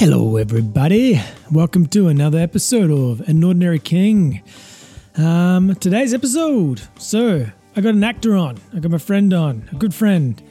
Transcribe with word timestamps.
Hello, 0.00 0.38
everybody. 0.38 1.20
Welcome 1.52 1.84
to 1.88 2.08
another 2.08 2.38
episode 2.38 2.90
of 2.90 3.20
An 3.28 3.44
Ordinary 3.44 3.78
King. 3.78 4.42
Um, 5.18 5.74
today's 5.74 6.14
episode. 6.14 6.80
So, 6.96 7.44
I 7.76 7.80
got 7.82 7.92
an 7.92 8.02
actor 8.02 8.34
on. 8.34 8.56
I 8.74 8.78
got 8.78 8.90
my 8.90 8.96
friend 8.96 9.34
on, 9.34 9.68
a 9.70 9.74
good 9.74 9.92
friend, 9.92 10.42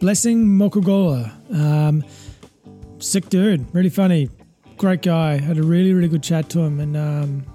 Blessing 0.00 0.44
Mokgohloa. 0.44 1.54
Um, 1.54 2.04
sick 2.98 3.28
dude, 3.28 3.72
really 3.72 3.90
funny, 3.90 4.28
great 4.76 5.02
guy. 5.02 5.36
Had 5.38 5.58
a 5.58 5.62
really, 5.62 5.92
really 5.94 6.08
good 6.08 6.24
chat 6.24 6.50
to 6.50 6.58
him, 6.58 6.80
and 6.80 6.96
um, 6.96 7.46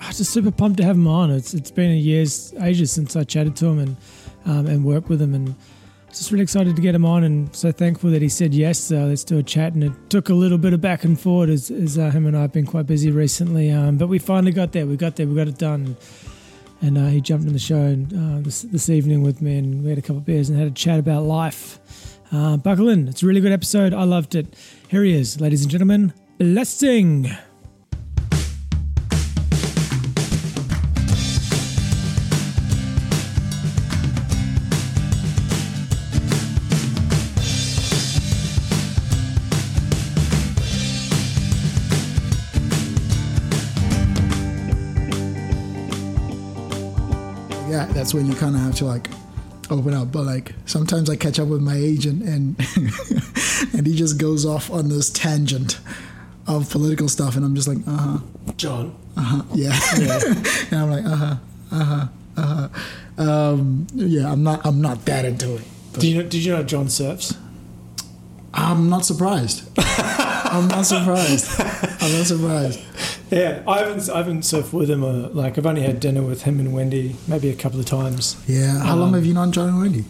I 0.00 0.08
was 0.08 0.18
just 0.18 0.32
super 0.32 0.50
pumped 0.50 0.78
to 0.78 0.84
have 0.84 0.96
him 0.96 1.06
on. 1.06 1.30
It's 1.30 1.54
it's 1.54 1.70
been 1.70 1.92
a 1.92 1.94
year's 1.94 2.52
ages 2.60 2.90
since 2.90 3.14
I 3.14 3.22
chatted 3.22 3.54
to 3.58 3.66
him 3.66 3.78
and 3.78 3.96
um, 4.44 4.66
and 4.66 4.84
worked 4.84 5.08
with 5.08 5.22
him, 5.22 5.36
and 5.36 5.54
just 6.18 6.30
really 6.30 6.42
excited 6.42 6.76
to 6.76 6.82
get 6.82 6.94
him 6.94 7.04
on, 7.04 7.24
and 7.24 7.54
so 7.54 7.72
thankful 7.72 8.10
that 8.10 8.22
he 8.22 8.28
said 8.28 8.52
yes. 8.52 8.90
Uh, 8.90 9.04
let's 9.06 9.24
do 9.24 9.38
a 9.38 9.42
chat, 9.42 9.74
and 9.74 9.84
it 9.84 9.92
took 10.08 10.28
a 10.28 10.34
little 10.34 10.58
bit 10.58 10.72
of 10.72 10.80
back 10.80 11.04
and 11.04 11.18
forth 11.18 11.48
as, 11.48 11.70
as 11.70 11.98
uh, 11.98 12.10
him 12.10 12.26
and 12.26 12.36
I 12.36 12.42
have 12.42 12.52
been 12.52 12.66
quite 12.66 12.86
busy 12.86 13.10
recently, 13.10 13.70
um, 13.70 13.96
but 13.96 14.08
we 14.08 14.18
finally 14.18 14.52
got 14.52 14.72
there. 14.72 14.86
We 14.86 14.96
got 14.96 15.16
there. 15.16 15.26
We 15.26 15.34
got 15.34 15.48
it 15.48 15.58
done. 15.58 15.96
And 16.82 16.96
uh, 16.96 17.06
he 17.08 17.20
jumped 17.20 17.46
in 17.46 17.52
the 17.52 17.58
show 17.58 17.92
uh, 18.16 18.40
this, 18.40 18.62
this 18.62 18.88
evening 18.88 19.22
with 19.22 19.42
me, 19.42 19.58
and 19.58 19.84
we 19.84 19.90
had 19.90 19.98
a 19.98 20.02
couple 20.02 20.18
of 20.18 20.24
beers 20.24 20.48
and 20.48 20.58
had 20.58 20.68
a 20.68 20.72
chat 20.72 20.98
about 20.98 21.24
life. 21.24 21.78
Uh, 22.32 22.56
buckle 22.56 22.88
in; 22.88 23.08
it's 23.08 23.22
a 23.22 23.26
really 23.26 23.40
good 23.40 23.52
episode. 23.52 23.92
I 23.92 24.04
loved 24.04 24.34
it. 24.34 24.54
Here 24.88 25.02
he 25.02 25.12
is, 25.12 25.40
ladies 25.40 25.62
and 25.62 25.70
gentlemen. 25.70 26.14
Blessing. 26.38 27.30
That's 48.10 48.14
when 48.16 48.26
you 48.26 48.34
kind 48.34 48.56
of 48.56 48.62
have 48.62 48.74
to 48.74 48.84
like 48.84 49.08
open 49.70 49.94
up. 49.94 50.10
But 50.10 50.24
like 50.24 50.52
sometimes 50.66 51.08
I 51.08 51.14
catch 51.14 51.38
up 51.38 51.46
with 51.46 51.60
my 51.60 51.76
agent 51.76 52.22
and 52.22 52.58
and 53.72 53.86
he 53.86 53.94
just 53.94 54.18
goes 54.18 54.44
off 54.44 54.68
on 54.68 54.88
this 54.88 55.10
tangent 55.10 55.78
of 56.48 56.68
political 56.70 57.08
stuff, 57.08 57.36
and 57.36 57.44
I'm 57.44 57.54
just 57.54 57.68
like, 57.68 57.78
uh 57.86 57.96
huh, 57.96 58.18
John. 58.56 58.96
uh 59.16 59.20
huh, 59.20 59.42
yeah, 59.54 59.78
and 60.72 60.80
I'm 60.80 60.90
like, 60.90 61.04
uh 61.04 61.16
huh, 61.16 61.36
uh 61.70 61.84
huh, 61.84 62.06
uh 62.36 62.68
huh. 63.16 63.22
Um, 63.22 63.86
yeah, 63.94 64.32
I'm 64.32 64.42
not, 64.42 64.66
I'm 64.66 64.80
not 64.80 65.04
that 65.04 65.24
into 65.24 65.54
it. 65.54 65.62
Did 65.92 66.04
you 66.04 66.16
know, 66.16 66.28
did 66.28 66.44
you 66.44 66.52
know 66.52 66.62
John 66.64 66.88
surfs? 66.88 67.36
I'm 68.52 68.90
not 68.90 69.04
surprised. 69.04 69.68
I'm 70.50 70.68
not 70.68 70.84
surprised. 70.86 71.48
I'm 71.60 72.12
not 72.12 72.26
surprised. 72.26 72.80
Yeah, 73.30 73.62
I 73.68 73.78
haven't 73.78 74.10
I 74.10 74.16
haven't 74.16 74.40
surfed 74.40 74.72
with 74.72 74.90
him. 74.90 75.04
Uh, 75.04 75.28
like 75.28 75.56
I've 75.56 75.64
only 75.64 75.82
had 75.82 76.00
dinner 76.00 76.20
with 76.22 76.42
him 76.42 76.58
and 76.58 76.72
Wendy 76.74 77.14
maybe 77.28 77.48
a 77.48 77.54
couple 77.54 77.78
of 77.78 77.86
times. 77.86 78.34
Yeah. 78.48 78.80
How 78.80 78.96
long 78.96 79.10
Um, 79.10 79.14
have 79.14 79.24
you 79.24 79.34
known 79.34 79.52
John 79.52 79.68
and 79.68 79.78
Wendy? 79.80 80.04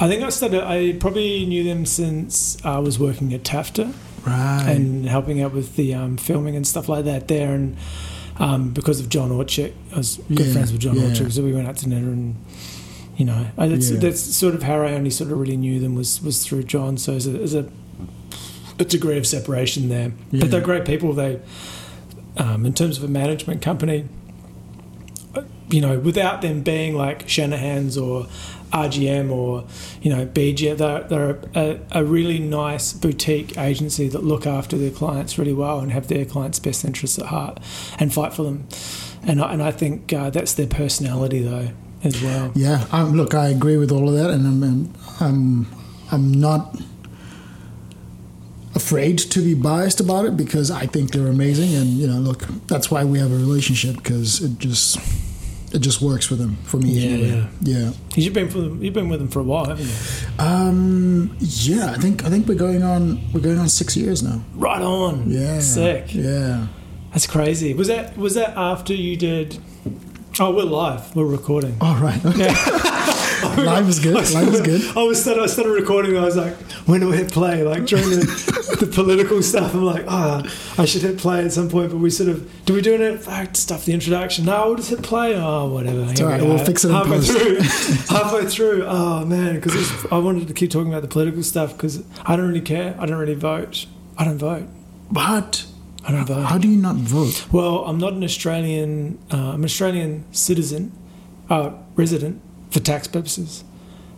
I 0.00 0.08
think 0.08 0.24
I 0.24 0.28
started. 0.30 0.64
I 0.64 0.94
probably 0.98 1.46
knew 1.46 1.62
them 1.62 1.86
since 1.86 2.56
I 2.64 2.80
was 2.80 2.98
working 2.98 3.32
at 3.32 3.44
TAFTA 3.44 3.92
Right. 4.26 4.64
and 4.68 5.06
helping 5.06 5.40
out 5.40 5.52
with 5.52 5.76
the 5.76 5.94
um, 5.94 6.16
filming 6.16 6.56
and 6.56 6.66
stuff 6.66 6.88
like 6.88 7.04
that 7.04 7.28
there. 7.28 7.54
And 7.54 7.76
um, 8.38 8.70
because 8.72 8.98
of 8.98 9.08
John 9.08 9.30
Orchik, 9.30 9.72
I 9.92 9.98
was 9.98 10.16
good 10.28 10.46
Yeah, 10.46 10.52
friends 10.52 10.72
with 10.72 10.80
John 10.80 10.96
yeah. 10.96 11.10
Orchik, 11.10 11.30
so 11.30 11.44
we 11.44 11.52
went 11.52 11.68
out 11.68 11.76
to 11.78 11.88
dinner 11.88 12.10
and. 12.10 12.34
You 13.16 13.26
know, 13.26 13.46
that's, 13.56 13.92
Yeah. 13.92 14.00
that's 14.00 14.20
sort 14.20 14.56
of 14.56 14.64
how 14.64 14.82
I 14.82 14.94
only 14.94 15.10
sort 15.10 15.30
of 15.30 15.38
really 15.38 15.56
knew 15.56 15.78
them 15.78 15.94
was 15.94 16.20
was 16.20 16.44
through 16.44 16.64
John. 16.64 16.96
So 16.98 17.12
as 17.12 17.28
a, 17.28 17.30
there's 17.30 17.54
a, 17.54 17.70
a 18.78 18.84
degree 18.84 19.18
of 19.18 19.26
separation 19.26 19.88
there, 19.88 20.12
Yeah. 20.30 20.40
but 20.40 20.50
they're 20.50 20.60
great 20.60 20.84
people. 20.84 21.12
They, 21.12 21.40
um, 22.36 22.66
in 22.66 22.72
terms 22.74 22.98
of 22.98 23.04
a 23.04 23.08
management 23.08 23.62
company, 23.62 24.06
you 25.70 25.80
know, 25.80 25.98
without 25.98 26.42
them 26.42 26.62
being 26.62 26.94
like 26.94 27.28
Shanahan's 27.28 27.96
or 27.96 28.26
RGM 28.72 29.30
or 29.30 29.64
you 30.02 30.10
know 30.14 30.26
BG, 30.26 30.76
they're, 30.76 31.02
they're 31.04 31.38
a, 31.54 31.80
a 31.92 32.04
really 32.04 32.38
nice 32.38 32.92
boutique 32.92 33.56
agency 33.56 34.08
that 34.08 34.24
look 34.24 34.46
after 34.46 34.76
their 34.76 34.90
clients 34.90 35.38
really 35.38 35.52
well 35.52 35.78
and 35.80 35.92
have 35.92 36.08
their 36.08 36.24
clients' 36.24 36.58
best 36.58 36.84
interests 36.84 37.18
at 37.18 37.26
heart 37.26 37.60
and 37.98 38.12
fight 38.12 38.32
for 38.32 38.42
them. 38.42 38.66
And 39.26 39.40
I, 39.40 39.52
and 39.52 39.62
I 39.62 39.70
think 39.70 40.12
uh, 40.12 40.30
that's 40.30 40.54
their 40.54 40.66
personality 40.66 41.40
though 41.40 41.68
as 42.02 42.20
well. 42.22 42.52
Yeah, 42.54 42.84
um, 42.92 43.14
look, 43.14 43.32
I 43.34 43.48
agree 43.48 43.76
with 43.78 43.90
all 43.90 44.08
of 44.08 44.14
that, 44.16 44.30
and 44.30 44.46
I'm, 44.46 44.92
I'm, 45.20 45.66
I'm 46.12 46.32
not 46.32 46.76
afraid 48.74 49.18
to 49.18 49.40
be 49.40 49.54
biased 49.54 50.00
about 50.00 50.24
it 50.24 50.36
because 50.36 50.70
I 50.70 50.86
think 50.86 51.12
they're 51.12 51.28
amazing, 51.28 51.74
and 51.74 51.88
you 51.90 52.06
know, 52.06 52.18
look, 52.18 52.42
that's 52.66 52.90
why 52.90 53.04
we 53.04 53.18
have 53.18 53.30
a 53.32 53.36
relationship 53.36 53.96
because 53.96 54.42
it 54.42 54.58
just, 54.58 54.98
it 55.74 55.78
just 55.80 56.00
works 56.00 56.26
for 56.26 56.34
them 56.34 56.56
for 56.64 56.78
me. 56.78 56.90
Yeah, 56.90 57.10
anyway. 57.10 57.48
yeah. 57.62 57.92
You've 58.16 58.34
been 58.34 58.48
for 58.50 58.58
them, 58.60 58.82
you've 58.82 58.94
been 58.94 59.08
with 59.08 59.20
them 59.20 59.28
for 59.28 59.40
a 59.40 59.44
while, 59.44 59.66
haven't 59.66 59.86
you? 59.86 59.94
Um, 60.38 61.36
yeah, 61.40 61.90
I 61.92 61.98
think 61.98 62.24
I 62.24 62.30
think 62.30 62.46
we're 62.48 62.54
going 62.54 62.82
on 62.82 63.20
we're 63.32 63.40
going 63.40 63.58
on 63.58 63.68
six 63.68 63.96
years 63.96 64.22
now. 64.22 64.42
Right 64.54 64.82
on. 64.82 65.30
Yeah, 65.30 65.60
Sick. 65.60 66.14
Yeah, 66.14 66.66
That's 67.12 67.26
crazy. 67.26 67.74
Was 67.74 67.88
that 67.88 68.16
was 68.16 68.34
that 68.34 68.56
after 68.56 68.94
you 68.94 69.16
did? 69.16 69.58
Oh, 70.40 70.52
we're 70.52 70.64
live. 70.64 71.14
We're 71.14 71.26
recording. 71.26 71.76
all 71.80 71.94
right. 71.96 72.20
Yeah. 72.36 72.52
Life 73.56 73.86
is 73.88 74.00
good. 74.00 74.14
Life 74.34 74.48
is 74.48 74.60
good. 74.62 74.96
I 74.96 75.02
was 75.04 75.20
started, 75.22 75.42
I 75.42 75.46
started 75.46 75.70
recording. 75.70 76.16
I 76.16 76.24
was 76.24 76.36
like, 76.36 76.56
when 76.86 77.00
do 77.00 77.08
we 77.08 77.16
hit 77.16 77.32
play? 77.32 77.62
Like 77.62 77.86
during 77.86 78.10
the, 78.10 78.76
the 78.80 78.86
political 78.86 79.42
stuff, 79.42 79.74
I'm 79.74 79.84
like, 79.84 80.04
ah, 80.06 80.42
I 80.76 80.84
should 80.84 81.02
hit 81.02 81.18
play 81.18 81.44
at 81.44 81.52
some 81.52 81.68
point. 81.68 81.90
But 81.90 81.98
we 81.98 82.10
sort 82.10 82.28
of 82.28 82.64
do 82.66 82.74
we 82.74 82.82
do 82.82 82.94
it? 82.94 83.22
Fact 83.22 83.56
stuff. 83.56 83.84
The 83.84 83.92
introduction. 83.92 84.44
No, 84.44 84.66
we'll 84.66 84.76
just 84.76 84.90
hit 84.90 85.02
play. 85.02 85.34
Oh, 85.34 85.68
whatever. 85.68 86.04
Here 86.04 86.26
all 86.26 86.32
right, 86.32 86.42
we 86.42 86.48
we'll 86.48 86.64
fix 86.64 86.84
it 86.84 86.88
in 86.88 86.94
halfway 86.94 87.20
through. 87.20 87.56
halfway 88.14 88.44
through. 88.46 88.84
Oh 88.86 89.24
man, 89.24 89.54
because 89.54 90.04
I 90.12 90.18
wanted 90.18 90.48
to 90.48 90.54
keep 90.54 90.70
talking 90.70 90.88
about 90.88 91.02
the 91.02 91.08
political 91.08 91.42
stuff 91.42 91.72
because 91.72 92.04
I 92.24 92.36
don't 92.36 92.48
really 92.48 92.60
care. 92.60 92.94
I 92.98 93.06
don't 93.06 93.18
really 93.18 93.34
vote. 93.34 93.86
I 94.18 94.24
don't 94.24 94.38
vote. 94.38 94.64
But 95.10 95.66
I 96.06 96.12
don't 96.12 96.26
vote. 96.26 96.44
how 96.44 96.58
do 96.58 96.68
you 96.68 96.76
not 96.76 96.96
vote? 96.96 97.46
Well, 97.50 97.84
I'm 97.86 97.98
not 97.98 98.12
an 98.12 98.22
Australian. 98.22 99.18
Uh, 99.32 99.52
I'm 99.52 99.60
an 99.60 99.64
Australian 99.64 100.24
citizen, 100.32 100.92
uh, 101.48 101.72
resident 101.96 102.42
for 102.70 102.80
tax 102.80 103.06
purposes, 103.06 103.64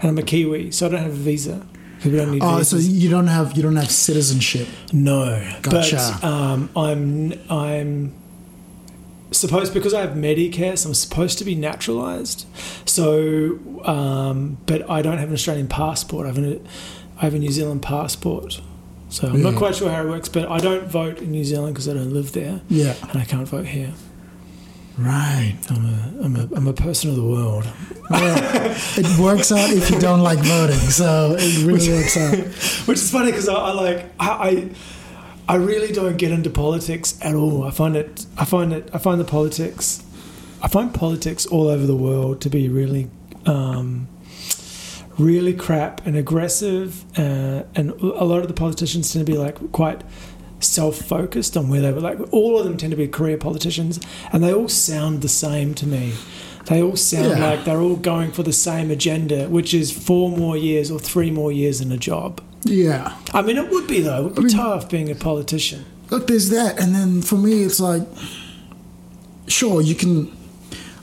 and 0.00 0.10
I'm 0.10 0.18
a 0.18 0.22
Kiwi, 0.22 0.72
so 0.72 0.86
I 0.86 0.88
don't 0.90 1.02
have 1.02 1.12
a 1.12 1.14
visa 1.14 1.66
we 2.04 2.10
don't 2.12 2.30
need 2.30 2.42
Oh, 2.42 2.62
so 2.62 2.76
you 2.76 3.08
don't 3.10 3.26
have 3.26 3.56
you 3.56 3.62
don't 3.62 3.76
have 3.76 3.90
citizenship. 3.90 4.68
no, 4.92 5.42
Gotcha. 5.62 5.96
but 6.20 6.24
um, 6.24 6.70
I'm 6.76 7.32
I'm 7.50 8.12
supposed 9.32 9.74
because 9.74 9.92
I 9.94 10.00
have 10.02 10.10
Medicare, 10.10 10.78
so 10.78 10.88
I'm 10.90 10.94
supposed 10.94 11.38
to 11.38 11.44
be 11.44 11.54
naturalised. 11.54 12.46
So, 12.84 13.58
um, 13.84 14.58
but 14.66 14.88
I 14.88 15.02
don't 15.02 15.18
have 15.18 15.28
an 15.28 15.34
Australian 15.34 15.68
passport. 15.68 16.24
I 16.26 16.28
have 16.28 16.38
a 16.38 16.60
I 17.18 17.22
have 17.22 17.34
a 17.34 17.38
New 17.38 17.50
Zealand 17.50 17.82
passport. 17.82 18.60
So 19.08 19.28
I'm 19.28 19.42
not 19.42 19.54
quite 19.54 19.76
sure 19.76 19.88
how 19.90 20.02
it 20.02 20.08
works, 20.08 20.28
but 20.28 20.50
I 20.50 20.58
don't 20.58 20.86
vote 20.88 21.20
in 21.20 21.30
New 21.30 21.44
Zealand 21.44 21.74
because 21.74 21.88
I 21.88 21.94
don't 21.94 22.12
live 22.12 22.32
there, 22.32 22.60
Yeah. 22.68 22.94
and 23.10 23.20
I 23.20 23.24
can't 23.24 23.46
vote 23.48 23.66
here. 23.66 23.92
Right. 24.98 25.58
I'm 25.68 25.84
a, 25.84 26.24
I'm 26.24 26.36
a, 26.36 26.48
I'm 26.56 26.66
a 26.66 26.72
person 26.72 27.10
of 27.10 27.16
the 27.16 27.24
world. 27.24 27.66
Well, 28.08 28.76
it 28.96 29.18
works 29.18 29.50
out 29.50 29.68
if 29.70 29.90
you 29.90 29.98
don't 29.98 30.20
like 30.20 30.38
voting, 30.38 30.76
so 30.76 31.34
it 31.36 31.66
really 31.66 31.88
works 31.92 32.16
out. 32.16 32.38
Which 32.86 32.98
is 32.98 33.10
funny 33.10 33.32
because 33.32 33.48
I, 33.48 33.54
I 33.54 33.72
like, 33.72 34.04
I, 34.20 34.30
I, 34.30 34.70
I 35.48 35.56
really 35.56 35.92
don't 35.92 36.16
get 36.16 36.30
into 36.30 36.48
politics 36.48 37.18
at 37.20 37.34
all. 37.34 37.64
I 37.64 37.72
find 37.72 37.96
it, 37.96 38.24
I 38.38 38.44
find 38.44 38.72
it, 38.72 38.88
I 38.92 38.98
find 38.98 39.20
the 39.20 39.24
politics, 39.24 40.04
I 40.62 40.68
find 40.68 40.94
politics 40.94 41.46
all 41.46 41.66
over 41.66 41.84
the 41.84 41.96
world 41.96 42.40
to 42.42 42.48
be 42.48 42.68
really, 42.68 43.10
um, 43.44 44.06
really 45.18 45.52
crap 45.52 46.06
and 46.06 46.16
aggressive. 46.16 47.04
Uh, 47.18 47.64
and 47.74 47.90
a 47.90 48.24
lot 48.24 48.42
of 48.42 48.46
the 48.46 48.54
politicians 48.54 49.12
tend 49.12 49.26
to 49.26 49.32
be 49.32 49.36
like 49.36 49.72
quite 49.72 50.02
self-focused 50.60 51.56
on 51.56 51.68
where 51.68 51.80
they 51.80 51.92
were. 51.92 52.00
Like 52.00 52.18
all 52.32 52.58
of 52.58 52.64
them 52.64 52.76
tend 52.76 52.90
to 52.92 52.96
be 52.96 53.08
career 53.08 53.36
politicians 53.36 54.00
and 54.32 54.42
they 54.42 54.52
all 54.52 54.68
sound 54.68 55.22
the 55.22 55.28
same 55.28 55.74
to 55.74 55.86
me. 55.86 56.14
They 56.66 56.82
all 56.82 56.96
sound 56.96 57.38
Yeah. 57.38 57.46
like 57.50 57.64
they're 57.64 57.80
all 57.80 57.96
going 57.96 58.32
for 58.32 58.42
the 58.42 58.52
same 58.52 58.90
agenda 58.90 59.48
which 59.48 59.72
is 59.74 59.92
four 59.92 60.30
more 60.30 60.56
years 60.56 60.90
or 60.90 60.98
three 60.98 61.30
more 61.30 61.52
years 61.52 61.80
in 61.80 61.92
a 61.92 61.96
job. 61.98 62.40
Yeah. 62.64 63.14
i 63.32 63.42
mean 63.42 63.56
it 63.58 63.70
would 63.70 63.86
be 63.86 64.00
though. 64.00 64.26
It 64.26 64.34
would 64.34 64.34
be 64.34 64.40
I 64.40 64.44
mean- 64.44 64.56
tough 64.56 64.88
being 64.90 65.10
a 65.10 65.14
politician. 65.14 65.84
Look, 66.10 66.28
there's 66.28 66.50
that, 66.50 66.78
and 66.80 66.94
then 66.94 67.20
for 67.20 67.34
me, 67.34 67.64
it's 67.64 67.80
like, 67.80 68.02
sure, 69.48 69.80
you 69.80 69.94
can, 69.96 70.30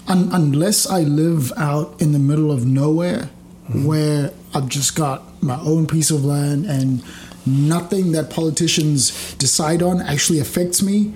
un- 0.08 0.30
unless 0.32 0.90
I 0.90 1.02
live 1.02 1.52
out 1.58 2.02
in 2.02 2.14
the 2.14 2.20
middle 2.20 2.52
of 2.54 2.66
nowhere, 2.66 3.30
mm-hmm. 3.70 3.86
where 3.86 4.32
I've 4.54 4.70
just 4.70 4.96
got 4.96 5.42
my 5.44 5.60
own 5.60 5.88
piece 5.88 6.10
of 6.10 6.24
land 6.24 6.66
and 6.66 7.04
nothing 7.46 8.12
that 8.14 8.30
politicians 8.30 9.34
decide 9.36 9.82
on 9.82 10.02
actually 10.02 10.40
affects 10.40 10.82
me. 10.82 11.14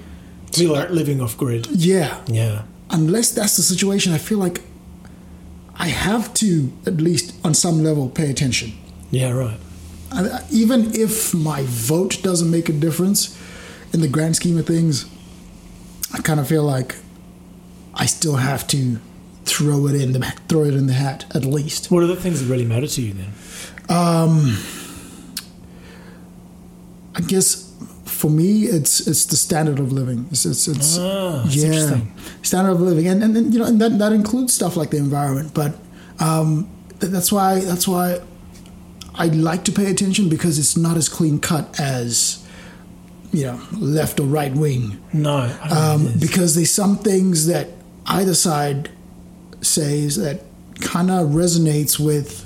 be 0.57 0.67
like 0.67 0.89
living 0.89 1.21
off 1.21 1.37
grid 1.37 1.67
Yeah, 1.71 2.21
yeah 2.27 2.63
unless 2.89 3.31
that's 3.31 3.57
the 3.57 3.63
situation, 3.63 4.13
I 4.13 4.17
feel 4.17 4.37
like 4.37 4.61
I 5.75 5.87
have 5.87 6.33
to 6.35 6.71
at 6.85 6.97
least 6.97 7.35
on 7.45 7.53
some 7.53 7.83
level 7.83 8.09
pay 8.09 8.29
attention. 8.29 8.71
yeah 9.11 9.31
right 9.31 9.59
I, 10.11 10.41
even 10.51 10.95
if 10.95 11.33
my 11.33 11.63
vote 11.65 12.23
doesn't 12.23 12.49
make 12.49 12.69
a 12.69 12.73
difference 12.73 13.37
in 13.93 13.99
the 14.01 14.07
grand 14.07 14.35
scheme 14.37 14.57
of 14.57 14.65
things, 14.65 15.05
I 16.13 16.19
kind 16.21 16.39
of 16.39 16.47
feel 16.47 16.63
like 16.63 16.95
I 17.93 18.05
still 18.05 18.37
have 18.37 18.65
to 18.67 18.99
throw 19.43 19.87
it 19.87 19.95
in 20.01 20.13
the 20.13 20.19
throw 20.47 20.63
it 20.63 20.73
in 20.75 20.87
the 20.87 20.93
hat 20.93 21.25
at 21.35 21.43
least. 21.45 21.91
What 21.91 22.03
are 22.03 22.07
the 22.07 22.15
things 22.15 22.41
that 22.41 22.47
really 22.49 22.65
matter 22.65 22.87
to 22.87 23.01
you 23.01 23.13
then? 23.13 23.31
Um, 23.89 24.57
I 27.17 27.21
guess 27.21 27.73
for 28.05 28.29
me, 28.29 28.63
it's 28.63 29.05
it's 29.07 29.25
the 29.25 29.35
standard 29.35 29.79
of 29.79 29.91
living. 29.91 30.27
It's 30.31 30.45
it's, 30.45 30.67
it's 30.67 30.97
Ah, 30.99 31.43
yeah, 31.49 31.65
interesting. 31.65 32.13
standard 32.43 32.71
of 32.71 32.81
living, 32.81 33.07
and 33.07 33.23
and, 33.23 33.35
then, 33.35 33.51
you 33.51 33.59
know, 33.59 33.65
and 33.65 33.79
that 33.81 33.97
that 33.99 34.11
includes 34.13 34.53
stuff 34.53 34.77
like 34.77 34.89
the 34.91 34.97
environment. 34.97 35.53
But 35.53 35.75
um, 36.19 36.69
th- 36.99 37.11
that's 37.11 37.31
why 37.31 37.59
that's 37.59 37.87
why 37.87 38.19
I 39.15 39.27
like 39.27 39.63
to 39.65 39.71
pay 39.71 39.89
attention 39.91 40.29
because 40.29 40.59
it's 40.59 40.77
not 40.77 40.95
as 40.97 41.09
clean 41.09 41.39
cut 41.39 41.79
as 41.79 42.45
you 43.33 43.45
know 43.45 43.59
left 43.73 44.19
or 44.19 44.23
right 44.27 44.53
wing. 44.53 44.99
No, 45.13 45.51
Um, 45.71 46.13
because 46.19 46.55
there's 46.55 46.71
some 46.71 46.97
things 46.97 47.47
that 47.47 47.67
either 48.05 48.33
side 48.35 48.89
says 49.61 50.15
that 50.17 50.41
kind 50.81 51.09
of 51.11 51.29
resonates 51.29 51.99
with 51.99 52.45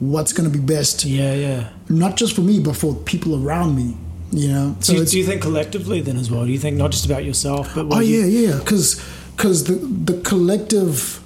what's 0.00 0.32
going 0.32 0.50
to 0.50 0.56
be 0.56 0.64
best 0.64 1.04
yeah, 1.04 1.34
yeah. 1.34 1.68
Not 1.88 2.16
just 2.16 2.34
for 2.34 2.42
me, 2.42 2.60
but 2.60 2.76
for 2.76 2.94
people 2.94 3.44
around 3.46 3.74
me. 3.76 3.96
You 4.30 4.48
know, 4.48 4.76
so 4.80 4.92
do, 4.94 5.04
do 5.06 5.18
you 5.18 5.24
think 5.24 5.40
collectively 5.40 6.02
then 6.02 6.16
as 6.18 6.30
well? 6.30 6.44
Do 6.44 6.52
you 6.52 6.58
think 6.58 6.76
not 6.76 6.90
just 6.90 7.06
about 7.06 7.24
yourself, 7.24 7.74
but 7.74 7.82
oh 7.84 7.88
what 7.88 8.06
you- 8.06 8.20
yeah, 8.20 8.48
yeah, 8.48 8.58
because 8.58 9.00
because 9.36 9.64
the 9.64 9.74
the 9.74 10.20
collective 10.20 11.20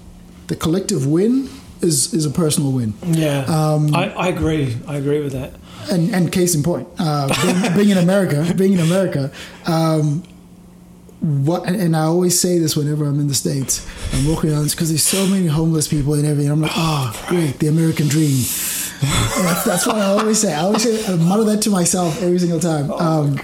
the 0.47 0.55
collective 0.57 1.05
win 1.07 1.49
is 1.81 2.15
is 2.15 2.25
a 2.27 2.31
personal 2.31 2.71
win, 2.71 2.95
yeah? 3.05 3.41
Um, 3.49 3.93
I, 3.95 4.11
I 4.15 4.29
agree. 4.29 4.77
I 4.87 4.97
agree 4.99 5.21
with 5.21 5.33
that. 5.33 5.55
and 5.91 6.15
and 6.15 6.31
case 6.31 6.55
in 6.55 6.63
point, 6.63 6.87
uh, 7.01 7.27
being, 7.43 7.75
being 7.79 7.89
in 7.91 7.99
America, 7.99 8.55
being 8.57 8.75
in 8.75 8.79
America. 8.81 9.33
Um, 9.67 10.23
what 11.21 11.67
and, 11.67 11.77
and 11.77 11.97
I 11.97 12.03
always 12.03 12.39
say 12.39 12.59
this 12.59 12.77
whenever 12.77 13.05
I'm 13.05 13.19
in 13.21 13.27
the 13.29 13.35
states, 13.35 13.85
I'm 14.13 14.29
walking 14.29 14.53
around 14.53 14.71
because 14.71 14.89
there's 14.91 15.03
so 15.05 15.27
many 15.27 15.47
homeless 15.47 15.87
people 15.89 16.15
and 16.15 16.25
everything. 16.27 16.51
I'm 16.53 16.61
like, 16.61 16.73
oh, 16.75 17.25
great, 17.29 17.59
the 17.59 17.67
American 17.69 18.07
dream. 18.09 18.43
That's, 19.03 19.65
that's 19.65 19.87
what 19.87 19.97
I 19.97 20.07
always 20.07 20.41
say. 20.41 20.55
I 20.55 20.61
always 20.61 20.83
say, 20.85 21.13
I 21.13 21.17
mutter 21.17 21.45
that 21.45 21.63
to 21.63 21.71
myself 21.71 22.23
every 22.23 22.39
single 22.39 22.61
time. 22.61 22.91
um, 22.93 23.35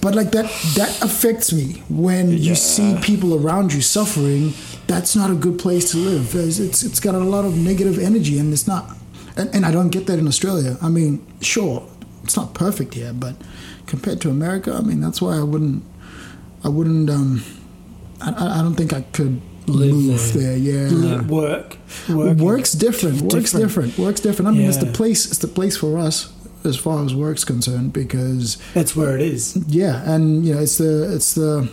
But 0.00 0.14
like 0.14 0.30
that, 0.32 0.46
that 0.76 0.98
affects 1.02 1.52
me 1.52 1.82
when 1.88 2.30
you 2.30 2.54
see 2.54 2.96
people 3.02 3.34
around 3.34 3.72
you 3.72 3.80
suffering. 3.82 4.54
That's 4.86 5.14
not 5.14 5.30
a 5.30 5.34
good 5.34 5.58
place 5.58 5.90
to 5.92 5.96
live. 5.98 6.34
It's 6.34 6.58
it's, 6.58 6.82
it's 6.82 7.00
got 7.00 7.14
a 7.14 7.18
lot 7.18 7.44
of 7.44 7.56
negative 7.56 7.98
energy, 7.98 8.38
and 8.38 8.52
it's 8.52 8.66
not. 8.66 8.96
And, 9.36 9.54
and 9.54 9.64
I 9.64 9.70
don't 9.70 9.90
get 9.90 10.06
that 10.06 10.18
in 10.18 10.26
Australia. 10.26 10.76
I 10.82 10.88
mean, 10.88 11.24
sure, 11.40 11.86
it's 12.24 12.36
not 12.36 12.52
perfect 12.54 12.94
here, 12.94 13.12
but 13.12 13.34
compared 13.86 14.20
to 14.22 14.30
America, 14.30 14.72
I 14.74 14.80
mean, 14.82 15.00
that's 15.00 15.20
why 15.22 15.36
I 15.36 15.42
wouldn't. 15.42 15.82
I 16.64 16.68
wouldn't. 16.68 17.08
Um, 17.10 17.42
I 18.20 18.58
I 18.58 18.62
don't 18.62 18.74
think 18.74 18.92
I 18.92 19.02
could 19.02 19.40
Live 19.66 19.94
move 19.94 20.32
there. 20.32 20.56
there. 20.56 20.56
Yeah. 20.56 21.18
L- 21.18 21.24
Work, 21.24 21.76
work. 22.08 22.38
Work's 22.38 22.72
different. 22.72 23.22
Work's 23.22 23.52
different. 23.52 23.62
different. 23.68 23.98
Work's 23.98 24.20
different. 24.20 24.48
I 24.48 24.52
mean, 24.52 24.68
it's 24.68 24.78
the 24.78 24.86
place. 24.86 25.26
It's 25.26 25.38
the 25.38 25.48
place 25.48 25.76
for 25.76 25.98
us 25.98 26.32
as 26.64 26.76
far 26.76 27.04
as 27.04 27.14
work's 27.14 27.44
concerned 27.44 27.92
because 27.92 28.56
That's 28.74 28.94
where 28.96 29.14
it 29.16 29.20
is. 29.22 29.56
yeah, 29.68 30.02
and 30.08 30.44
you 30.46 30.54
know, 30.54 30.60
it's 30.60 30.78
the 30.78 31.12
it's 31.14 31.34
the 31.34 31.68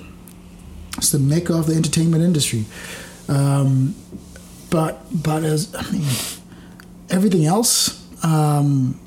it's 0.98 1.12
the 1.12 1.20
mecca 1.20 1.54
of 1.54 1.66
the 1.68 1.76
entertainment 1.76 2.24
industry. 2.24 2.66
Um, 3.28 3.96
but 4.70 5.02
but 5.12 5.44
as 5.44 5.74
I 5.76 5.84
mean, 5.92 6.08
everything 7.10 7.46
else. 7.46 7.96
Um, 8.24 9.00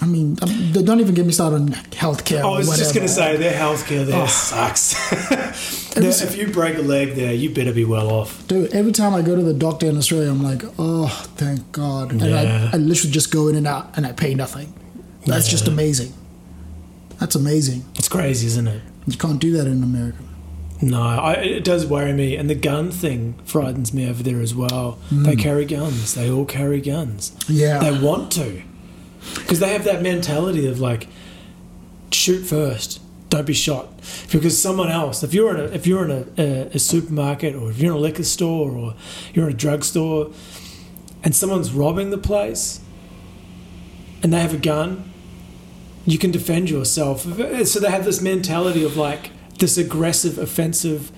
I 0.00 0.06
mean, 0.06 0.34
don't 0.34 1.00
even 1.00 1.14
get 1.14 1.26
me 1.26 1.32
started 1.32 1.56
on 1.56 1.68
healthcare. 1.90 2.42
Oh, 2.42 2.54
I 2.54 2.58
was 2.58 2.78
just 2.78 2.94
going 2.94 3.06
to 3.06 3.12
say 3.12 3.36
their 3.36 3.52
healthcare 3.52 4.06
there 4.06 4.22
Oh. 4.22 4.26
sucks. 4.26 4.94
There- 5.98 6.08
if 6.10 6.36
you 6.36 6.46
break 6.52 6.78
a 6.78 6.82
leg 6.82 7.14
there, 7.14 7.32
you 7.32 7.50
better 7.50 7.72
be 7.72 7.84
well 7.84 8.08
off. 8.08 8.46
Dude, 8.46 8.72
every 8.72 8.92
time 8.92 9.14
I 9.14 9.22
go 9.22 9.34
to 9.34 9.42
the 9.42 9.52
doctor 9.52 9.86
in 9.86 9.96
Australia, 9.96 10.30
I'm 10.30 10.44
like, 10.44 10.62
oh, 10.78 11.08
thank 11.34 11.72
God. 11.72 12.12
And 12.12 12.20
Yeah. 12.20 12.70
I, 12.72 12.76
I 12.76 12.78
literally 12.78 13.10
just 13.10 13.32
go 13.32 13.48
in 13.48 13.56
and 13.56 13.66
out 13.66 13.96
and 13.96 14.06
I 14.06 14.12
pay 14.12 14.34
nothing. 14.34 14.72
That's 15.26 15.48
just 15.48 15.66
amazing. 15.66 16.12
That's 17.18 17.34
amazing. 17.34 17.84
It's 17.96 18.08
crazy, 18.08 18.46
isn't 18.46 18.68
it? 18.68 18.82
You 19.08 19.16
can't 19.16 19.40
do 19.40 19.52
that 19.56 19.66
in 19.66 19.82
America. 19.82 20.22
No, 20.80 21.02
I, 21.02 21.32
it 21.34 21.64
does 21.64 21.86
worry 21.86 22.12
me, 22.12 22.36
and 22.36 22.48
the 22.48 22.54
gun 22.54 22.92
thing 22.92 23.34
frightens 23.44 23.92
me 23.92 24.08
over 24.08 24.22
there 24.22 24.40
as 24.40 24.54
well. 24.54 24.98
They 25.10 25.34
hmm. 25.34 25.40
carry 25.40 25.64
guns. 25.64 26.14
They 26.14 26.30
all 26.30 26.44
carry 26.44 26.80
guns. 26.80 27.36
Yeah. 27.48 27.78
They 27.78 27.98
want 27.98 28.30
to, 28.32 28.62
because 29.34 29.60
they 29.60 29.72
have 29.72 29.84
that 29.84 30.02
mentality 30.02 30.66
of 30.66 30.80
like, 30.80 31.08
shoot 32.10 32.44
first, 32.44 33.00
don't 33.28 33.46
be 33.46 33.54
shot. 33.54 33.88
Because 34.30 34.60
someone 34.60 34.90
else, 34.90 35.22
if 35.22 35.34
you're 35.34 35.54
in 35.54 35.60
a 35.60 35.64
if 35.74 35.86
you're 35.86 36.04
in 36.04 36.10
a, 36.10 36.42
a, 36.42 36.70
a 36.74 36.78
supermarket 36.78 37.54
or 37.54 37.70
if 37.70 37.78
you're 37.78 37.92
in 37.92 37.98
a 37.98 38.00
liquor 38.00 38.24
store 38.24 38.70
or 38.70 38.94
you're 39.34 39.48
in 39.48 39.54
a 39.54 39.56
drugstore, 39.56 40.30
and 41.22 41.34
someone's 41.34 41.72
robbing 41.72 42.10
the 42.10 42.18
place, 42.18 42.80
and 44.22 44.32
they 44.32 44.40
have 44.40 44.54
a 44.54 44.58
gun, 44.58 45.12
you 46.06 46.18
can 46.18 46.30
defend 46.30 46.70
yourself. 46.70 47.22
So 47.22 47.80
they 47.80 47.90
have 47.90 48.04
this 48.04 48.20
mentality 48.20 48.82
of 48.84 48.96
like 48.96 49.30
this 49.58 49.76
aggressive, 49.76 50.38
offensive, 50.38 51.10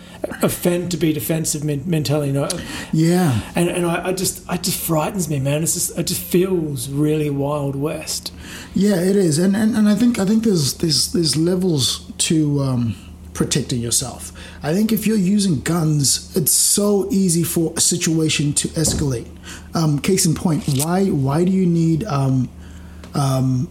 offend 0.42 0.90
to 0.90 0.96
be 0.96 1.12
defensive 1.12 1.64
men- 1.64 1.82
mentality. 1.86 2.28
You 2.28 2.40
know? 2.40 2.48
yeah. 2.92 3.40
And 3.54 3.68
and 3.68 3.86
I, 3.86 4.08
I 4.08 4.12
just 4.12 4.50
it 4.50 4.62
just 4.62 4.78
frightens 4.78 5.28
me, 5.28 5.38
man. 5.40 5.62
It's 5.62 5.74
just 5.74 5.98
it 5.98 6.06
just 6.06 6.22
feels 6.22 6.88
really 6.88 7.30
wild 7.30 7.76
west. 7.76 8.32
Yeah, 8.74 8.96
it 8.96 9.16
is. 9.16 9.38
And, 9.38 9.56
and 9.56 9.76
and 9.76 9.88
I 9.88 9.94
think 9.94 10.18
I 10.18 10.24
think 10.24 10.44
there's 10.44 10.74
there's 10.74 11.12
there's 11.12 11.36
levels 11.36 12.10
to 12.18 12.60
um, 12.60 12.96
protecting 13.34 13.80
yourself. 13.80 14.32
I 14.62 14.74
think 14.74 14.92
if 14.92 15.06
you're 15.06 15.16
using 15.16 15.60
guns, 15.60 16.34
it's 16.36 16.52
so 16.52 17.08
easy 17.10 17.42
for 17.42 17.72
a 17.76 17.80
situation 17.80 18.52
to 18.54 18.68
escalate. 18.68 19.28
Um, 19.74 19.98
case 19.98 20.26
in 20.26 20.34
point, 20.34 20.64
why 20.66 21.06
why 21.06 21.44
do 21.44 21.50
you 21.50 21.66
need 21.66 22.04
um, 22.04 22.48
um, 23.14 23.68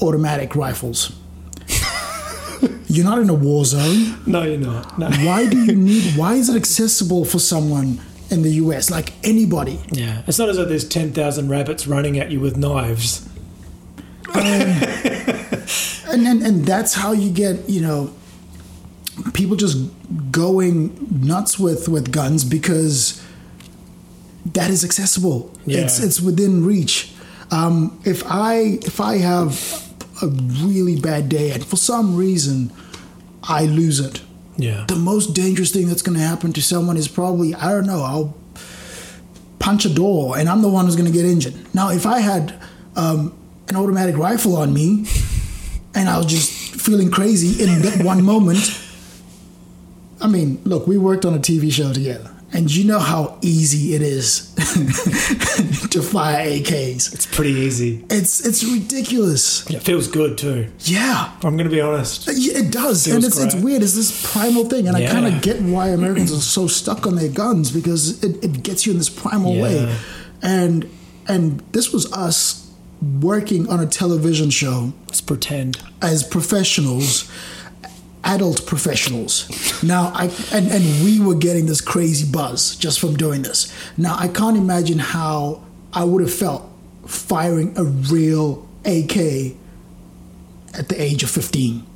automatic 0.00 0.54
rifles? 0.54 1.16
You're 2.88 3.04
not 3.04 3.18
in 3.18 3.28
a 3.28 3.34
war 3.34 3.64
zone. 3.64 4.18
No, 4.26 4.42
you're 4.42 4.58
not. 4.58 4.98
No. 4.98 5.10
Why 5.26 5.46
do 5.48 5.58
you 5.64 5.74
need? 5.74 6.16
Why 6.16 6.34
is 6.34 6.48
it 6.48 6.56
accessible 6.56 7.24
for 7.24 7.38
someone 7.38 8.00
in 8.30 8.42
the 8.42 8.50
U.S. 8.64 8.90
like 8.90 9.12
anybody? 9.24 9.80
Yeah, 9.92 10.22
it's 10.26 10.38
not 10.38 10.48
as 10.48 10.56
though 10.56 10.64
there's 10.64 10.88
ten 10.88 11.12
thousand 11.12 11.48
rabbits 11.48 11.86
running 11.86 12.18
at 12.18 12.30
you 12.30 12.40
with 12.40 12.56
knives. 12.56 13.28
and, 14.34 16.26
and 16.26 16.42
and 16.42 16.64
that's 16.66 16.94
how 16.94 17.12
you 17.12 17.30
get 17.30 17.68
you 17.68 17.80
know 17.80 18.12
people 19.34 19.56
just 19.56 19.78
going 20.30 20.92
nuts 21.22 21.58
with 21.58 21.88
with 21.88 22.12
guns 22.12 22.44
because 22.44 23.22
that 24.52 24.70
is 24.70 24.84
accessible 24.84 25.50
Yeah. 25.64 25.80
it's 25.84 26.00
it's 26.00 26.20
within 26.20 26.64
reach 26.66 27.12
um, 27.50 27.98
if 28.04 28.22
i 28.26 28.78
if 28.82 29.00
i 29.00 29.16
have 29.18 29.85
a 30.22 30.26
really 30.26 30.98
bad 31.00 31.28
day 31.28 31.50
and 31.50 31.64
for 31.64 31.76
some 31.76 32.16
reason 32.16 32.72
i 33.44 33.64
lose 33.64 34.00
it. 34.00 34.22
Yeah. 34.58 34.86
the 34.88 34.96
most 34.96 35.34
dangerous 35.34 35.70
thing 35.70 35.86
that's 35.86 36.00
going 36.02 36.16
to 36.16 36.24
happen 36.24 36.52
to 36.54 36.62
someone 36.62 36.96
is 36.96 37.08
probably 37.08 37.54
i 37.54 37.70
don't 37.70 37.86
know 37.86 38.02
i'll 38.02 38.34
punch 39.58 39.84
a 39.84 39.92
door 39.92 40.38
and 40.38 40.48
i'm 40.48 40.62
the 40.62 40.68
one 40.68 40.86
who's 40.86 40.96
going 40.96 41.10
to 41.10 41.12
get 41.12 41.26
injured. 41.26 41.54
Now 41.74 41.90
if 41.90 42.06
i 42.06 42.20
had 42.20 42.54
um, 42.96 43.36
an 43.68 43.76
automatic 43.76 44.16
rifle 44.16 44.56
on 44.56 44.72
me 44.72 45.06
and 45.94 46.08
i 46.08 46.16
was 46.16 46.26
just 46.26 46.50
feeling 46.80 47.10
crazy 47.10 47.62
in 47.62 47.82
that 47.82 48.04
one 48.04 48.22
moment 48.22 48.80
i 50.20 50.26
mean 50.26 50.60
look 50.64 50.86
we 50.86 50.96
worked 50.96 51.24
on 51.24 51.34
a 51.34 51.38
tv 51.38 51.70
show 51.72 51.92
together 51.92 52.30
and 52.52 52.72
you 52.74 52.84
know 52.84 52.98
how 53.00 53.38
easy 53.42 53.94
it 53.94 54.02
is 54.02 54.54
to 55.90 56.00
fire 56.02 56.48
ak's 56.60 57.12
It's 57.12 57.26
pretty 57.26 57.50
easy. 57.52 58.04
it's 58.10 58.44
it's 58.46 58.62
ridiculous 58.64 59.68
It 59.70 59.82
feels 59.82 60.08
good 60.08 60.38
too. 60.38 60.68
yeah 60.80 61.32
I'm 61.42 61.56
going 61.56 61.68
to 61.68 61.74
be 61.74 61.80
honest. 61.80 62.28
Uh, 62.28 62.32
yeah, 62.36 62.58
it 62.58 62.70
does, 62.72 63.04
Feels 63.04 63.16
and 63.16 63.24
it's, 63.24 63.38
it's 63.38 63.54
weird. 63.54 63.82
It's 63.82 63.94
this 63.94 64.32
primal 64.32 64.64
thing, 64.68 64.88
and 64.88 64.96
I 64.96 65.06
kind 65.06 65.26
of 65.26 65.42
get 65.42 65.60
why 65.60 65.88
Americans 65.88 66.32
are 66.32 66.36
so 66.56 66.66
stuck 66.66 67.06
on 67.06 67.14
their 67.16 67.28
guns 67.30 67.70
because 67.70 68.22
it, 68.24 68.42
it 68.44 68.62
gets 68.62 68.86
you 68.86 68.92
in 68.92 68.98
this 68.98 69.10
primal 69.10 69.60
way, 69.60 69.94
and 70.42 70.88
and 71.28 71.60
this 71.72 71.92
was 71.92 72.10
us 72.12 72.70
working 73.20 73.68
on 73.68 73.80
a 73.80 73.86
television 73.86 74.48
show 74.50 74.92
Let's 75.08 75.20
pretend. 75.20 75.76
as 76.00 76.24
professionals, 76.24 77.30
adult 78.26 78.66
professionals. 78.66 79.48
Now 79.82 80.12
I 80.14 80.24
and 80.52 80.68
and 80.68 81.04
we 81.04 81.20
were 81.20 81.34
getting 81.34 81.66
this 81.66 81.80
crazy 81.80 82.30
buzz 82.30 82.76
just 82.76 83.00
from 83.00 83.16
doing 83.16 83.42
this. 83.42 83.72
Now 83.96 84.16
I 84.18 84.28
can't 84.28 84.56
imagine 84.56 84.98
how 84.98 85.62
I 85.92 86.04
would 86.04 86.20
have 86.20 86.34
felt 86.34 86.68
firing 87.06 87.72
a 87.78 87.84
real 87.84 88.68
AK 88.84 89.16
at 90.74 90.88
the 90.88 90.96
age 90.98 91.22
of 91.22 91.30
fifteen. 91.30 91.86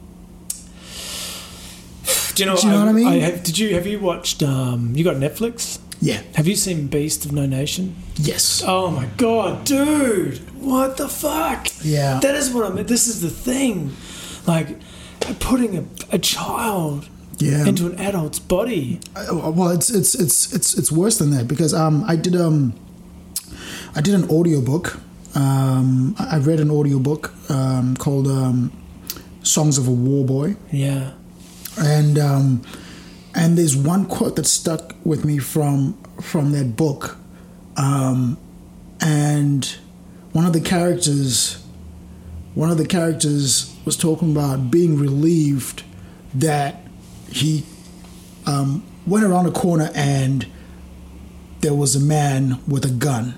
Do 2.34 2.44
you 2.44 2.46
know? 2.48 2.56
Do 2.56 2.66
you 2.66 2.72
know 2.72 2.80
what 2.80 2.88
I 2.88 2.92
mean? 2.92 3.20
have, 3.20 3.42
did 3.42 3.58
you 3.58 3.74
have 3.74 3.86
you 3.86 3.98
watched? 3.98 4.42
Um, 4.42 4.92
you 4.94 5.04
got 5.04 5.16
Netflix? 5.16 5.78
Yeah. 6.00 6.22
Have 6.34 6.48
you 6.48 6.56
seen 6.56 6.86
Beast 6.86 7.26
of 7.26 7.32
No 7.32 7.44
Nation? 7.44 7.94
Yes. 8.16 8.62
Oh 8.66 8.90
my 8.90 9.06
god, 9.18 9.64
dude! 9.64 10.38
What 10.60 10.96
the 10.96 11.08
fuck? 11.08 11.68
Yeah. 11.82 12.20
That 12.20 12.34
is 12.34 12.50
what 12.50 12.70
I 12.70 12.74
mean. 12.74 12.86
This 12.86 13.06
is 13.06 13.20
the 13.20 13.28
thing. 13.28 13.94
Like, 14.46 14.78
putting 15.34 15.76
a, 15.78 15.84
a 16.12 16.18
child 16.18 17.08
Yeah. 17.38 17.66
into 17.66 17.86
an 17.86 17.98
adult's 18.00 18.38
body. 18.38 19.00
Well, 19.32 19.70
it's 19.70 19.90
it's 19.90 20.14
it's 20.14 20.52
it's 20.52 20.74
it's 20.78 20.90
worse 20.92 21.18
than 21.18 21.30
that 21.30 21.46
because 21.48 21.72
um 21.74 22.04
I 22.06 22.16
did 22.16 22.36
um 22.36 22.74
I 23.96 24.00
did 24.00 24.14
an 24.14 24.28
audiobook. 24.30 24.98
Um, 25.34 26.14
I 26.18 26.36
I 26.36 26.38
read 26.38 26.60
an 26.60 26.70
audiobook 26.70 27.32
um, 27.50 27.96
called 27.96 28.26
um, 28.26 28.70
"Songs 29.42 29.78
of 29.78 29.86
a 29.88 29.90
War 29.92 30.24
Boy." 30.24 30.56
Yeah. 30.72 31.12
and 31.78 32.18
um, 32.18 32.62
and 33.34 33.56
there's 33.56 33.76
one 33.76 34.06
quote 34.06 34.34
that 34.36 34.46
stuck 34.46 34.94
with 35.04 35.24
me 35.24 35.38
from 35.38 35.94
from 36.20 36.52
that 36.52 36.76
book, 36.76 37.16
um, 37.76 38.36
and 39.00 39.64
one 40.32 40.44
of 40.46 40.52
the 40.52 40.60
characters, 40.60 41.62
one 42.54 42.70
of 42.70 42.76
the 42.78 42.86
characters 42.86 43.69
was 43.84 43.96
talking 43.96 44.30
about 44.32 44.70
being 44.70 44.98
relieved 44.98 45.82
that 46.34 46.80
he 47.30 47.64
um, 48.46 48.82
went 49.06 49.24
around 49.24 49.46
a 49.46 49.50
corner 49.50 49.90
and 49.94 50.46
there 51.60 51.74
was 51.74 51.94
a 51.96 52.00
man 52.00 52.58
with 52.66 52.84
a 52.84 52.90
gun. 52.90 53.34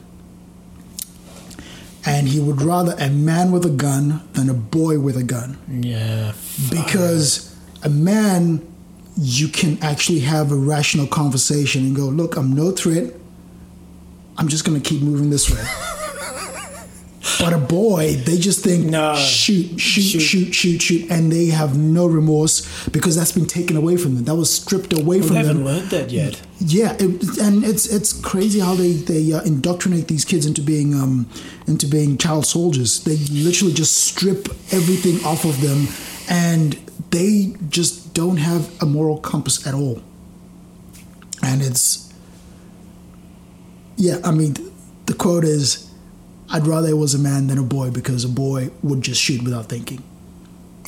And 2.04 2.28
he 2.28 2.40
would 2.40 2.60
rather 2.60 2.94
a 2.98 3.08
man 3.10 3.52
with 3.52 3.64
a 3.64 3.70
gun 3.70 4.28
than 4.32 4.50
a 4.50 4.54
boy 4.54 4.98
with 4.98 5.16
a 5.16 5.22
gun 5.22 5.56
Yeah. 5.68 6.32
because 6.70 7.54
a 7.84 7.88
man 7.88 8.66
you 9.16 9.46
can 9.48 9.78
actually 9.82 10.20
have 10.20 10.50
a 10.50 10.56
rational 10.56 11.06
conversation 11.06 11.84
and 11.84 11.94
go 11.94 12.06
look 12.06 12.34
i'm 12.36 12.54
no 12.54 12.70
threat 12.70 13.12
i'm 14.38 14.48
just 14.48 14.64
going 14.64 14.80
to 14.80 14.88
keep 14.88 15.02
moving 15.02 15.28
this 15.28 15.50
way 15.50 15.62
but 17.40 17.52
a 17.52 17.58
boy 17.58 18.14
they 18.24 18.36
just 18.38 18.62
think 18.64 18.86
No. 18.86 19.14
shoot, 19.16 19.78
shoot 19.80 20.02
Shoot. 20.02 20.20
shoot 20.20 20.52
shoot 20.54 20.82
shoot 20.82 21.10
and 21.10 21.30
they 21.32 21.46
have 21.46 21.76
no 21.76 22.06
remorse 22.06 22.62
because 22.88 23.16
that's 23.16 23.32
been 23.32 23.46
taken 23.46 23.76
away 23.76 23.96
from 23.96 24.14
them 24.14 24.24
that 24.24 24.34
was 24.34 24.52
stripped 24.54 24.92
away 24.92 25.20
from 25.22 25.34
them. 25.34 25.42
They 25.42 25.48
haven't 25.48 25.64
learned 25.64 25.90
that 25.90 26.10
yet. 26.10 26.40
yeah, 26.60 26.92
it, 26.98 27.38
and 27.38 27.64
it's 27.64 27.86
it's 27.86 28.12
crazy 28.12 28.60
how 28.60 28.74
they 28.74 28.92
they 28.92 29.32
uh, 29.32 29.42
indoctrinate 29.42 30.08
these 30.08 30.24
kids 30.24 30.46
into 30.46 30.62
being 30.62 30.94
um 30.94 31.28
into 31.66 31.86
being 31.86 32.18
child 32.18 32.46
soldiers. 32.46 33.02
They 33.04 33.16
literally 33.30 33.74
just 33.74 33.94
strip 34.04 34.48
everything 34.72 35.24
off 35.24 35.44
of 35.44 35.60
them, 35.60 35.88
and 36.28 36.74
they 37.10 37.54
just 37.68 38.14
don't 38.14 38.38
have 38.38 38.70
a 38.82 38.86
moral 38.86 39.18
compass 39.18 39.66
at 39.66 39.74
all. 39.74 40.00
And 41.42 41.62
it's 41.62 42.12
yeah, 43.96 44.18
I 44.24 44.30
mean, 44.30 44.54
the 45.06 45.14
quote 45.14 45.44
is, 45.44 45.90
"I'd 46.52 46.66
rather 46.66 46.88
it 46.88 46.96
was 46.96 47.14
a 47.14 47.18
man 47.18 47.48
than 47.48 47.58
a 47.58 47.62
boy 47.62 47.90
because 47.90 48.24
a 48.24 48.28
boy 48.28 48.70
would 48.82 49.02
just 49.02 49.20
shoot 49.20 49.42
without 49.42 49.68
thinking." 49.68 50.02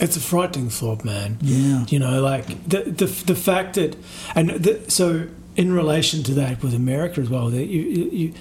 It's 0.00 0.16
a 0.16 0.20
frightening 0.20 0.70
thought, 0.70 1.04
man. 1.04 1.38
Yeah. 1.40 1.86
You 1.88 1.98
know, 1.98 2.20
like 2.20 2.46
the 2.68 2.82
the, 2.82 3.06
the 3.06 3.34
fact 3.34 3.74
that, 3.74 3.96
and 4.34 4.50
the, 4.50 4.90
so 4.90 5.28
in 5.56 5.72
relation 5.72 6.22
to 6.24 6.34
that 6.34 6.62
with 6.62 6.74
America 6.74 7.20
as 7.20 7.30
well, 7.30 7.48
that 7.50 7.66
you, 7.66 7.82
you, 7.82 8.10
you 8.10 8.34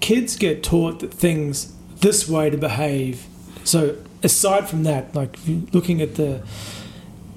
kids 0.00 0.36
get 0.36 0.62
taught 0.62 1.00
that 1.00 1.12
things 1.12 1.72
this 2.00 2.28
way 2.28 2.50
to 2.50 2.56
behave. 2.56 3.26
So 3.64 3.96
aside 4.22 4.68
from 4.68 4.84
that, 4.84 5.14
like 5.14 5.36
looking 5.72 6.00
at 6.00 6.16
the 6.16 6.42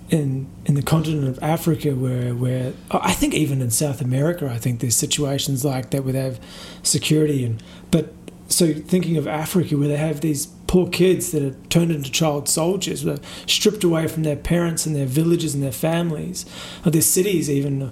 in 0.09 0.47
in 0.65 0.75
the 0.75 0.81
continent 0.81 1.27
of 1.27 1.41
Africa, 1.43 1.95
where 1.95 2.33
where 2.33 2.73
oh, 2.91 2.99
I 3.01 3.13
think 3.13 3.33
even 3.33 3.61
in 3.61 3.71
South 3.71 4.01
America, 4.01 4.49
I 4.49 4.57
think 4.57 4.79
there's 4.79 4.95
situations 4.95 5.65
like 5.65 5.91
that 5.91 6.03
where 6.03 6.13
they 6.13 6.21
have 6.21 6.39
security 6.83 7.43
and 7.43 7.61
but 7.91 8.13
so 8.47 8.73
thinking 8.73 9.17
of 9.17 9.27
Africa 9.27 9.77
where 9.77 9.87
they 9.87 9.97
have 9.97 10.21
these 10.21 10.47
poor 10.67 10.89
kids 10.89 11.31
that 11.31 11.43
are 11.43 11.55
turned 11.69 11.91
into 11.91 12.11
child 12.11 12.47
soldiers, 12.47 13.03
they're 13.03 13.17
stripped 13.47 13.83
away 13.83 14.07
from 14.07 14.23
their 14.23 14.35
parents 14.35 14.85
and 14.85 14.95
their 14.95 15.05
villages 15.05 15.53
and 15.53 15.63
their 15.63 15.71
families, 15.71 16.45
or 16.85 16.91
their 16.91 17.01
cities 17.01 17.49
even, 17.49 17.91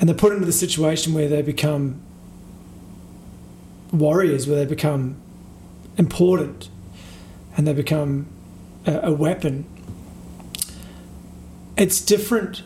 and 0.00 0.08
they're 0.08 0.16
put 0.16 0.32
into 0.32 0.46
the 0.46 0.52
situation 0.52 1.12
where 1.14 1.28
they 1.28 1.42
become 1.42 2.00
warriors, 3.92 4.46
where 4.46 4.56
they 4.56 4.66
become 4.66 5.16
important, 5.96 6.68
and 7.56 7.66
they 7.66 7.72
become 7.72 8.26
a, 8.86 9.00
a 9.04 9.12
weapon. 9.12 9.66
It's 11.76 12.00
different, 12.00 12.62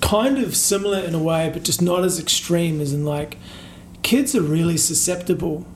kind 0.00 0.38
of 0.38 0.56
similar 0.56 0.98
in 0.98 1.14
a 1.14 1.18
way, 1.18 1.50
but 1.52 1.64
just 1.64 1.82
not 1.82 2.04
as 2.04 2.18
extreme 2.18 2.80
as 2.80 2.92
in 2.92 3.04
like 3.04 3.36
kids 4.08 4.34
are 4.34 4.40
really 4.56 4.78
susceptible 4.78 5.66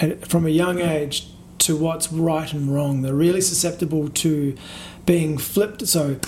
at, 0.00 0.26
from 0.26 0.46
a 0.46 0.48
young 0.62 0.78
age 0.80 1.28
to 1.58 1.76
what's 1.76 2.10
right 2.12 2.50
and 2.54 2.74
wrong. 2.74 3.02
They're 3.02 3.22
really 3.28 3.42
susceptible 3.42 4.08
to 4.24 4.56
being 5.04 5.36
flipped. 5.38 5.86
So 5.86 6.18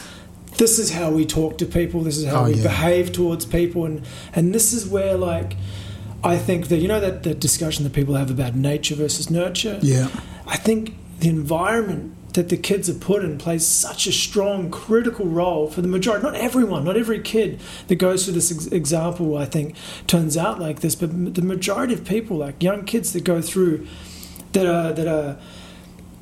this 0.59 0.79
is 0.79 0.93
how 0.93 1.11
we 1.11 1.25
talk 1.25 1.57
to 1.59 1.67
people. 1.67 2.03
This 2.03 2.19
is 2.19 2.27
how 2.27 2.43
Oh, 2.43 2.49
we 2.49 2.55
yeah. 2.57 2.63
behave 2.65 3.13
towards 3.13 3.45
people, 3.47 3.87
and 3.89 4.03
and 4.37 4.55
this 4.55 4.73
is 4.73 4.87
where 4.87 5.17
like 5.17 5.57
I 6.23 6.37
think 6.39 6.69
that 6.69 6.79
you 6.83 6.89
know 6.93 7.01
that 7.01 7.23
that 7.23 7.41
discussion 7.41 7.85
that 7.85 7.93
people 7.95 8.15
have 8.15 8.31
about 8.31 8.55
nature 8.55 8.95
versus 8.95 9.31
nurture. 9.31 9.79
Yeah, 9.83 10.09
I 10.47 10.57
think 10.67 10.81
the 11.21 11.29
environment 11.31 12.15
that 12.35 12.49
the 12.49 12.57
kids 12.57 12.91
are 12.91 12.95
put 12.95 13.25
in 13.25 13.39
plays 13.39 13.67
such 13.67 14.07
a 14.07 14.13
strong 14.13 14.71
critical 14.71 15.27
role 15.27 15.69
for 15.69 15.83
the 15.83 15.89
majority 15.89 16.23
not 16.23 16.35
everyone 16.35 16.85
not 16.85 16.97
every 16.97 17.21
kid 17.21 17.61
that 17.89 17.97
goes 17.97 18.25
through 18.25 18.35
this 18.35 18.53
ex- 18.53 18.67
example 18.67 19.37
i 19.37 19.45
think 19.45 19.75
turns 20.07 20.37
out 20.37 20.61
like 20.61 20.81
this 20.81 20.95
but 20.95 21.11
m- 21.11 21.33
the 21.33 21.43
majority 21.43 21.95
of 21.95 22.05
people 22.05 22.37
like 22.37 22.63
young 22.63 22.85
kids 22.85 23.13
that 23.13 23.25
go 23.25 23.41
through 23.41 23.87
that 24.53 24.67
are 24.67 24.93
that 24.93 25.07
are 25.07 25.39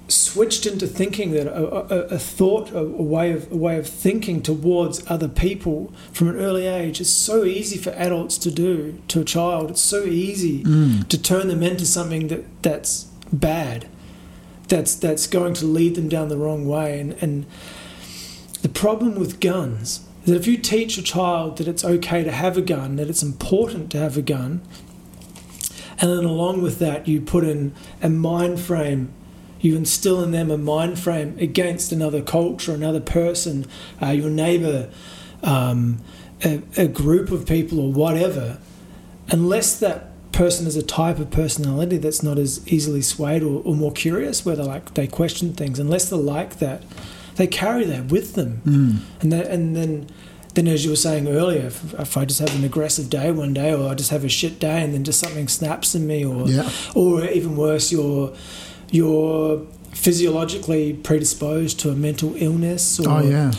switched 0.09 0.67
into 0.67 0.87
thinking 0.87 1.31
that 1.33 1.47
a, 1.47 1.65
a, 1.65 1.99
a 2.15 2.19
thought 2.19 2.71
a, 2.73 2.79
a 2.79 3.03
way 3.03 3.33
of 3.33 3.51
a 3.51 3.57
way 3.57 3.79
of 3.79 3.87
thinking 3.87 4.43
towards 4.43 5.09
other 5.11 5.29
people 5.29 5.93
from 6.13 6.29
an 6.29 6.37
early 6.37 6.67
age 6.67 7.01
is 7.01 7.13
so 7.13 7.45
easy 7.45 7.79
for 7.79 7.91
adults 7.91 8.37
to 8.39 8.51
do 8.51 9.01
to 9.09 9.21
a 9.21 9.25
child. 9.25 9.71
It's 9.71 9.81
so 9.81 10.05
easy 10.05 10.63
mm. 10.65 11.09
to 11.09 11.21
turn 11.21 11.49
them 11.49 11.63
into 11.63 11.87
something 11.87 12.29
that 12.29 12.45
that's 12.63 13.05
bad 13.33 13.89
that's 14.73 14.95
that's 14.95 15.27
going 15.27 15.53
to 15.53 15.67
lead 15.67 15.97
them 15.97 16.09
down 16.09 16.29
the 16.29 16.39
wrong 16.39 16.67
way. 16.67 16.99
And 16.99 17.13
and 17.21 17.45
the 18.63 18.71
problem 18.71 19.17
with 19.17 19.39
guns 19.39 20.01
is 20.25 20.31
that 20.31 20.37
if 20.37 20.47
you 20.47 20.57
teach 20.57 20.97
a 20.97 21.03
child 21.03 21.59
that 21.59 21.69
it's 21.69 21.85
okay 21.85 22.25
to 22.25 22.33
have 22.33 22.57
a 22.57 22.63
gun 22.63 22.97
that 22.97 23.11
it's 23.11 23.23
important 23.23 23.91
to 23.91 23.99
have 23.99 24.17
a 24.17 24.23
gun 24.23 24.63
and 25.99 26.11
then 26.11 26.25
along 26.25 26.63
with 26.63 26.79
that 26.79 27.07
you 27.07 27.21
put 27.21 27.45
in 27.45 27.75
a 28.01 28.09
mind 28.09 28.61
frame 28.61 29.13
you 29.61 29.77
instill 29.77 30.23
in 30.23 30.31
them 30.31 30.51
a 30.51 30.57
mind 30.57 30.99
frame 30.99 31.37
against 31.39 31.93
another 31.93 32.23
culture 32.23 32.73
another 32.73 33.01
person 33.01 33.67
uh, 34.01 34.07
your 34.07 34.31
neighbor 34.31 34.89
um, 35.43 35.99
a, 36.45 36.63
a 36.77 36.87
group 36.87 37.31
of 37.31 37.47
people 37.47 37.81
or 37.81 37.93
whatever 37.93 38.59
unless 39.29 39.77
that 39.79 40.12
person 40.33 40.67
is 40.67 40.77
a 40.77 40.83
type 40.83 41.19
of 41.19 41.31
personality 41.31 41.99
that's 41.99 42.23
not 42.23 42.39
as 42.39 42.67
easily 42.67 43.03
swayed 43.03 43.43
or, 43.43 43.63
or 43.65 43.75
more 43.75 43.93
curious 43.93 44.45
where 44.45 44.57
they 44.57 44.63
like 44.63 44.95
they 44.95 45.07
question 45.07 45.53
things 45.53 45.79
unless 45.79 46.09
they're 46.09 46.19
like 46.19 46.59
that 46.59 46.83
they 47.37 47.47
carry 47.47 47.85
that 47.85 48.07
with 48.07 48.35
them 48.35 48.61
mm. 48.65 48.97
and 49.23 49.33
that 49.33 49.47
and 49.47 49.77
then 49.77 50.07
then 50.55 50.67
as 50.69 50.85
you 50.85 50.91
were 50.91 50.97
saying 50.97 51.27
earlier 51.29 51.67
if, 51.67 51.95
if 51.95 52.17
i 52.17 52.25
just 52.25 52.41
have 52.41 52.55
an 52.57 52.65
aggressive 52.65 53.09
day 53.11 53.31
one 53.31 53.53
day 53.55 53.73
or 53.75 53.89
i 53.91 53.95
just 53.95 54.11
have 54.11 54.25
a 54.25 54.29
shit 54.29 54.59
day 54.59 54.83
and 54.83 54.93
then 54.95 55.05
just 55.05 55.19
something 55.21 55.49
snaps 55.49 55.95
in 55.95 56.07
me 56.07 56.25
or 56.25 56.49
Yeah. 56.49 56.69
or 56.95 57.25
even 57.27 57.57
worse 57.57 57.93
you're 57.93 58.35
you're 58.91 59.63
physiologically 59.93 60.95
predisposed 60.95 61.79
to 61.81 61.91
a 61.91 61.95
mental 61.95 62.35
illness 62.37 62.99
or 63.01 63.09
oh 63.09 63.23
yeah. 63.23 63.53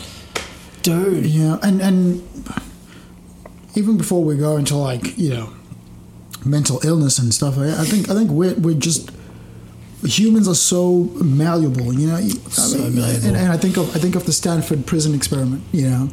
dude 0.82 1.26
Yeah, 1.26 1.58
and 1.62 1.80
and 1.80 2.22
even 3.74 3.96
before 3.96 4.22
we 4.24 4.36
go 4.36 4.56
into 4.56 4.76
like 4.76 5.16
you 5.18 5.30
know 5.30 5.52
mental 6.44 6.80
illness 6.84 7.18
and 7.18 7.32
stuff, 7.32 7.58
I, 7.58 7.70
I 7.70 7.84
think 7.84 8.10
I 8.10 8.14
think 8.14 8.30
we're 8.30 8.54
we're 8.54 8.74
just 8.74 9.10
humans 10.04 10.48
are 10.48 10.54
so 10.54 11.04
malleable. 11.22 11.92
You 11.92 12.08
know, 12.08 12.16
I 12.16 12.22
mean, 12.22 12.94
malleable. 12.94 13.26
And, 13.26 13.36
and 13.36 13.52
I 13.52 13.56
think 13.56 13.76
of 13.76 13.94
I 13.96 13.98
think 13.98 14.14
of 14.14 14.26
the 14.26 14.32
Stanford 14.32 14.86
prison 14.86 15.14
experiment. 15.14 15.62
You 15.72 15.90
know, 15.90 16.08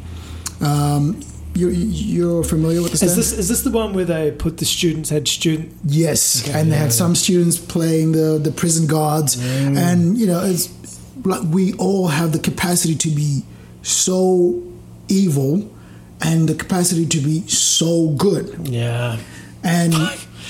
um, 0.66 1.20
you 1.54 1.68
you're 1.68 2.44
familiar 2.44 2.82
with 2.82 2.92
the 2.92 3.04
is 3.04 3.16
this 3.16 3.32
is 3.32 3.48
this 3.48 3.62
the 3.62 3.70
one 3.70 3.92
where 3.92 4.04
they 4.04 4.30
put 4.30 4.58
the 4.58 4.64
students 4.64 5.10
had 5.10 5.28
student 5.28 5.72
Yes, 5.84 6.48
Okay, 6.48 6.58
and 6.58 6.72
they 6.72 6.76
had 6.76 6.84
yeah. 6.84 6.90
some 6.90 7.14
students 7.14 7.58
playing 7.58 8.12
the 8.12 8.38
the 8.42 8.52
prison 8.52 8.86
guards, 8.86 9.36
and 9.42 10.16
you 10.16 10.26
know, 10.26 10.42
it's 10.44 10.70
like 11.24 11.42
we 11.50 11.74
all 11.74 12.08
have 12.08 12.32
the 12.32 12.38
capacity 12.38 12.94
to 12.94 13.10
be 13.10 13.42
so 13.82 14.62
evil, 15.08 15.70
and 16.20 16.48
the 16.48 16.54
capacity 16.54 17.06
to 17.06 17.20
be 17.20 17.42
so 17.48 18.10
good, 18.10 18.68
yeah 18.68 19.18
and 19.64 19.94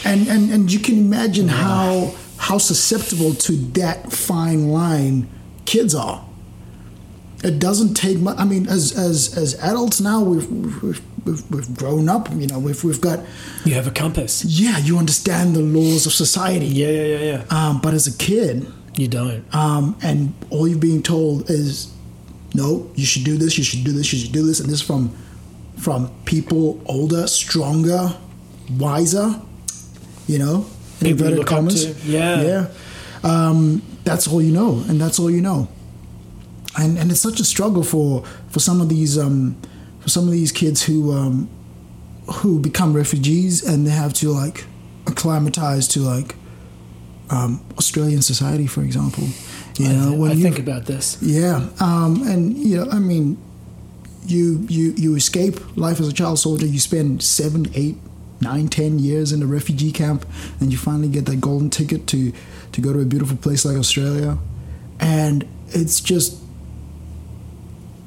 and 0.04 0.28
and 0.28 0.50
and 0.50 0.72
you 0.72 0.78
can 0.78 0.98
imagine 0.98 1.48
how 1.48 2.12
how 2.38 2.58
susceptible 2.58 3.34
to 3.34 3.52
that 3.52 4.12
fine 4.12 4.68
line 4.68 5.28
kids 5.64 5.94
are. 5.94 6.24
It 7.44 7.58
doesn't 7.58 7.94
take 7.94 8.18
much. 8.18 8.38
I 8.38 8.44
mean, 8.44 8.68
as 8.68 8.96
as 8.96 9.36
as 9.36 9.54
adults 9.56 10.00
now, 10.00 10.22
we've 10.22 10.48
we've, 10.50 11.02
we've, 11.24 11.50
we've 11.50 11.76
grown 11.76 12.08
up. 12.08 12.30
You 12.32 12.46
know, 12.46 12.58
we've 12.60 12.82
we've 12.84 13.00
got 13.00 13.20
You 13.64 13.74
have 13.74 13.86
a 13.88 13.90
compass. 13.90 14.44
yeah. 14.44 14.78
You 14.78 14.96
understand 14.98 15.54
the 15.56 15.60
laws 15.60 16.06
of 16.06 16.12
society. 16.12 16.66
Yeah, 16.66 16.88
yeah, 16.90 17.04
yeah, 17.18 17.18
yeah. 17.18 17.44
Um, 17.68 17.80
but 17.80 17.94
as 17.94 18.06
a 18.06 18.16
kid, 18.16 18.66
You 18.96 19.08
don't. 19.08 19.44
um, 19.54 19.96
and 20.02 20.34
all 20.50 20.68
you're 20.68 20.78
being 20.78 21.02
told 21.02 21.50
is, 21.50 21.92
no, 22.54 22.88
you 22.94 23.06
should 23.06 23.24
do 23.24 23.36
this, 23.38 23.58
you 23.58 23.64
should 23.64 23.82
do 23.84 23.90
this, 23.92 24.12
you 24.12 24.18
should 24.20 24.32
do 24.32 24.46
this, 24.46 24.60
and 24.60 24.70
this 24.70 24.80
from 24.82 25.10
from 25.78 26.10
people 26.24 26.80
older, 26.86 27.26
stronger, 27.26 28.14
wiser. 28.78 29.40
You 30.26 30.38
know, 30.38 30.66
in 31.00 31.08
People 31.08 31.26
inverted 31.26 31.46
commas. 31.46 32.06
Yeah. 32.06 32.42
yeah. 32.42 32.68
Um, 33.24 33.82
that's 34.04 34.26
all 34.28 34.40
you 34.42 34.52
know, 34.52 34.82
and 34.88 35.00
that's 35.00 35.18
all 35.18 35.30
you 35.30 35.40
know. 35.40 35.68
And 36.78 36.98
and 36.98 37.10
it's 37.10 37.20
such 37.20 37.40
a 37.40 37.44
struggle 37.44 37.82
for 37.82 38.24
for 38.50 38.60
some 38.60 38.80
of 38.80 38.88
these 38.88 39.18
um, 39.18 39.56
for 40.00 40.08
some 40.08 40.24
of 40.26 40.32
these 40.32 40.52
kids 40.52 40.82
who 40.82 41.12
um, 41.12 41.48
who 42.26 42.58
become 42.60 42.92
refugees 42.94 43.62
and 43.64 43.86
they 43.86 43.90
have 43.90 44.12
to 44.14 44.30
like 44.30 44.64
acclimatize 45.06 45.88
to 45.88 46.00
like 46.00 46.34
um, 47.30 47.64
Australian 47.78 48.22
society, 48.22 48.66
for 48.66 48.82
example. 48.82 49.24
You 49.78 49.88
I, 49.88 49.92
know, 49.92 50.14
when 50.14 50.30
I 50.30 50.34
you 50.34 50.42
think 50.42 50.58
about 50.58 50.86
this. 50.86 51.18
yeah, 51.22 51.68
um, 51.80 52.22
and 52.26 52.56
you 52.56 52.76
know, 52.76 52.90
I 52.90 52.98
mean, 52.98 53.38
you 54.26 54.64
you 54.68 54.92
you 54.96 55.14
escape 55.16 55.76
life 55.76 55.98
as 56.00 56.08
a 56.08 56.12
child 56.12 56.38
soldier. 56.38 56.66
You 56.66 56.78
spend 56.78 57.22
seven, 57.22 57.66
eight, 57.74 57.96
nine, 58.42 58.68
ten 58.68 58.98
years 58.98 59.32
in 59.32 59.42
a 59.42 59.46
refugee 59.46 59.92
camp, 59.92 60.26
and 60.60 60.70
you 60.70 60.78
finally 60.78 61.08
get 61.08 61.24
that 61.26 61.40
golden 61.40 61.70
ticket 61.70 62.06
to 62.08 62.32
to 62.72 62.80
go 62.80 62.92
to 62.92 63.00
a 63.00 63.04
beautiful 63.04 63.36
place 63.36 63.64
like 63.64 63.76
Australia, 63.76 64.38
and 65.00 65.46
it's 65.68 66.00
just 66.00 66.42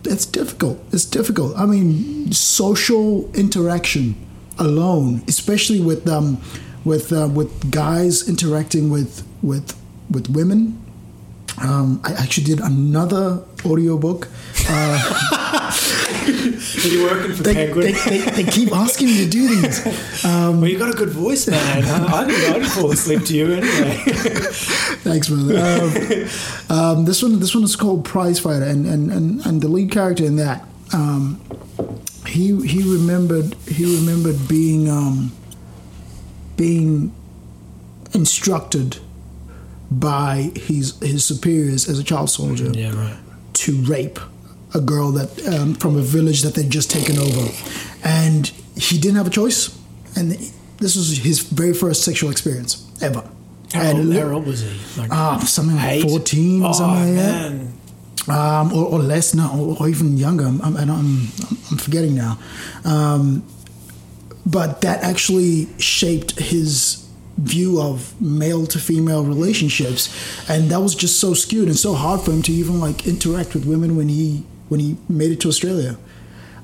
it's 0.04 0.26
difficult. 0.26 0.80
It's 0.92 1.06
difficult. 1.06 1.58
I 1.58 1.66
mean, 1.66 2.32
social 2.32 3.30
interaction 3.34 4.16
alone, 4.58 5.24
especially 5.28 5.82
with 5.82 6.08
um, 6.08 6.42
with 6.84 7.12
uh, 7.12 7.28
with 7.28 7.72
guys 7.72 8.28
interacting 8.28 8.90
with 8.90 9.26
with 9.42 9.76
with 10.10 10.30
women. 10.30 10.82
Um, 11.62 12.02
I 12.04 12.12
actually 12.14 12.44
did 12.44 12.60
another 12.60 13.44
audiobook. 13.66 14.28
Uh, 14.70 15.72
Are 16.86 16.88
you 16.88 17.04
working 17.04 17.34
for 17.34 17.44
they, 17.44 17.54
Penguin? 17.54 17.86
they, 17.86 17.92
they, 17.94 18.44
they 18.44 18.52
keep 18.52 18.72
asking 18.72 19.08
me 19.08 19.24
to 19.24 19.30
do 19.30 19.48
these. 19.48 19.86
well, 20.24 20.68
you 20.68 20.78
got 20.78 20.94
a 20.94 20.98
good 20.98 21.10
voice, 21.10 21.48
man. 21.48 21.84
I 21.84 22.26
think 22.26 22.56
I'd 22.56 22.68
fall 22.68 22.92
asleep 22.92 23.24
to 23.26 23.36
you 23.36 23.54
anyway. 23.54 23.96
Thanks, 25.04 25.30
brother. 25.30 26.28
Um, 26.70 26.78
um, 26.78 27.06
this 27.06 27.22
one, 27.22 27.40
this 27.40 27.54
one 27.54 27.64
is 27.64 27.76
called 27.76 28.06
Prize 28.06 28.40
Fighter, 28.40 28.66
and 28.66 28.86
and, 28.86 29.12
and, 29.12 29.46
and 29.46 29.62
the 29.62 29.68
lead 29.68 29.92
character 29.92 30.26
in 30.26 30.36
that, 30.38 30.66
um, 30.94 31.42
he 32.28 32.66
he 32.66 32.84
remembered 32.84 33.56
he 33.68 33.98
remembered 33.98 34.48
being 34.48 34.90
um, 34.90 35.32
being 36.58 37.14
instructed 38.14 38.98
by 39.92 40.52
his 40.56 41.00
his 41.00 41.24
superiors 41.24 41.88
as 41.88 42.00
a 42.00 42.04
child 42.04 42.30
soldier 42.30 42.72
yeah, 42.72 42.94
right. 42.96 43.18
to 43.54 43.82
rape 43.84 44.20
a 44.76 44.82
girl 44.82 45.12
that 45.12 45.48
um, 45.48 45.74
from 45.76 45.98
a 45.98 46.02
village 46.02 46.42
that 46.42 46.54
they'd 46.54 46.70
just 46.70 46.92
taken 46.92 47.18
over, 47.18 47.50
and 48.04 48.52
he 48.76 49.00
didn't 49.00 49.16
have 49.16 49.28
a 49.28 49.32
choice, 49.32 49.76
and 50.16 50.32
this 50.78 50.96
was 50.96 51.18
his 51.18 51.40
very 51.40 51.74
first 51.74 52.04
sexual 52.04 52.30
experience 52.30 52.86
ever. 53.02 53.24
How, 53.74 53.82
and 53.82 54.00
old, 54.00 54.14
how 54.14 54.36
old 54.36 54.48
was 54.48 54.62
he? 54.62 55.02
Like 55.02 55.12
Ah, 55.12 55.40
something 55.40 55.76
like 55.76 55.92
eight? 55.92 56.10
14 56.10 56.64
or 56.64 56.70
oh, 56.70 56.72
something 56.74 57.16
like 57.16 57.26
that. 57.26 57.52
Um, 58.28 58.74
or, 58.74 58.86
or 58.86 59.00
less 59.00 59.34
now, 59.34 59.56
or, 59.58 59.78
or 59.80 59.88
even 59.90 60.18
younger. 60.18 60.46
I'm, 60.46 60.62
I'm, 60.62 60.78
I'm, 60.78 60.90
I'm 60.90 61.78
forgetting 61.78 62.16
now. 62.16 62.40
Um, 62.84 63.44
but 64.46 64.82
that 64.82 65.04
actually 65.04 65.68
shaped 65.80 66.40
his 66.40 67.08
view 67.38 67.82
of 67.82 68.20
male 68.22 68.66
to 68.68 68.80
female 68.80 69.24
relationships, 69.24 70.10
and 70.50 70.70
that 70.70 70.80
was 70.80 70.96
just 70.96 71.20
so 71.20 71.34
skewed 71.34 71.68
and 71.68 71.78
so 71.78 71.94
hard 71.94 72.22
for 72.22 72.32
him 72.32 72.42
to 72.44 72.52
even 72.52 72.80
like 72.80 73.08
interact 73.08 73.54
with 73.54 73.66
women 73.66 73.96
when 73.96 74.10
he 74.10 74.44
when 74.70 74.80
he 74.80 74.98
made 75.10 75.32
it 75.32 75.40
to 75.42 75.48
Australia. 75.50 75.98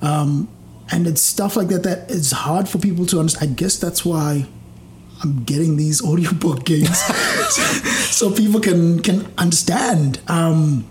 Um, 0.01 0.47
and 0.91 1.07
it's 1.07 1.21
stuff 1.21 1.55
like 1.55 1.67
that 1.69 1.83
that 1.83 2.11
is 2.11 2.31
hard 2.31 2.67
for 2.67 2.77
people 2.77 3.05
to 3.07 3.19
understand. 3.19 3.51
I 3.51 3.53
guess 3.53 3.77
that's 3.77 4.03
why 4.03 4.45
I'm 5.23 5.43
getting 5.43 5.77
these 5.77 6.03
audiobook 6.09 6.65
gigs 6.65 6.97
so 8.15 8.31
people 8.31 8.59
can 8.59 9.01
can 9.01 9.31
understand 9.37 10.19
um, 10.27 10.83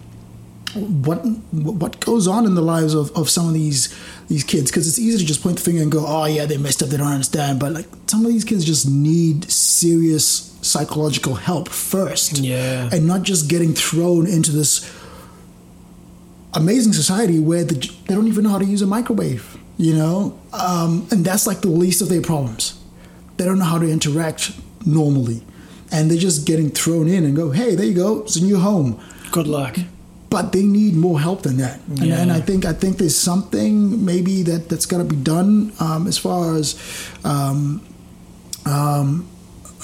what 0.75 1.19
what 1.53 1.99
goes 2.01 2.29
on 2.29 2.47
in 2.47 2.55
the 2.55 2.63
lives 2.63 2.95
of, 2.95 3.11
of 3.17 3.29
some 3.29 3.49
of 3.49 3.55
these 3.55 3.89
these 4.29 4.45
kids 4.45 4.71
because 4.71 4.87
it's 4.87 4.99
easy 5.01 5.19
to 5.19 5.25
just 5.25 5.43
point 5.43 5.57
the 5.57 5.63
finger 5.63 5.83
and 5.83 5.91
go 5.91 6.05
oh 6.07 6.27
yeah 6.27 6.47
they 6.47 6.57
messed 6.57 6.81
up 6.83 6.89
they 6.91 6.97
don't 6.97 7.09
understand 7.09 7.59
but 7.59 7.73
like 7.73 7.87
some 8.07 8.25
of 8.25 8.31
these 8.31 8.45
kids 8.45 8.65
just 8.65 8.89
need 8.89 9.51
serious 9.51 10.57
psychological 10.63 11.35
help 11.35 11.69
first 11.69 12.39
Yeah. 12.39 12.89
and 12.93 13.07
not 13.07 13.23
just 13.25 13.49
getting 13.49 13.75
thrown 13.75 14.29
into 14.29 14.53
this 14.53 14.81
amazing 16.55 16.93
society 16.93 17.39
where 17.39 17.65
the, 17.65 17.75
they 18.07 18.15
don't 18.15 18.27
even 18.29 18.45
know 18.45 18.51
how 18.51 18.59
to 18.59 18.65
use 18.65 18.83
a 18.83 18.87
microwave 18.87 19.57
you 19.79 19.95
know? 19.95 20.39
Um, 20.53 21.07
and 21.11 21.25
that's 21.25 21.47
like 21.47 21.63
the 21.63 21.69
least 21.71 22.03
of 22.03 22.11
their 22.11 22.21
problems. 22.21 22.79
They 23.39 23.47
don't 23.47 23.59
know 23.59 23.65
how 23.65 23.79
to 23.79 23.89
interact 23.91 24.53
normally. 24.85 25.43
And 25.91 26.11
they're 26.11 26.19
just 26.19 26.47
getting 26.47 26.69
thrown 26.71 27.09
in 27.09 27.25
and 27.25 27.35
go 27.35 27.51
hey 27.51 27.75
there 27.77 27.87
you 27.87 27.95
go. 27.95 28.21
It's 28.25 28.37
a 28.37 28.45
new 28.45 28.59
home. 28.59 29.01
Good 29.33 29.47
luck. 29.47 29.79
but 30.29 30.53
they 30.53 30.63
need 30.63 30.95
more 30.95 31.19
help 31.19 31.43
than 31.45 31.57
that. 31.57 31.81
And, 31.89 31.99
Yeah. 32.07 32.21
and 32.21 32.31
i 32.31 32.41
think 32.41 32.65
i 32.65 32.73
think 32.75 32.99
there's 32.99 33.17
something 33.17 34.05
maybe 34.05 34.43
that 34.51 34.69
that's 34.69 34.87
got 34.87 34.99
to 34.99 35.05
be 35.05 35.17
done 35.17 35.73
um, 35.81 36.07
as 36.07 36.19
far 36.19 36.55
as 36.61 36.77
um, 37.25 37.81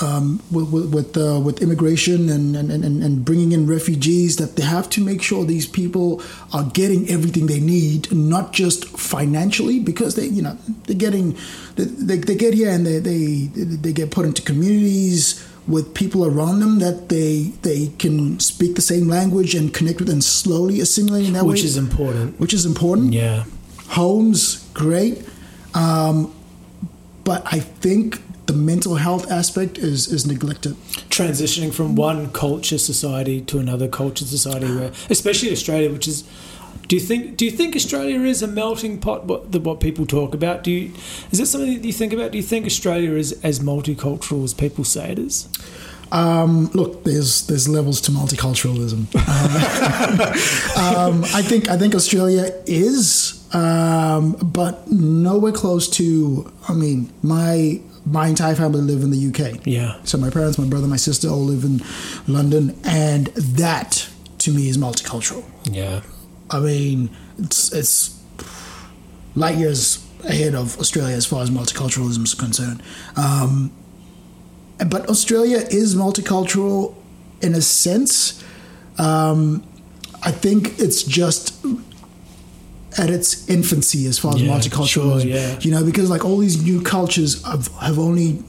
um, 0.02 0.40
with 0.50 0.68
with 0.70 0.94
with, 0.94 1.16
uh, 1.16 1.40
with 1.40 1.62
immigration 1.62 2.28
and, 2.28 2.54
and, 2.56 2.70
and, 2.70 3.02
and 3.02 3.24
bringing 3.24 3.52
in 3.52 3.66
refugees 3.66 4.36
that 4.36 4.56
they 4.56 4.62
have 4.62 4.90
to 4.90 5.00
make 5.02 5.22
sure 5.22 5.44
these 5.44 5.66
people 5.66 6.20
are 6.52 6.64
getting 6.64 7.08
everything 7.08 7.46
they 7.46 7.60
need, 7.60 8.12
not 8.12 8.52
just 8.52 8.84
financially, 8.98 9.78
because 9.80 10.14
they 10.14 10.26
you 10.26 10.42
know 10.42 10.56
they're 10.86 10.96
getting 10.96 11.36
they, 11.76 11.84
they, 11.84 12.16
they 12.18 12.34
get 12.34 12.52
here 12.54 12.70
and 12.70 12.86
they, 12.86 12.98
they 12.98 13.44
they 13.84 13.92
get 13.92 14.10
put 14.10 14.26
into 14.26 14.42
communities 14.42 15.46
with 15.66 15.94
people 15.94 16.24
around 16.24 16.60
them 16.60 16.78
that 16.78 17.08
they 17.08 17.52
they 17.62 17.88
can 17.98 18.38
speak 18.38 18.74
the 18.76 18.82
same 18.82 19.08
language 19.08 19.54
and 19.54 19.72
connect 19.74 19.98
with 19.98 20.08
and 20.10 20.22
slowly 20.22 20.80
assimilating 20.80 21.32
that 21.32 21.44
Which 21.44 21.62
way, 21.62 21.66
is 21.66 21.76
important. 21.76 22.38
which 22.38 22.54
is 22.54 22.64
important 22.66 23.12
Yeah. 23.12 23.44
homes 23.88 24.64
great 24.74 25.24
um, 25.74 26.32
but 27.24 27.42
i 27.46 27.58
think 27.58 28.20
the 28.46 28.52
mental 28.52 28.96
health 28.96 29.30
aspect 29.30 29.78
is 29.78 30.08
is 30.08 30.26
neglected 30.26 30.76
Transitioning 31.10 31.72
from 31.72 31.96
one 31.96 32.30
culture 32.32 32.78
society 32.78 33.40
to 33.42 33.58
another 33.58 33.88
culture 33.88 34.24
society, 34.24 34.66
where, 34.66 34.92
especially 35.10 35.50
Australia, 35.52 35.90
which 35.90 36.08
is. 36.08 36.24
Do 36.88 36.94
you 36.94 37.00
think? 37.00 37.36
Do 37.36 37.44
you 37.44 37.50
think 37.50 37.74
Australia 37.74 38.20
is 38.20 38.42
a 38.42 38.46
melting 38.46 38.98
pot? 38.98 39.24
What 39.24 39.50
the, 39.50 39.58
what 39.58 39.80
people 39.80 40.06
talk 40.06 40.34
about? 40.34 40.62
Do 40.62 40.70
you? 40.70 40.92
Is 41.30 41.38
that 41.38 41.46
something 41.46 41.72
that 41.74 41.84
you 41.84 41.92
think 41.92 42.12
about? 42.12 42.32
Do 42.32 42.38
you 42.38 42.44
think 42.44 42.66
Australia 42.66 43.12
is 43.12 43.32
as 43.42 43.60
multicultural 43.60 44.44
as 44.44 44.52
people 44.52 44.84
say 44.84 45.10
it 45.10 45.18
is? 45.18 45.48
um, 46.12 46.66
look 46.72 47.04
there's 47.04 47.46
there's 47.46 47.68
levels 47.68 48.00
to 48.02 48.10
multiculturalism 48.12 49.06
um, 50.76 51.24
i 51.34 51.42
think 51.42 51.68
i 51.68 51.76
think 51.76 51.94
australia 51.94 52.52
is 52.66 53.44
um, 53.54 54.32
but 54.32 54.90
nowhere 54.90 55.52
close 55.52 55.88
to 55.88 56.52
i 56.68 56.74
mean 56.74 57.12
my 57.22 57.80
my 58.06 58.28
entire 58.28 58.54
family 58.54 58.80
live 58.80 59.02
in 59.02 59.10
the 59.10 59.28
uk 59.28 59.66
Yeah. 59.66 59.96
So 60.04 60.16
my 60.16 60.30
parents, 60.30 60.58
my 60.58 60.66
brother, 60.66 60.86
my 60.86 60.96
sister 60.96 61.28
all 61.28 61.44
live 61.44 61.64
in 61.64 61.82
London, 62.32 62.78
and 62.84 63.26
that 63.36 64.08
to 64.38 64.52
me 64.52 64.68
is 64.68 64.78
multicultural. 64.78 65.44
Yeah. 65.64 66.00
I 66.50 66.60
mean, 66.60 67.10
it's 67.38 67.72
it's 67.72 68.22
light 69.34 69.56
years 69.56 70.06
ahead 70.24 70.54
of 70.54 70.78
Australia 70.78 71.16
as 71.16 71.26
far 71.26 71.42
as 71.42 71.50
multiculturalism 71.50 72.24
is 72.24 72.34
concerned. 72.34 72.82
Um, 73.16 73.72
but 74.78 75.08
Australia 75.08 75.58
is 75.58 75.94
multicultural 75.94 76.94
in 77.40 77.54
a 77.54 77.62
sense. 77.62 78.42
Um, 78.98 79.62
I 80.22 80.30
think 80.30 80.78
it's 80.78 81.02
just 81.02 81.64
at 82.98 83.10
its 83.10 83.48
infancy 83.48 84.06
as 84.06 84.18
far 84.18 84.34
as 84.34 84.42
Yeah, 84.42 84.52
multiculturalism. 84.52 84.88
sure, 84.88 85.20
yeah. 85.20 85.58
You 85.60 85.70
know, 85.70 85.84
because 85.84 86.08
like 86.10 86.24
all 86.24 86.38
these 86.38 86.62
new 86.62 86.80
cultures 86.82 87.42
have, 87.44 87.68
have 87.80 87.98
only 87.98 88.42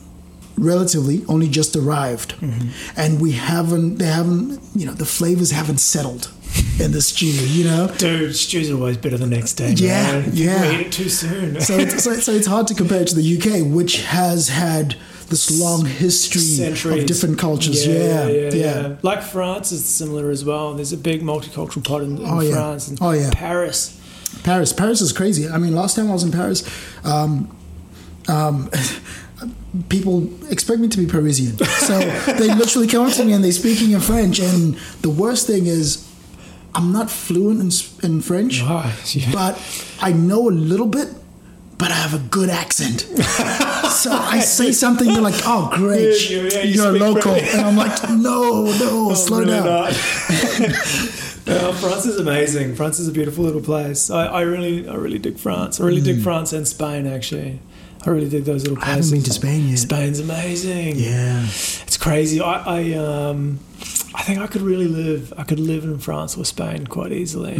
relatively 0.57 1.23
only 1.27 1.47
just 1.47 1.75
arrived 1.75 2.33
Mm-hmm. 2.39 2.69
and 2.99 3.21
we 3.21 3.33
haven't 3.33 3.97
they 3.97 4.05
haven't 4.07 4.59
you 4.75 4.85
know 4.87 4.93
the 4.93 5.05
flavors 5.05 5.51
haven't 5.51 5.77
settled 5.77 6.31
in 6.79 6.91
the 6.93 7.01
stew 7.01 7.27
you 7.27 7.63
know 7.65 7.87
Dude, 7.97 8.35
stew's 8.35 8.71
are 8.71 8.75
always 8.75 8.97
better 8.97 9.17
the 9.17 9.27
next 9.27 9.53
day. 9.53 9.73
Yeah, 9.73 10.03
man. 10.21 10.29
Yeah. 10.33 10.63
it 10.79 10.91
too 10.91 11.09
soon. 11.09 11.61
so, 11.61 11.75
it's, 11.77 12.03
so, 12.03 12.13
so 12.13 12.31
it's 12.31 12.47
hard 12.47 12.65
to 12.67 12.73
compare 12.73 13.01
it 13.01 13.07
to 13.09 13.15
the 13.15 13.37
UK, 13.37 13.71
which 13.71 14.01
has 14.03 14.49
had 14.49 14.95
this 15.29 15.59
long 15.59 15.85
history 15.85 16.41
Centuries. 16.41 17.01
of 17.01 17.05
different 17.05 17.37
cultures. 17.37 17.85
Yeah, 17.85 18.27
yeah, 18.27 18.49
yeah. 18.53 18.95
Like 19.03 19.21
France 19.21 19.71
is 19.73 19.83
similar 19.85 20.29
as 20.31 20.45
well. 20.45 20.73
There's 20.73 20.93
a 20.93 20.97
big 20.97 21.21
multicultural 21.21 21.83
pot 21.85 22.01
in, 22.01 22.17
in 22.17 22.25
Oh, 22.25 22.39
yeah. 22.39 22.53
France 22.53 22.87
and 22.87 22.97
Oh, 23.01 23.11
yeah. 23.11 23.29
Paris. 23.33 23.96
Paris. 24.43 24.73
Paris 24.73 25.01
is 25.01 25.11
crazy. 25.11 25.47
I 25.49 25.57
mean, 25.57 25.73
last 25.75 25.95
time 25.95 26.09
I 26.09 26.13
was 26.13 26.23
in 26.23 26.31
Paris, 26.31 26.63
um, 27.05 27.55
um, 28.27 28.69
people 29.89 30.29
expect 30.51 30.79
me 30.79 30.87
to 30.87 30.97
be 30.97 31.05
Parisian. 31.05 31.57
So 31.57 31.99
they 32.33 32.53
literally 32.53 32.87
come 32.87 33.05
up 33.07 33.13
to 33.13 33.23
me 33.25 33.33
and 33.33 33.43
they're 33.43 33.51
speaking 33.51 33.91
in 33.91 33.99
French. 33.99 34.39
And 34.39 34.75
the 35.01 35.09
worst 35.09 35.47
thing 35.47 35.67
is, 35.67 36.05
I'm 36.75 36.91
not 36.91 37.09
fluent 37.09 37.61
in, 38.03 38.09
in 38.11 38.21
French, 38.21 38.61
Oh, 38.63 38.95
yeah. 39.13 39.31
but 39.33 39.57
I 40.01 40.11
know 40.13 40.49
a 40.49 40.51
little 40.51 40.87
bit. 40.87 41.09
But 41.79 41.91
I 41.91 41.93
have 41.93 42.15
a 42.15 42.17
good 42.29 42.49
accent, 42.49 43.01
so 43.01 44.11
I 44.11 44.39
say 44.39 44.71
something. 44.71 45.05
They're 45.05 45.21
like, 45.21 45.39
"Oh, 45.45 45.69
great, 45.75 46.27
Yeah, 46.27 46.41
yeah, 46.51 46.61
you 46.63 46.73
you're 46.73 46.87
a 46.95 46.97
local," 46.97 47.33
French. 47.35 47.53
and 47.53 47.61
I'm 47.67 47.75
like, 47.75 48.09
"No, 48.09 48.63
no, 48.79 49.13
slow 49.13 49.41
really 49.41 49.51
down." 49.51 49.93
Uh, 51.47 51.71
France 51.73 52.05
is 52.05 52.19
amazing. 52.19 52.75
France 52.75 52.99
is 52.99 53.07
a 53.07 53.11
beautiful 53.11 53.43
little 53.43 53.61
place. 53.61 54.09
I, 54.09 54.25
I 54.27 54.41
really, 54.41 54.87
I 54.87 54.95
really 54.95 55.19
dig 55.19 55.37
France. 55.37 55.79
I 55.79 55.85
really 55.85 56.01
dig 56.01 56.21
France 56.21 56.53
and 56.53 56.67
Spain. 56.67 57.07
Actually, 57.07 57.59
I 58.05 58.09
really 58.09 58.29
dig 58.29 58.43
those 58.45 58.63
little 58.63 58.77
Hmm. 58.77 58.83
I 58.83 58.93
haven't 58.95 59.11
been 59.11 59.23
to 59.23 59.33
Spain 59.33 59.69
yet. 59.69 59.79
Spain's 59.79 60.19
amazing. 60.19 60.95
Yeah, 60.97 61.43
it's 61.43 61.97
crazy. 61.97 62.41
I, 62.41 62.63
I, 62.79 62.93
um, 62.93 63.59
I 64.13 64.23
think 64.23 64.39
I 64.39 64.47
could 64.47 64.61
really 64.61 64.87
live. 64.87 65.33
I 65.37 65.43
could 65.43 65.59
live 65.59 65.83
in 65.83 65.99
France 65.99 66.37
or 66.37 66.43
Spain 66.43 66.87
quite 66.87 67.11
easily 67.11 67.55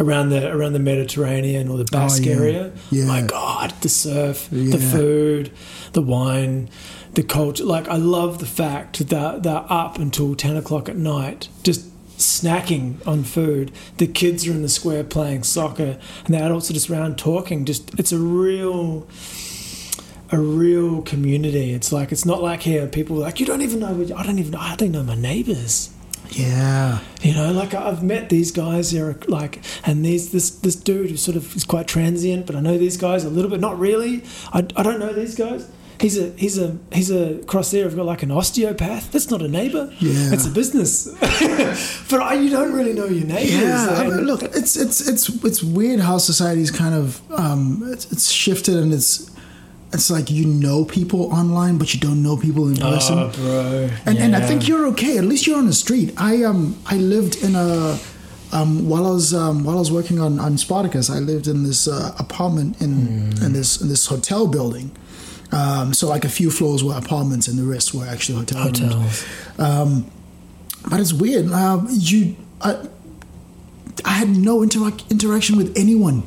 around 0.00 0.30
the 0.30 0.50
around 0.50 0.72
the 0.74 0.78
Mediterranean 0.78 1.68
or 1.68 1.76
the 1.78 1.84
Basque 1.90 2.22
Hmm. 2.24 2.28
Oh, 2.30 2.32
yeah. 2.32 2.38
area. 2.40 2.72
Yeah. 2.90 3.04
My 3.06 3.22
God, 3.22 3.74
the 3.82 3.88
surf, 3.88 4.48
the 4.50 4.78
food, 4.78 5.50
the 5.92 6.02
wine, 6.02 6.70
the 7.14 7.22
culture. 7.22 7.64
Like 7.64 7.88
I 7.88 7.96
love 7.96 8.38
the 8.38 8.46
fact 8.46 9.06
that 9.08 9.42
they're 9.42 9.64
up 9.68 9.98
until 9.98 10.34
ten 10.36 10.56
o'clock 10.56 10.88
at 10.88 10.96
night, 10.96 11.48
just 11.64 11.84
snacking 12.18 13.06
on 13.06 13.24
food. 13.24 13.72
The 13.98 14.06
kids 14.06 14.46
are 14.46 14.50
in 14.52 14.62
the 14.62 14.68
square 14.68 15.04
playing 15.04 15.44
soccer, 15.44 15.98
and 16.24 16.34
the 16.34 16.38
adults 16.38 16.70
are 16.70 16.74
just 16.74 16.90
around 16.90 17.18
talking. 17.18 17.64
Just 17.64 17.98
it's 17.98 18.12
a 18.12 18.18
real 18.18 19.06
a 20.30 20.38
real 20.38 21.02
community. 21.02 21.72
It's 21.72 21.92
like 21.92 22.12
it's 22.12 22.24
not 22.24 22.42
like 22.42 22.62
here. 22.62 22.86
People 22.86 23.16
like 23.16 23.40
you 23.40 23.46
don't 23.46 23.62
even 23.62 23.80
know. 23.80 23.88
I 24.16 24.22
don't 24.22 24.38
even. 24.38 24.52
know 24.52 24.58
I 24.58 24.76
don't 24.76 24.92
know 24.92 25.02
my 25.02 25.14
neighbors. 25.14 25.90
yeah. 26.30 27.00
You 27.22 27.34
know, 27.34 27.52
like 27.52 27.74
I've 27.74 28.02
met 28.02 28.28
these 28.28 28.50
guys 28.52 28.90
here, 28.90 29.18
like, 29.28 29.62
and 29.84 30.04
these 30.04 30.32
this 30.32 30.50
this 30.50 30.76
dude 30.76 31.10
who 31.10 31.16
sort 31.16 31.36
of 31.36 31.54
is 31.56 31.64
quite 31.64 31.86
transient, 31.86 32.46
but 32.46 32.56
I 32.56 32.60
know 32.60 32.78
these 32.78 32.96
guys 32.96 33.24
a 33.24 33.30
little 33.30 33.50
bit. 33.50 33.60
Not 33.60 33.78
really. 33.78 34.22
I, 34.52 34.58
I 34.76 34.82
don't 34.82 34.98
know 34.98 35.12
these 35.12 35.34
guys. 35.34 35.68
He's 35.98 36.18
a 36.18 36.30
he's 36.36 36.58
a 36.58 36.76
he's 36.92 37.10
a 37.10 37.40
across 37.40 37.70
there. 37.70 37.86
I've 37.86 37.96
got 37.96 38.04
like 38.06 38.22
an 38.22 38.30
osteopath. 38.30 39.10
That's 39.12 39.30
not 39.30 39.40
a 39.42 39.48
neighbor. 39.48 39.90
Yeah. 39.98 40.32
it's 40.34 40.46
a 40.46 40.50
business. 40.50 41.06
but 42.10 42.20
I, 42.20 42.34
you 42.34 42.50
don't 42.50 42.72
really 42.72 42.92
know 42.92 43.06
your 43.06 43.26
neighbors. 43.26 43.50
Yeah, 43.62 43.88
I 43.90 44.04
mean, 44.08 44.20
look, 44.26 44.42
it's 44.42 44.76
it's 44.76 45.08
it's 45.08 45.28
it's 45.44 45.62
weird 45.62 46.00
how 46.00 46.18
society's 46.18 46.70
kind 46.70 46.94
of 46.94 47.20
um, 47.32 47.82
it's, 47.92 48.10
it's 48.12 48.30
shifted 48.30 48.76
and 48.76 48.92
it's 48.92 49.30
it's 49.94 50.10
like 50.10 50.30
you 50.30 50.44
know 50.46 50.84
people 50.84 51.32
online, 51.32 51.78
but 51.78 51.94
you 51.94 52.00
don't 52.00 52.22
know 52.22 52.36
people 52.36 52.68
in 52.68 52.76
person. 52.76 53.18
Oh, 53.18 53.30
bro. 53.34 53.88
and 54.04 54.18
and 54.18 54.36
I 54.36 54.40
think 54.40 54.68
you're 54.68 54.86
okay. 54.88 55.16
At 55.16 55.24
least 55.24 55.46
you're 55.46 55.56
on 55.58 55.66
the 55.66 55.72
street. 55.72 56.12
I 56.18 56.42
um 56.44 56.76
I 56.86 56.96
lived 56.96 57.42
in 57.42 57.54
a 57.56 57.98
um 58.52 58.86
while 58.88 59.06
I 59.06 59.10
was 59.10 59.32
um 59.32 59.64
while 59.64 59.76
I 59.76 59.78
was 59.80 59.90
working 59.90 60.20
on 60.20 60.38
on 60.40 60.58
Spartacus, 60.58 61.08
I 61.08 61.20
lived 61.20 61.46
in 61.46 61.62
this 61.62 61.88
uh, 61.88 62.14
apartment 62.18 62.82
in 62.82 62.92
Hmm. 63.38 63.44
in 63.46 63.52
this 63.54 63.80
in 63.80 63.88
this 63.88 64.06
hotel 64.06 64.46
building. 64.46 64.90
Um, 65.52 65.94
so 65.94 66.08
like 66.08 66.24
a 66.24 66.28
few 66.28 66.50
floors 66.50 66.82
were 66.82 66.94
apartments 66.96 67.46
and 67.48 67.58
the 67.58 67.64
rest 67.64 67.94
were 67.94 68.04
actually 68.06 68.38
hotel 68.38 68.64
rooms. 68.64 68.80
hotels. 68.80 69.24
But 70.88 71.00
it's 71.00 71.12
weird. 71.12 71.50
Um, 71.50 71.88
you, 71.90 72.36
I, 72.60 72.76
I 74.04 74.10
had 74.12 74.28
no 74.28 74.60
interac- 74.60 75.08
interaction 75.10 75.56
with 75.56 75.76
anyone. 75.76 76.22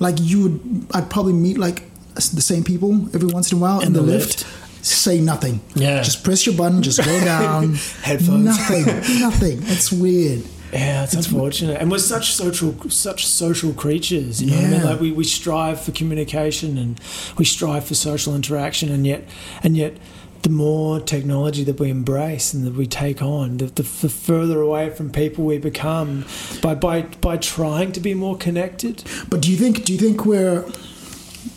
Like 0.00 0.16
you 0.20 0.42
would, 0.42 0.86
I'd 0.92 1.08
probably 1.10 1.34
meet 1.34 1.56
like 1.58 1.84
the 2.14 2.40
same 2.42 2.64
people 2.64 2.92
every 3.14 3.28
once 3.28 3.52
in 3.52 3.58
a 3.58 3.60
while 3.60 3.80
in, 3.80 3.88
In 3.88 3.92
the, 3.92 4.00
the 4.00 4.06
lift. 4.06 4.46
Say 4.84 5.20
nothing. 5.20 5.60
Yeah. 5.76 6.02
Just 6.02 6.24
press 6.24 6.44
your 6.44 6.56
button. 6.56 6.82
Just 6.82 7.04
go 7.04 7.20
down. 7.24 7.74
Headphones. 8.02 8.44
Nothing. 8.44 8.86
Nothing. 9.20 9.58
It's 9.62 9.92
weird. 9.92 10.42
Yeah, 10.72 11.04
it's, 11.04 11.12
unfortunate, 11.14 11.80
and 11.80 11.90
we're 11.90 11.98
such 11.98 12.32
social, 12.32 12.74
such 12.88 13.26
social 13.26 13.74
creatures. 13.74 14.42
You 14.42 14.50
know 14.50 14.56
what 14.56 14.64
I 14.64 14.70
mean? 14.70 14.84
Like 14.84 15.00
we, 15.00 15.12
we 15.12 15.24
strive 15.24 15.82
for 15.82 15.92
communication 15.92 16.78
and 16.78 16.98
we 17.36 17.44
strive 17.44 17.84
for 17.84 17.94
social 17.94 18.34
interaction, 18.34 18.90
and 18.90 19.06
yet, 19.06 19.28
and 19.62 19.76
yet, 19.76 19.98
the 20.42 20.48
more 20.48 20.98
technology 20.98 21.62
that 21.64 21.78
we 21.78 21.90
embrace 21.90 22.54
and 22.54 22.64
that 22.64 22.74
we 22.74 22.86
take 22.86 23.20
on, 23.22 23.58
the, 23.58 23.66
the, 23.66 23.82
the 23.82 24.08
further 24.08 24.60
away 24.60 24.90
from 24.90 25.10
people 25.10 25.44
we 25.44 25.58
become 25.58 26.24
by 26.62 26.74
by 26.74 27.02
by 27.02 27.36
trying 27.36 27.92
to 27.92 28.00
be 28.00 28.14
more 28.14 28.38
connected. 28.38 29.04
But 29.28 29.42
do 29.42 29.50
you 29.50 29.58
think? 29.58 29.84
Do 29.84 29.92
you 29.92 29.98
think 29.98 30.24
we're? 30.24 30.64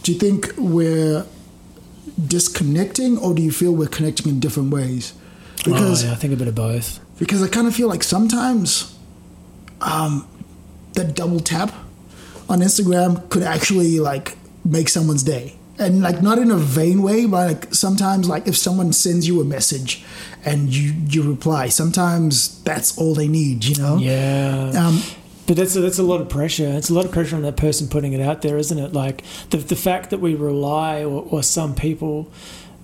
Do 0.03 0.11
you 0.11 0.19
think 0.19 0.51
we're 0.57 1.25
disconnecting, 2.27 3.17
or 3.17 3.33
do 3.33 3.41
you 3.41 3.51
feel 3.51 3.71
we're 3.71 3.87
connecting 3.87 4.27
in 4.27 4.39
different 4.41 4.71
ways? 4.71 5.13
Oh, 5.61 5.71
because 5.71 6.03
oh, 6.03 6.07
yeah, 6.07 6.13
I 6.13 6.15
think 6.15 6.33
a 6.33 6.35
bit 6.35 6.47
of 6.47 6.55
both. 6.55 6.99
because 7.17 7.41
I 7.41 7.47
kind 7.47 7.67
of 7.67 7.75
feel 7.75 7.87
like 7.87 8.03
sometimes 8.03 8.94
um, 9.81 10.27
that 10.93 11.15
double 11.15 11.39
tap 11.39 11.73
on 12.49 12.59
Instagram 12.59 13.29
could 13.29 13.43
actually 13.43 13.99
like 13.99 14.37
make 14.63 14.89
someone's 14.89 15.23
day. 15.23 15.55
And 15.77 16.01
like 16.01 16.21
not 16.21 16.37
in 16.37 16.51
a 16.51 16.57
vain 16.57 17.01
way, 17.01 17.25
but 17.25 17.47
like 17.47 17.73
sometimes 17.73 18.29
like 18.29 18.47
if 18.47 18.55
someone 18.55 18.93
sends 18.93 19.27
you 19.27 19.41
a 19.41 19.43
message 19.43 20.05
and 20.45 20.73
you 20.73 20.93
you 21.09 21.21
reply, 21.29 21.67
sometimes 21.67 22.63
that's 22.63 22.97
all 22.97 23.13
they 23.13 23.27
need, 23.27 23.65
you 23.65 23.75
know? 23.75 23.97
Yeah. 23.97 24.71
Um, 24.77 25.01
But 25.47 25.57
that's 25.57 25.75
a, 25.75 25.81
that's 25.81 25.99
a 25.99 26.03
lot 26.03 26.21
of 26.21 26.29
pressure. 26.29 26.67
It's 26.69 26.89
a 26.89 26.93
lot 26.93 27.05
of 27.05 27.11
pressure 27.11 27.35
on 27.35 27.43
that 27.43 27.55
person 27.57 27.87
putting 27.87 28.13
it 28.13 28.21
out 28.21 28.41
there, 28.41 28.57
isn't 28.57 28.79
it? 28.79 28.93
Like 28.93 29.23
the 29.49 29.57
the 29.57 29.75
fact 29.75 30.09
that 30.09 30.19
we 30.19 30.33
rely, 30.33 31.03
or, 31.03 31.27
or 31.29 31.43
some 31.43 31.75
people 31.75 32.31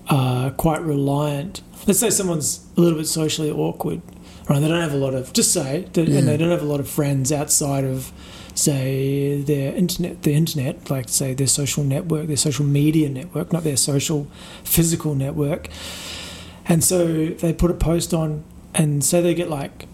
are 0.08 0.50
quite 0.50 0.80
reliant. 0.82 1.62
Let's 1.86 1.98
say 1.98 2.10
someone's 2.10 2.60
a 2.76 2.80
little 2.80 2.98
bit 2.98 3.08
socially 3.08 3.50
awkward, 3.50 4.00
right? 4.48 4.60
They 4.60 4.68
don't 4.68 4.80
have 4.80 4.92
a 4.94 4.96
lot 4.96 5.14
of 5.14 5.32
just 5.32 5.52
say, 5.52 5.86
Yeah. 5.94 6.18
and 6.18 6.28
they 6.28 6.36
don't 6.36 6.50
have 6.50 6.62
a 6.62 6.66
lot 6.66 6.80
of 6.80 6.88
friends 6.88 7.30
outside 7.32 7.84
of 7.84 8.12
say 8.54 9.40
their 9.40 9.74
internet, 9.74 10.22
the 10.22 10.34
internet, 10.34 10.90
like 10.90 11.08
say 11.08 11.32
their 11.34 11.46
social 11.46 11.82
network, 11.84 12.26
their 12.26 12.36
social 12.36 12.64
media 12.66 13.08
network, 13.08 13.52
not 13.52 13.64
their 13.64 13.76
social 13.78 14.26
physical 14.64 15.14
network. 15.14 15.68
And 16.66 16.84
so 16.84 17.26
they 17.26 17.52
put 17.52 17.70
a 17.70 17.74
post 17.74 18.12
on, 18.14 18.44
and 18.74 19.04
say 19.04 19.20
they 19.20 19.34
get 19.34 19.50
like 19.50 19.86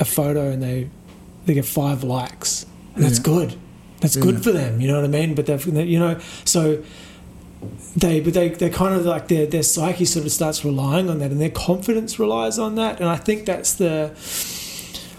a 0.00 0.04
photo 0.04 0.50
and 0.50 0.62
they 0.62 0.88
they 1.46 1.54
get 1.54 1.64
five 1.64 2.02
likes, 2.02 2.64
and 2.94 3.04
that's 3.04 3.18
good. 3.18 3.54
That's 4.00 4.16
Yeah. 4.16 4.22
good 4.22 4.42
for 4.42 4.50
them. 4.50 4.80
You 4.80 4.88
know 4.88 4.96
what 4.96 5.04
I 5.04 5.08
mean? 5.08 5.34
But 5.34 5.46
they've 5.46 5.66
you 5.66 5.98
know 5.98 6.18
so 6.44 6.78
they 7.96 8.20
but 8.20 8.34
they 8.34 8.48
they 8.50 8.70
kind 8.70 8.94
of 8.94 9.04
like 9.04 9.28
their 9.28 9.46
their 9.46 9.62
psyche 9.62 10.04
sort 10.04 10.24
of 10.26 10.32
starts 10.32 10.64
relying 10.64 11.08
on 11.10 11.18
that, 11.18 11.30
and 11.30 11.40
their 11.40 11.50
confidence 11.50 12.18
relies 12.18 12.58
on 12.58 12.74
that. 12.76 13.00
And 13.00 13.08
I 13.08 13.16
think 13.16 13.46
that's 13.46 13.74
the. 13.74 14.12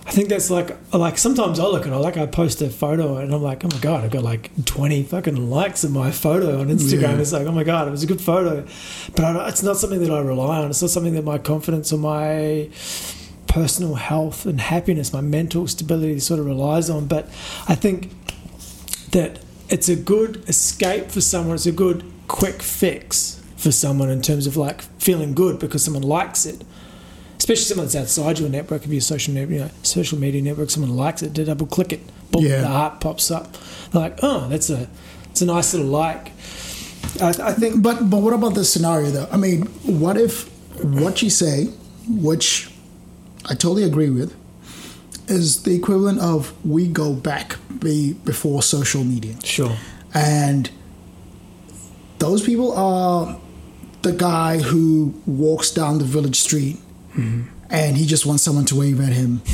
I 0.07 0.11
think 0.11 0.29
that's 0.29 0.51
like 0.51 0.77
like 0.93 1.17
sometimes 1.17 1.59
I 1.59 1.63
look 1.65 1.87
at 1.87 1.91
it 1.91 1.97
like 1.97 2.15
I 2.15 2.27
post 2.27 2.61
a 2.61 2.69
photo 2.69 3.17
and 3.17 3.33
I'm 3.33 3.41
like 3.41 3.65
oh 3.65 3.69
my 3.71 3.79
god 3.79 4.03
I've 4.03 4.11
got 4.11 4.21
like 4.23 4.51
20 4.65 5.01
fucking 5.01 5.49
likes 5.49 5.83
on 5.83 5.93
my 5.93 6.11
photo 6.11 6.59
on 6.61 6.67
Instagram 6.67 7.01
Yeah. 7.01 7.17
it's 7.17 7.33
like 7.33 7.47
oh 7.47 7.51
my 7.51 7.63
god 7.63 7.87
it 7.87 7.91
was 7.91 8.03
a 8.03 8.05
good 8.05 8.21
photo 8.21 8.67
but 9.15 9.25
I, 9.25 9.49
it's 9.49 9.63
not 9.63 9.77
something 9.77 9.99
that 10.03 10.11
I 10.11 10.19
rely 10.19 10.59
on 10.59 10.69
it's 10.69 10.79
not 10.83 10.91
something 10.91 11.15
that 11.15 11.23
my 11.23 11.39
confidence 11.39 11.91
or 11.91 11.97
my 11.97 12.69
personal 13.47 13.95
health 13.95 14.45
and 14.45 14.59
happiness, 14.59 15.13
my 15.13 15.21
mental 15.21 15.65
stability 15.65 16.19
sort 16.19 16.39
of 16.41 16.45
relies 16.45 16.89
on. 16.89 17.05
But 17.07 17.25
I 17.69 17.75
think 17.75 18.11
that 19.11 19.39
it's 19.69 19.87
a 19.87 19.95
good 19.95 20.43
escape 20.49 21.09
for 21.09 21.21
someone, 21.21 21.55
it's 21.55 21.65
a 21.65 21.71
good 21.71 22.03
quick 22.27 22.61
fix 22.61 23.41
for 23.57 23.71
someone 23.71 24.09
in 24.09 24.21
terms 24.21 24.47
of 24.47 24.57
like 24.57 24.81
feeling 24.99 25.33
good 25.33 25.59
because 25.59 25.83
someone 25.83 26.03
likes 26.03 26.45
it. 26.45 26.61
Especially 27.37 27.63
someone 27.65 27.85
that's 27.87 27.95
outside 27.95 28.39
your 28.39 28.49
network, 28.49 28.85
if 28.85 28.91
you're 28.91 29.01
social, 29.01 29.33
net, 29.33 29.49
you 29.49 29.59
know, 29.59 29.69
social 29.83 30.17
media 30.17 30.41
network, 30.41 30.69
someone 30.69 30.95
likes 30.95 31.21
it, 31.21 31.35
to 31.35 31.43
double 31.45 31.67
click 31.67 31.91
it, 31.93 31.99
boom, 32.31 32.43
Yeah. 32.43 32.61
the 32.61 32.67
heart 32.67 33.01
pops 33.01 33.29
up. 33.29 33.53
They're 33.91 34.01
like, 34.01 34.19
oh, 34.23 34.47
that's 34.49 34.69
a, 34.69 34.87
it's 35.29 35.41
a 35.41 35.45
nice 35.45 35.73
little 35.73 35.89
like. 35.89 36.31
I, 37.21 37.29
I 37.29 37.53
think 37.53 37.81
But 37.83 38.09
but 38.09 38.21
what 38.21 38.33
about 38.33 38.55
this 38.55 38.71
scenario 38.71 39.09
though? 39.11 39.27
I 39.31 39.37
mean, 39.37 39.63
what 39.83 40.17
if 40.17 40.49
what 40.83 41.21
you 41.21 41.29
say, 41.29 41.65
which 42.07 42.69
I 43.45 43.49
totally 43.53 43.83
agree 43.83 44.09
with, 44.09 44.33
is 45.27 45.63
the 45.63 45.75
equivalent 45.75 46.19
of 46.19 46.53
we 46.65 46.87
go 46.87 47.13
back 47.13 47.57
be 47.79 48.13
before 48.13 48.63
social 48.63 49.03
media. 49.03 49.35
sure, 49.43 49.75
And 50.13 50.69
those 52.19 52.43
people 52.43 52.73
are 52.73 53.39
the 54.01 54.11
guy 54.13 54.59
who 54.59 55.13
walks 55.25 55.71
down 55.71 55.97
the 55.97 56.05
village 56.05 56.39
street 56.39 56.77
mm-hmm. 57.15 57.43
and 57.69 57.97
he 57.97 58.05
just 58.05 58.25
wants 58.25 58.43
someone 58.43 58.65
to 58.65 58.75
wave 58.75 58.99
at 59.01 59.13
him. 59.13 59.41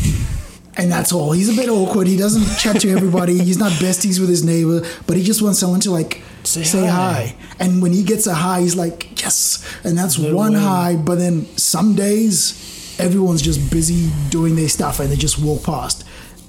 And 0.78 0.90
that's 0.90 1.12
all. 1.12 1.34
He's 1.34 1.50
a 1.50 1.62
bit 1.62 1.68
awkward. 1.68 2.08
He 2.08 2.16
doesn't 2.16 2.58
chat 2.58 2.80
to 2.82 2.90
everybody. 2.90 3.38
He's 3.38 3.58
not 3.58 3.74
besties 3.74 4.22
with 4.22 4.30
his 4.30 4.46
neighbor, 4.46 4.82
but 5.06 5.18
he 5.18 5.24
just 5.24 5.42
wants 5.42 5.60
someone 5.60 5.82
to 5.82 5.92
like 5.92 6.22
Say 6.44 6.64
say, 6.64 6.88
hi. 6.88 7.36
hi. 7.36 7.36
And 7.60 7.82
when 7.82 7.92
he 7.92 8.04
gets 8.04 8.26
a 8.26 8.34
high, 8.34 8.62
he's 8.62 8.76
like, 8.76 9.22
yes. 9.22 9.64
And 9.84 9.98
that's 9.98 10.18
one 10.18 10.54
win. 10.54 10.62
high. 10.62 10.96
But 10.96 11.16
then 11.16 11.46
some 11.58 11.94
days, 11.94 12.96
everyone's 13.00 13.42
just 13.42 13.70
busy 13.70 14.10
doing 14.30 14.56
their 14.56 14.70
stuff 14.70 15.02
and 15.02 15.12
they 15.12 15.18
just 15.18 15.38
walk 15.40 15.64
past. 15.64 16.06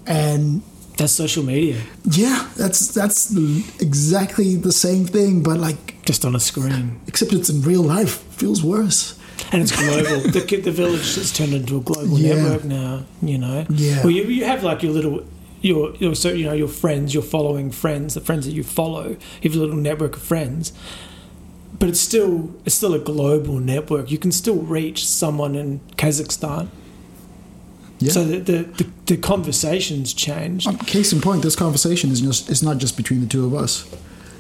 And 0.07 0.63
That's 0.97 1.13
social 1.13 1.43
media, 1.43 1.81
Yeah, 2.05 2.49
that's 2.57 2.95
that's 2.95 3.35
exactly 3.81 4.57
the 4.57 4.73
same 4.73 5.05
thing, 5.05 5.43
but 5.43 5.59
like 5.59 5.92
just 6.05 6.25
on 6.25 6.35
a 6.35 6.41
screen. 6.41 7.01
except 7.07 7.33
it's 7.33 7.49
in 7.51 7.63
real 7.63 7.83
life. 7.83 8.19
Feels 8.35 8.63
worse. 8.63 9.19
And 9.53 9.63
it's 9.63 9.73
global. 9.73 10.21
the, 10.31 10.61
the 10.65 10.71
village 10.71 11.15
has 11.17 11.33
turned 11.33 11.53
into 11.53 11.77
a 11.77 11.81
global 11.81 12.19
Yeah. 12.19 12.35
network 12.35 12.65
now. 12.65 13.05
You 13.23 13.39
know. 13.39 13.67
Yeah. 13.71 14.01
Well, 14.03 14.11
you, 14.11 14.25
you 14.25 14.45
have 14.45 14.63
like 14.63 14.83
your 14.83 14.93
little. 14.93 15.25
Your, 15.61 15.95
your 15.97 16.17
so 16.17 16.31
you 16.31 16.45
know 16.47 16.55
your 16.55 16.67
friends, 16.67 17.15
your 17.15 17.23
following 17.23 17.71
friends, 17.71 18.15
the 18.15 18.21
friends 18.21 18.47
that 18.47 18.53
you 18.53 18.65
follow. 18.65 19.11
You 19.43 19.51
have 19.51 19.55
a 19.55 19.61
little 19.61 19.77
network 19.77 20.17
of 20.17 20.23
friends, 20.23 20.73
but 21.79 21.89
it's 21.89 22.01
still 22.01 22.53
it's 22.65 22.75
still 22.75 22.95
a 22.95 22.99
global 22.99 23.59
network. 23.61 24.11
You 24.11 24.19
can 24.19 24.33
still 24.33 24.57
reach 24.57 25.07
someone 25.07 25.55
in 25.55 25.79
Kazakhstan. 25.97 26.67
Yeah. 28.01 28.11
So 28.11 28.25
the 28.25 28.39
the, 28.41 28.63
the, 28.65 28.91
the 29.07 29.17
conversations 29.17 30.13
change. 30.13 30.67
Um, 30.67 30.79
Case 30.79 31.13
in 31.13 31.21
point, 31.21 31.43
this 31.43 31.55
conversation 31.55 32.11
is 32.11 32.21
just 32.23 32.51
it's 32.51 32.63
not 32.63 32.79
just 32.79 32.97
between 32.97 33.21
the 33.21 33.27
two 33.29 33.47
of 33.47 33.55
us. 33.55 33.87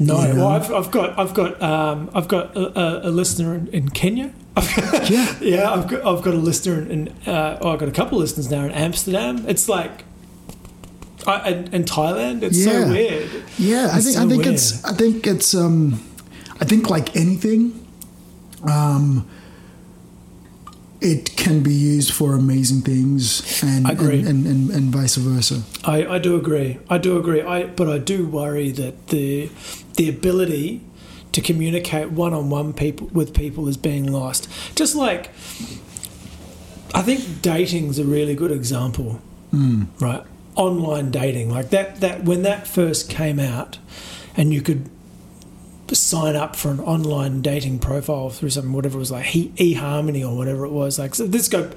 No, 0.06 0.22
know? 0.22 0.34
well, 0.36 0.46
I've, 0.48 0.72
I've 0.72 0.90
got 0.90 1.18
I've 1.18 1.34
got 1.34 1.60
um, 1.62 2.10
I've 2.14 2.28
got 2.28 2.56
a, 2.56 3.08
a, 3.08 3.10
listener 3.10 3.54
in, 3.54 3.68
in 3.68 3.88
Kenya. 3.90 4.32
Yeah. 5.10 5.34
yeah, 5.40 5.72
I've 5.72 5.88
got 5.88 6.04
I've 6.04 6.22
got 6.22 6.34
a 6.34 6.38
listener 6.38 6.82
in. 6.90 7.08
Uh, 7.26 7.58
oh, 7.60 7.72
I've 7.72 7.78
got 7.78 7.88
a 7.88 7.92
couple 7.92 8.18
of 8.18 8.22
listeners 8.22 8.50
now 8.50 8.64
in 8.64 8.70
Amsterdam. 8.70 9.44
It's 9.48 9.68
like. 9.68 10.04
I, 11.24 11.50
and, 11.50 11.72
and 11.72 11.84
Thailand, 11.86 12.42
it's 12.42 12.58
Yeah. 12.58 12.84
so 12.84 12.88
weird. 12.88 13.30
Yeah, 13.56 13.88
I 13.92 14.00
think 14.00 14.16
so 14.16 14.24
I 14.24 14.26
think 14.28 14.42
weird. 14.42 14.54
it's 14.54 14.84
I 14.84 14.92
think 14.92 15.26
it's 15.26 15.54
um 15.54 16.02
I 16.60 16.64
think 16.64 16.90
like 16.90 17.14
anything, 17.16 17.86
um 18.68 19.28
it 21.00 21.36
can 21.36 21.62
be 21.64 21.72
used 21.74 22.12
for 22.12 22.34
amazing 22.34 22.80
things 22.82 23.62
and. 23.62 23.88
And, 23.88 24.00
and, 24.00 24.46
and, 24.46 24.70
and 24.70 24.92
vice 24.92 25.16
versa. 25.16 25.62
I, 25.84 26.06
I 26.06 26.18
do 26.18 26.36
agree. 26.36 26.78
I 26.88 26.98
do 26.98 27.18
agree. 27.18 27.42
I 27.42 27.66
but 27.66 27.88
I 27.88 27.98
do 27.98 28.26
worry 28.26 28.70
that 28.72 29.08
the 29.08 29.50
the 29.94 30.08
ability 30.08 30.82
to 31.32 31.40
communicate 31.40 32.10
one 32.10 32.34
on 32.34 32.50
one 32.50 32.72
people 32.72 33.08
with 33.08 33.34
people 33.34 33.68
is 33.68 33.76
being 33.76 34.10
lost. 34.10 34.48
Just 34.74 34.94
like 34.94 35.30
I 36.94 37.02
think 37.02 37.42
dating's 37.42 37.98
a 37.98 38.04
really 38.04 38.34
good 38.34 38.52
example. 38.52 39.20
Hmm. 39.50 39.84
Right? 39.98 40.22
Online 40.56 41.10
dating. 41.10 41.50
Like 41.50 41.70
that 41.70 42.00
that 42.00 42.24
when 42.24 42.42
that 42.42 42.66
first 42.66 43.08
came 43.08 43.40
out 43.40 43.78
and 44.36 44.52
you 44.52 44.62
could 44.62 44.88
sign 45.92 46.36
up 46.36 46.56
for 46.56 46.70
an 46.70 46.80
online 46.80 47.42
dating 47.42 47.78
profile 47.78 48.30
through 48.30 48.48
something, 48.48 48.72
whatever 48.72 48.96
it 48.96 49.00
was 49.00 49.10
like 49.10 49.26
eHarmony 49.26 50.26
or 50.26 50.34
whatever 50.34 50.64
it 50.64 50.72
was. 50.72 50.98
Like 50.98 51.14
so 51.14 51.26
this 51.26 51.48
go 51.48 51.70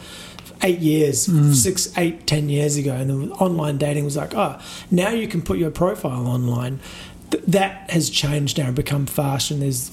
eight 0.63 0.80
years, 0.80 1.25
hmm. 1.25 1.51
six, 1.51 1.95
eight, 1.97 2.25
ten 2.28 2.49
years 2.49 2.78
ago, 2.78 2.93
and 2.93 3.10
the 3.10 3.36
online 3.36 3.78
dating 3.78 4.06
was 4.06 4.15
like, 4.15 4.34
oh, 4.34 4.60
now 4.89 5.10
you 5.10 5.28
can 5.28 5.41
put 5.41 5.58
your 5.58 5.71
profile 5.71 6.28
online. 6.28 6.80
Th- 7.31 7.43
that 7.45 7.89
has 7.89 8.09
changed 8.09 8.57
now 8.57 8.67
and 8.67 8.75
become 8.75 9.05
fast, 9.05 9.51
and 9.51 9.61
there's 9.61 9.91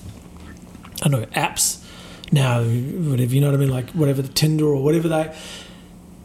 I 1.02 1.08
don't 1.08 1.20
know 1.20 1.26
apps 1.28 1.84
now, 2.30 2.62
whatever 2.62 3.34
you 3.34 3.40
know 3.40 3.48
what 3.48 3.54
I 3.54 3.58
mean, 3.58 3.70
like 3.70 3.90
whatever 3.90 4.22
the 4.22 4.32
Tinder 4.32 4.66
or 4.66 4.82
whatever 4.82 5.08
they. 5.08 5.34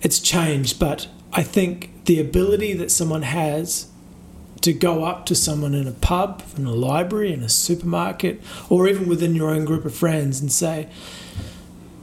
It's 0.02 0.20
changed, 0.20 0.80
but 0.80 1.08
I 1.34 1.44
think 1.44 2.06
the 2.06 2.20
ability 2.20 2.74
that 2.74 2.92
someone 2.92 3.24
has 3.24 3.88
to 4.62 4.74
go 4.74 5.04
up 5.04 5.26
to 5.28 5.36
someone 5.36 5.74
in 5.74 5.88
a 5.88 5.92
pub, 5.92 6.44
in 6.58 6.66
a 6.66 6.74
library, 6.74 7.34
in 7.34 7.44
a 7.44 7.50
supermarket, 7.50 8.42
or 8.70 8.88
even 8.88 9.08
within 9.08 9.36
your 9.36 9.50
own 9.50 9.66
group 9.66 9.86
of 9.86 9.94
friends 9.94 10.42
and 10.42 10.52
say, 10.52 10.88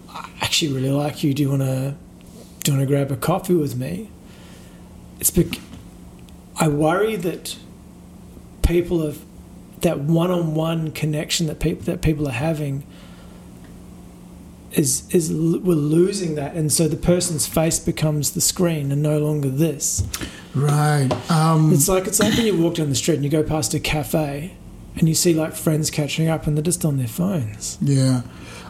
I 0.09 0.31
actually 0.40 0.73
really 0.73 0.90
like 0.90 1.25
you. 1.25 1.35
Do 1.35 1.43
you 1.43 1.51
want 1.51 1.62
to 1.62 1.95
do 2.62 2.73
you 2.73 2.79
want 2.79 2.88
to 2.88 2.95
grab 2.95 3.11
a 3.11 3.17
coffee 3.17 3.55
with 3.55 3.77
me? 3.77 4.09
It's 5.21 5.33
I 6.57 6.69
worry 6.69 7.17
that 7.17 7.57
people 8.66 9.07
have 9.07 9.18
that 9.81 10.00
one-on-one 10.00 10.90
connection 10.92 11.46
that 11.46 11.61
people 11.61 11.85
that 11.85 12.00
people 12.00 12.27
are 12.27 12.33
having 12.33 12.85
is 14.72 15.09
is 15.14 15.31
we're 15.33 15.74
losing 15.74 16.35
that, 16.35 16.55
and 16.55 16.72
so 16.72 16.88
the 16.88 16.96
person's 16.96 17.46
face 17.46 17.79
becomes 17.79 18.33
the 18.33 18.40
screen 18.40 18.90
and 18.90 19.03
no 19.03 19.18
longer 19.18 19.48
this. 19.48 20.03
Right. 20.55 21.09
Um 21.31 21.72
It's 21.72 21.88
like 21.88 22.07
it's 22.07 22.20
like 22.20 22.35
when 22.37 22.46
you 22.46 22.61
walk 22.61 22.74
down 22.74 22.88
the 22.88 22.94
street 22.94 23.16
and 23.16 23.24
you 23.24 23.31
go 23.31 23.42
past 23.42 23.74
a 23.74 23.81
cafe 23.81 24.57
and 24.96 25.09
you 25.09 25.14
see 25.14 25.35
like 25.35 25.55
friends 25.55 25.90
catching 25.90 26.29
up 26.29 26.46
and 26.46 26.57
they're 26.57 26.62
just 26.62 26.85
on 26.85 26.96
their 26.96 27.09
phones. 27.09 27.79
Yeah. 27.81 28.22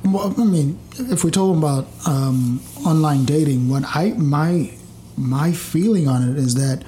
Well, 0.05 0.35
I 0.37 0.45
mean, 0.45 0.79
if 0.99 1.25
we're 1.25 1.31
talking 1.31 1.59
about 1.59 1.87
um, 2.07 2.61
online 2.85 3.25
dating, 3.25 3.71
what 3.71 3.85
I 3.87 4.13
my 4.17 4.71
my 5.17 5.53
feeling 5.53 6.09
on 6.09 6.29
it 6.29 6.37
is 6.37 6.55
that 6.57 6.83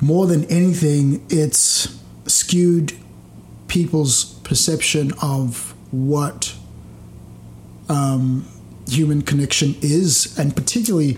more 0.00 0.26
than 0.26 0.44
anything, 0.44 1.26
it's 1.28 1.98
skewed 2.28 2.92
people's 3.68 4.24
perception 4.44 5.12
of 5.22 5.74
what 5.90 6.54
um, 7.88 8.46
human 8.88 9.22
connection 9.22 9.74
is, 9.80 10.38
and 10.38 10.54
particularly, 10.54 11.16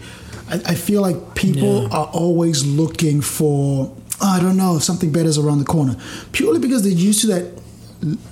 I, 0.48 0.54
I 0.66 0.74
feel 0.74 1.02
like 1.02 1.34
people 1.34 1.82
Yeah. 1.82 1.88
are 1.88 2.06
always 2.12 2.64
looking 2.64 3.20
for. 3.20 3.92
"Oh, 4.20 4.26
I 4.26 4.40
don't 4.40 4.56
know 4.56 4.76
if 4.76 4.82
something 4.82 5.10
better 5.12 5.28
is 5.28 5.38
around 5.38 5.58
the 5.58 5.64
corner, 5.64 5.96
purely 6.32 6.58
because 6.58 6.82
they're 6.82 6.92
used 6.92 7.20
to 7.22 7.26
that. 7.28 7.60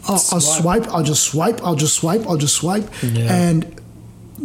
I'll, 0.07 0.15
I'll 0.33 0.41
Swipe. 0.41 0.63
swipe. 0.85 0.95
I'll 0.95 1.03
just 1.03 1.23
swipe. 1.25 1.61
I'll 1.63 1.75
just 1.77 1.95
swipe. 1.95 2.27
I'll 2.27 2.37
just 2.39 2.55
swipe, 2.55 2.89
Yeah. 3.03 3.33
and 3.35 3.81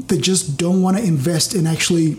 they 0.07 0.17
just 0.17 0.57
don't 0.57 0.81
want 0.81 0.97
to 0.97 1.03
invest 1.03 1.53
in 1.53 1.65
actually 1.67 2.17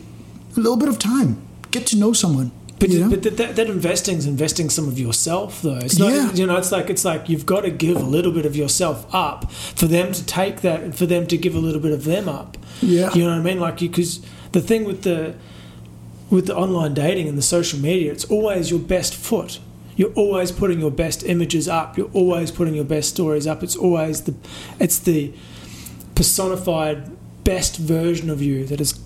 a 0.56 0.60
little 0.60 0.76
bit 0.76 0.88
of 0.88 0.98
time, 0.98 1.38
get 1.70 1.86
to 1.88 1.96
know 1.96 2.12
someone. 2.12 2.50
But, 2.78 2.90
know? 2.90 3.08
but 3.10 3.22
that, 3.22 3.36
that, 3.36 3.56
that 3.56 3.66
investing 3.68 4.16
is 4.16 4.26
investing 4.26 4.68
some 4.68 4.88
of 4.88 4.98
yourself, 4.98 5.62
though. 5.62 5.76
It's 5.78 5.98
not, 5.98 6.12
Yeah. 6.12 6.32
you 6.32 6.46
know, 6.46 6.56
it's 6.56 6.72
like 6.72 6.90
it's 6.90 7.04
like 7.04 7.28
you've 7.28 7.46
got 7.46 7.60
to 7.62 7.70
give 7.70 7.96
a 7.96 8.00
little 8.00 8.32
bit 8.32 8.44
of 8.44 8.56
yourself 8.56 9.06
up 9.14 9.50
for 9.52 9.86
them 9.86 10.12
to 10.12 10.26
take 10.26 10.60
that, 10.62 10.80
and 10.82 10.94
for 10.94 11.06
them 11.06 11.26
to 11.28 11.36
give 11.36 11.54
a 11.54 11.58
little 11.60 11.80
bit 11.80 11.92
of 11.92 12.04
them 12.04 12.28
up. 12.28 12.58
Yeah. 12.82 13.12
you 13.14 13.22
know 13.24 13.30
what 13.30 13.38
I 13.38 13.42
mean. 13.42 13.60
Like, 13.60 13.78
because 13.78 14.20
the 14.52 14.60
thing 14.60 14.84
with 14.84 15.02
the 15.02 15.34
with 16.30 16.46
the 16.46 16.56
online 16.56 16.94
dating 16.94 17.28
and 17.28 17.38
the 17.38 17.42
social 17.42 17.78
media, 17.78 18.10
it's 18.10 18.24
always 18.24 18.70
your 18.70 18.80
best 18.80 19.14
foot. 19.14 19.60
You're 19.96 20.12
always 20.14 20.50
putting 20.50 20.80
your 20.80 20.90
best 20.90 21.22
images 21.22 21.68
up. 21.68 21.96
You're 21.96 22.10
always 22.12 22.50
putting 22.50 22.74
your 22.74 22.84
best 22.84 23.10
stories 23.10 23.46
up. 23.46 23.62
It's 23.62 23.76
always 23.76 24.22
the, 24.22 24.34
it's 24.80 24.98
the 24.98 25.32
personified 26.16 27.10
best 27.44 27.76
version 27.76 28.30
of 28.30 28.42
you 28.42 28.64
that 28.66 28.80
is 28.80 28.98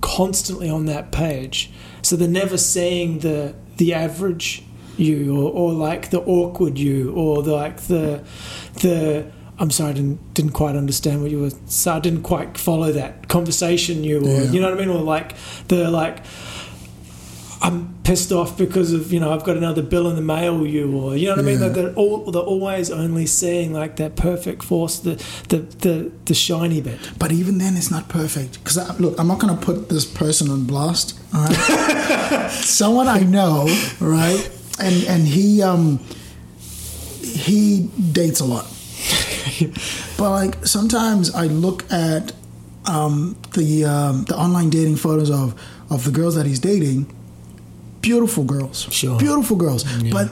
constantly 0.00 0.68
on 0.68 0.86
that 0.86 1.12
page. 1.12 1.70
So 2.04 2.16
they're 2.16 2.28
never 2.28 2.56
seeing 2.58 3.18
the 3.20 3.54
the 3.76 3.94
average 3.94 4.62
you 4.96 5.36
or, 5.36 5.50
or 5.52 5.72
like 5.72 6.10
the 6.10 6.20
awkward 6.20 6.78
you 6.78 7.12
or 7.14 7.42
the, 7.42 7.52
like 7.52 7.80
the 7.82 8.22
the 8.82 9.26
I'm 9.58 9.70
sorry, 9.70 9.90
I 9.90 9.92
didn't 9.94 10.34
didn't 10.34 10.52
quite 10.52 10.76
understand 10.76 11.22
what 11.22 11.30
you 11.30 11.40
were 11.40 11.50
so 11.66 11.92
I 11.94 12.00
didn't 12.00 12.22
quite 12.22 12.58
follow 12.58 12.92
that 12.92 13.28
conversation 13.28 14.04
you 14.04 14.18
or 14.20 14.28
Yeah. 14.28 14.50
you 14.52 14.60
know 14.60 14.70
what 14.70 14.78
I 14.80 14.86
mean? 14.86 14.94
Or 14.94 15.00
like 15.02 15.34
the 15.68 15.90
like 15.90 16.24
I'm 17.64 17.94
pissed 18.04 18.30
off 18.30 18.58
because 18.58 18.92
of 18.92 19.10
you 19.10 19.18
know 19.18 19.32
I've 19.32 19.42
got 19.42 19.56
another 19.56 19.82
bill 19.82 20.06
in 20.10 20.16
the 20.16 20.22
mail 20.22 20.66
you 20.66 20.94
or 20.98 21.16
you 21.16 21.26
know 21.28 21.32
what 21.32 21.38
I 21.38 21.42
mean 21.42 21.60
Yeah. 21.60 21.68
That 21.68 21.74
they're 21.74 21.94
all 21.94 22.30
they're 22.30 22.42
always 22.42 22.90
only 22.90 23.24
seeing 23.24 23.72
like 23.72 23.96
that 23.96 24.16
perfect 24.16 24.62
force 24.62 24.98
the 24.98 25.14
the 25.48 25.58
the, 25.84 26.12
the 26.26 26.34
shiny 26.34 26.82
bit 26.82 27.00
But 27.18 27.32
even 27.32 27.56
then, 27.58 27.76
it's 27.76 27.90
not 27.90 28.08
perfect. 28.10 28.62
Because 28.62 28.76
look, 29.00 29.18
I'm 29.18 29.28
not 29.28 29.38
going 29.38 29.56
to 29.58 29.64
put 29.64 29.88
this 29.88 30.04
person 30.04 30.50
on 30.50 30.64
blast. 30.64 31.18
All 31.34 31.46
right? 31.46 32.50
Someone 32.50 33.08
I 33.08 33.20
know, 33.20 33.66
right? 33.98 34.42
And 34.78 35.04
and 35.04 35.26
he 35.26 35.62
um 35.62 36.00
he 37.22 37.88
dates 38.12 38.40
a 38.40 38.44
lot. 38.44 38.66
but 40.18 40.30
like 40.30 40.66
sometimes 40.66 41.34
I 41.34 41.46
look 41.46 41.90
at 41.90 42.32
um, 42.86 43.36
the 43.54 43.84
um, 43.84 44.24
the 44.24 44.36
online 44.36 44.70
dating 44.70 44.96
photos 44.96 45.30
of 45.30 45.58
of 45.90 46.04
the 46.04 46.10
girls 46.10 46.34
that 46.34 46.46
he's 46.46 46.60
dating. 46.60 47.06
Beautiful 48.04 48.44
girls, 48.44 48.86
Sure. 48.90 49.18
beautiful 49.18 49.56
girls. 49.56 49.82
Yeah. 50.02 50.12
But 50.12 50.28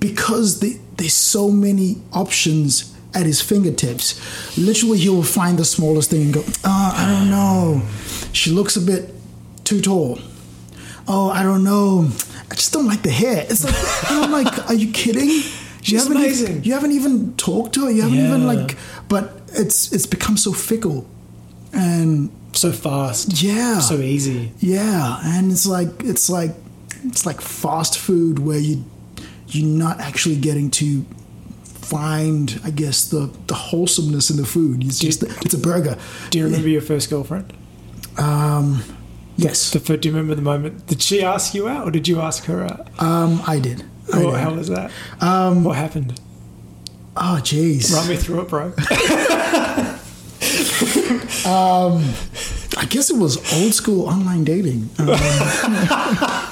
because 0.00 0.60
the, 0.60 0.78
there's 0.96 1.14
so 1.14 1.50
many 1.50 1.96
options 2.12 2.94
at 3.14 3.26
his 3.26 3.40
fingertips, 3.40 4.14
literally 4.56 4.98
he 4.98 5.08
will 5.08 5.22
find 5.40 5.58
the 5.58 5.64
smallest 5.64 6.10
thing 6.10 6.22
and 6.22 6.32
go, 6.34 6.42
"Oh, 6.64 6.90
I 6.96 7.04
don't 7.12 7.30
know. 7.30 7.82
She 8.32 8.50
looks 8.50 8.76
a 8.76 8.80
bit 8.80 9.02
too 9.64 9.80
tall. 9.80 10.18
Oh, 11.06 11.28
I 11.30 11.42
don't 11.42 11.64
know. 11.64 12.08
I 12.50 12.54
just 12.54 12.72
don't 12.72 12.86
like 12.86 13.02
the 13.02 13.10
hair. 13.10 13.46
It's 13.50 13.64
like, 13.64 14.10
I'm 14.10 14.30
like, 14.30 14.68
are 14.70 14.74
you 14.74 14.90
kidding? 14.92 15.28
You 15.28 15.42
She's 15.82 16.02
haven't 16.02 16.16
amazing. 16.18 16.48
Even, 16.50 16.64
you 16.64 16.72
haven't 16.74 16.92
even 16.92 17.34
talked 17.36 17.74
to 17.74 17.84
her. 17.86 17.90
You 17.90 18.02
haven't 18.02 18.18
even 18.18 18.46
like. 18.46 18.76
But 19.08 19.24
it's 19.52 19.92
it's 19.92 20.06
become 20.06 20.36
so 20.36 20.52
fickle, 20.52 21.04
and 21.72 22.30
so 22.52 22.70
fast 22.72 23.42
yeah, 23.42 23.78
so 23.78 23.96
easy 23.98 24.50
yeah, 24.58 25.20
and 25.24 25.50
it's 25.52 25.66
like 25.66 25.88
it's 26.04 26.28
like 26.28 26.50
it's 27.04 27.26
like 27.26 27.40
fast 27.40 27.98
food 27.98 28.38
where 28.38 28.58
you 28.58 28.84
you're 29.48 29.66
not 29.66 30.00
actually 30.00 30.36
getting 30.36 30.70
to 30.70 31.04
find, 31.64 32.60
I 32.64 32.70
guess, 32.70 33.08
the 33.08 33.30
the 33.46 33.54
wholesomeness 33.54 34.30
in 34.30 34.36
the 34.36 34.46
food. 34.46 34.84
It's 34.84 34.98
just 34.98 35.22
it's 35.22 35.54
a 35.54 35.58
burger. 35.58 35.96
do 36.30 36.38
you 36.38 36.44
remember 36.44 36.68
your 36.68 36.82
first 36.82 37.10
girlfriend 37.10 37.52
Um, 38.18 38.82
Yes. 39.36 39.70
The, 39.70 39.80
fir- 39.80 39.96
do 39.96 40.08
you 40.08 40.14
remember 40.14 40.34
the 40.34 40.42
moment? 40.42 40.86
Did 40.86 41.00
she 41.00 41.22
ask 41.22 41.54
you 41.54 41.66
out 41.66 41.88
or 41.88 41.90
did 41.90 42.06
you 42.06 42.20
ask 42.20 42.44
her 42.44 42.62
out? 42.62 42.88
Um, 43.02 43.40
I 43.46 43.58
did. 43.58 43.82
I 44.12 44.18
did. 44.22 44.34
how 44.34 44.54
was 44.54 44.68
that? 44.68 44.90
Um, 45.20 45.64
What 45.64 45.76
happened? 45.76 46.20
oh, 47.16 47.38
jeez. 47.42 47.92
Run 47.92 48.08
me 48.08 48.16
through 48.16 48.42
it, 48.42 48.48
bro. 48.48 48.72
I 52.76 52.86
guess 52.88 53.10
it 53.10 53.16
was 53.16 53.36
old 53.62 53.74
school 53.74 54.06
online 54.08 54.44
dating. 54.44 54.88
Um, 54.98 55.08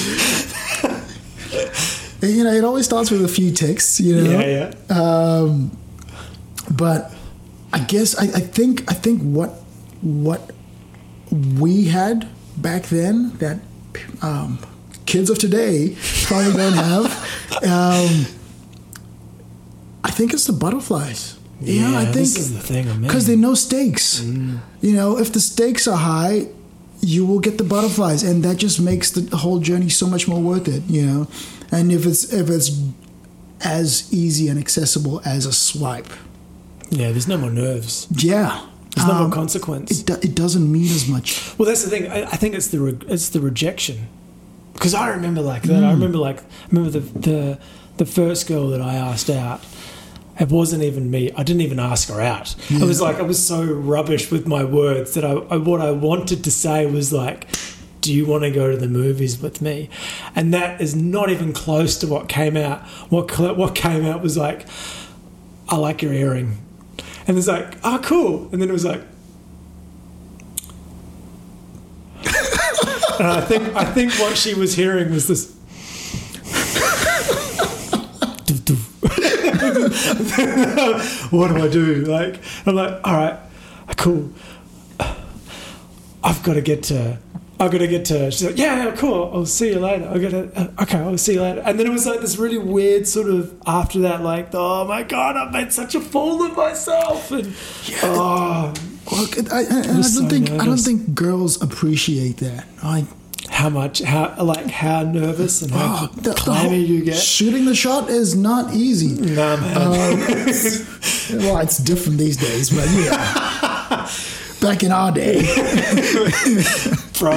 you 2.22 2.44
know, 2.44 2.52
it 2.52 2.64
always 2.64 2.84
starts 2.84 3.10
with 3.10 3.24
a 3.24 3.28
few 3.28 3.50
texts. 3.52 4.00
You 4.00 4.16
know. 4.22 4.40
yeah, 4.40 4.72
yeah. 4.90 4.94
Um, 4.94 5.76
but 6.70 7.12
I 7.72 7.80
guess 7.80 8.18
I, 8.18 8.24
I 8.24 8.40
think 8.40 8.90
I 8.90 8.94
think 8.94 9.22
what 9.22 9.50
what 10.02 10.50
we 11.58 11.86
had 11.86 12.28
back 12.56 12.84
then 12.84 13.36
that 13.38 13.58
um, 14.22 14.58
kids 15.06 15.30
of 15.30 15.38
today 15.38 15.96
probably 16.24 16.52
don't 16.52 16.72
have. 16.74 17.26
Um, 17.62 18.24
I 20.02 20.10
think 20.10 20.32
it's 20.32 20.46
the 20.46 20.54
butterflies. 20.54 21.36
Yeah, 21.60 21.98
I 21.98 22.06
think 22.06 22.24
is 22.24 22.54
the 22.54 22.60
thing. 22.60 23.02
because 23.02 23.26
there 23.26 23.36
are 23.36 23.38
no 23.38 23.54
stakes. 23.54 24.22
You 24.22 24.94
know, 24.94 25.18
if 25.18 25.30
the 25.32 25.40
stakes 25.40 25.86
are 25.86 25.98
high, 25.98 26.46
you 27.00 27.24
will 27.26 27.40
get 27.40 27.58
the 27.58 27.64
butterflies, 27.64 28.22
and 28.22 28.42
that 28.44 28.56
just 28.58 28.80
makes 28.80 29.10
the 29.10 29.36
whole 29.36 29.58
journey 29.58 29.88
so 29.88 30.06
much 30.06 30.28
more 30.28 30.40
worth 30.40 30.68
it. 30.68 30.82
You 30.88 31.06
know, 31.06 31.28
and 31.72 31.90
if 31.92 32.06
it's 32.06 32.32
if 32.32 32.48
it's 32.50 32.70
as 33.62 34.12
easy 34.12 34.48
and 34.48 34.58
accessible 34.58 35.20
as 35.24 35.46
a 35.46 35.52
swipe, 35.52 36.08
yeah, 36.90 37.10
there's 37.10 37.28
no 37.28 37.36
more 37.38 37.50
nerves. 37.50 38.06
yeah, 38.10 38.66
There's 38.96 39.06
no 39.06 39.14
um, 39.14 39.20
more 39.24 39.30
consequence. 39.30 40.00
it 40.00 40.06
do, 40.06 40.14
it 40.14 40.34
doesn't 40.34 40.70
mean 40.70 40.84
as 40.90 41.08
much. 41.08 41.56
Well, 41.58 41.66
that's 41.66 41.84
the 41.84 41.90
thing. 41.90 42.10
I, 42.10 42.22
I 42.22 42.36
think 42.36 42.54
it's 42.54 42.68
the 42.68 42.80
re- 42.80 42.98
it's 43.08 43.28
the 43.30 43.40
rejection. 43.40 44.08
Because 44.74 44.94
I 44.94 45.08
remember 45.10 45.42
like 45.42 45.62
that. 45.64 45.84
I 45.84 45.90
remember 45.92 46.16
like 46.18 46.40
I 46.40 46.44
remember 46.70 46.90
the 47.00 47.18
the 47.18 47.58
the 47.98 48.06
first 48.06 48.46
girl 48.48 48.68
that 48.68 48.80
I 48.80 48.94
asked 48.94 49.28
out. 49.28 49.60
It 50.38 50.48
wasn't 50.48 50.82
even 50.82 51.10
me. 51.10 51.30
I 51.36 51.42
didn't 51.42 51.62
even 51.62 51.78
ask 51.78 52.08
her 52.08 52.20
out. 52.20 52.54
It 52.70 52.82
was 52.82 53.00
like 53.00 53.16
I 53.16 53.22
was 53.22 53.44
so 53.44 53.64
rubbish 53.64 54.30
with 54.30 54.46
my 54.46 54.64
words 54.64 55.14
that 55.14 55.24
I, 55.24 55.32
I 55.32 55.56
what 55.56 55.80
I 55.80 55.90
wanted 55.90 56.44
to 56.44 56.50
say 56.50 56.86
was 56.86 57.12
like, 57.12 57.46
"Do 58.00 58.12
you 58.12 58.24
want 58.26 58.44
to 58.44 58.50
go 58.50 58.70
to 58.70 58.76
the 58.76 58.88
movies 58.88 59.40
with 59.42 59.60
me?" 59.60 59.90
And 60.34 60.54
that 60.54 60.80
is 60.80 60.94
not 60.96 61.28
even 61.30 61.52
close 61.52 61.98
to 61.98 62.06
what 62.06 62.28
came 62.28 62.56
out. 62.56 62.80
What 63.10 63.56
what 63.56 63.74
came 63.74 64.06
out 64.06 64.22
was 64.22 64.38
like, 64.38 64.66
"I 65.68 65.76
like 65.76 66.00
your 66.00 66.14
earring," 66.14 66.56
and 67.26 67.36
it's 67.36 67.48
like, 67.48 67.76
"Oh, 67.84 68.00
cool." 68.02 68.48
And 68.50 68.62
then 68.62 68.70
it 68.70 68.72
was 68.72 68.84
like, 68.84 69.02
And 73.20 73.28
I 73.28 73.42
think 73.42 73.74
I 73.76 73.84
think 73.84 74.12
what 74.14 74.38
she 74.38 74.54
was 74.54 74.74
hearing 74.74 75.10
was 75.10 75.28
this. 75.28 75.54
what 81.30 81.48
do 81.48 81.56
I 81.56 81.68
do? 81.68 82.04
Like 82.04 82.40
I'm 82.66 82.74
like, 82.74 83.00
all 83.04 83.14
right, 83.14 83.38
cool. 83.96 84.30
I've 86.22 86.42
got 86.42 86.54
to 86.54 86.60
get 86.60 86.82
to. 86.84 87.18
I've 87.58 87.70
got 87.70 87.78
to 87.78 87.88
get 87.88 88.06
to. 88.06 88.30
She's 88.30 88.44
like, 88.44 88.58
yeah, 88.58 88.86
yeah, 88.86 88.96
cool. 88.96 89.30
I'll 89.34 89.44
see 89.44 89.70
you 89.70 89.78
later. 89.78 90.08
I 90.08 90.18
got 90.18 90.30
to. 90.30 90.50
Uh, 90.58 90.82
okay, 90.82 90.98
I'll 90.98 91.18
see 91.18 91.34
you 91.34 91.42
later. 91.42 91.60
And 91.60 91.78
then 91.78 91.86
it 91.86 91.90
was 91.90 92.06
like 92.06 92.20
this 92.20 92.38
really 92.38 92.56
weird 92.58 93.06
sort 93.06 93.28
of 93.28 93.54
after 93.66 93.98
that, 94.00 94.22
like, 94.22 94.48
oh 94.54 94.86
my 94.86 95.02
god, 95.02 95.36
I've 95.36 95.52
made 95.52 95.72
such 95.72 95.94
a 95.94 96.00
fool 96.00 96.42
of 96.42 96.56
myself, 96.56 97.30
and 97.30 97.54
oh, 98.02 98.72
Well, 99.10 99.28
I, 99.52 99.56
I, 99.56 99.60
I 99.60 99.82
don't 99.82 100.02
so 100.04 100.26
think 100.28 100.50
I 100.50 100.64
don't 100.64 100.78
think 100.78 101.14
girls 101.14 101.60
appreciate 101.60 102.38
that. 102.38 102.66
Like, 102.82 103.04
how 103.60 103.68
much, 103.68 104.00
how 104.00 104.34
like 104.42 104.70
how 104.70 105.02
nervous 105.02 105.60
and 105.60 105.70
how 105.70 106.08
oh, 106.10 106.14
the- 106.14 106.30
the 106.30 106.34
clammy 106.34 106.68
whole- 106.68 106.78
you 106.78 107.04
get. 107.04 107.16
Shooting 107.16 107.66
the 107.66 107.74
shot 107.74 108.08
is 108.08 108.34
not 108.34 108.72
easy. 108.74 109.20
Nah, 109.20 109.56
man. 109.56 109.76
Um, 109.76 109.92
well, 111.42 111.58
it's 111.58 111.76
different 111.76 112.16
these 112.18 112.38
days, 112.38 112.70
but 112.70 112.88
yeah. 112.90 114.10
Back 114.62 114.82
in 114.82 114.92
our 114.92 115.10
day, 115.10 115.40
bro. 117.18 117.32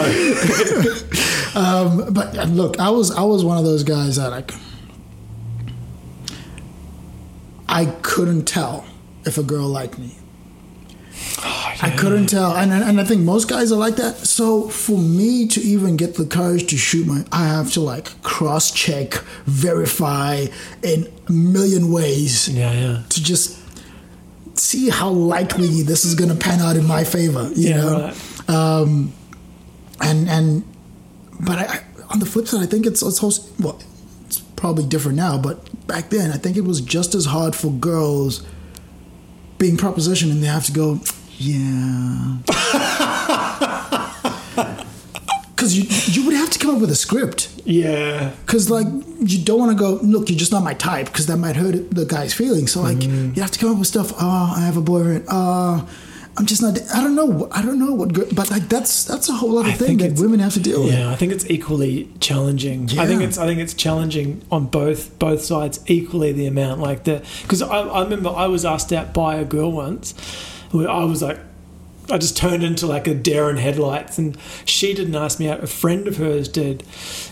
um, 1.56 2.14
but 2.14 2.38
uh, 2.38 2.44
look, 2.50 2.78
I 2.82 2.90
was 2.90 3.12
I 3.12 3.22
was 3.22 3.46
one 3.46 3.58
of 3.58 3.64
those 3.64 3.84
guys 3.84 4.18
that 4.18 4.30
like 4.30 4.52
I 7.70 7.86
couldn't 8.02 8.44
tell 8.46 8.86
if 9.26 9.38
a 9.38 9.44
girl 9.44 9.68
liked 9.70 9.98
me. 9.98 10.18
I 11.82 11.94
couldn't 11.98 12.28
tell, 12.28 12.56
and 12.56 12.72
and 12.72 13.00
I 13.02 13.04
think 13.04 13.22
most 13.22 13.50
guys 13.50 13.72
are 13.72 13.78
like 13.80 13.96
that. 13.98 14.16
So 14.26 14.70
for 14.70 14.98
me 14.98 15.48
to 15.50 15.60
even 15.62 15.98
get 15.98 16.16
the 16.16 16.26
courage 16.26 16.68
to 16.68 16.78
shoot 16.78 17.06
my, 17.08 17.26
I 17.32 17.46
have 17.48 17.72
to 17.74 17.82
like 17.82 18.22
cross 18.24 18.72
check, 18.72 19.14
verify 19.46 20.46
in 20.82 21.12
a 21.28 21.32
million 21.32 21.92
ways 21.92 22.48
Yeah, 22.50 22.72
yeah. 22.72 23.04
to 23.10 23.24
just 23.24 23.60
see 24.58 24.90
how 24.90 25.10
likely 25.10 25.82
this 25.82 26.06
is 26.06 26.16
going 26.16 26.30
to 26.30 26.36
pan 26.36 26.60
out 26.62 26.76
in 26.78 26.86
my 26.86 27.04
favor. 27.04 27.50
You 27.56 27.70
Yeah, 27.70 27.78
know, 27.78 28.02
right. 28.02 28.50
um, 28.50 29.12
and 30.02 30.30
and 30.30 30.64
but 31.42 31.58
I, 31.60 31.64
I, 31.64 31.80
on 32.12 32.20
the 32.20 32.26
flip 32.26 32.48
side, 32.48 32.62
I 32.64 32.68
think 32.68 32.86
it's 32.86 33.02
it's 33.02 33.22
also 33.24 33.42
well, 33.60 33.82
it's 34.26 34.40
probably 34.56 34.86
different 34.86 35.18
now, 35.18 35.38
but 35.38 35.58
back 35.88 36.10
then 36.10 36.32
I 36.32 36.38
think 36.38 36.56
it 36.56 36.62
was 36.64 36.80
just 36.80 37.16
as 37.16 37.26
hard 37.26 37.56
for 37.56 37.72
girls 37.72 38.44
being 39.64 39.78
propositioned 39.78 40.32
and 40.32 40.42
they 40.44 40.48
have 40.48 40.66
to 40.66 40.74
go, 40.74 41.00
yeah. 41.38 42.38
Because 45.56 45.78
you 45.78 45.84
you 46.14 46.26
would 46.26 46.36
have 46.36 46.50
to 46.50 46.60
come 46.60 46.76
up 46.76 46.82
with 46.82 46.92
a 46.92 46.96
script. 46.96 47.50
Yeah. 47.64 48.32
Because 48.46 48.70
like 48.70 48.88
you 49.20 49.40
don't 49.46 49.60
want 49.60 49.72
to 49.72 49.78
go 49.78 49.92
look, 50.04 50.30
you're 50.30 50.38
just 50.38 50.52
not 50.52 50.62
my 50.64 50.74
type 50.74 51.06
because 51.06 51.26
that 51.28 51.38
might 51.38 51.56
hurt 51.56 51.90
the 51.92 52.06
guy's 52.06 52.34
feelings. 52.34 52.72
So 52.74 52.82
like 52.82 52.98
Mm-hmm. 52.98 53.34
you 53.36 53.42
have 53.42 53.52
to 53.52 53.60
come 53.60 53.72
up 53.72 53.78
with 53.80 53.88
stuff. 53.88 54.12
Oh, 54.20 54.54
I 54.58 54.62
have 54.66 54.76
a 54.78 54.82
boyfriend. 54.82 55.24
Uh, 55.30 55.86
I'm 56.36 56.48
just 56.48 56.62
not. 56.64 56.80
I 56.94 57.02
don't 57.02 57.16
know. 57.16 57.48
I 57.52 57.62
don't 57.62 57.78
know 57.78 57.94
what. 57.94 58.14
But 58.36 58.50
like 58.50 58.68
that's 58.68 59.04
that's 59.04 59.30
a 59.30 59.34
whole 59.34 59.60
other 59.60 59.70
I 59.70 59.74
thing 59.74 59.98
that 60.00 60.20
women 60.20 60.40
have 60.40 60.54
to 60.54 60.60
deal 60.60 60.84
with. 60.84 60.94
Yeah, 60.94 61.12
I 61.12 61.16
think 61.16 61.32
it's 61.32 61.48
equally 61.50 62.10
challenging. 62.20 62.90
I 62.98 63.06
think 63.06 63.22
it's 63.22 63.38
I 63.38 63.46
think 63.46 63.60
it's 63.60 63.74
challenging 63.76 64.42
on 64.52 64.66
both 64.66 65.18
both 65.20 65.44
sides 65.44 65.80
equally 65.88 66.32
the 66.32 66.48
amount 66.48 66.82
like 66.82 67.04
the 67.04 67.24
because 67.44 67.62
I, 67.62 67.68
I 67.82 68.04
remember 68.04 68.30
I 68.30 68.48
was 68.48 68.66
asked 68.66 68.92
out 68.92 69.14
by 69.14 69.36
a 69.36 69.46
girl 69.46 69.72
once 69.72 70.14
where 70.72 70.90
I 70.90 71.04
was 71.04 71.22
like 71.22 71.40
I 72.10 72.18
just 72.18 72.36
turned 72.36 72.64
into 72.64 72.88
like 72.88 73.08
a 73.08 73.14
dare 73.14 73.50
in 73.52 73.58
headlights 73.58 74.18
and 74.18 74.36
she 74.66 74.94
didn't 74.96 75.16
ask 75.16 75.40
me 75.40 75.48
out 75.50 75.64
a 75.64 75.68
friend 75.68 76.08
of 76.08 76.18
hers 76.18 76.48
did 76.48 76.82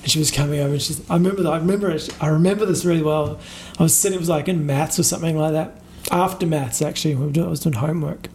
and 0.04 0.10
she 0.12 0.20
was 0.20 0.30
coming 0.32 0.60
over 0.60 0.74
and 0.74 0.82
she's 0.82 1.02
I 1.10 1.16
remember 1.16 1.42
that 1.44 1.52
I 1.54 1.58
remember 1.58 1.90
it 1.90 2.08
I 2.22 2.28
remember 2.28 2.66
this 2.68 2.86
really 2.86 3.02
well 3.04 3.40
I 3.80 3.84
was 3.84 3.96
sitting 3.96 4.16
it 4.16 4.20
was 4.20 4.30
like 4.30 4.48
in 4.48 4.66
maths 4.66 4.98
or 5.00 5.04
something 5.04 5.38
like 5.38 5.54
that 5.54 5.82
after 6.12 6.46
maths 6.46 6.82
actually 6.84 7.16
we 7.16 7.26
were 7.26 7.32
doing- 7.32 7.48
I 7.48 7.50
was 7.50 7.60
doing 7.62 7.74
homework 7.76 8.28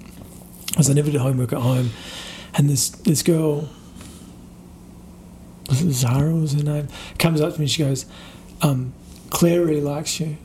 because 0.76 0.90
I 0.90 0.92
never 0.92 1.10
did 1.10 1.22
homework 1.22 1.54
at 1.54 1.60
home 1.60 1.90
and 2.54 2.68
this 2.68 2.90
this 2.90 3.22
girl 3.22 3.68
was 5.68 5.82
it 5.82 5.90
Zara 5.92 6.34
was 6.34 6.52
her 6.52 6.62
name, 6.62 6.88
comes 7.18 7.40
up 7.40 7.54
to 7.54 7.60
me 7.60 7.66
she 7.66 7.82
goes, 7.82 8.06
um, 8.62 8.92
Claire 9.30 9.64
really 9.64 9.80
likes 9.80 10.20
you. 10.20 10.36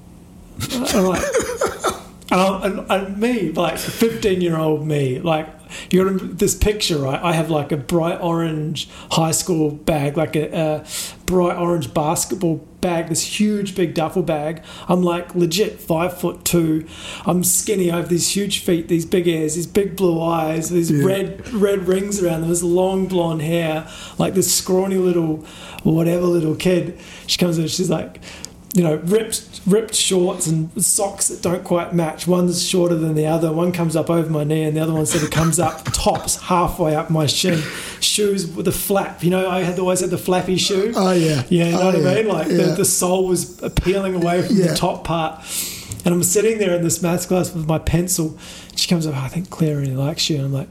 I'm 0.71 1.05
like, 1.05 1.21
and, 2.31 2.41
I, 2.41 2.61
and, 2.65 2.91
and 2.91 3.17
me, 3.17 3.51
like 3.51 3.77
15 3.77 4.41
year 4.41 4.57
old 4.57 4.85
me, 4.87 5.19
like, 5.19 5.47
you 5.89 6.03
got 6.17 6.37
this 6.37 6.55
picture, 6.55 6.97
right? 6.97 7.21
I 7.21 7.33
have 7.33 7.49
like 7.49 7.71
a 7.71 7.77
bright 7.77 8.19
orange 8.21 8.89
high 9.11 9.31
school 9.31 9.71
bag, 9.71 10.17
like 10.17 10.35
a, 10.35 10.51
a 10.55 10.85
bright 11.25 11.57
orange 11.57 11.93
basketball 11.93 12.57
bag, 12.81 13.09
this 13.09 13.39
huge 13.39 13.75
big 13.75 13.93
duffel 13.93 14.23
bag. 14.23 14.63
I'm 14.87 15.03
like 15.03 15.35
legit 15.35 15.79
five 15.79 16.17
foot 16.19 16.43
two. 16.43 16.87
I'm 17.25 17.43
skinny. 17.43 17.91
I 17.91 17.97
have 17.97 18.09
these 18.09 18.35
huge 18.35 18.59
feet, 18.59 18.87
these 18.87 19.05
big 19.05 19.27
ears, 19.27 19.55
these 19.55 19.67
big 19.67 19.95
blue 19.95 20.21
eyes, 20.21 20.69
these 20.69 20.89
Yeah. 20.91 21.05
red 21.05 21.53
red 21.53 21.87
rings 21.87 22.21
around 22.23 22.41
them, 22.41 22.49
this 22.49 22.63
long 22.63 23.07
blonde 23.07 23.41
hair, 23.41 23.87
like 24.17 24.33
this 24.33 24.53
scrawny 24.53 24.95
little 24.95 25.45
whatever 25.83 26.25
little 26.25 26.55
kid. 26.55 26.99
She 27.27 27.37
comes 27.37 27.57
in, 27.57 27.67
she's 27.67 27.89
like, 27.89 28.19
you 28.73 28.83
know, 28.83 28.95
ripped 29.03 29.61
ripped 29.65 29.93
shorts 29.93 30.47
and 30.47 30.71
socks 30.81 31.27
that 31.27 31.41
don't 31.41 31.63
quite 31.63 31.93
match. 31.93 32.25
One's 32.25 32.65
shorter 32.65 32.95
than 32.95 33.15
the 33.15 33.25
other. 33.25 33.51
One 33.51 33.71
comes 33.71 33.95
up 33.95 34.09
over 34.09 34.29
my 34.29 34.43
knee, 34.45 34.63
and 34.63 34.77
the 34.77 34.81
other 34.81 34.93
one 34.93 35.05
sort 35.05 35.23
of 35.23 35.29
comes 35.31 35.59
up 35.59 35.83
tops 35.93 36.37
halfway 36.37 36.95
up 36.95 37.09
my 37.09 37.25
shin. 37.25 37.61
Shoes 37.99 38.47
with 38.47 38.67
a 38.67 38.71
flap. 38.71 39.23
You 39.23 39.29
know, 39.29 39.49
I 39.49 39.63
had 39.63 39.77
always 39.77 39.99
had 39.99 40.09
the 40.09 40.17
flappy 40.17 40.57
shoe. 40.57 40.93
Oh 40.95 41.11
yeah. 41.11 41.43
Yeah, 41.49 41.65
you 41.65 41.71
know 41.71 41.81
oh, 41.81 41.85
what 41.87 42.01
yeah. 42.01 42.09
I 42.09 42.15
mean? 42.15 42.27
Like 42.27 42.47
the, 42.47 42.53
yeah. 42.53 42.75
the 42.75 42.85
sole 42.85 43.27
was 43.27 43.59
peeling 43.83 44.15
away 44.15 44.41
from 44.41 44.55
Yeah. 44.55 44.67
the 44.67 44.75
top 44.75 45.03
part. 45.03 45.43
And 46.03 46.13
I'm 46.15 46.23
sitting 46.23 46.57
there 46.57 46.73
in 46.73 46.81
this 46.81 47.01
maths 47.01 47.25
class 47.25 47.53
with 47.53 47.67
my 47.67 47.77
pencil. 47.77 48.37
She 48.75 48.87
comes 48.87 49.05
up, 49.05 49.15
"Oh, 49.15 49.19
I 49.19 49.27
think 49.27 49.49
Claire 49.49 49.77
really 49.77 49.95
likes 49.95 50.29
you. 50.29 50.37
And 50.37 50.45
I'm 50.45 50.53
like, 50.53 50.69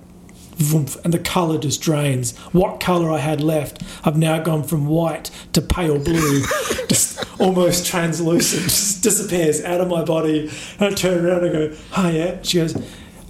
vroom, 0.60 0.86
and 1.04 1.12
the 1.14 1.18
colour 1.18 1.58
just 1.58 1.80
drains. 1.82 2.36
What 2.52 2.80
colour 2.80 3.10
I 3.10 3.18
had 3.18 3.40
left, 3.40 3.82
I've 4.04 4.16
now 4.16 4.38
gone 4.42 4.62
from 4.62 4.86
white 4.86 5.30
to 5.54 5.60
pale 5.60 5.98
blue, 5.98 6.42
just 6.88 7.24
almost 7.40 7.86
translucent, 7.86 8.62
just 8.64 9.02
disappears 9.02 9.62
out 9.64 9.80
of 9.80 9.88
my 9.88 10.04
body. 10.04 10.50
And 10.78 10.92
I 10.92 10.94
turn 10.94 11.24
around 11.24 11.44
and 11.44 11.52
go, 11.52 11.76
oh 11.96 12.08
yeah. 12.08 12.38
She 12.42 12.58
goes, 12.58 12.76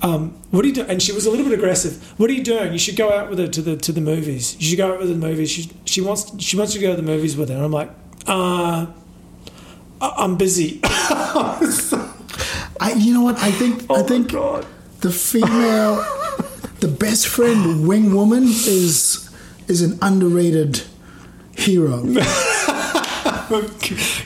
um, 0.02 0.30
what 0.50 0.64
are 0.64 0.68
you 0.68 0.74
doing? 0.74 0.88
And 0.90 1.02
she 1.02 1.12
was 1.12 1.26
a 1.26 1.30
little 1.30 1.44
bit 1.44 1.54
aggressive. 1.58 2.18
What 2.18 2.30
are 2.30 2.32
you 2.32 2.42
doing? 2.42 2.72
You 2.72 2.78
should 2.78 2.96
go 2.96 3.12
out 3.12 3.28
with 3.30 3.38
her 3.38 3.48
to 3.48 3.60
the 3.62 3.76
to 3.76 3.92
the 3.92 4.00
movies. 4.00 4.56
You 4.58 4.66
should 4.68 4.78
go 4.78 4.92
out 4.92 4.98
with 4.98 5.08
her 5.08 5.14
to 5.14 5.20
the 5.20 5.26
movies. 5.26 5.50
She, 5.50 5.70
she 5.84 6.00
wants 6.00 6.32
she 6.42 6.56
wants 6.56 6.72
to 6.72 6.78
go 6.78 6.90
to 6.90 6.96
the 6.96 7.02
movies 7.02 7.36
with 7.36 7.48
her. 7.50 7.54
And 7.56 7.64
I'm 7.64 7.70
like, 7.70 7.90
uh, 8.26 8.86
I- 10.00 10.14
I'm 10.16 10.36
busy. 10.38 10.80
I, 12.82 12.94
you 12.96 13.12
know 13.14 13.22
what? 13.22 13.38
I 13.38 13.50
think 13.50 13.84
Oh 13.90 13.96
I 13.96 14.02
think 14.02 14.32
God. 14.32 14.66
the 15.00 15.10
female, 15.12 16.02
the 16.80 16.88
best 16.88 17.26
friend 17.28 17.86
wing 17.86 18.14
woman 18.14 18.44
is 18.44 19.28
is 19.68 19.82
an 19.82 19.98
underrated 20.02 20.82
hero. 21.56 22.02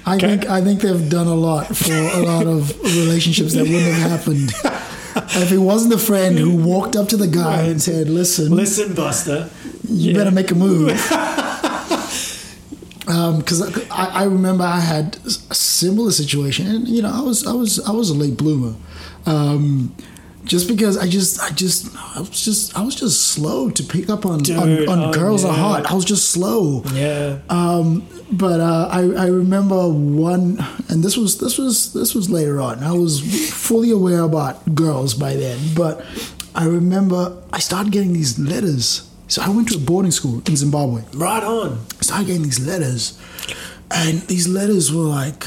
I 0.06 0.18
think 0.20 0.46
I 0.48 0.60
think 0.62 0.80
they've 0.82 1.08
done 1.10 1.26
a 1.26 1.34
lot 1.34 1.74
for 1.76 1.92
a 1.94 2.20
lot 2.20 2.46
of 2.46 2.78
relationships 2.82 3.54
that 3.54 3.62
wouldn't 3.62 3.82
have 3.94 4.10
happened. 4.10 4.52
if 5.42 5.52
it 5.52 5.58
wasn't 5.58 5.92
the 5.92 5.98
friend 5.98 6.38
who 6.38 6.56
walked 6.56 6.96
up 6.96 7.08
to 7.08 7.16
the 7.16 7.26
guy 7.26 7.62
and 7.62 7.80
said, 7.80 8.08
"Listen, 8.08 8.50
Listen, 8.54 8.94
Buster. 8.94 9.48
you 9.88 10.10
Yeah. 10.12 10.18
better 10.18 10.30
make 10.30 10.50
a 10.50 10.54
move." 10.54 10.88
Because 13.06 13.60
I, 13.90 14.22
I 14.22 14.24
remember 14.24 14.64
I 14.64 14.80
had 14.80 15.18
a 15.26 15.30
similar 15.54 16.10
situation, 16.10 16.66
and 16.66 16.88
you 16.88 17.02
know, 17.02 17.10
I 17.12 17.20
was 17.20 17.46
I 17.46 17.52
was 17.52 17.78
I 17.80 17.90
was 17.92 18.08
a 18.08 18.14
late 18.14 18.36
bloomer. 18.38 18.74
Um, 19.26 19.94
just 20.44 20.68
because 20.68 20.98
I 20.98 21.08
just 21.08 21.40
I 21.40 21.50
just 21.50 21.94
I 22.16 22.20
was 22.20 22.44
just 22.44 22.76
I 22.76 22.82
was 22.82 22.94
just 22.94 23.28
slow 23.28 23.70
to 23.70 23.82
pick 23.82 24.10
up 24.10 24.26
on 24.26 24.40
Dude, 24.40 24.56
on, 24.56 24.88
on 24.88 24.98
oh, 25.08 25.12
girls 25.12 25.44
are 25.44 25.52
hot. 25.52 25.90
I 25.90 25.94
was 25.94 26.04
just 26.04 26.30
slow. 26.30 26.82
Yeah. 26.92 27.38
Um, 27.48 28.06
but 28.30 28.60
uh, 28.60 28.88
I, 28.90 29.00
I 29.00 29.26
remember 29.26 29.88
one, 29.88 30.64
and 30.88 31.02
this 31.02 31.16
was 31.16 31.38
this 31.38 31.58
was 31.58 31.92
this 31.92 32.14
was 32.14 32.30
later 32.30 32.60
on. 32.60 32.82
I 32.82 32.92
was 32.92 33.20
fully 33.52 33.90
aware 33.90 34.20
about 34.20 34.74
girls 34.74 35.14
by 35.14 35.34
then, 35.34 35.58
but 35.74 36.04
I 36.54 36.66
remember 36.66 37.42
I 37.52 37.58
started 37.58 37.92
getting 37.92 38.12
these 38.12 38.38
letters. 38.38 39.10
So 39.26 39.40
I 39.42 39.48
went 39.48 39.68
to 39.70 39.76
a 39.76 39.80
boarding 39.80 40.10
school 40.10 40.42
in 40.46 40.54
Zimbabwe. 40.54 41.02
right 41.14 41.42
on. 41.42 41.80
I 41.98 42.02
started 42.02 42.26
getting 42.26 42.42
these 42.42 42.64
letters, 42.64 43.18
and 43.90 44.20
these 44.22 44.46
letters 44.46 44.92
were 44.92 45.02
like, 45.02 45.44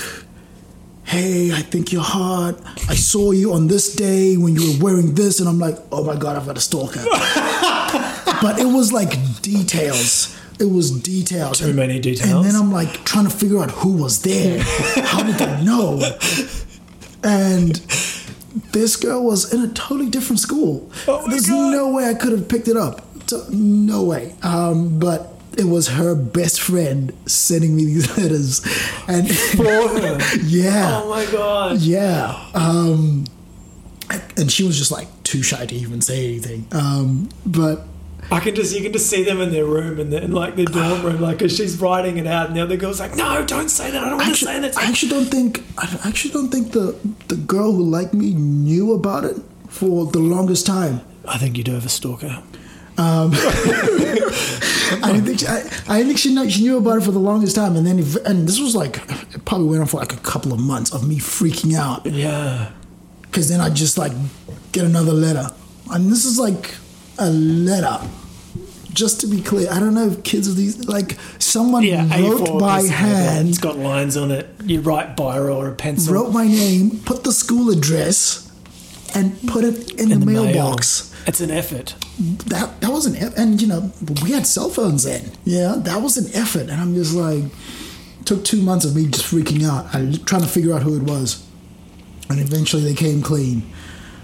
"Hey, 1.07 1.51
I 1.53 1.61
think 1.61 1.91
you're 1.91 2.03
hot. 2.19 2.55
I 2.89 2.95
saw 2.95 3.31
you 3.31 3.53
on 3.53 3.67
this 3.67 3.95
day 3.95 4.37
when 4.37 4.55
you 4.55 4.63
were 4.73 4.83
wearing 4.85 5.15
this," 5.15 5.39
and 5.39 5.47
I'm 5.49 5.59
like, 5.59 5.77
"Oh 5.91 6.03
my 6.03 6.15
god, 6.15 6.35
I've 6.37 6.45
got 6.45 6.57
a 6.57 6.61
stalker." 6.61 7.03
but 8.41 8.59
it 8.59 8.67
was 8.67 8.91
like 8.91 9.11
details. 9.41 10.35
It 10.59 10.65
was 10.71 10.89
details. 11.01 11.59
Too 11.59 11.73
many 11.73 11.99
details. 11.99 12.31
And 12.31 12.45
then 12.45 12.55
I'm 12.55 12.71
like 12.71 13.03
trying 13.05 13.25
to 13.25 13.35
figure 13.41 13.59
out 13.59 13.71
who 13.71 13.93
was 14.03 14.21
there. 14.23 14.59
How 15.11 15.23
did 15.23 15.35
they 15.35 15.63
know? 15.63 16.01
And 17.23 17.75
this 18.73 18.95
girl 18.95 19.23
was 19.23 19.53
in 19.53 19.61
a 19.61 19.67
totally 19.73 20.09
different 20.09 20.39
school. 20.39 20.89
Oh 21.07 21.27
There's 21.29 21.47
God. 21.47 21.71
no 21.71 21.91
way 21.93 22.05
I 22.09 22.15
could 22.15 22.31
have 22.31 22.47
picked 22.49 22.67
it 22.67 22.77
up. 22.77 23.01
No 23.51 24.03
way. 24.03 24.35
Um, 24.41 24.97
but 24.99 25.33
it 25.57 25.65
was 25.65 25.89
her 25.89 26.15
best 26.15 26.61
friend 26.61 27.13
sending 27.25 27.75
me 27.75 27.85
these 27.85 28.17
letters. 28.17 28.61
And 29.07 29.29
For 29.29 29.63
her. 29.65 30.19
yeah. 30.43 31.01
Oh 31.03 31.09
my 31.09 31.25
god. 31.31 31.79
Yeah. 31.79 32.43
Um, 32.53 33.25
and 34.37 34.51
she 34.51 34.63
was 34.63 34.77
just 34.77 34.91
like 34.91 35.07
too 35.23 35.43
shy 35.43 35.65
to 35.65 35.75
even 35.75 36.01
say 36.01 36.25
anything. 36.25 36.67
Um, 36.71 37.29
but 37.45 37.81
I 38.31 38.39
can 38.39 38.55
just 38.55 38.75
you 38.75 38.81
can 38.81 38.93
just 38.93 39.09
see 39.09 39.23
them 39.23 39.41
in 39.41 39.51
their 39.51 39.65
room 39.65 39.99
and 39.99 40.13
in 40.13 40.31
like 40.31 40.55
their 40.55 40.65
dorm 40.65 41.01
room, 41.05 41.21
like 41.21 41.41
as 41.41 41.55
she's 41.55 41.79
writing 41.79 42.17
it 42.17 42.27
out, 42.27 42.47
and 42.47 42.55
the 42.55 42.61
other 42.61 42.77
girl's 42.77 42.99
like, 42.99 43.15
"No, 43.15 43.43
don't 43.45 43.69
say 43.69 43.91
that. 43.91 44.03
I 44.03 44.09
don't 44.09 44.17
want 44.17 44.35
to 44.35 44.45
say 44.45 44.59
that." 44.59 44.77
I 44.77 44.83
actually 44.83 45.09
don't 45.09 45.25
think 45.25 45.63
I 45.77 45.99
actually 46.05 46.33
don't 46.33 46.49
think 46.49 46.71
the 46.71 46.95
the 47.27 47.35
girl 47.35 47.71
who 47.73 47.83
liked 47.83 48.13
me 48.13 48.33
knew 48.33 48.93
about 48.93 49.23
it 49.25 49.37
for 49.69 50.05
the 50.05 50.19
longest 50.19 50.65
time. 50.65 51.01
I 51.27 51.37
think 51.37 51.57
you 51.57 51.63
do 51.63 51.73
have 51.73 51.85
a 51.85 51.89
stalker. 51.89 52.41
Um, 52.97 53.31
I 55.03 55.11
didn't 55.11 55.25
think 55.25 55.39
she, 55.39 55.47
I, 55.47 55.57
I 55.87 56.03
think 56.03 56.17
she 56.17 56.33
knew, 56.33 56.49
she 56.49 56.61
knew 56.63 56.77
about 56.77 56.97
it 56.99 57.03
for 57.03 57.11
the 57.11 57.19
longest 57.19 57.55
time, 57.55 57.75
and 57.75 57.85
then 57.85 57.99
and 58.25 58.47
this 58.47 58.59
was 58.59 58.75
like 58.75 58.97
it 59.35 59.45
probably 59.45 59.67
went 59.67 59.81
on 59.81 59.87
for 59.87 59.97
like 59.97 60.13
a 60.13 60.17
couple 60.17 60.53
of 60.53 60.59
months 60.59 60.93
of 60.93 61.07
me 61.07 61.17
freaking 61.19 61.75
out 61.77 62.05
Yeah. 62.05 62.71
because 63.23 63.49
then 63.49 63.59
I 63.61 63.69
just 63.69 63.97
like 63.97 64.13
get 64.71 64.85
another 64.85 65.13
letter, 65.13 65.47
and 65.91 66.09
this 66.11 66.25
is 66.25 66.39
like 66.39 66.75
a 67.19 67.29
letter. 67.29 67.99
Just 68.93 69.21
to 69.21 69.27
be 69.27 69.41
clear, 69.43 69.69
I 69.71 69.79
don't 69.79 69.93
know 69.93 70.07
if 70.07 70.23
kids 70.23 70.47
of 70.47 70.55
these 70.55 70.87
like 70.87 71.17
someone 71.37 71.83
Yeah. 71.83 72.01
wrote 72.19 72.47
A4 72.47 72.59
by 72.59 72.81
piece 72.81 72.89
of 72.89 72.95
paper. 72.95 73.05
hand, 73.05 73.49
It's 73.49 73.57
got 73.59 73.77
lines 73.77 74.17
on 74.17 74.31
it. 74.31 74.49
You 74.63 74.81
write 74.81 75.15
biro 75.15 75.55
or 75.55 75.67
a 75.67 75.75
pencil. 75.75 76.15
wrote 76.15 76.31
my 76.33 76.47
name, 76.47 76.99
put 77.05 77.23
the 77.23 77.31
school 77.31 77.69
address, 77.69 78.49
and 79.13 79.39
put 79.47 79.63
it 79.65 79.91
in, 79.99 80.11
in 80.11 80.19
the, 80.21 80.25
mail. 80.25 80.45
mailbox. 80.45 81.13
It's 81.27 81.41
an 81.41 81.51
effort. 81.51 81.95
that 82.47 82.79
that 82.81 82.89
was 82.91 83.05
an 83.05 83.15
eff- 83.17 83.37
and 83.37 83.61
you 83.61 83.67
know 83.67 83.91
we 84.23 84.31
had 84.31 84.47
cell 84.47 84.69
phones 84.69 85.03
then. 85.03 85.31
Yeah 85.43 85.75
that 85.77 86.01
was 86.01 86.17
an 86.17 86.33
effort 86.33 86.69
and 86.69 86.79
i'm 86.81 86.95
just 86.95 87.13
like 87.13 87.43
took 88.25 88.43
two 88.43 88.61
months 88.61 88.85
of 88.85 88.95
me 88.95 89.07
just 89.07 89.25
freaking 89.25 89.63
out 89.67 89.85
I 89.93 90.17
trying 90.25 90.41
to 90.41 90.47
figure 90.47 90.73
out 90.73 90.83
who 90.83 90.95
it 90.97 91.03
was. 91.03 91.43
And 92.29 92.39
eventually 92.41 92.83
they 92.83 92.93
came 92.93 93.21
clean. 93.21 93.63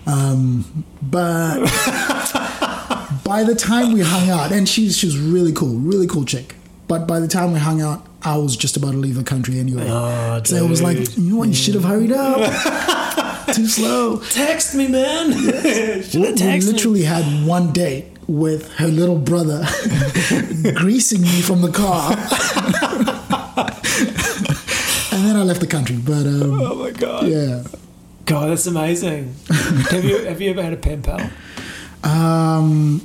Um, 0.05 0.83
but 1.01 1.59
by 3.23 3.43
the 3.45 3.55
time 3.55 3.93
we 3.93 4.01
hung 4.01 4.29
out 4.29 4.51
and 4.51 4.67
she's 4.67 4.97
she's 4.97 5.17
really 5.17 5.53
cool 5.53 5.75
really 5.77 6.07
cool 6.07 6.25
chick. 6.25 6.55
But 6.87 7.07
by 7.07 7.19
the 7.19 7.27
time 7.27 7.53
we 7.53 7.59
hung 7.59 7.81
out 7.81 8.05
i 8.25 8.37
was 8.37 8.55
just 8.55 8.77
about 8.77 8.91
to 8.91 8.97
leave 8.97 9.15
the 9.15 9.23
country 9.23 9.59
anyway. 9.59 9.85
Oh, 9.89 10.41
so 10.43 10.55
it 10.55 10.69
was 10.69 10.81
like 10.81 10.97
you 11.17 11.31
know 11.31 11.37
what 11.37 11.47
you 11.49 11.53
should 11.53 11.75
have 11.75 11.83
hurried 11.83 12.11
up 12.11 12.39
too 13.53 13.67
slow 13.67 14.19
Text 14.31 14.75
me, 14.75 14.87
man. 14.87 15.31
Should 16.03 16.15
we 16.15 16.21
have 16.27 16.35
texted 16.35 16.65
me? 16.67 16.71
literally 16.73 17.03
had 17.03 17.45
one 17.47 17.71
date 17.73 18.05
with 18.27 18.71
her 18.75 18.87
little 18.87 19.17
brother 19.17 19.65
greasing 20.75 21.21
me 21.21 21.41
from 21.41 21.61
the 21.61 21.71
car. 21.71 22.11
and 25.11 25.25
then 25.27 25.35
I 25.35 25.43
left 25.43 25.59
the 25.59 25.67
country. 25.67 25.97
But 25.97 26.25
um, 26.25 26.61
Oh 26.61 26.75
my 26.75 26.91
god. 26.91 27.27
yeah. 27.27 27.63
God, 28.25 28.49
that's 28.49 28.65
amazing. 28.67 29.35
have 29.91 30.05
you 30.05 30.23
have 30.25 30.39
you 30.41 30.51
ever 30.51 30.63
had 30.63 30.73
a 30.73 30.77
pen 30.77 31.01
pal? 31.03 31.29
Um, 32.03 33.01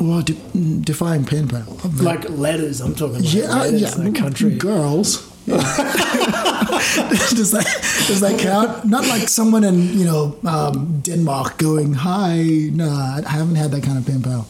well, 0.00 0.22
de- 0.22 0.80
define 0.80 1.24
pen 1.24 1.46
pal. 1.48 1.78
Like 2.00 2.28
letters, 2.28 2.80
I'm 2.80 2.94
talking 2.96 3.22
like 3.22 3.32
yeah, 3.34 3.44
uh, 3.44 3.58
letters 3.70 3.96
yeah. 3.96 4.10
country. 4.12 4.56
Girls. 4.56 5.31
Yeah. 5.46 5.56
does 7.34 7.50
that 7.50 7.64
does 8.06 8.20
that 8.20 8.38
count? 8.38 8.84
Not 8.84 9.06
like 9.06 9.28
someone 9.28 9.64
in 9.64 9.98
you 9.98 10.04
know 10.04 10.36
um, 10.46 11.00
Denmark 11.02 11.58
going 11.58 11.92
hi. 11.94 12.42
No, 12.72 12.88
I 12.88 13.22
haven't 13.28 13.56
had 13.56 13.70
that 13.72 13.82
kind 13.82 13.98
of 13.98 14.06
pen 14.06 14.22
pal. 14.22 14.46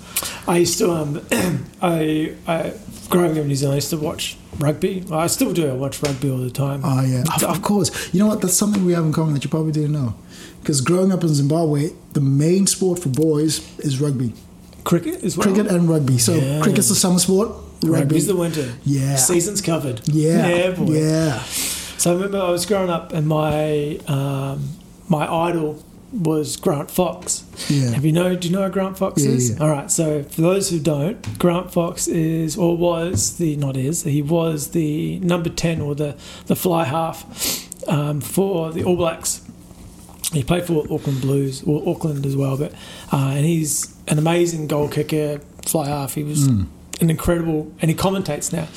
I 0.47 0.59
used 0.59 0.79
to 0.79 0.91
um 0.91 1.21
I 1.83 2.35
I 2.47 2.73
growing 3.09 3.33
up 3.33 3.39
in 3.39 3.49
New 3.49 3.55
Zealand 3.57 3.75
I 3.75 3.77
used 3.77 3.91
to 3.91 3.97
watch 3.97 4.37
rugby. 4.59 5.05
I 5.11 5.27
still 5.29 5.53
do, 5.53 5.71
I 5.71 5.73
watch 5.75 6.03
rugby 6.03 6.31
all 6.31 6.39
the 6.39 6.51
time. 6.51 6.83
Oh 6.85 7.03
yeah, 7.03 7.25
of, 7.37 7.43
of 7.45 7.63
course. 7.63 7.91
You 8.13 8.21
know 8.21 8.27
what? 8.29 8.41
That's 8.43 8.55
something 8.55 8.85
we 8.85 8.93
have 8.93 9.05
in 9.05 9.13
common 9.13 9.35
that 9.35 9.45
you 9.45 9.51
probably 9.51 9.73
didn't 9.73 9.93
know. 9.93 10.15
Because 10.61 10.81
growing 10.81 11.11
up 11.13 11.23
in 11.23 11.29
Zimbabwe, 11.35 11.91
the 12.13 12.21
main 12.21 12.67
sport 12.67 12.99
for 13.01 13.09
boys 13.09 13.61
is 13.81 14.01
rugby, 14.01 14.33
Cricket 14.85 15.25
as 15.25 15.37
well. 15.37 15.47
cricket 15.47 15.67
and 15.73 15.89
rugby. 15.89 16.19
So 16.19 16.35
Yeah. 16.35 16.61
cricket's 16.63 16.89
the 16.89 16.95
summer 16.95 17.19
sport. 17.19 17.51
Rugby. 17.83 18.01
Rugby's 18.01 18.27
the 18.27 18.37
winter. 18.37 18.73
Yeah. 18.85 19.17
Season's 19.17 19.61
covered. 19.61 20.01
yeah, 20.09 20.47
Yeah, 20.57 20.71
boy. 20.73 20.93
yeah. 20.93 21.43
So 21.43 22.11
I 22.11 22.15
remember 22.15 22.39
I 22.41 22.51
was 22.51 22.67
growing 22.67 22.91
up 22.91 23.13
and 23.13 23.27
my 23.29 23.99
um, 24.09 24.69
my 25.09 25.27
idol 25.33 25.85
was 26.13 26.57
Grant 26.57 26.91
Fox. 26.91 27.45
Yeah. 27.71 27.91
Have 27.91 28.05
you 28.05 28.13
know? 28.13 28.35
Do 28.37 28.49
you 28.49 28.55
know 28.55 28.65
who 28.65 28.71
Grant 28.71 28.99
Fox 28.99 29.25
Yeah, 29.25 29.31
is? 29.31 29.51
yeah. 29.51 29.59
All 29.63 29.71
right. 29.71 29.91
So 29.91 30.23
for 30.25 30.43
those 30.43 30.69
who 30.71 30.79
don't, 30.79 31.39
Grant 31.39 31.73
Fox 31.73 32.07
is 32.09 32.57
or 32.57 32.77
was 32.77 33.39
the 33.39 33.57
not 33.57 33.77
is 33.77 34.03
he 34.03 34.21
was 34.23 34.73
the 34.73 35.19
number 35.21 35.49
ten 35.49 35.81
or 35.81 35.95
the 35.95 36.17
the 36.47 36.57
fly 36.57 36.85
half 36.85 37.25
um, 37.89 38.21
for 38.21 38.73
the 38.73 38.85
All 38.85 38.97
Blacks. 38.97 39.41
He 40.33 40.43
played 40.43 40.65
for 40.65 40.85
Auckland 40.91 41.21
Blues 41.21 41.63
or 41.65 41.87
Auckland 41.89 42.25
as 42.27 42.37
well, 42.37 42.57
but 42.57 42.73
uh, 43.13 43.33
and 43.37 43.45
he's 43.45 43.95
an 44.09 44.19
amazing 44.19 44.67
goal 44.67 44.89
kicker, 44.89 45.41
fly 45.67 45.89
half. 45.89 46.15
He 46.15 46.25
was 46.25 46.49
Mm. 46.49 46.67
An 47.03 47.11
incredible, 47.11 47.71
and 47.81 47.91
he 47.91 47.97
commentates 47.97 48.53
now. 48.53 48.69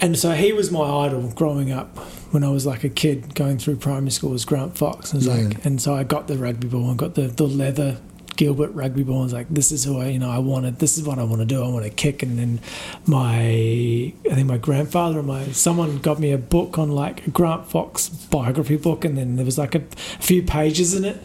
And 0.00 0.18
so 0.18 0.30
he 0.32 0.52
was 0.52 0.70
my 0.70 0.80
idol 1.04 1.30
growing 1.34 1.70
up 1.70 1.98
when 2.32 2.42
I 2.42 2.48
was 2.48 2.64
like 2.64 2.84
a 2.84 2.88
kid 2.88 3.34
going 3.34 3.58
through 3.58 3.76
primary 3.76 4.10
school 4.12 4.30
was 4.30 4.44
Grant 4.46 4.78
Fox. 4.78 5.12
And, 5.12 5.22
Yeah. 5.22 5.34
like, 5.34 5.64
and 5.66 5.82
so 5.82 5.94
I 5.94 6.04
got 6.04 6.26
the 6.28 6.38
rugby 6.38 6.68
ball 6.68 6.88
and 6.88 6.98
got 6.98 7.14
the, 7.16 7.22
the 7.22 7.46
leather 7.46 7.98
Gilbert 8.36 8.70
rugby 8.70 9.02
ball. 9.02 9.20
I 9.20 9.24
was 9.24 9.32
like, 9.34 9.48
this 9.50 9.70
is 9.70 9.84
who 9.84 9.98
I, 10.00 10.06
you 10.06 10.18
know, 10.18 10.30
I 10.30 10.38
wanted, 10.38 10.78
this 10.78 10.96
is 10.96 11.04
what 11.04 11.18
I 11.18 11.24
want 11.24 11.40
to 11.42 11.44
do. 11.46 11.62
I 11.62 11.68
want 11.68 11.84
to 11.84 11.90
kick. 11.90 12.22
And 12.22 12.38
then 12.38 12.60
my, 13.06 13.40
I 13.42 14.34
think 14.34 14.46
my 14.46 14.56
grandfather 14.56 15.18
and 15.18 15.28
my, 15.28 15.44
someone 15.52 15.98
got 15.98 16.18
me 16.18 16.32
a 16.32 16.38
book 16.38 16.78
on 16.78 16.90
like 16.92 17.26
a 17.26 17.30
Grant 17.30 17.68
Fox 17.68 18.08
biography 18.08 18.76
book. 18.76 19.04
And 19.04 19.18
then 19.18 19.36
there 19.36 19.44
was 19.44 19.58
like 19.58 19.74
a, 19.74 19.82
few 20.20 20.42
pages 20.42 20.94
in 20.94 21.04
it 21.04 21.16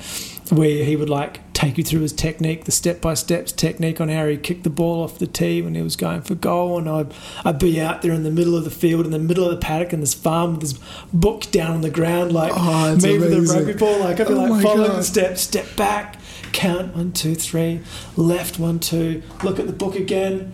where 0.51 0.83
he 0.83 0.95
would 0.97 1.09
like 1.09 1.39
take 1.55 1.77
you 1.77 1.83
through 1.83 2.01
his 2.01 2.11
technique, 2.13 2.65
the 2.65 2.71
step 2.71 3.01
by 3.01 3.13
steps 3.15 3.51
technique 3.51 3.99
on 4.01 4.09
how 4.09 4.27
he 4.27 4.35
kicked 4.37 4.63
the 4.65 4.69
ball 4.69 5.01
off 5.03 5.17
the 5.17 5.25
tee 5.25 5.61
when 5.61 5.73
he 5.73 5.81
was 5.81 5.95
going 5.95 6.21
for 6.21 6.35
goal. 6.35 6.77
And 6.77 6.87
I'd, 6.87 7.13
I'd 7.43 7.57
be 7.57 7.79
out 7.81 8.01
there 8.03 8.11
in 8.11 8.23
the 8.23 8.29
middle 8.29 8.55
of 8.57 8.65
the 8.65 8.69
field, 8.69 9.05
in 9.05 9.11
the 9.11 9.17
middle 9.19 9.45
of 9.45 9.51
the 9.51 9.57
paddock 9.65 9.93
in 9.93 10.01
this 10.01 10.13
farm 10.13 10.51
with 10.51 10.61
this 10.61 10.79
book 11.13 11.49
down 11.51 11.71
on 11.71 11.81
the 11.81 11.89
ground, 11.89 12.31
like 12.33 12.51
Oh, 12.53 12.95
me 12.97 13.17
with 13.17 13.33
a 13.33 13.41
rugby 13.41 13.73
ball. 13.73 13.99
Like 13.99 14.19
I'd 14.19 14.27
be 14.27 14.33
Oh 14.33 14.43
like 14.45 14.63
following 14.63 14.89
God. 14.89 14.99
the 14.99 15.03
steps, 15.03 15.41
step 15.41 15.65
back, 15.77 16.19
count 16.51 16.93
one, 16.95 17.13
two, 17.13 17.33
three, 17.35 17.79
left 18.17 18.59
one, 18.59 18.79
two, 18.79 19.23
look 19.41 19.57
at 19.57 19.65
the 19.65 19.73
book 19.73 19.95
again. 19.95 20.53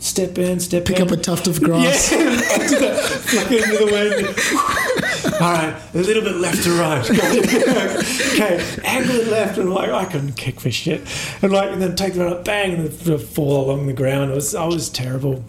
Step 0.00 0.38
in, 0.38 0.58
step 0.60 0.80
in. 0.80 0.86
Pick 0.86 1.00
in. 1.00 1.06
up 1.06 1.12
a 1.12 1.16
tuft 1.16 1.46
of 1.46 1.62
grass. 1.62 2.10
Yeah, 2.20 2.68
do 2.68 2.78
that. 2.78 3.04
Flick 3.04 3.52
it 3.52 3.64
into 3.64 3.84
the 3.84 3.92
wind. 3.92 5.34
All 5.34 5.52
right, 5.52 5.82
a 5.94 5.98
little 5.98 6.22
bit 6.22 6.36
left 6.36 6.64
to 6.64 6.70
right. 6.72 7.08
okay, 8.32 8.80
angle 8.82 9.16
it 9.16 9.28
left, 9.28 9.58
and 9.58 9.72
like 9.72 9.90
I 9.90 10.06
couldn't 10.06 10.32
kick 10.32 10.58
for 10.58 10.70
shit, 10.70 11.02
and 11.42 11.52
like 11.52 11.70
and 11.70 11.80
then 11.82 11.96
take 11.96 12.14
the 12.14 12.26
up, 12.26 12.44
bang, 12.44 12.74
and 12.74 12.88
then 12.88 13.18
fall 13.18 13.66
along 13.66 13.86
the 13.86 13.92
ground. 13.92 14.30
It 14.30 14.34
was 14.34 14.54
I 14.54 14.64
was 14.64 14.88
terrible. 14.88 15.44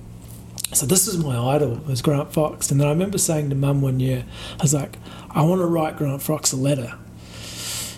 So 0.73 0.85
this 0.85 1.07
was 1.07 1.17
my 1.17 1.37
idol, 1.37 1.81
was 1.87 2.01
Grant 2.01 2.33
Fox, 2.33 2.71
and 2.71 2.79
then 2.79 2.87
I 2.87 2.91
remember 2.91 3.17
saying 3.17 3.49
to 3.49 3.55
Mum 3.55 3.81
one 3.81 3.99
year, 3.99 4.25
I 4.59 4.63
was 4.63 4.73
like, 4.73 4.97
I 5.29 5.41
want 5.43 5.59
to 5.59 5.65
write 5.65 5.97
Grant 5.97 6.21
Fox 6.21 6.51
a 6.51 6.57
letter, 6.57 6.97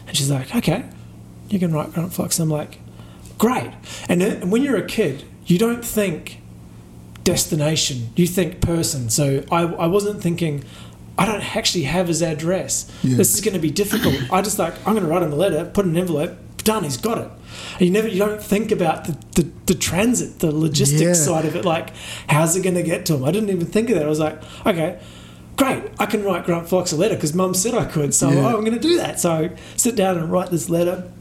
and 0.08 0.16
she's 0.16 0.32
like, 0.32 0.56
Okay, 0.56 0.86
you 1.49 1.60
can 1.60 1.74
write 1.74 1.93
Grant 1.93 2.14
Fox. 2.14 2.39
And 2.39 2.51
I'm 2.51 2.58
like, 2.58 2.80
Great. 3.38 3.72
And, 4.08 4.22
then, 4.22 4.41
and 4.41 4.51
when 4.51 4.64
you're 4.64 4.78
a 4.78 4.86
kid, 4.86 5.24
you 5.45 5.58
don't 5.58 5.84
think 5.84 6.39
destination, 7.24 8.09
you 8.15 8.28
think 8.28 8.61
person. 8.61 9.09
So 9.09 9.43
I, 9.51 9.61
I 9.63 9.88
wasn't 9.88 10.21
thinking, 10.21 10.63
I 11.17 11.26
don't 11.26 11.55
actually 11.55 11.84
have 11.84 12.07
his 12.07 12.21
address. 12.21 12.91
Yeah. 13.03 13.17
This 13.17 13.34
is 13.36 13.41
going 13.41 13.53
to 13.53 13.59
be 13.59 13.69
difficult. 13.71 14.15
I 14.32 14.41
just 14.41 14.59
like, 14.59 14.74
I'm 14.86 14.93
going 14.93 15.05
to 15.05 15.09
write 15.09 15.24
him 15.24 15.32
a 15.32 15.36
letter, 15.36 15.65
put 15.65 15.86
an 15.86 15.95
envelope, 15.95 16.38
done, 16.57 16.84
he's 16.84 16.97
got 16.97 17.17
it. 17.19 17.30
And 17.74 17.82
you 17.82 17.91
never, 17.91 18.07
you 18.07 18.19
don't 18.19 18.41
think 18.41 18.71
about 18.71 19.05
the, 19.05 19.17
the, 19.41 19.49
the 19.67 19.76
transit, 19.76 20.39
the 20.39 20.51
logistics 20.51 21.01
Yeah. 21.01 21.13
side 21.13 21.45
of 21.45 21.55
it. 21.55 21.65
Like, 21.65 21.89
how's 22.28 22.55
it 22.55 22.63
going 22.63 22.76
to 22.76 22.84
get 22.84 23.05
to 23.07 23.15
him? 23.15 23.24
I 23.26 23.32
didn't 23.32 23.49
even 23.49 23.67
think 23.67 23.89
of 23.89 23.95
that. 23.95 24.05
I 24.05 24.09
was 24.09 24.19
like, 24.19 24.41
okay, 24.65 24.99
great, 25.55 25.84
I 25.99 26.05
can 26.07 26.24
write 26.24 26.45
Grant 26.45 26.67
Fox 26.67 26.91
a 26.91 26.95
letter 26.95 27.15
because 27.15 27.34
mum 27.34 27.53
said 27.53 27.74
I 27.76 27.86
could. 27.86 28.13
So 28.13 28.30
Yeah. 28.32 28.39
oh, 28.47 28.57
I'm 28.57 28.61
going 28.61 28.74
to 28.74 28.80
do 28.80 28.97
that. 28.97 29.19
So 29.19 29.32
I 29.32 29.51
sit 29.76 29.95
down 29.95 30.17
and 30.17 30.32
write 30.32 30.49
this 30.51 30.69
letter, 30.69 31.11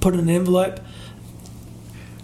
put 0.00 0.14
in 0.14 0.20
an 0.20 0.30
envelope, 0.30 0.80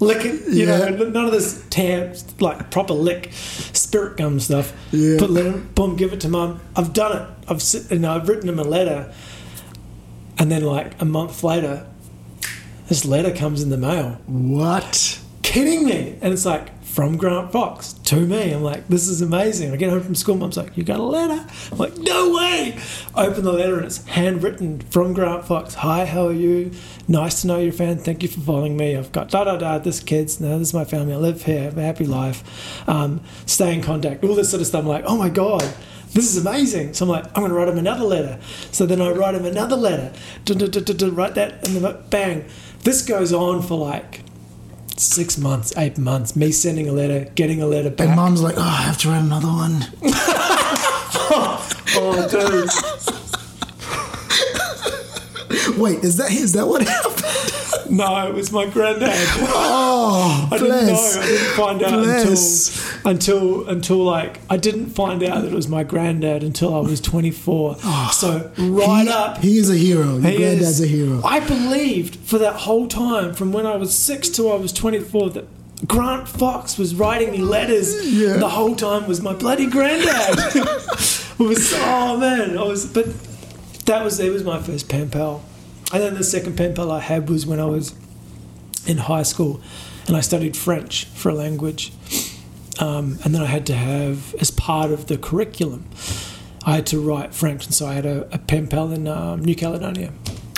lick 0.00 0.24
it, 0.24 0.48
you 0.48 0.66
Yeah. 0.66 0.88
know, 0.90 1.08
none 1.10 1.26
of 1.26 1.32
this 1.32 1.62
tam, 1.70 2.12
like 2.40 2.70
proper 2.70 2.94
lick, 2.94 3.30
spirit 3.32 4.16
gum 4.16 4.40
stuff. 4.40 4.72
Yeah. 4.90 5.18
Put 5.18 5.30
letter, 5.30 5.52
boom, 5.74 5.96
give 5.96 6.12
it 6.12 6.20
to 6.20 6.28
mum. 6.28 6.60
I've 6.74 6.92
done 6.92 7.16
it. 7.16 7.28
I've 7.48 7.62
sit, 7.62 7.90
you 7.90 7.98
know, 7.98 8.14
I've 8.14 8.28
written 8.28 8.48
him 8.48 8.58
a 8.58 8.64
letter, 8.64 9.12
and 10.38 10.50
then 10.50 10.62
like 10.62 11.00
a 11.00 11.04
month 11.04 11.44
later, 11.44 11.86
this 12.88 13.04
letter 13.04 13.30
comes 13.34 13.62
in 13.62 13.70
the 13.70 13.76
mail. 13.76 14.18
What? 14.26 15.20
Kidding 15.42 15.84
me? 15.84 16.16
And 16.20 16.32
it's 16.32 16.44
like 16.46 16.68
from 16.90 17.16
Grant 17.16 17.52
Fox 17.52 17.92
to 17.92 18.26
me. 18.26 18.52
I'm 18.52 18.62
like, 18.62 18.88
this 18.88 19.06
is 19.06 19.22
amazing. 19.22 19.72
I 19.72 19.76
get 19.76 19.90
home 19.90 20.02
from 20.02 20.16
school. 20.16 20.36
Mum's 20.36 20.56
like, 20.56 20.76
you 20.76 20.82
got 20.82 20.98
a 20.98 21.04
letter? 21.04 21.46
I'm 21.70 21.78
like, 21.78 21.96
no 21.98 22.34
way. 22.34 22.78
Open 23.14 23.44
the 23.44 23.52
letter 23.52 23.76
and 23.76 23.86
it's 23.86 24.04
handwritten 24.06 24.80
from 24.80 25.12
Grant 25.12 25.44
Fox. 25.44 25.74
Hi, 25.74 26.04
how 26.04 26.26
are 26.26 26.32
you? 26.32 26.72
Nice 27.06 27.42
to 27.42 27.46
know 27.46 27.58
you're 27.58 27.70
a 27.70 27.72
fan. 27.72 27.98
Thank 27.98 28.22
you 28.22 28.28
for 28.28 28.40
following 28.40 28.76
me. 28.76 28.96
I've 28.96 29.12
got 29.12 29.30
da 29.30 29.44
da 29.44 29.56
da. 29.56 29.78
This 29.78 30.00
kids. 30.00 30.40
No, 30.40 30.58
this 30.58 30.68
is 30.68 30.74
my 30.74 30.84
family. 30.84 31.14
I 31.14 31.16
live 31.16 31.44
here. 31.44 31.62
Have 31.62 31.78
a 31.78 31.82
happy 31.82 32.06
life. 32.06 32.88
Um, 32.88 33.20
stay 33.46 33.72
in 33.72 33.82
contact. 33.82 34.24
All 34.24 34.34
this 34.34 34.50
sort 34.50 34.60
of 34.60 34.66
stuff. 34.66 34.82
I'm 34.82 34.88
like, 34.88 35.04
oh 35.06 35.16
my 35.16 35.28
god. 35.28 35.62
This 36.12 36.24
is 36.24 36.44
amazing. 36.44 36.94
So 36.94 37.04
I'm 37.04 37.08
like, 37.08 37.26
I'm 37.28 37.42
going 37.42 37.50
to 37.50 37.54
write 37.54 37.68
him 37.68 37.78
another 37.78 38.02
letter. 38.02 38.40
So 38.72 38.84
then 38.84 39.00
I 39.00 39.12
write 39.12 39.36
him 39.36 39.44
another 39.44 39.76
letter. 39.76 40.12
Write 40.48 41.34
that, 41.36 41.66
and 41.68 41.76
then 41.76 41.96
bang. 42.10 42.44
This 42.82 43.02
goes 43.02 43.32
on 43.32 43.62
for 43.62 43.78
like 43.78 44.22
six 45.00 45.38
months, 45.38 45.72
eight 45.76 45.98
months. 45.98 46.36
Me 46.36 46.52
sending 46.52 46.88
a 46.88 46.92
letter, 46.92 47.30
getting 47.34 47.62
a 47.62 47.66
letter 47.66 47.90
back. 47.90 48.08
And 48.08 48.16
mom's 48.16 48.42
like, 48.42 48.56
oh, 48.56 48.62
I 48.62 48.82
have 48.82 48.98
to 48.98 49.08
write 49.08 49.22
another 49.22 49.48
one. 49.48 49.84
oh, 51.96 52.28
dude. 52.30 52.70
Wait, 55.78 56.04
is 56.04 56.16
that 56.18 56.30
is 56.30 56.52
that 56.52 56.66
what 56.66 56.82
happened? 56.82 57.19
No, 57.90 58.26
it 58.28 58.34
was 58.34 58.52
my 58.52 58.66
granddad. 58.66 59.10
Oh, 59.52 60.48
I 60.52 60.58
didn't 60.58 60.86
know. 60.86 60.94
I 61.20 61.26
didn't 61.26 61.54
find 61.56 61.82
out 61.82 61.90
Bless. 61.92 62.94
until 63.04 63.10
until 63.10 63.68
until 63.68 63.96
like 64.04 64.40
I 64.48 64.56
didn't 64.56 64.86
find 64.90 65.22
out 65.22 65.42
that 65.42 65.52
it 65.52 65.54
was 65.54 65.68
my 65.68 65.82
granddad 65.84 66.42
until 66.42 66.74
I 66.74 66.80
was 66.80 67.00
24. 67.00 67.76
so 68.12 68.50
right 68.58 69.06
he, 69.06 69.12
up. 69.12 69.38
He 69.38 69.58
is 69.58 69.70
a 69.70 69.74
hero. 69.76 70.18
Your 70.18 70.30
He 70.30 70.36
granddad's 70.36 70.80
is- 70.80 70.82
a 70.82 70.86
hero. 70.86 71.20
I 71.24 71.40
believed 71.40 72.16
for 72.16 72.38
that 72.38 72.54
whole 72.54 72.86
time, 72.88 73.34
from 73.34 73.52
when 73.52 73.66
I 73.66 73.76
was 73.76 73.94
six 73.94 74.28
till 74.28 74.52
I 74.52 74.56
was 74.56 74.72
24, 74.72 75.30
that 75.30 75.44
Grant 75.86 76.28
Fox 76.28 76.76
was 76.78 76.94
writing 76.94 77.30
me 77.32 77.38
letters. 77.38 77.94
Yeah. 78.12 78.36
The 78.36 78.48
whole 78.50 78.76
time 78.76 79.06
was 79.08 79.20
my 79.22 79.32
bloody 79.32 79.66
granddad. 79.66 80.38
it 80.54 81.38
was 81.38 81.72
oh 81.74 82.16
man, 82.18 82.56
I 82.58 82.62
was 82.62 82.86
but 82.86 83.06
that 83.86 84.04
was 84.04 84.20
it 84.20 84.30
was 84.32 84.44
my 84.44 84.60
first 84.60 84.88
pen 84.88 85.08
pal, 85.10 85.42
and 85.92 86.02
then 86.02 86.14
the 86.14 86.24
second 86.24 86.56
pen 86.56 86.74
pal 86.74 86.90
I 86.90 87.00
had 87.00 87.28
was 87.28 87.46
when 87.46 87.60
I 87.60 87.64
was 87.66 87.94
in 88.86 88.98
high 88.98 89.22
school, 89.24 89.60
and 90.06 90.16
I 90.16 90.20
studied 90.20 90.56
French 90.56 91.04
for 91.06 91.28
a 91.30 91.34
language, 91.34 91.92
um, 92.78 93.18
and 93.24 93.34
then 93.34 93.42
I 93.42 93.46
had 93.46 93.66
to 93.66 93.74
have 93.74 94.34
as 94.36 94.50
part 94.50 94.90
of 94.90 95.06
the 95.06 95.18
curriculum. 95.18 95.84
I 96.64 96.74
had 96.76 96.86
to 96.88 97.00
write 97.00 97.34
French, 97.34 97.66
and 97.66 97.74
so 97.74 97.86
I 97.86 97.94
had 97.94 98.06
a, 98.06 98.28
a 98.34 98.38
pen 98.38 98.66
pal 98.68 98.92
in 98.92 99.08
um, 99.08 99.44
New 99.44 99.54
Caledonia. 99.54 100.12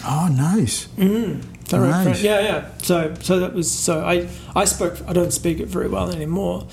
Oh, 0.05 0.28
nice. 0.35 0.89
I 0.99 1.78
Nice. 1.91 2.03
French. 2.05 2.20
Yeah, 2.22 2.41
yeah. 2.41 2.68
So, 2.83 3.14
so 3.20 3.39
that 3.41 3.55
was 3.55 3.70
so. 3.70 4.05
I 4.05 4.28
I 4.55 4.64
spoke. 4.64 4.99
I 5.07 5.12
don't 5.12 5.33
speak 5.33 5.61
it 5.61 5.68
very 5.68 5.89
well 5.89 6.11
anymore, 6.11 6.66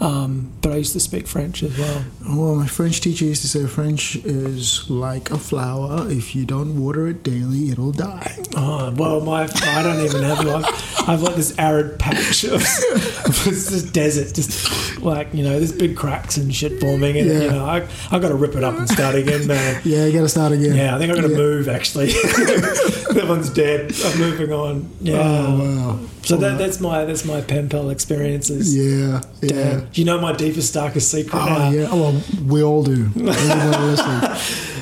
um, 0.00 0.52
but 0.62 0.72
I 0.72 0.76
used 0.76 0.92
to 0.92 1.00
speak 1.00 1.26
French 1.26 1.62
as 1.62 1.76
well. 1.76 2.04
Well, 2.28 2.54
my 2.56 2.66
French 2.66 3.00
teacher 3.00 3.24
used 3.24 3.42
to 3.42 3.48
say 3.48 3.66
French 3.66 4.16
is 4.16 4.88
like 4.88 5.30
a 5.30 5.38
flower. 5.38 6.08
If 6.10 6.34
you 6.36 6.44
don't 6.44 6.80
water 6.80 7.08
it 7.08 7.22
daily, 7.22 7.70
it'll 7.70 7.92
die. 7.92 8.36
Oh, 8.56 8.92
well, 8.96 9.20
my 9.20 9.42
I 9.62 9.82
don't 9.82 10.04
even 10.04 10.22
have 10.22 10.44
like 10.44 10.64
I 11.08 11.12
have 11.12 11.22
got 11.22 11.36
this 11.36 11.58
arid 11.58 11.98
patch 11.98 12.44
of 12.44 12.60
it's 12.62 13.70
this 13.70 13.82
desert, 13.82 14.34
just 14.34 15.00
like 15.00 15.32
you 15.34 15.42
know, 15.42 15.58
there's 15.58 15.72
big 15.72 15.96
cracks 15.96 16.36
and 16.36 16.54
shit 16.54 16.80
forming, 16.80 17.16
and 17.18 17.26
Yeah. 17.28 17.40
you 17.40 17.50
know, 17.50 17.64
I 17.64 17.88
I 18.10 18.18
got 18.18 18.28
to 18.28 18.34
rip 18.34 18.54
it 18.54 18.62
up 18.64 18.76
and 18.78 18.88
start 18.88 19.14
again, 19.14 19.46
man. 19.46 19.80
Yeah, 19.84 20.04
you 20.06 20.12
gotta 20.12 20.28
start 20.28 20.52
again. 20.52 20.76
Yeah, 20.76 20.94
I 20.94 20.98
think 20.98 21.10
I 21.12 21.14
got 21.14 21.22
to 21.22 21.30
Yeah. 21.30 21.36
move 21.36 21.68
actually. 21.68 22.06
that 22.12 23.24
one's 23.28 23.50
dead. 23.50 23.92
I'm 24.04 24.18
moving 24.18 24.52
on. 24.52 24.88
Yeah. 25.00 25.16
Oh, 25.20 25.58
wow. 25.58 25.98
So 26.22 26.36
that, 26.36 26.58
that's 26.58 26.78
my 26.78 27.04
that's 27.04 27.24
my 27.24 27.40
pen 27.40 27.68
pal 27.70 27.88
experiences. 27.90 28.76
Yeah, 28.76 29.22
yeah. 29.40 29.48
Damn. 29.78 29.87
You 29.94 30.04
know 30.04 30.20
my 30.20 30.32
deepest 30.32 30.74
darkest 30.74 31.10
secret 31.10 31.34
Oh, 31.40 31.46
now. 31.46 31.70
yeah. 31.70 31.88
Oh, 31.90 32.00
well, 32.12 32.22
we 32.46 32.62
all 32.62 32.82
do. 32.82 33.10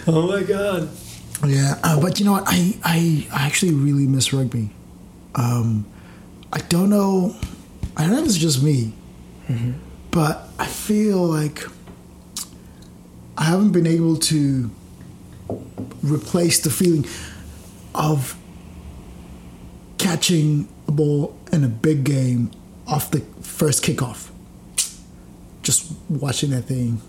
Oh 0.09 0.29
my 0.29 0.43
god. 0.45 0.89
Yeah, 1.47 1.79
uh, 1.83 2.01
but 2.01 2.19
you 2.19 2.25
know 2.27 2.33
what? 2.33 2.45
I, 2.47 2.77
I 2.85 3.27
I 3.33 3.47
actually 3.47 3.73
really 3.75 4.07
miss 4.07 4.33
rugby. 4.33 4.71
Um, 5.35 5.85
I 6.53 6.59
don't 6.61 6.91
know. 6.91 7.35
I 7.97 8.03
don't 8.03 8.13
know 8.13 8.21
if 8.21 8.27
it's 8.27 8.37
just 8.39 8.63
me, 8.63 8.93
but 10.13 10.49
I 10.59 10.67
feel 10.67 11.19
like 11.19 11.65
I 13.37 13.45
haven't 13.45 13.73
been 13.73 13.87
able 13.87 14.17
to 14.17 14.71
replace 16.03 16.61
the 16.61 16.71
feeling 16.71 17.05
of 17.95 18.37
catching 19.99 20.69
a 20.89 20.93
ball 20.93 21.37
in 21.53 21.65
a 21.65 21.69
big 21.69 22.05
game 22.05 22.51
off 22.87 23.11
the 23.11 23.21
first 23.43 23.83
kickoff. 23.85 24.31
Just 25.67 25.93
watching 26.09 26.51
that 26.51 26.63
thing, 26.71 27.01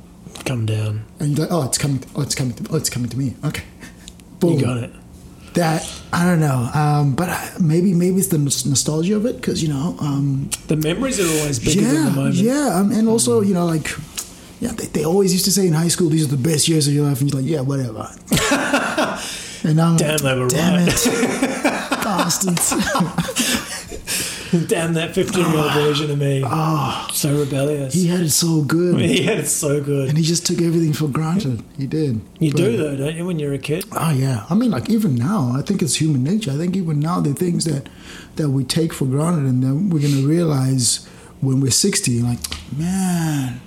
Come 0.46 0.66
down. 0.66 1.06
and 1.20 1.38
you're 1.38 1.46
like, 1.46 1.54
"Oh, 1.54 1.64
it's 1.70 1.78
coming! 1.78 2.02
Oh, 2.16 2.22
it's 2.26 2.34
coming! 2.34 2.54
To, 2.58 2.64
oh, 2.74 2.78
it's 2.82 2.90
coming 2.90 3.10
to 3.10 3.18
me!" 3.18 3.36
Okay, 3.46 3.64
boom. 4.40 4.58
You 4.58 4.66
got 4.66 4.78
it. 4.86 4.92
that 5.54 5.86
I 6.12 6.26
don't 6.26 6.40
know, 6.40 6.60
um, 6.74 7.16
but 7.16 7.30
I, 7.30 7.52
maybe 7.62 7.94
maybe 7.94 8.18
it's 8.18 8.30
the 8.30 8.40
nostalgia 8.40 9.16
of 9.16 9.26
it 9.30 9.36
because 9.38 9.62
you 9.62 9.70
know, 9.70 9.96
um, 10.00 10.50
The 10.68 10.76
memories 10.76 11.20
are 11.20 11.30
always 11.40 11.60
bigger 11.60 11.82
than 11.82 11.96
yeah, 11.96 12.10
the 12.10 12.16
moment. 12.18 12.36
yeah, 12.36 12.68
um, 12.80 12.92
and 12.92 13.08
also 13.08 13.42
you 13.42 13.54
know 13.54 13.66
like. 13.68 13.90
Yeah, 14.60 14.72
they, 14.74 14.88
they 14.88 15.06
always 15.06 15.32
used 15.34 15.46
to 15.46 15.52
say 15.52 15.68
in 15.68 15.74
high 15.74 15.88
school 15.94 16.10
these 16.10 16.26
are 16.26 16.36
the 16.36 16.44
best 16.52 16.68
years 16.68 16.88
of 16.88 16.94
your 16.96 17.06
life, 17.08 17.22
and 17.22 17.30
you're 17.32 17.40
like, 17.42 17.48
yeah, 17.56 17.62
whatever. 17.62 18.10
and 19.70 19.80
I'm 19.80 19.98
Damn, 19.98 20.18
they 20.18 20.34
were 20.34 20.48
damn 20.50 20.82
right. 20.82 20.90
it, 20.90 21.92
bastards. 22.04 22.74
Damn 24.68 24.94
that 24.94 25.14
15 25.14 25.46
year 25.46 25.58
old 25.58 25.74
version 25.74 26.12
of 26.12 26.18
me. 26.18 26.44
Oh, 26.46 27.08
so 27.14 27.38
rebellious. 27.40 27.94
Ah. 27.96 27.98
he 27.98 28.08
had 28.08 28.22
it 28.22 28.30
so 28.30 28.62
good, 28.62 29.00
He 29.02 29.24
had 29.24 29.40
it 29.40 29.48
so 29.48 29.82
good. 29.82 30.10
and 30.10 30.18
he 30.18 30.24
just 30.24 30.46
took 30.46 30.62
everything 30.62 30.94
for 30.94 31.08
granted. 31.08 31.64
He 31.78 31.88
did. 31.88 32.22
You 32.40 32.52
But- 32.52 32.58
do 32.58 32.78
though, 32.78 32.96
don't 32.96 33.16
you, 33.16 33.26
when 33.26 33.40
you're 33.40 33.54
a 33.54 33.58
kid? 33.60 33.86
Oh 33.92 34.12
yeah, 34.12 34.46
I 34.50 34.56
mean, 34.56 34.72
like 34.72 34.90
even 34.90 35.16
now, 35.16 35.54
I 35.56 35.62
think 35.62 35.82
it's 35.82 35.96
human 35.96 36.24
nature. 36.24 36.52
I 36.52 36.56
think 36.58 36.76
even 36.76 37.00
now, 37.00 37.20
the 37.20 37.34
things 37.34 37.66
that 37.66 37.90
that 38.36 38.50
we 38.50 38.64
take 38.64 38.94
for 38.94 39.06
granted, 39.06 39.46
and 39.46 39.64
then 39.64 39.90
we're 39.90 40.02
gonna 40.02 40.28
realize 40.28 41.08
when 41.42 41.60
we're 41.60 41.72
sixty, 41.72 42.22
like, 42.22 42.40
man, 42.78 43.60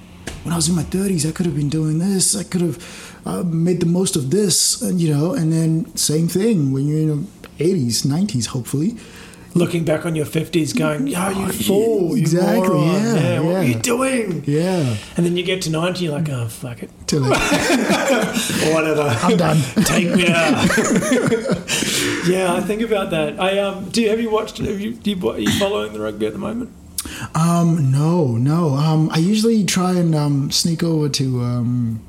when 0.45 0.53
I 0.53 0.57
was 0.57 0.69
in 0.69 0.75
my 0.77 0.83
thirties, 0.85 1.27
I 1.27 1.33
could 1.33 1.47
have 1.47 1.57
been 1.57 1.69
doing 1.69 1.99
this. 1.99 2.35
I 2.37 2.45
could 2.45 2.61
have 2.63 3.21
uh, 3.27 3.43
made 3.43 3.81
the 3.81 3.87
most 3.87 4.17
of 4.17 4.31
this, 4.31 4.81
and 4.83 5.01
you 5.01 5.13
know. 5.15 5.35
And 5.35 5.53
then 5.53 5.95
same 5.97 6.29
thing 6.29 6.73
when 6.73 6.87
you're 6.87 6.99
in 6.99 7.07
your 7.09 7.25
80s, 7.59 8.07
90s, 8.07 8.47
hopefully. 8.47 8.97
Looking 9.53 9.85
back 9.85 10.07
on 10.07 10.15
your 10.15 10.27
50s 10.27 10.79
going, 10.79 11.09
yo, 11.09 11.29
you 11.31 11.49
fool. 11.53 12.17
You 12.17 12.23
Exactly, 12.23 12.69
moron. 12.69 12.87
yeah, 12.87 13.41
What 13.41 13.57
are 13.57 13.65
you 13.65 13.75
doing? 13.75 14.45
Yeah. 14.47 14.97
And 15.17 15.27
then 15.27 15.37
you 15.37 15.43
get 15.43 15.63
to 15.63 15.71
90, 15.71 16.05
you're 16.05 16.13
like, 16.13 16.29
oh, 16.29 16.47
fuck 16.47 16.83
it. 16.85 16.91
Like, 17.13 17.31
Or 18.67 18.75
whatever. 18.75 19.03
I'm 19.03 19.37
done. 19.37 19.57
Take 19.85 20.15
me 20.15 20.29
out. 20.29 20.69
yeah, 22.29 22.55
I 22.55 22.61
think 22.65 22.83
about 22.83 23.11
that. 23.11 23.41
I 23.41 23.59
um, 23.59 23.89
do. 23.91 24.03
You, 24.03 24.11
have 24.11 24.21
you 24.21 24.31
watched? 24.31 24.59
Have 24.59 24.81
you, 24.81 24.93
do 24.95 25.11
you, 25.11 25.31
are 25.31 25.39
you 25.39 25.51
following 25.59 25.93
the 25.93 26.01
rugby 26.01 26.27
at 26.27 26.33
the 26.33 26.39
moment? 26.39 26.73
Um, 27.35 27.91
no, 27.91 28.37
no. 28.37 28.75
Um, 28.75 29.11
I 29.13 29.19
usually 29.19 29.65
try 29.65 29.95
and 29.95 30.15
um, 30.15 30.51
sneak 30.53 30.85
over 30.85 31.09
to 31.09 31.41
um, 31.41 32.01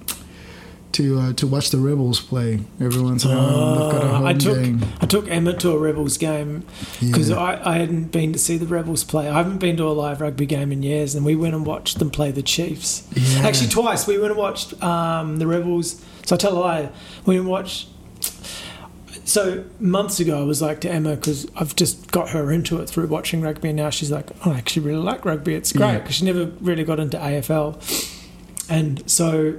to 0.93 1.19
uh, 1.19 1.33
to 1.33 1.47
watch 1.47 1.69
the 1.71 1.77
Rebels 1.77 2.19
play 2.19 2.59
every 2.79 3.01
once 3.01 3.25
in 3.25 3.31
a 3.31 3.35
while. 3.35 3.75
They've 3.75 3.91
got 3.91 4.03
a 4.03 4.07
home 4.09 4.25
Uh, 4.25 4.29
I 4.29 4.33
took 4.33 4.55
game. 4.63 4.81
I 5.01 5.05
took 5.05 5.29
Emma 5.29 5.53
to 5.57 5.71
a 5.71 5.77
Rebels 5.77 6.17
game 6.17 6.63
because 6.99 7.29
Yeah. 7.29 7.37
I, 7.37 7.73
I 7.73 7.77
hadn't 7.77 8.11
been 8.11 8.33
to 8.33 8.39
see 8.39 8.57
the 8.57 8.65
Rebels 8.67 9.03
play. 9.03 9.29
I 9.29 9.37
haven't 9.37 9.57
been 9.59 9.77
to 9.77 9.83
a 9.87 9.89
live 9.89 10.21
rugby 10.21 10.45
game 10.45 10.71
in 10.71 10.83
years, 10.83 11.15
and 11.15 11.25
we 11.25 11.35
went 11.35 11.55
and 11.55 11.65
watched 11.65 11.99
them 11.99 12.09
play 12.09 12.31
the 12.31 12.41
Chiefs. 12.43 13.07
Yeah. 13.13 13.47
Actually, 13.47 13.69
twice 13.69 14.07
we 14.07 14.17
went 14.17 14.31
and 14.31 14.39
watched 14.39 14.81
um, 14.83 15.37
the 15.37 15.47
Rebels. 15.47 16.03
So 16.25 16.35
I 16.35 16.37
tell 16.37 16.57
a 16.57 16.59
lie. 16.59 16.89
We 17.25 17.35
went 17.35 17.39
and 17.41 17.49
watched. 17.49 17.87
So 19.23 19.63
months 19.79 20.19
ago, 20.19 20.41
I 20.41 20.43
was 20.43 20.61
like 20.61 20.81
to 20.81 20.89
Emma 20.91 21.15
because 21.15 21.49
I've 21.55 21.75
just 21.75 22.11
got 22.11 22.29
her 22.31 22.51
into 22.51 22.81
it 22.81 22.89
through 22.89 23.07
watching 23.07 23.41
rugby, 23.41 23.69
and 23.69 23.77
now 23.77 23.89
she's 23.89 24.11
like, 24.11 24.29
"Oh, 24.45 24.51
I 24.51 24.57
actually 24.57 24.85
really 24.87 25.01
like 25.03 25.23
rugby. 25.25 25.55
It's 25.55 25.71
great." 25.71 25.87
Yeah. 25.93 25.99
Because 25.99 26.15
she 26.15 26.25
never 26.25 26.45
really 26.59 26.83
got 26.83 26.99
into 26.99 27.17
AFL, 27.17 27.77
and 28.69 29.09
so 29.09 29.55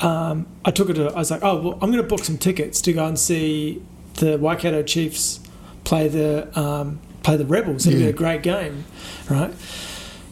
um, 0.00 0.46
I 0.64 0.70
took 0.70 0.88
her 0.88 0.94
to. 0.94 1.10
I 1.10 1.18
was 1.18 1.30
like, 1.30 1.42
"Oh, 1.42 1.60
well, 1.60 1.72
I'm 1.74 1.90
going 1.90 2.02
to 2.02 2.08
book 2.08 2.24
some 2.24 2.38
tickets 2.38 2.80
to 2.82 2.92
go 2.92 3.06
and 3.06 3.18
see 3.18 3.82
the 4.14 4.38
Waikato 4.38 4.82
Chiefs 4.82 5.40
play 5.84 6.08
the 6.08 6.56
um, 6.58 7.00
play 7.22 7.36
the 7.36 7.44
Rebels. 7.46 7.86
It'll 7.86 7.98
be 8.00 8.06
a 8.06 8.12
great 8.12 8.42
game, 8.42 8.84
right?" 9.30 9.52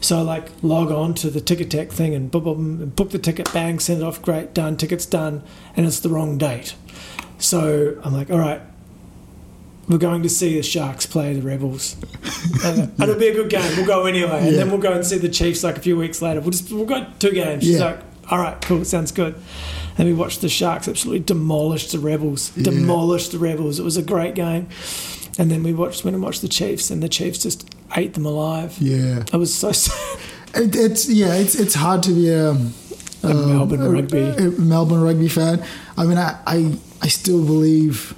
So 0.01 0.17
I 0.17 0.21
like 0.21 0.49
log 0.61 0.91
on 0.91 1.13
to 1.15 1.29
the 1.29 1.39
Ticketek 1.39 1.89
thing 1.89 2.13
and 2.13 2.29
book, 2.29 2.43
book, 2.43 2.57
book 2.95 3.11
the 3.11 3.19
ticket, 3.19 3.51
bang, 3.53 3.79
send 3.79 4.01
it 4.01 4.05
off, 4.05 4.21
great, 4.21 4.53
done, 4.53 4.75
ticket's 4.75 5.05
done, 5.05 5.43
and 5.77 5.85
it's 5.85 6.01
the 6.01 6.09
wrong 6.09 6.37
date. 6.37 6.75
So 7.39 7.97
I'm 8.03 8.13
like, 8.13 8.29
all 8.29 8.37
right, 8.39 8.59
we're 9.87 9.97
going 9.97 10.21
to 10.23 10.29
see 10.29 10.55
the 10.55 10.63
Sharks 10.63 11.05
play 11.05 11.33
the 11.33 11.41
Rebels. 11.41 11.95
and 12.65 12.91
it'll 13.01 13.15
be 13.15 13.29
a 13.29 13.33
good 13.33 13.49
game. 13.49 13.77
We'll 13.77 13.85
go 13.85 14.05
anyway, 14.05 14.39
and 14.41 14.51
Yeah. 14.51 14.57
then 14.57 14.71
we'll 14.71 14.81
go 14.81 14.91
and 14.91 15.05
see 15.05 15.17
the 15.17 15.29
Chiefs 15.29 15.63
like 15.63 15.77
a 15.77 15.81
few 15.81 15.95
weeks 15.95 16.21
later. 16.21 16.41
We'll 16.41 16.51
just 16.51 16.69
we'll 16.69 16.85
go 16.85 17.05
two 17.19 17.31
games. 17.31 17.63
She's 17.63 17.79
Yeah. 17.79 17.85
like, 17.85 17.99
all 18.29 18.39
right, 18.39 18.59
cool, 18.61 18.83
sounds 18.85 19.11
good. 19.11 19.35
And 19.97 20.07
we 20.07 20.13
watched 20.13 20.41
the 20.41 20.49
Sharks 20.49 20.87
absolutely 20.87 21.19
demolish 21.19 21.91
the 21.91 21.99
Rebels, 21.99 22.51
Yeah. 22.55 22.63
demolish 22.63 23.27
the 23.29 23.37
Rebels. 23.37 23.79
It 23.79 23.83
was 23.83 23.97
a 23.97 24.01
great 24.01 24.33
game. 24.35 24.67
And 25.37 25.49
then 25.51 25.63
we 25.63 25.73
watched 25.73 26.03
went 26.03 26.15
and 26.15 26.23
watched 26.23 26.41
the 26.41 26.47
Chiefs, 26.47 26.89
and 26.91 27.01
the 27.01 27.09
Chiefs 27.09 27.39
just 27.39 27.67
ate 27.95 28.13
them 28.13 28.25
alive. 28.25 28.75
Yeah, 28.79 29.23
I 29.33 29.37
was 29.37 29.53
so 29.53 29.71
sad. 29.71 30.19
it, 30.55 30.75
it's 30.75 31.09
yeah, 31.09 31.33
it's 31.35 31.55
it's 31.55 31.73
hard 31.75 32.03
to 32.03 32.11
be 32.11 32.29
a, 32.29 32.49
A 32.49 32.53
um, 33.31 33.49
Melbourne 33.49 33.81
a- 33.81 33.89
rugby. 33.89 34.19
a 34.21 34.51
Melbourne 34.59 35.01
rugby 35.01 35.27
fan. 35.29 35.63
I 35.97 36.05
mean, 36.05 36.17
I, 36.17 36.37
I 36.45 36.77
I 37.01 37.07
still 37.07 37.43
believe 37.45 38.13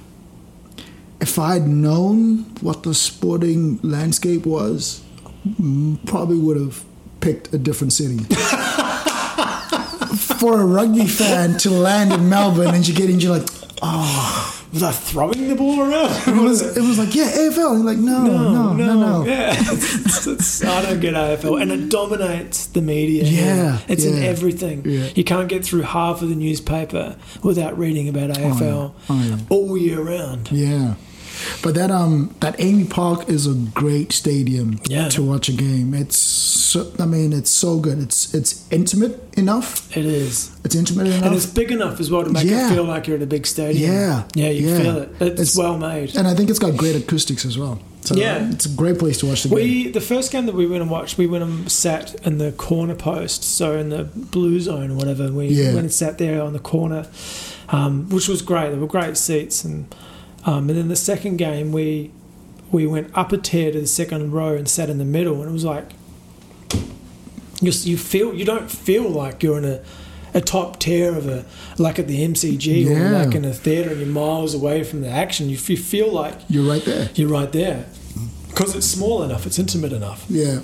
if 1.20 1.38
I'd 1.38 1.66
known 1.66 2.44
what 2.60 2.82
the 2.82 2.92
sporting 2.94 3.80
landscape 3.82 4.44
was, 4.44 5.02
probably 6.04 6.38
would 6.38 6.58
have 6.58 6.84
picked 7.20 7.52
a 7.54 7.58
different 7.58 7.92
city. 7.94 8.18
For 10.38 10.60
a 10.60 10.64
rugby 10.66 11.06
fan 11.06 11.56
to 11.58 11.70
land 11.70 12.12
in 12.12 12.28
Melbourne 12.28 12.74
and 12.74 12.86
you 12.86 12.94
get 12.94 13.08
in, 13.10 13.20
you're 13.20 13.38
like, 13.38 13.48
oh. 13.82 14.52
Was 14.72 14.82
I 14.82 14.92
throwing 14.92 15.48
the 15.48 15.54
ball 15.54 15.80
around? 15.80 16.10
it 16.26 16.42
was, 16.42 16.76
it 16.76 16.82
was 16.82 16.98
like, 16.98 17.14
yeah, 17.14 17.30
AFL. 17.30 17.76
And 17.76 17.84
you're 17.84 17.94
like, 17.94 17.96
no, 17.96 18.24
no, 18.24 18.72
no, 18.74 18.94
no. 18.94 19.24
Yeah, 19.24 19.54
it's, 19.58 20.26
it's, 20.26 20.64
I 20.64 20.82
don't 20.82 21.00
get 21.00 21.14
AFL, 21.14 21.62
and 21.62 21.72
it 21.72 21.88
dominates 21.88 22.66
the 22.66 22.82
media. 22.82 23.24
Yeah, 23.24 23.78
it's 23.88 24.04
in 24.04 24.22
everything. 24.22 24.82
yeah. 24.84 25.08
You 25.14 25.24
can't 25.24 25.48
get 25.48 25.64
through 25.64 25.82
half 25.82 26.20
of 26.20 26.28
the 26.28 26.34
newspaper 26.34 27.16
without 27.42 27.78
reading 27.78 28.08
about 28.08 28.30
AFL 28.30 28.62
oh, 28.62 28.94
oh, 29.08 29.22
yeah. 29.22 29.38
all 29.48 29.78
year 29.78 30.02
round. 30.02 30.50
Yeah. 30.52 30.96
But 31.62 31.74
that 31.74 31.90
um 31.90 32.34
that 32.40 32.56
AAMI 32.58 32.88
Park 32.90 33.28
is 33.28 33.46
a 33.46 33.54
great 33.54 34.12
stadium 34.12 34.80
Yeah. 34.88 35.08
to 35.10 35.22
watch 35.22 35.48
a 35.48 35.52
game. 35.52 35.94
It's 35.94 36.16
so, 36.16 36.90
I 36.98 37.06
mean 37.06 37.32
it's 37.32 37.50
so 37.50 37.78
good. 37.78 37.98
It's 37.98 38.34
it's 38.34 38.64
intimate 38.70 39.22
enough. 39.36 39.94
It 39.96 40.04
is, 40.06 40.50
It's 40.64 40.74
intimate 40.74 41.06
enough. 41.08 41.22
and 41.24 41.34
it's 41.34 41.46
big 41.46 41.70
enough 41.70 42.00
as 42.00 42.10
well 42.10 42.24
to 42.24 42.30
make 42.30 42.44
Yeah. 42.44 42.70
it 42.70 42.74
feel 42.74 42.84
like 42.84 43.06
you're 43.06 43.16
in 43.16 43.22
a 43.22 43.26
big 43.26 43.46
stadium. 43.46 43.90
Yeah, 43.92 44.22
yeah, 44.34 44.50
you 44.50 44.68
yeah. 44.68 44.78
feel 44.82 44.96
it. 44.98 45.08
It's, 45.20 45.40
It's- 45.40 45.56
well 45.56 45.78
made. 45.78 46.16
and 46.16 46.26
I 46.26 46.34
think 46.34 46.50
it's 46.50 46.58
got 46.58 46.76
great 46.76 46.96
acoustics 46.96 47.44
as 47.44 47.56
well. 47.58 47.78
So 48.02 48.14
Yeah. 48.14 48.50
it's 48.52 48.66
a 48.66 48.68
great 48.68 48.98
place 49.00 49.18
to 49.18 49.26
watch 49.26 49.42
the 49.42 49.48
game. 49.48 49.56
We 49.58 49.88
the 49.90 50.00
first 50.00 50.30
game 50.30 50.46
that 50.46 50.54
we 50.54 50.66
went 50.66 50.82
and 50.82 50.90
watched, 50.90 51.18
we 51.18 51.26
went 51.26 51.42
and 51.44 51.70
sat 51.70 52.14
in 52.24 52.38
the 52.38 52.52
corner 52.52 52.94
post, 52.94 53.42
so 53.42 53.76
in 53.76 53.88
the 53.90 54.04
blue 54.04 54.60
zone 54.60 54.90
or 54.92 54.94
whatever. 54.94 55.30
We 55.32 55.46
Yeah. 55.48 55.66
went 55.74 55.78
and 55.88 55.92
sat 55.92 56.18
there 56.18 56.40
on 56.42 56.52
the 56.52 56.60
corner, 56.60 57.06
um, 57.68 58.06
which 58.10 58.28
was 58.28 58.42
great. 58.42 58.70
There 58.70 58.78
were 58.80 58.86
great 58.86 59.16
seats, 59.16 59.64
and 59.64 59.86
um, 60.46 60.68
and 60.70 60.78
then 60.78 60.88
the 60.88 60.96
second 60.96 61.36
game 61.36 61.72
we 61.72 62.10
we 62.72 62.86
went 62.86 63.16
up 63.16 63.32
a 63.32 63.38
tier 63.38 63.70
to 63.72 63.80
the 63.80 63.86
second 63.86 64.32
row 64.32 64.54
and 64.54 64.68
sat 64.68 64.88
in 64.90 64.98
the 64.98 65.04
middle, 65.04 65.40
and 65.40 65.48
it 65.50 65.52
was 65.52 65.64
like 65.64 65.90
you 67.60 67.72
you 67.84 67.96
feel 67.96 68.34
you 68.34 68.44
don't 68.44 68.70
feel 68.70 69.08
like 69.08 69.42
you're 69.42 69.58
in 69.58 69.64
a 69.64 69.80
a 70.34 70.40
top 70.40 70.78
tier 70.78 71.16
of 71.16 71.26
a 71.28 71.46
like 71.78 71.98
at 71.98 72.06
the 72.08 72.22
MCG 72.26 72.86
or 72.90 73.10
like 73.10 73.34
in 73.34 73.44
a 73.44 73.54
theater 73.54 73.90
and 73.90 74.00
you're 74.00 74.08
miles 74.08 74.54
away 74.54 74.84
from 74.84 75.00
the 75.00 75.08
action. 75.08 75.48
You, 75.48 75.56
you 75.56 75.76
feel 75.78 76.12
like 76.12 76.34
You're 76.48 76.68
right 76.70 76.84
there. 76.84 77.08
you're 77.14 77.30
right 77.30 77.50
there 77.52 77.86
because 78.48 78.76
it's 78.76 78.86
small 78.86 79.22
enough, 79.22 79.46
it's 79.46 79.58
intimate 79.58 79.92
enough. 79.94 80.26
Yeah. 80.28 80.60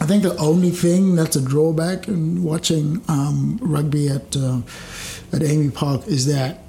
I 0.00 0.06
think 0.06 0.22
the 0.24 0.36
only 0.38 0.70
thing 0.70 1.14
that's 1.14 1.36
a 1.36 1.40
drawback 1.42 2.08
in 2.08 2.42
watching 2.42 3.02
um, 3.08 3.58
rugby 3.62 4.08
at 4.08 4.34
uh, 4.36 4.62
at 5.32 5.42
AAMI 5.42 5.72
Park 5.74 6.08
is 6.08 6.26
that 6.26 6.61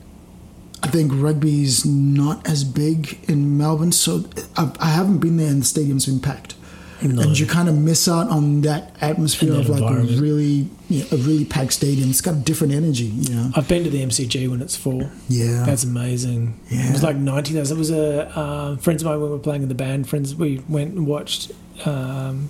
I 0.83 0.87
think 0.87 1.11
rugby's 1.13 1.85
not 1.85 2.47
as 2.47 2.63
big 2.65 3.17
in 3.29 3.57
Melbourne, 3.57 3.93
so 3.93 4.25
I, 4.57 4.71
I 4.79 4.89
haven't 4.89 5.19
been 5.19 5.37
there 5.37 5.49
and 5.49 5.61
the 5.61 5.65
stadium's 5.65 6.05
been 6.05 6.19
packed. 6.19 6.55
No. 7.01 7.21
And 7.21 7.37
you 7.37 7.45
kind 7.45 7.67
of 7.67 7.75
miss 7.75 8.07
out 8.07 8.29
on 8.29 8.61
that 8.61 8.95
atmosphere 9.01 9.53
And 9.53 9.61
of 9.61 9.69
like 9.69 9.81
a 9.81 10.03
really 10.21 10.69
you 10.87 10.99
know, 10.99 11.07
a 11.11 11.17
really 11.17 11.43
packed 11.43 11.73
stadium. 11.73 12.09
It's 12.09 12.21
got 12.21 12.35
a 12.35 12.39
different 12.39 12.73
energy, 12.73 13.05
you 13.05 13.35
know. 13.35 13.51
I've 13.55 13.67
been 13.67 13.83
to 13.83 13.89
the 13.89 14.01
MCG 14.01 14.49
when 14.49 14.61
it's 14.61 14.75
full. 14.77 15.09
Yeah, 15.27 15.63
That's 15.65 15.83
amazing. 15.83 16.59
Yeah, 16.69 16.89
It 16.89 16.91
was 16.93 17.03
like 17.03 17.17
90,000. 17.17 17.75
It 17.75 17.79
was 17.79 17.91
a 17.91 18.39
um, 18.39 18.77
friends 18.77 19.01
of 19.01 19.07
mine 19.07 19.19
when 19.19 19.31
we 19.31 19.35
were 19.35 19.41
playing 19.41 19.63
in 19.63 19.69
the 19.69 19.75
band. 19.75 20.07
Friends, 20.07 20.35
we 20.35 20.61
went 20.69 20.93
and 20.93 21.05
watched 21.05 21.51
um, 21.85 22.49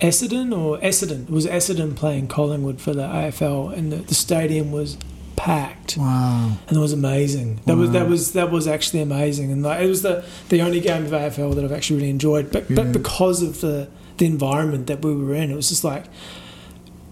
Essendon 0.00 0.56
or 0.56 0.78
Essendon. 0.78 1.24
It 1.24 1.30
was 1.30 1.46
Essendon 1.46 1.94
playing 1.94 2.28
Collingwood 2.28 2.80
for 2.80 2.94
the 2.94 3.02
AFL, 3.02 3.76
and 3.76 3.92
the, 3.92 3.96
the 3.96 4.14
stadium 4.14 4.72
was 4.72 4.96
packed, 5.42 5.96
wow. 5.96 6.56
and 6.68 6.76
it 6.76 6.80
was 6.80 6.92
amazing. 6.92 7.58
That 7.66 7.76
was 7.76 7.90
that 7.90 8.08
was 8.08 8.32
that 8.34 8.52
was 8.52 8.68
actually 8.68 9.02
amazing, 9.02 9.50
and 9.50 9.64
like, 9.64 9.80
it 9.82 9.88
was 9.88 10.02
the 10.02 10.24
the 10.50 10.60
only 10.62 10.78
game 10.78 11.04
of 11.04 11.10
AFL 11.10 11.56
that 11.56 11.64
I've 11.64 11.72
actually 11.72 11.96
really 11.96 12.10
enjoyed. 12.10 12.52
But 12.52 12.70
Yeah. 12.70 12.76
but 12.76 12.92
because 12.92 13.42
of 13.42 13.60
the 13.60 13.88
the 14.18 14.26
environment 14.26 14.86
that 14.86 15.02
we 15.04 15.12
were 15.12 15.34
in, 15.34 15.50
it 15.50 15.56
was 15.56 15.68
just 15.68 15.82
like 15.82 16.04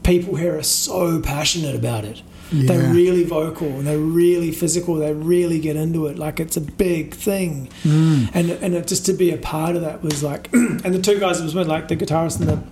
people 0.04 0.36
here 0.36 0.56
are 0.56 0.62
so 0.62 1.20
passionate 1.20 1.74
about 1.74 2.04
it. 2.04 2.22
They're 2.52 2.92
really 2.92 3.22
vocal 3.22 3.68
and 3.68 3.86
they're 3.86 3.96
really 3.98 4.50
physical. 4.50 4.96
They 4.96 5.12
really 5.12 5.60
get 5.60 5.76
into 5.76 6.06
it. 6.06 6.18
Like 6.18 6.40
it's 6.40 6.56
a 6.56 6.60
big 6.60 7.14
thing. 7.14 7.68
Mm. 7.84 8.30
And 8.34 8.50
and 8.50 8.74
it, 8.74 8.86
just 8.88 9.06
to 9.06 9.12
be 9.12 9.32
a 9.32 9.38
part 9.38 9.74
of 9.76 9.82
that 9.82 10.02
was 10.02 10.22
like, 10.22 10.48
and 10.84 10.94
the 10.94 11.00
two 11.02 11.18
guys 11.18 11.38
that 11.38 11.44
was 11.44 11.54
with, 11.54 11.68
like 11.68 11.88
the 11.88 11.96
guitarist 11.96 12.38
and 12.40 12.48
the 12.48 12.62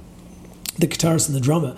the 0.79 0.87
guitarist 0.87 1.27
and 1.29 1.37
the 1.37 1.41
drummer. 1.41 1.77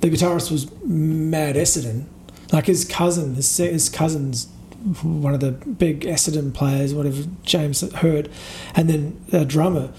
The 0.00 0.10
guitarist 0.10 0.50
was 0.50 0.68
Mad 0.82 1.54
Essendon, 1.54 2.06
like 2.52 2.66
his 2.66 2.84
cousin. 2.84 3.34
His 3.34 3.56
his 3.56 3.88
cousin's 3.88 4.46
one 5.02 5.32
of 5.34 5.40
the 5.40 5.52
big 5.52 6.00
Essendon 6.00 6.52
players, 6.52 6.92
whatever 6.94 7.22
James 7.44 7.80
Hird, 7.94 8.28
and 8.74 8.88
then 8.90 9.24
a 9.32 9.44
drummer, 9.44 9.90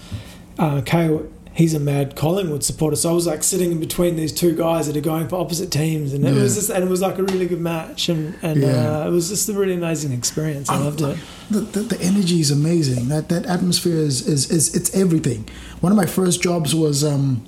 uh, 0.58 0.80
Kale. 0.84 1.30
He's 1.56 1.72
a 1.72 1.78
mad 1.78 2.16
Collingwood 2.16 2.64
supporter, 2.64 2.96
so 2.96 3.10
I 3.10 3.12
was 3.12 3.28
like 3.28 3.44
sitting 3.44 3.70
in 3.70 3.78
between 3.78 4.16
these 4.16 4.32
two 4.32 4.56
guys 4.56 4.88
that 4.88 4.96
are 4.96 5.00
going 5.00 5.28
for 5.28 5.36
opposite 5.36 5.70
teams, 5.70 6.12
and 6.12 6.26
it 6.26 6.34
was 6.34 6.56
just, 6.56 6.68
and 6.68 6.82
it 6.82 6.90
was 6.90 7.00
like 7.00 7.16
a 7.16 7.22
really 7.22 7.46
good 7.46 7.60
match, 7.60 8.08
and 8.08 8.34
and 8.42 8.60
Yeah. 8.60 9.02
uh, 9.02 9.06
it 9.06 9.10
was 9.10 9.28
just 9.28 9.48
a 9.48 9.52
really 9.52 9.74
amazing 9.74 10.10
experience. 10.10 10.68
I 10.68 10.78
loved 10.78 11.00
it. 11.02 11.16
The, 11.52 11.60
the, 11.60 11.80
the 11.94 12.00
energy 12.02 12.40
is 12.40 12.50
amazing. 12.50 13.06
That 13.08 13.28
that 13.28 13.46
atmosphere 13.46 13.98
is, 13.98 14.26
is, 14.26 14.50
is 14.50 14.74
it's 14.74 14.92
everything. 14.96 15.48
One 15.80 15.92
of 15.92 15.96
my 15.96 16.06
first 16.06 16.42
jobs 16.42 16.74
was 16.74 17.04
um, 17.04 17.44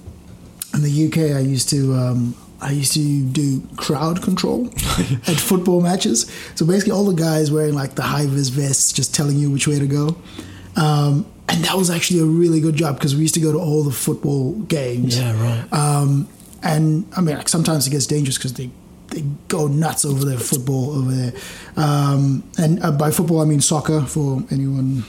in 0.72 0.82
the 0.82 1.06
UK. 1.08 1.34
I 1.36 1.40
used 1.40 1.68
to 1.70 1.92
um, 1.94 2.36
I 2.60 2.70
used 2.72 2.94
to 2.94 3.24
do 3.24 3.62
crowd 3.76 4.22
control 4.22 4.66
at 5.26 5.38
football 5.38 5.80
matches. 5.80 6.30
So 6.54 6.64
basically, 6.64 6.92
all 6.92 7.04
the 7.04 7.20
guys 7.20 7.50
wearing 7.50 7.74
like 7.74 7.94
the 7.94 8.02
high 8.02 8.26
vis 8.26 8.48
vests, 8.48 8.92
just 8.92 9.14
telling 9.14 9.36
you 9.36 9.50
which 9.50 9.68
way 9.68 9.78
to 9.78 9.86
go. 9.86 10.16
Um, 10.76 11.26
and 11.48 11.64
that 11.64 11.76
was 11.76 11.90
actually 11.90 12.20
a 12.20 12.24
really 12.24 12.60
good 12.60 12.74
job 12.76 12.96
because 12.96 13.14
we 13.14 13.22
used 13.22 13.34
to 13.34 13.40
go 13.40 13.52
to 13.52 13.58
all 13.58 13.82
the 13.82 13.92
football 13.92 14.52
games. 14.52 15.18
Yeah, 15.18 15.40
right. 15.40 15.72
Um, 15.72 16.28
and 16.62 17.06
I 17.16 17.20
mean, 17.20 17.36
like, 17.36 17.48
sometimes 17.48 17.86
it 17.86 17.90
gets 17.90 18.06
dangerous 18.06 18.36
because 18.36 18.54
they 18.54 18.70
they 19.08 19.22
go 19.48 19.68
nuts 19.68 20.04
over 20.04 20.24
their 20.24 20.38
football 20.38 20.90
over 20.98 21.12
there. 21.12 21.32
Um, 21.76 22.42
and 22.58 22.82
uh, 22.82 22.90
by 22.92 23.10
football, 23.10 23.40
I 23.40 23.44
mean 23.44 23.60
soccer 23.60 24.02
for 24.02 24.42
anyone. 24.50 25.04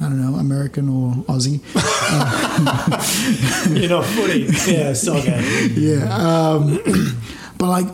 I 0.00 0.04
don't 0.04 0.20
know, 0.20 0.38
American 0.38 0.88
or 0.88 1.12
Aussie. 1.24 1.60
you 3.80 3.88
know, 3.88 4.02
footy. 4.02 4.48
Yeah, 4.70 4.94
soccer. 4.94 5.40
yeah. 5.78 6.16
Um, 6.16 6.80
but 7.58 7.68
like, 7.68 7.86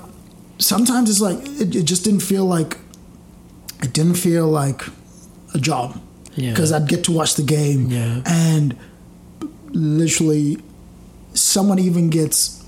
sometimes 0.59 1.11
it's 1.11 1.21
like, 1.21 1.39
it, 1.61 1.75
it 1.75 1.83
just 1.83 2.05
didn't 2.05 2.21
feel 2.21 2.45
like, 2.45 2.79
it 3.83 3.93
didn't 3.93 4.15
feel 4.15 4.47
like 4.47 4.83
a 5.55 5.59
job. 5.59 6.01
Yeah. 6.37 6.51
Because 6.51 6.71
I'd 6.71 6.89
get 6.89 7.05
to 7.05 7.13
watch 7.13 7.35
the 7.35 7.43
game. 7.43 7.91
Yeah. 7.91 8.23
And 8.25 8.77
literally, 9.71 10.59
someone 11.35 11.79
even 11.79 12.09
gets 12.11 12.65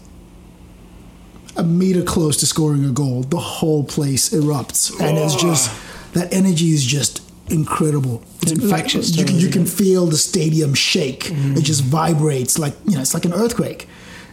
a 1.57 1.63
meter 1.63 2.03
close 2.03 2.37
to 2.39 2.47
scoring 2.47 2.85
a 2.85 2.91
goal, 2.91 3.23
the 3.23 3.39
whole 3.39 3.85
place 3.85 4.31
erupts, 4.31 4.99
and 5.01 5.19
it's 5.19 5.35
just 5.35 5.71
that 6.15 6.33
energy 6.33 6.71
is 6.71 6.85
just 6.85 7.21
incredible. 7.51 8.23
It's 8.43 8.53
infectious 8.53 9.17
you, 9.17 9.25
can- 9.25 9.39
you 9.39 9.49
can 9.51 9.67
feel 9.67 10.07
the 10.07 10.17
stadium 10.17 10.75
shake. 10.75 11.31
It 11.31 11.63
just 11.63 11.83
vibrates 11.85 12.59
like 12.59 12.75
you 12.87 12.95
know, 12.97 13.01
it's 13.01 13.15
like 13.15 13.25
an 13.25 13.33
earthquake, 13.33 13.89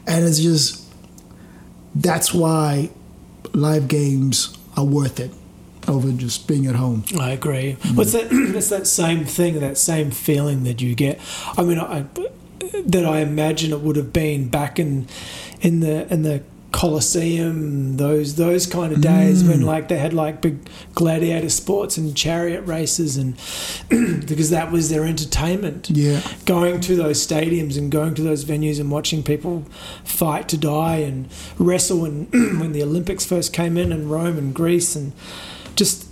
and 0.07 0.25
it's 0.25 0.39
just 0.39 0.83
that's 1.95 2.33
why 2.33 2.89
live 3.53 3.87
games 3.87 4.57
are 4.75 4.85
worth 4.85 5.19
it 5.19 5.31
over 5.87 6.11
just 6.11 6.47
being 6.47 6.65
at 6.65 6.75
home. 6.75 7.03
I 7.19 7.29
agree. 7.31 7.73
What's 7.93 8.11
that? 8.13 8.27
It's 8.55 8.69
that 8.69 8.87
same 8.87 9.23
thing, 9.25 9.59
that 9.59 9.77
same 9.77 10.11
feeling 10.11 10.63
that 10.63 10.81
you 10.81 10.95
get. 10.95 11.19
I 11.57 11.63
mean, 11.63 11.79
I, 11.79 12.05
that 12.85 13.05
I 13.05 13.19
imagine 13.19 13.71
it 13.71 13.81
would 13.81 13.95
have 13.95 14.11
been 14.11 14.49
back 14.49 14.79
in 14.79 15.07
in 15.61 15.79
the 15.81 16.11
in 16.11 16.23
the 16.23 16.41
Colosseum, 16.75 17.95
those 17.95 18.35
those 18.35 18.65
kind 18.67 18.91
of 18.91 18.99
days 18.99 19.45
when 19.45 19.61
mm. 19.61 19.65
like 19.65 19.87
they 19.87 19.97
had 19.97 20.11
like 20.11 20.41
big 20.41 20.69
gladiator 20.93 21.47
sports 21.47 21.95
and 21.95 22.17
chariot 22.17 22.63
races, 22.63 23.15
and 23.15 23.37
because 24.27 24.49
that 24.49 24.73
was 24.73 24.89
their 24.89 25.05
entertainment. 25.05 25.89
Yeah. 25.89 26.19
going 26.45 26.81
to 26.81 26.97
those 26.97 27.25
stadiums 27.25 27.77
and 27.77 27.89
going 27.89 28.13
to 28.15 28.21
those 28.21 28.43
venues 28.43 28.77
and 28.77 28.91
watching 28.91 29.23
people 29.23 29.63
fight 30.03 30.49
to 30.49 30.57
die 30.57 30.97
and 30.97 31.29
wrestle 31.57 32.03
and 32.03 32.29
when 32.59 32.73
the 32.73 32.83
Olympics 32.83 33.25
first 33.25 33.53
came 33.53 33.77
in 33.77 33.93
in 33.93 34.09
Rome 34.09 34.37
and 34.37 34.53
Greece 34.53 34.97
and 34.97 35.13
just 35.77 36.09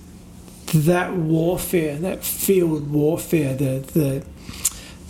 that 0.74 1.14
warfare, 1.14 1.98
that 1.98 2.24
field 2.24 2.90
warfare, 2.90 3.54
the 3.54 3.80
the 3.94 4.24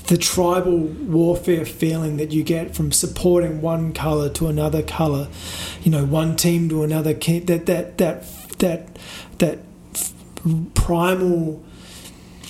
the 0.07 0.17
tribal 0.17 0.77
warfare 0.79 1.65
feeling 1.65 2.17
that 2.17 2.31
you 2.31 2.43
get 2.43 2.75
from 2.75 2.91
supporting 2.91 3.61
one 3.61 3.93
color 3.93 4.29
to 4.29 4.47
another 4.47 4.81
color, 4.83 5.27
you 5.81 5.91
know, 5.91 6.05
one 6.05 6.35
team 6.35 6.67
to 6.69 6.83
another 6.83 7.13
ki- 7.13 7.39
that 7.39 7.65
that 7.67 7.97
that 7.99 8.25
that 8.59 8.87
that 9.39 9.59
primal 10.73 11.61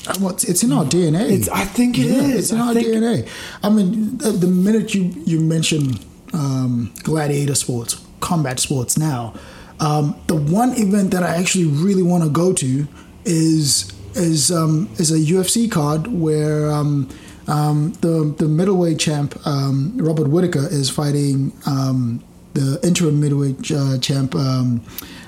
Uh, 0.06 0.14
Well, 0.20 0.36
it's, 0.36 0.64
in 0.64 0.74
our 0.74 0.84
DNA. 0.84 1.32
It's- 1.32 1.48
I 1.48 1.64
think 1.64 1.98
it 1.98 2.08
is. 2.08 2.24
is. 2.30 2.36
It's 2.40 2.52
in 2.52 2.60
I 2.60 2.68
our 2.68 2.74
think- 2.74 2.88
DNA. 2.88 3.26
I 3.64 3.70
mean, 3.70 4.18
the, 4.18 4.32
the 4.34 4.48
minute 4.48 4.94
you 4.94 5.14
you 5.26 5.40
mention 5.40 5.98
um, 6.34 6.92
gladiator 7.04 7.56
sports, 7.56 7.96
combat 8.20 8.60
sports 8.60 8.98
now, 8.98 9.34
um, 9.80 10.16
the 10.28 10.36
one 10.36 10.74
event 10.74 11.12
that 11.12 11.24
I 11.24 11.36
actually 11.38 11.66
really 11.86 12.04
want 12.04 12.22
to 12.26 12.30
go 12.30 12.52
to 12.52 12.86
is 13.24 13.92
is 14.16 14.52
um, 14.52 14.90
is 14.98 15.10
a 15.10 15.20
UFC 15.20 15.72
card 15.72 16.08
where 16.08 16.70
um, 16.70 17.08
um, 17.48 17.94
the 18.02 18.34
the 18.38 18.48
middleweight 18.48 19.00
champ 19.00 19.36
um, 19.46 19.94
Robert 19.98 20.28
Whitaker 20.28 20.68
is 20.70 20.90
fighting 20.90 21.52
um, 21.66 22.24
the 22.54 22.80
interim 22.84 23.20
middleweight 23.20 23.72
uh, 23.72 23.98
champ 24.00 24.36
um, 24.36 24.82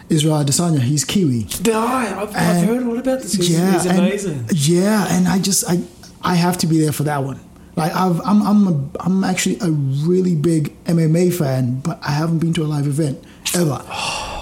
Israel 0.10 0.36
Adesanya. 0.44 0.80
He's 0.80 1.04
Kiwi. 1.04 1.48
Yeah, 1.64 1.80
I've, 1.80 2.30
I've 2.30 2.36
And- 2.36 2.68
heard 2.68 2.84
all 2.84 2.98
about 3.00 3.22
this. 3.22 3.34
He's, 3.34 3.50
yeah, 3.50 3.74
he's 3.74 3.86
and- 3.86 4.00
amazing. 4.00 4.46
yeah, 4.54 5.08
and 5.10 5.28
I 5.28 5.40
just 5.40 5.64
I 5.70 5.80
I 6.22 6.36
have 6.36 6.58
to 6.60 6.68
be 6.68 6.80
there 6.80 6.92
for 6.92 7.04
that 7.04 7.24
one. 7.24 7.40
Like 7.76 7.94
I've, 7.94 8.22
I'm 8.22 8.42
I'm 8.42 8.68
a, 8.68 8.90
I'm 9.02 9.24
actually 9.26 9.58
a 9.60 9.70
really 9.70 10.36
big 10.36 10.74
MMA 10.86 11.34
fan, 11.34 11.82
but 11.82 12.00
I 12.02 12.12
haven't 12.12 12.40
been 12.40 12.54
to 12.54 12.64
a 12.64 12.68
live 12.68 12.88
event 12.88 13.22
ever, 13.54 13.82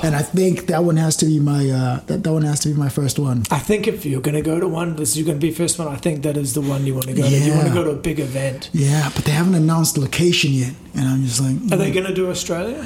and 0.03 0.15
I 0.15 0.21
think 0.21 0.67
that 0.67 0.83
one 0.83 0.97
has 0.97 1.15
to 1.17 1.25
be 1.25 1.39
my 1.39 1.69
uh, 1.69 1.99
that 2.07 2.23
that 2.23 2.33
one 2.33 2.43
has 2.43 2.59
to 2.61 2.69
be 2.69 2.75
my 2.75 2.89
first 2.89 3.17
one. 3.17 3.43
I 3.49 3.59
think 3.59 3.87
if 3.87 4.05
you're 4.05 4.21
going 4.21 4.35
to 4.35 4.41
go 4.41 4.59
to 4.59 4.67
one, 4.67 4.95
this 4.97 5.15
is 5.15 5.23
going 5.23 5.39
to 5.39 5.47
be 5.47 5.51
first 5.51 5.79
one. 5.79 5.87
I 5.87 5.95
think 5.95 6.23
that 6.23 6.35
is 6.37 6.53
the 6.53 6.61
one 6.61 6.85
you 6.85 6.93
want 6.93 7.07
to 7.07 7.13
go 7.13 7.23
to. 7.23 7.29
You 7.29 7.53
want 7.53 7.67
to 7.69 7.73
go 7.73 7.83
to 7.85 7.91
a 7.91 7.95
big 7.95 8.19
event. 8.19 8.69
Yeah, 8.73 9.09
but 9.15 9.23
they 9.23 9.31
haven't 9.31 9.55
announced 9.55 9.95
the 9.95 10.01
location 10.01 10.51
yet, 10.51 10.73
and 10.93 11.07
I'm 11.07 11.23
just 11.23 11.41
like, 11.41 11.55
Are 11.71 11.77
they 11.77 11.91
going 11.91 12.05
to 12.05 12.13
do 12.13 12.29
Australia? 12.29 12.85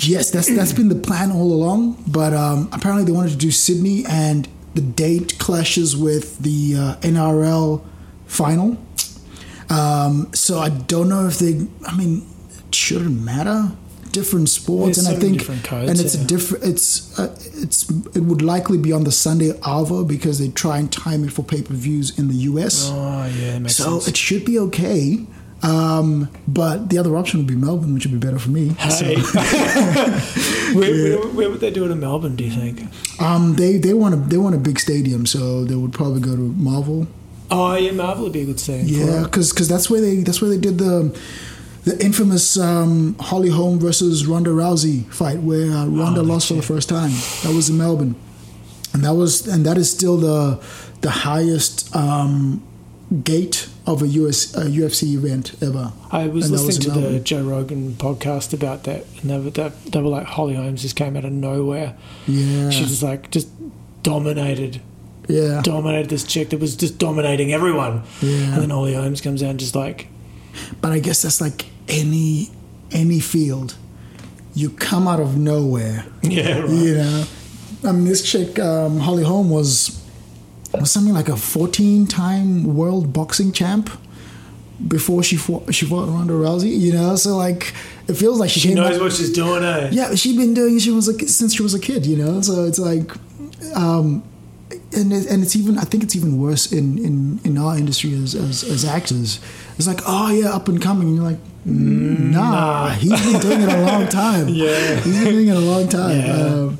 yes, 0.00 0.30
that's 0.30 0.48
that's 0.54 0.72
been 0.72 0.88
the 0.88 0.94
plan 1.08 1.32
all 1.32 1.52
along. 1.52 2.02
But 2.06 2.32
um, 2.32 2.68
apparently 2.72 3.04
they 3.04 3.12
wanted 3.12 3.32
to 3.32 3.38
do 3.38 3.50
Sydney, 3.50 4.04
and 4.08 4.48
the 4.74 4.82
date 4.82 5.38
clashes 5.38 5.96
with 5.96 6.38
the 6.38 6.74
uh, 6.78 6.96
NRL 7.00 7.84
final. 8.26 8.78
Um, 9.68 10.30
so 10.34 10.58
I 10.58 10.68
don't 10.68 11.08
know 11.08 11.26
if 11.26 11.38
they. 11.38 11.66
I 11.86 11.96
mean, 11.96 12.26
it 12.68 12.74
shouldn't 12.74 13.20
matter. 13.20 13.72
Different 14.12 14.48
sports, 14.48 14.96
There's 14.96 15.06
and 15.06 15.16
I 15.16 15.20
so 15.20 15.26
many 15.26 15.38
think, 15.38 15.64
codes, 15.64 15.90
and 15.90 15.98
it's 15.98 16.14
yeah. 16.14 16.22
a 16.22 16.26
different. 16.26 16.64
It's 16.64 17.18
uh, 17.18 17.34
it's 17.54 17.88
it 18.14 18.20
would 18.20 18.42
likely 18.42 18.78
be 18.78 18.92
on 18.92 19.04
the 19.04 19.12
Sunday 19.12 19.52
Alva 19.64 20.04
because 20.04 20.38
they 20.38 20.48
try 20.48 20.78
and 20.78 20.92
time 20.92 21.24
it 21.24 21.32
for 21.32 21.42
pay 21.42 21.62
per 21.62 21.74
views 21.74 22.18
in 22.18 22.28
the 22.28 22.34
US. 22.34 22.90
Oh 22.92 23.24
yeah, 23.40 23.58
makes 23.58 23.76
so 23.76 23.98
sense. 23.98 24.08
it 24.08 24.16
should 24.16 24.44
be 24.44 24.58
okay. 24.58 25.26
Um, 25.62 26.28
but 26.48 26.90
the 26.90 26.98
other 26.98 27.16
option 27.16 27.38
would 27.38 27.46
be 27.46 27.54
Melbourne, 27.54 27.94
which 27.94 28.04
would 28.04 28.20
be 28.20 28.24
better 28.24 28.38
for 28.38 28.50
me. 28.50 28.70
Hey. 28.78 29.14
where, 30.74 30.92
where, 30.92 31.28
where 31.28 31.50
would 31.50 31.60
they 31.60 31.70
do 31.70 31.84
it 31.84 31.90
in 31.90 32.00
Melbourne? 32.00 32.34
Do 32.34 32.44
you 32.44 32.50
think? 32.50 32.82
Um, 33.20 33.54
they 33.54 33.76
they 33.78 33.94
want 33.94 34.14
a 34.14 34.18
they 34.18 34.38
want 34.38 34.54
a 34.54 34.58
big 34.58 34.78
stadium, 34.80 35.24
so 35.24 35.64
they 35.64 35.76
would 35.76 35.92
probably 35.92 36.20
go 36.20 36.34
to 36.34 36.42
Marvel. 36.42 37.06
Oh 37.50 37.76
yeah, 37.76 37.92
Marvel 37.92 38.24
would 38.24 38.32
be 38.32 38.42
a 38.42 38.46
good 38.46 38.60
thing. 38.60 38.86
Yeah, 38.88 39.22
because 39.22 39.68
that's 39.68 39.88
where 39.88 40.00
they 40.00 40.16
that's 40.16 40.40
where 40.40 40.50
they 40.50 40.58
did 40.58 40.78
the 40.78 41.16
the 41.84 42.02
infamous 42.04 42.56
um, 42.58 43.16
Holly 43.18 43.48
Holm 43.50 43.78
versus 43.80 44.26
Ronda 44.26 44.50
Rousey 44.50 45.04
fight, 45.12 45.38
where 45.40 45.70
uh, 45.70 45.86
Ronda 45.86 46.20
Oh, 46.20 46.24
lost 46.24 46.48
for 46.48 46.54
the 46.54 46.62
first 46.62 46.88
time. 46.88 47.10
That 47.42 47.52
was 47.54 47.68
in 47.70 47.76
Melbourne, 47.78 48.14
and 48.92 49.04
that 49.04 49.14
was 49.14 49.46
and 49.46 49.64
that 49.66 49.76
is 49.78 49.90
still 49.90 50.16
the 50.16 50.62
the 51.00 51.10
highest 51.10 51.94
um, 51.96 52.62
gate 53.24 53.68
of 53.86 54.00
a 54.02 54.06
US 54.06 54.54
a 54.54 54.66
UFC 54.66 55.14
event 55.14 55.54
ever. 55.60 55.92
I 56.12 56.28
was 56.28 56.44
And 56.44 56.52
listening 56.52 56.66
was 56.66 56.78
to 56.78 56.88
in 56.90 56.94
the 56.94 57.00
Melbourne. 57.00 57.24
Joe 57.24 57.42
Rogan 57.42 57.92
podcast 57.94 58.52
about 58.54 58.84
that, 58.84 59.04
and 59.20 59.30
they 59.30 59.38
were, 59.40 59.50
that, 59.50 59.84
they 59.86 60.00
were 60.00 60.08
like 60.08 60.26
Holly 60.26 60.54
Holmes 60.54 60.82
just 60.82 60.94
came 60.94 61.16
out 61.16 61.24
of 61.24 61.32
nowhere. 61.32 61.96
Yeah, 62.28 62.70
She 62.70 62.84
just 62.84 63.02
like 63.02 63.30
just 63.32 63.48
dominated, 64.04 64.80
yeah, 65.28 65.60
dominated 65.64 66.10
this 66.10 66.24
chick 66.24 66.50
that 66.50 66.60
was 66.60 66.76
just 66.76 66.98
dominating 66.98 67.52
everyone. 67.52 68.02
Yeah. 68.20 68.52
And 68.54 68.62
then 68.62 68.70
Holly 68.70 68.94
Holmes 68.94 69.20
comes 69.20 69.42
out 69.42 69.50
and 69.50 69.58
just 69.60 69.74
like, 69.74 70.06
but 70.80 70.92
I 70.92 70.98
guess 70.98 71.22
that's 71.22 71.40
like 71.40 71.66
any 71.88 72.50
any 72.90 73.20
field. 73.20 73.76
You 74.54 74.70
come 74.70 75.08
out 75.08 75.20
of 75.20 75.36
nowhere. 75.36 76.04
yeah, 76.22 76.58
right. 76.60 76.70
You 76.70 76.94
know, 76.96 77.24
I 77.84 77.92
mean, 77.92 78.04
this 78.04 78.22
chick 78.22 78.58
um, 78.58 78.98
Holly 79.00 79.24
Holm 79.24 79.48
was 79.50 79.98
was 80.74 80.90
something 80.90 81.14
like 81.14 81.28
a 81.28 81.36
14 81.36 82.06
time 82.06 82.74
world 82.76 83.12
boxing 83.12 83.52
champ 83.52 83.90
before 84.88 85.22
she 85.22 85.36
fought 85.36 85.72
she 85.74 85.86
fought 85.86 86.08
Ronda 86.08 86.34
Rousey. 86.34 86.76
You 86.78 86.92
know, 86.92 87.16
so 87.16 87.36
like 87.36 87.72
it 88.08 88.14
feels 88.14 88.38
like 88.40 88.50
she, 88.50 88.60
She 88.60 88.74
knows 88.74 88.96
up- 88.96 89.02
what 89.02 89.12
she's 89.12 89.32
doing, 89.32 89.62
eh? 89.64 89.88
yeah, 89.92 90.14
she's 90.14 90.36
been 90.36 90.54
doing 90.54 90.78
she 90.78 90.90
was 90.90 91.08
like 91.08 91.26
since 91.28 91.54
she 91.54 91.62
was 91.62 91.72
a 91.74 91.80
kid. 91.80 92.04
You 92.06 92.16
know, 92.16 92.40
so 92.42 92.64
it's 92.64 92.78
like. 92.78 93.10
Um, 93.74 94.22
and, 94.92 95.12
it, 95.12 95.26
and 95.30 95.42
it's 95.42 95.54
even 95.56 95.78
I 95.78 95.82
think 95.82 96.02
it's 96.02 96.14
even 96.16 96.40
worse 96.40 96.72
in, 96.72 96.98
in, 96.98 97.40
in 97.44 97.58
our 97.58 97.76
industry 97.76 98.12
as, 98.14 98.34
as 98.34 98.64
as 98.64 98.84
actors. 98.84 99.40
It's 99.78 99.86
like 99.86 100.00
oh 100.06 100.30
yeah 100.30 100.50
up 100.54 100.68
and 100.68 100.80
coming 100.80 101.08
and 101.08 101.16
you're 101.16 101.24
like 101.24 101.38
"Mm, 101.66 102.30
nah, 102.32 102.90
he's 102.90 103.10
been 103.32 103.40
doing 103.40 103.62
it 103.62 103.68
a 103.68 103.80
long 103.82 104.08
time. 104.08 104.48
Yeah. 104.62 104.96
he's 105.00 105.22
been 105.24 105.32
doing 105.34 105.48
it 105.48 105.56
a 105.56 105.60
long 105.60 105.88
time. 105.88 106.18
Yeah. 106.20 106.32
Um, 106.46 106.78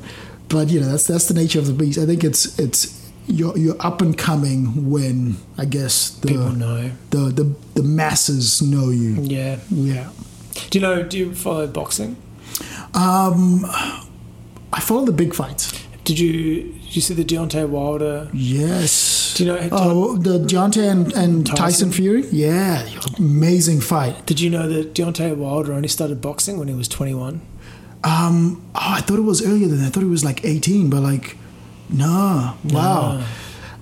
but 0.49 0.69
you 0.69 0.79
know 0.79 0.87
that's 0.87 1.07
that's 1.07 1.27
the 1.27 1.33
nature 1.33 1.59
of 1.59 1.67
the 1.67 1.73
beast. 1.73 1.97
I 1.97 2.05
think 2.05 2.23
it's 2.23 2.57
it's 2.59 3.01
you're 3.27 3.57
you're 3.57 3.77
up 3.79 4.01
and 4.01 4.17
coming 4.17 4.89
when 4.91 5.37
I 5.57 5.65
guess 5.65 6.09
the 6.09 6.27
People 6.27 6.51
know. 6.51 6.91
the 7.09 7.17
the 7.31 7.55
the 7.75 7.83
masses 7.83 8.61
know 8.61 8.89
you. 8.89 9.21
Yeah. 9.21 9.59
Yeah. 9.69 10.09
Do 10.69 10.77
you 10.77 10.81
know? 10.81 11.03
Do 11.03 11.17
you 11.17 11.33
follow 11.33 11.65
boxing? 11.67 12.15
Um, 12.93 13.65
I 14.71 14.79
follow 14.81 15.05
the 15.05 15.11
big 15.13 15.33
fights. 15.33 15.71
Did 16.03 16.19
you? 16.19 16.75
Did 16.93 16.97
you 16.97 17.01
see 17.01 17.13
the 17.15 17.25
Deontay 17.25 17.69
Wilder? 17.69 18.29
Yes. 18.33 19.33
Do 19.33 19.43
you 19.43 19.51
know? 19.51 19.69
Oh, 19.71 20.15
the 20.15 20.37
Deontay 20.37 20.91
and, 20.91 21.11
and 21.13 21.43
Tyson? 21.43 21.89
Tyson. 21.89 21.91
Fury? 21.91 22.27
Yeah, 22.27 22.87
amazing 23.17 23.81
fight. 23.81 24.23
Did 24.27 24.39
you 24.39 24.51
know 24.51 24.69
that 24.69 24.93
Deontay 24.93 25.35
Wilder 25.35 25.73
only 25.73 25.87
started 25.87 26.21
boxing 26.21 26.59
when 26.59 26.67
he 26.67 26.75
was 26.75 26.87
21? 26.87 27.41
Um, 28.03 28.61
oh, 28.75 28.79
I 28.79 29.01
thought 29.01 29.17
it 29.17 29.23
was 29.23 29.43
earlier 29.43 29.67
than 29.67 29.79
that. 29.79 29.87
I 29.87 29.89
thought 29.89 30.01
he 30.01 30.05
was 30.05 30.23
like 30.23 30.45
18, 30.45 30.91
but 30.91 31.01
like, 31.01 31.35
no. 31.89 32.53
Wow. 32.65 33.25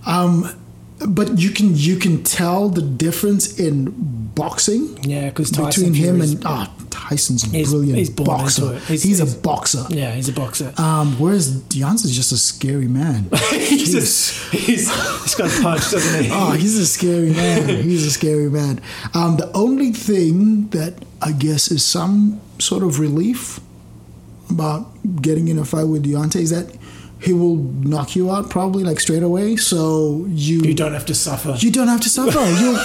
Um, 0.05 0.49
but 1.07 1.39
you 1.39 1.49
can 1.51 1.75
you 1.75 1.97
can 1.97 2.23
tell 2.23 2.69
the 2.69 2.81
difference 2.81 3.59
in 3.59 3.91
boxing 4.35 4.97
Yeah, 5.03 5.29
because 5.29 5.51
between 5.51 5.93
him 5.93 6.21
and 6.21 6.41
ah 6.45 6.71
Tyson's 6.89 7.43
He's- 7.43 7.69
brilliant 7.69 7.97
he's 7.97 8.09
boxer. 8.09 8.73
He's- 8.73 8.87
He's, 9.03 9.17
he's- 9.19 9.35
a 9.35 9.39
boxer. 9.39 9.85
yeah, 9.89 10.13
he's 10.13 10.29
a 10.29 10.33
boxer. 10.33 10.73
Um, 10.77 11.17
whereas 11.19 11.55
Deontay's 11.63 12.15
just 12.15 12.31
a 12.31 12.37
scary 12.37 12.87
man. 12.87 13.29
he's, 13.51 13.91
just, 13.91 14.51
he's 14.53 14.89
he's 15.23 15.35
got 15.35 15.49
punch, 15.61 15.89
doesn't 15.91 16.23
he? 16.23 16.29
Oh, 16.31 16.51
he's 16.51 16.77
a 16.77 16.85
scary 16.85 17.31
man. 17.31 17.67
He's 17.83 18.05
a 18.05 18.11
scary 18.11 18.49
man. 18.49 18.81
Um, 19.13 19.37
the 19.37 19.51
only 19.53 19.91
thing 19.91 20.67
that 20.69 20.93
I 21.21 21.31
guess 21.31 21.71
is 21.71 21.83
some 21.85 22.39
sort 22.59 22.83
of 22.83 22.99
relief 22.99 23.59
about 24.49 24.87
getting 25.21 25.47
in 25.47 25.57
a 25.57 25.65
fight 25.65 25.85
with 25.85 26.05
Deontay 26.05 26.41
is 26.41 26.49
that 26.51 26.75
he 27.21 27.33
will 27.33 27.57
knock 27.57 28.15
you 28.15 28.31
out 28.31 28.49
probably 28.49 28.83
like 28.83 28.99
straight 28.99 29.23
away. 29.23 29.55
So 29.55 30.25
you 30.29 30.61
you 30.61 30.73
don't 30.73 30.93
have 30.93 31.05
to 31.05 31.15
suffer. 31.15 31.55
you 31.59 31.71
don't 31.71 31.87
have 31.87 32.01
to 32.01 32.09
suffer. 32.09 32.39
You'll 32.39 32.79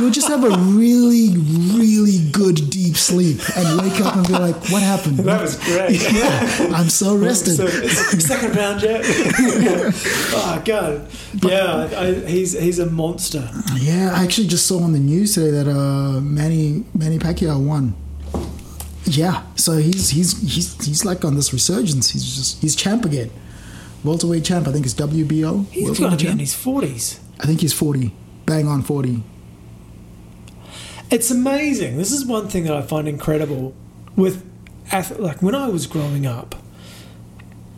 you'll 0.00 0.10
just 0.10 0.28
have 0.28 0.42
a 0.42 0.50
really 0.50 1.36
really 1.36 2.30
good 2.30 2.70
deep 2.70 2.96
sleep 2.96 3.40
and 3.56 3.80
wake 3.82 4.00
up 4.00 4.16
and 4.16 4.26
be 4.26 4.32
like, 4.32 4.56
what 4.70 4.82
happened? 4.82 5.18
That 5.18 5.42
was 5.42 5.56
great. 5.56 6.00
yeah, 6.12 6.68
I'm 6.74 6.88
so 6.88 7.16
rested. 7.16 7.56
So, 7.56 7.66
second 7.66 8.56
round 8.56 8.82
yet? 8.82 9.02
oh 9.06 10.62
god, 10.64 11.06
yeah, 11.42 11.88
I, 11.96 12.14
he's 12.26 12.58
he's 12.58 12.78
a 12.78 12.86
monster. 12.86 13.48
Yeah, 13.76 14.12
I 14.14 14.24
actually 14.24 14.46
just 14.46 14.66
saw 14.66 14.82
on 14.82 14.92
the 14.92 14.98
news 14.98 15.34
today 15.34 15.50
that 15.50 15.68
uh, 15.68 16.20
Manny 16.20 16.84
Manny 16.94 17.18
Pacquiao 17.18 17.62
won. 17.62 17.94
Yeah, 19.04 19.42
so 19.56 19.76
he's 19.76 20.08
he's 20.10 20.40
he's 20.40 20.86
he's 20.86 21.04
like 21.04 21.24
on 21.24 21.36
this 21.36 21.52
resurgence. 21.52 22.10
He's 22.10 22.24
just 22.24 22.62
he's 22.62 22.74
champ 22.74 23.04
again, 23.04 23.30
welterweight 24.04 24.44
champ. 24.44 24.68
I 24.68 24.72
think 24.72 24.84
it's 24.84 24.94
WBO. 24.94 25.66
He's 25.70 25.98
going 25.98 26.16
to 26.16 26.24
be 26.24 26.30
in 26.30 26.38
his 26.38 26.54
forties. 26.54 27.20
I 27.40 27.46
think 27.46 27.60
he's 27.60 27.72
forty, 27.72 28.12
bang 28.46 28.68
on 28.68 28.82
forty. 28.82 29.22
It's 31.10 31.30
amazing. 31.30 31.96
This 31.96 32.12
is 32.12 32.24
one 32.24 32.48
thing 32.48 32.64
that 32.64 32.74
I 32.74 32.82
find 32.82 33.08
incredible 33.08 33.74
with 34.16 34.44
like 35.18 35.42
when 35.42 35.54
I 35.54 35.68
was 35.68 35.86
growing 35.86 36.26
up 36.26 36.54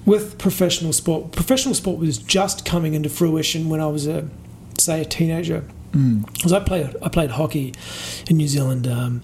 with 0.04 0.38
professional 0.38 0.92
sport. 0.92 1.32
Professional 1.32 1.74
sport 1.74 1.98
was 1.98 2.18
just 2.18 2.64
coming 2.64 2.94
into 2.94 3.08
fruition 3.08 3.68
when 3.68 3.80
I 3.80 3.86
was 3.86 4.06
a 4.06 4.28
say 4.78 5.00
a 5.00 5.04
teenager. 5.04 5.64
Because 5.92 6.52
I 6.52 6.60
played 6.60 6.94
I 7.02 7.08
played 7.08 7.30
hockey 7.32 7.74
in 8.28 8.36
New 8.36 8.48
Zealand 8.48 8.86
um, 8.86 9.22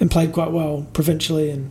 and 0.00 0.10
played 0.10 0.32
quite 0.32 0.50
well 0.50 0.86
provincially 0.92 1.50
and. 1.50 1.70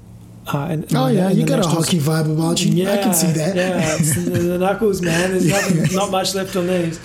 Uh, 0.53 0.67
and, 0.69 0.95
Oh 0.95 1.07
and 1.07 1.17
yeah, 1.17 1.29
you 1.29 1.45
got 1.45 1.59
a 1.59 1.67
hockey 1.67 1.99
vibe 1.99 2.31
about 2.31 2.63
you. 2.63 2.87
I 2.89 2.97
can 2.97 3.13
see 3.13 3.31
that. 3.31 3.55
Yeah, 3.55 3.97
the, 3.97 4.57
knuckles, 4.57 5.01
man. 5.01 5.31
There's 5.31 5.47
nothing, 5.47 5.95
not 5.95 6.09
much 6.09 6.35
left 6.35 6.55
on 6.55 6.67
these. 6.67 6.99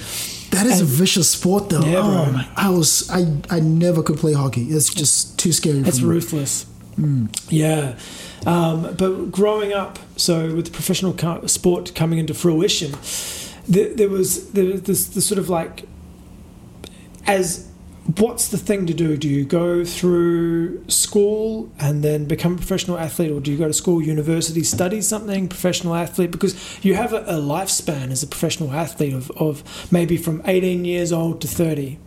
That 0.50 0.66
is 0.66 0.80
a 0.80 0.84
vicious 0.84 1.30
sport, 1.30 1.70
though. 1.70 1.80
Yeah, 1.80 2.02
oh, 2.04 2.52
I 2.56 2.68
was 2.70 3.10
I 3.10 3.26
I 3.50 3.58
never 3.60 4.02
could 4.02 4.18
play 4.18 4.34
hockey. 4.34 4.64
It's 4.64 4.92
just 4.92 5.38
too 5.38 5.50
scary. 5.50 5.78
It's 5.78 5.98
for 5.98 6.06
me. 6.06 6.14
ruthless. 6.14 6.66
Yeah. 7.48 7.98
Um, 8.46 8.94
but 8.96 9.30
growing 9.30 9.72
up, 9.72 9.98
so 10.16 10.54
with 10.54 10.72
professional 10.72 11.16
sport 11.48 11.94
coming 11.94 12.18
into 12.18 12.34
fruition, 12.34 12.92
there, 13.68 13.94
there 13.94 14.08
was 14.08 14.50
there 14.52 14.66
was 14.66 14.82
this, 14.82 15.06
this 15.08 15.26
sort 15.26 15.38
of 15.38 15.48
like, 15.48 15.84
as 17.26 17.71
what's 18.18 18.48
the 18.48 18.58
thing 18.58 18.86
to 18.86 18.94
do? 18.94 19.16
Do 19.16 19.28
you 19.28 19.44
go 19.44 19.84
through 19.84 20.88
school 20.88 21.70
and 21.78 22.02
then 22.02 22.24
become 22.24 22.54
a 22.54 22.56
professional 22.56 22.98
athlete, 22.98 23.30
or 23.30 23.40
do 23.40 23.52
you 23.52 23.58
go 23.58 23.68
to 23.68 23.72
school, 23.72 24.02
university, 24.02 24.62
study 24.64 25.00
something, 25.00 25.48
professional 25.48 25.94
athlete? 25.94 26.30
Because 26.30 26.84
you 26.84 26.94
have 26.94 27.12
a, 27.12 27.20
a 27.20 27.34
lifespan 27.34 28.10
as 28.10 28.22
a 28.22 28.26
professional 28.26 28.72
athlete 28.72 29.14
of, 29.14 29.30
of 29.32 29.92
maybe 29.92 30.16
from 30.16 30.42
18 30.46 30.84
years 30.84 31.12
old 31.12 31.40
to 31.42 31.48
30. 31.48 31.98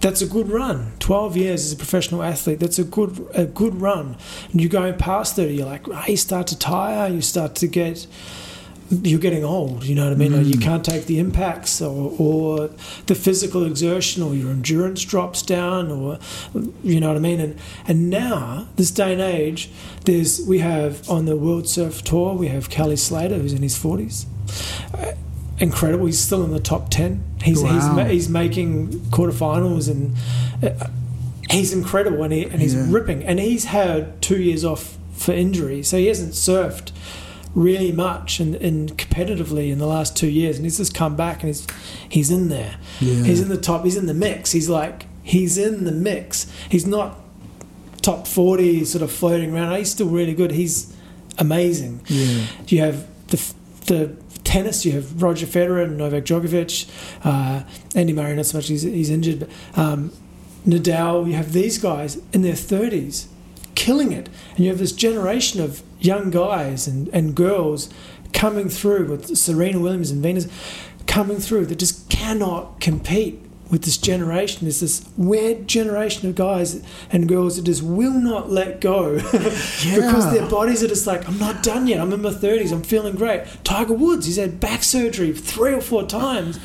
That's 0.00 0.22
a 0.22 0.26
good 0.26 0.48
run. 0.48 0.92
12 0.98 1.36
years 1.36 1.64
as 1.64 1.72
a 1.72 1.76
professional 1.76 2.22
athlete, 2.22 2.60
that's 2.60 2.78
a 2.78 2.84
good 2.84 3.26
a 3.34 3.46
good 3.46 3.80
run. 3.80 4.16
And 4.50 4.60
you're 4.60 4.70
going 4.70 4.96
past 4.96 5.36
30, 5.36 5.54
you're 5.54 5.66
like, 5.66 5.88
ah, 5.88 6.06
you 6.06 6.16
start 6.16 6.46
to 6.48 6.58
tire, 6.58 7.08
you 7.12 7.20
start 7.20 7.54
to 7.56 7.66
get 7.66 8.06
you're 8.90 9.20
getting 9.20 9.44
old, 9.44 9.84
you 9.84 9.94
know 9.94 10.04
what 10.04 10.12
I 10.12 10.16
mean? 10.16 10.32
Like 10.36 10.52
you 10.52 10.58
can't 10.60 10.84
take 10.84 11.06
the 11.06 11.18
impacts 11.20 11.80
or, 11.80 12.12
or 12.18 12.70
the 13.06 13.14
physical 13.14 13.64
exertion 13.64 14.22
or 14.22 14.34
your 14.34 14.50
endurance 14.50 15.04
drops 15.04 15.42
down 15.42 15.90
or 15.92 16.18
you 16.82 16.98
know 17.00 17.08
what 17.08 17.16
I 17.16 17.20
mean? 17.20 17.38
And 17.40 17.58
and 17.86 18.10
now, 18.10 18.66
this 18.76 18.90
day 18.90 19.12
and 19.12 19.22
age, 19.22 19.70
there's 20.06 20.40
we 20.46 20.58
have 20.58 21.08
on 21.08 21.26
the 21.26 21.36
World 21.36 21.68
Surf 21.68 22.02
Tour, 22.02 22.34
we 22.34 22.48
have 22.48 22.68
Kelly 22.68 22.96
Slater 22.96 23.36
who's 23.38 23.52
in 23.52 23.62
his 23.62 23.78
40s. 23.78 24.26
Uh, 24.92 25.12
incredible. 25.58 26.06
He's 26.06 26.18
still 26.20 26.42
in 26.42 26.50
the 26.50 26.58
top 26.60 26.90
10. 26.90 27.22
He's 27.44 27.60
he's, 27.60 27.64
Wow. 27.72 27.94
ma- 27.96 28.04
he's 28.06 28.28
making 28.28 28.88
quarterfinals 29.10 29.88
and 29.88 30.16
uh, 30.64 30.88
he's 31.50 31.72
incredible 31.72 32.22
and, 32.24 32.32
he, 32.32 32.44
and 32.44 32.60
he's 32.60 32.74
Yeah. 32.74 32.86
ripping. 32.88 33.22
And 33.24 33.38
he's 33.38 33.66
had 33.66 34.20
two 34.22 34.40
years 34.42 34.64
off 34.64 34.96
for 35.12 35.32
injury, 35.32 35.82
so 35.82 35.96
he 35.98 36.06
hasn't 36.06 36.32
surfed 36.32 36.90
really 37.54 37.92
much 37.92 38.38
and, 38.38 38.54
and 38.56 38.96
competitively 38.96 39.70
in 39.70 39.78
the 39.78 39.86
last 39.86 40.16
two 40.16 40.28
years. 40.28 40.56
And 40.56 40.64
he's 40.64 40.76
just 40.76 40.94
come 40.94 41.16
back 41.16 41.42
and 41.42 41.48
he's 41.48 41.66
he's 42.08 42.30
in 42.30 42.48
there. 42.48 42.76
Yeah. 43.00 43.24
He's 43.24 43.40
in 43.40 43.48
the 43.48 43.56
top. 43.56 43.84
He's 43.84 43.96
in 43.96 44.06
the 44.06 44.14
mix. 44.14 44.52
He's 44.52 44.68
like 44.68 45.06
he's 45.22 45.58
in 45.58 45.84
the 45.84 45.92
mix. 45.92 46.50
He's 46.68 46.86
not 46.86 47.18
top 48.02 48.26
forty, 48.26 48.84
sort 48.84 49.02
of 49.02 49.10
floating 49.10 49.54
around. 49.54 49.76
He's 49.76 49.90
still 49.90 50.08
really 50.08 50.34
good. 50.34 50.52
He's 50.52 50.94
amazing. 51.38 52.02
Yeah. 52.06 52.46
You 52.68 52.80
have 52.80 53.06
the 53.28 53.54
the 53.86 54.16
tennis. 54.44 54.84
You 54.84 54.92
have 54.92 55.22
Roger 55.22 55.46
Federer 55.46 55.84
and 55.84 55.98
Novak 55.98 56.24
Djokovic. 56.24 56.88
Uh, 57.24 57.64
Andy 57.94 58.12
Murray, 58.12 58.34
not 58.36 58.46
so 58.46 58.58
much. 58.58 58.68
He's, 58.68 58.82
he's 58.82 59.10
injured. 59.10 59.40
But, 59.40 59.78
um, 59.78 60.12
Nadal. 60.66 61.26
You 61.26 61.34
have 61.34 61.52
these 61.52 61.78
guys 61.78 62.18
in 62.32 62.42
their 62.42 62.54
thirties, 62.54 63.28
killing 63.74 64.12
it, 64.12 64.28
and 64.50 64.60
you 64.60 64.68
have 64.68 64.78
this 64.78 64.92
generation 64.92 65.60
of 65.60 65.82
young 66.00 66.30
guys 66.30 66.86
and, 66.86 67.08
and 67.08 67.34
girls 67.34 67.88
coming 68.32 68.68
through 68.68 69.06
with 69.06 69.36
Serena 69.36 69.80
Williams 69.80 70.10
and 70.10 70.22
Venus 70.22 70.46
coming 71.06 71.38
through 71.38 71.66
that 71.66 71.78
just 71.78 72.08
cannot 72.08 72.80
compete 72.80 73.42
with 73.70 73.82
this 73.84 73.96
generation. 73.96 74.60
There's 74.62 74.80
this 74.80 75.08
weird 75.16 75.68
generation 75.68 76.28
of 76.28 76.34
guys 76.34 76.82
and 77.10 77.28
girls 77.28 77.56
that 77.56 77.64
just 77.64 77.82
will 77.82 78.12
not 78.12 78.50
let 78.50 78.80
go 78.80 79.14
because 79.32 80.32
their 80.32 80.48
bodies 80.48 80.82
are 80.82 80.88
just 80.88 81.06
like, 81.06 81.26
I'm 81.28 81.38
not 81.38 81.62
done 81.62 81.86
yet. 81.86 82.00
I'm 82.00 82.12
in 82.12 82.22
my 82.22 82.30
30s. 82.30 82.72
I'm 82.72 82.82
feeling 82.82 83.14
great. 83.14 83.44
Tiger 83.64 83.94
Woods, 83.94 84.26
he's 84.26 84.36
had 84.36 84.60
back 84.60 84.82
surgery 84.82 85.32
three 85.32 85.72
or 85.72 85.80
four 85.80 86.04
times. 86.04 86.58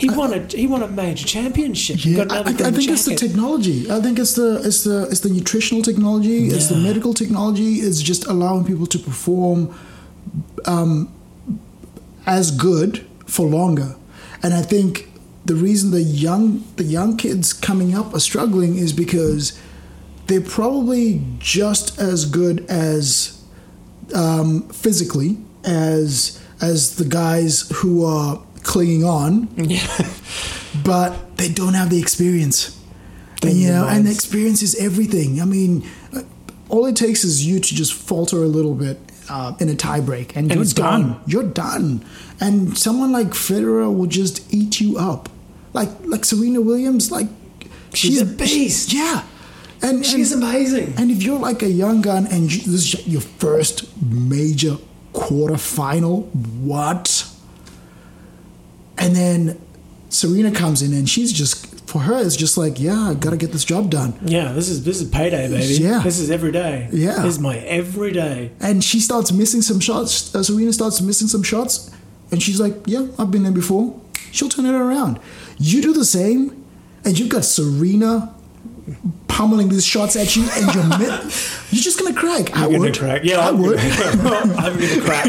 He 0.00 0.08
won 0.08 0.32
a 0.32 0.46
he 0.46 0.66
won 0.66 0.82
a 0.82 0.88
major 0.88 1.26
championship. 1.26 2.04
Yeah, 2.04 2.24
I, 2.30 2.38
I 2.38 2.40
I 2.40 2.70
think 2.70 2.90
it's 2.90 3.04
the 3.04 3.14
technology. 3.14 3.90
I 3.90 4.00
think 4.00 4.18
it's 4.18 4.34
the 4.34 4.60
it's 4.64 4.84
the 4.84 5.08
it's 5.10 5.20
the 5.20 5.28
nutritional 5.28 5.82
technology. 5.82 6.48
It's 6.48 6.68
the 6.68 6.76
medical 6.76 7.12
technology. 7.14 7.74
It's 7.86 8.00
just 8.00 8.26
allowing 8.26 8.64
people 8.64 8.86
to 8.86 8.98
perform 8.98 9.74
um, 10.64 11.12
as 12.26 12.50
good 12.50 13.06
for 13.26 13.46
longer. 13.46 13.96
And 14.42 14.54
I 14.54 14.62
think 14.62 15.10
the 15.44 15.54
reason 15.54 15.90
the 15.90 16.02
young 16.02 16.64
the 16.76 16.84
young 16.84 17.16
kids 17.16 17.52
coming 17.52 17.94
up 17.94 18.14
are 18.14 18.20
struggling 18.20 18.76
is 18.78 18.92
because 18.92 19.58
they're 20.26 20.40
probably 20.40 21.22
just 21.38 21.98
as 21.98 22.24
good 22.24 22.64
as 22.70 23.42
um, 24.14 24.68
physically 24.68 25.38
as 25.64 26.40
as 26.60 26.96
the 26.96 27.04
guys 27.04 27.70
who 27.76 28.04
are 28.04 28.42
clinging 28.62 29.04
on 29.04 29.48
Yeah. 29.56 29.86
but 30.84 31.36
they 31.36 31.48
don't 31.48 31.74
have 31.74 31.90
the 31.90 31.98
experience. 32.00 32.76
And, 33.42 33.52
you 33.54 33.68
know, 33.68 33.88
and 33.88 34.06
the 34.06 34.10
experience 34.10 34.62
is 34.62 34.74
everything. 34.76 35.40
I 35.40 35.46
mean, 35.46 35.82
uh, 36.14 36.20
all 36.68 36.84
it 36.86 36.94
takes 36.96 37.24
is 37.24 37.46
you 37.46 37.58
to 37.58 37.74
just 37.74 37.92
falter 37.94 38.42
a 38.42 38.46
little 38.46 38.74
bit 38.74 38.98
uh, 39.30 39.54
in 39.60 39.68
a 39.70 39.74
tie 39.74 40.00
break, 40.00 40.36
and, 40.36 40.50
you're 40.52 40.60
it's 40.62 40.74
done. 40.74 41.12
gone. 41.12 41.20
You're 41.26 41.44
done. 41.48 42.04
And 42.40 42.76
someone 42.76 43.12
like 43.12 43.28
Federer 43.28 43.94
will 43.96 44.06
just 44.08 44.52
eat 44.52 44.80
you 44.80 44.98
up, 44.98 45.28
like 45.72 45.88
like 46.04 46.24
Serena 46.24 46.60
Williams. 46.60 47.10
Like 47.10 47.28
She's 47.94 48.20
a 48.20 48.26
beast. 48.26 48.92
Yeah, 48.92 49.22
and 49.82 50.04
She's 50.04 50.32
and, 50.32 50.42
amazing. 50.42 50.94
and 50.98 51.10
if 51.10 51.22
you're 51.22 51.38
like 51.38 51.62
a 51.62 51.68
young 51.70 52.02
gun 52.02 52.26
and 52.26 52.52
you, 52.52 52.58
this 52.70 52.94
is 52.94 53.06
your 53.08 53.22
first 53.22 53.84
major 54.02 54.76
quarterfinal, 55.14 56.26
what? 56.60 57.26
And 59.00 59.16
then 59.16 59.60
Serena 60.10 60.52
comes 60.52 60.82
in 60.82 60.92
and 60.92 61.08
she's 61.08 61.32
just 61.32 61.66
for 61.90 62.00
her 62.00 62.18
it's 62.24 62.36
just 62.36 62.56
like, 62.56 62.78
yeah, 62.78 63.10
I 63.10 63.14
gotta 63.14 63.36
get 63.36 63.50
this 63.50 63.64
job 63.64 63.90
done. 63.90 64.16
Yeah, 64.22 64.52
this 64.52 64.68
is 64.68 64.84
this 64.84 65.00
is 65.00 65.10
payday, 65.10 65.48
baby. 65.48 65.82
Yeah. 65.82 66.00
This 66.04 66.20
is 66.20 66.30
every 66.30 66.52
day. 66.52 66.88
Yeah. 66.92 67.16
This 67.16 67.34
is 67.34 67.38
my 67.40 67.56
every 67.58 68.12
day. 68.12 68.52
And 68.60 68.84
she 68.84 69.00
starts 69.00 69.32
missing 69.32 69.62
some 69.62 69.80
shots. 69.80 70.32
Uh, 70.32 70.42
Serena 70.44 70.72
starts 70.72 71.00
missing 71.00 71.26
some 71.26 71.42
shots, 71.42 71.90
and 72.30 72.40
she's 72.40 72.60
like, 72.60 72.74
yeah, 72.86 73.08
I've 73.18 73.30
been 73.32 73.42
there 73.42 73.52
before. 73.52 74.00
She'll 74.30 74.48
turn 74.48 74.66
it 74.66 74.74
around. 74.74 75.18
You 75.58 75.82
do 75.82 75.92
the 75.92 76.04
same, 76.04 76.64
and 77.04 77.18
you've 77.18 77.28
got 77.28 77.44
Serena 77.44 78.32
pummeling 79.30 79.68
these 79.68 79.86
shots 79.86 80.16
at 80.16 80.36
you, 80.36 80.46
and 80.52 80.74
you're 80.74 80.88
mid, 80.98 81.08
you're 81.70 81.82
just 81.82 81.98
gonna 81.98 82.12
crack. 82.14 82.54
I 82.56 82.64
I'm 82.64 82.70
gonna 82.72 82.78
would. 82.80 82.98
crack. 82.98 83.22
Yeah, 83.24 83.38
I 83.38 83.48
I'm 83.48 83.62
would. 83.62 83.76
Gonna, 83.78 84.54
I'm 84.58 84.78
gonna 84.78 85.00
crack. 85.00 85.26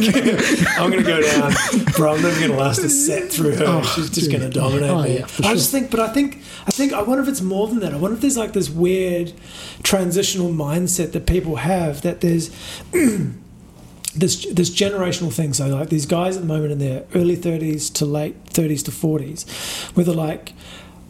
I'm 0.78 0.89
gonna 0.89 1.04
go 1.04 1.22
down, 1.22 1.54
bro. 1.95 2.16
I'm 2.16 2.22
never 2.22 2.39
gonna 2.39 2.60
last 2.60 2.80
a 2.80 2.89
set 2.89 3.32
through 3.32 3.56
her. 3.56 3.66
Oh, 3.68 3.82
She's 3.84 4.10
just 4.10 4.30
dude. 4.30 4.39
gonna 4.41 4.52
dominate 4.52 4.89
Oh, 4.89 5.04
me. 5.04 5.18
yeah, 5.20 5.26
I 5.26 5.28
sure. 5.28 5.54
just 5.56 5.72
think, 5.72 5.91
but 5.91 5.99
I 5.99 6.10
think, 6.10 6.39
I 6.68 6.72
think, 6.72 6.93
I 6.93 7.02
wonder 7.02 7.22
if 7.24 7.30
it's 7.30 7.41
more 7.41 7.68
than 7.68 7.80
that. 7.80 7.93
I 7.93 7.97
wonder 7.97 8.16
if 8.16 8.22
there's 8.22 8.38
like 8.38 8.54
this 8.54 8.70
weird 8.70 9.34
transitional 9.84 10.49
mindset 10.52 11.12
that 11.14 11.26
people 11.26 11.58
have 11.58 12.02
that 12.02 12.22
there's. 12.22 12.49
This, 14.14 14.45
this 14.52 14.70
generational 14.70 15.32
thing, 15.32 15.54
so 15.54 15.68
like 15.70 15.88
these 15.88 16.06
guys 16.06 16.36
at 16.36 16.41
the 16.41 16.47
moment 16.47 16.74
in 16.74 16.80
their 16.80 17.06
early 17.16 17.38
30s 17.38 17.93
to 17.93 18.06
late 18.06 18.43
30s 18.47 18.84
to 18.84 18.91
40s, 18.91 19.49
where 19.95 20.04
they're 20.04 20.14
like, 20.14 20.52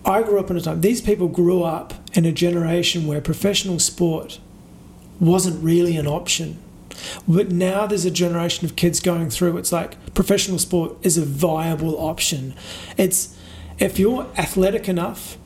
I 0.03 0.23
grew 0.23 0.39
up 0.39 0.49
in 0.49 0.57
a 0.57 0.61
time, 0.61 0.81
these 0.81 1.01
people 1.01 1.27
grew 1.27 1.63
up 1.63 1.93
in 2.13 2.25
a 2.25 2.31
generation 2.31 3.07
where 3.07 3.21
professional 3.21 3.79
sport 3.79 4.39
wasn't 5.19 5.63
really 5.63 5.95
an 5.97 6.07
option. 6.07 6.61
But 7.27 7.51
now 7.51 7.85
there's 7.87 8.05
a 8.05 8.11
generation 8.11 8.65
of 8.65 8.75
kids 8.75 8.99
going 8.99 9.29
through. 9.29 9.57
It's 9.57 9.71
like 9.71 10.13
professional 10.13 10.59
sport 10.59 10.93
is 11.03 11.17
a 11.17 11.25
viable 11.25 11.95
option. 11.97 12.53
It's 12.97 13.37
if 13.79 13.97
you're 13.97 14.27
athletic 14.37 14.89
enough, 14.89 15.37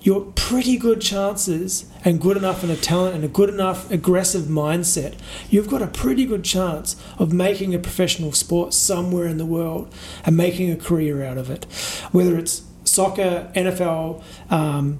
you're 0.00 0.32
pretty 0.36 0.76
good 0.76 1.00
chances 1.00 1.90
and 2.04 2.20
good 2.20 2.36
enough 2.36 2.62
in 2.62 2.70
a 2.70 2.76
talent 2.76 3.16
and 3.16 3.24
a 3.24 3.28
good 3.28 3.48
enough 3.50 3.90
aggressive 3.90 4.44
mindset. 4.44 5.14
You've 5.50 5.68
got 5.68 5.82
a 5.82 5.88
pretty 5.88 6.24
good 6.24 6.44
chance 6.44 6.96
of 7.18 7.32
making 7.32 7.74
a 7.74 7.78
professional 7.78 8.32
sport 8.32 8.74
somewhere 8.74 9.26
in 9.26 9.38
the 9.38 9.46
world 9.46 9.92
and 10.24 10.36
making 10.36 10.70
a 10.70 10.76
career 10.76 11.22
out 11.24 11.36
of 11.36 11.50
it. 11.50 11.64
Whether 12.12 12.38
it's 12.38 12.62
soccer, 12.88 13.50
NFL, 13.54 14.22
um, 14.50 14.98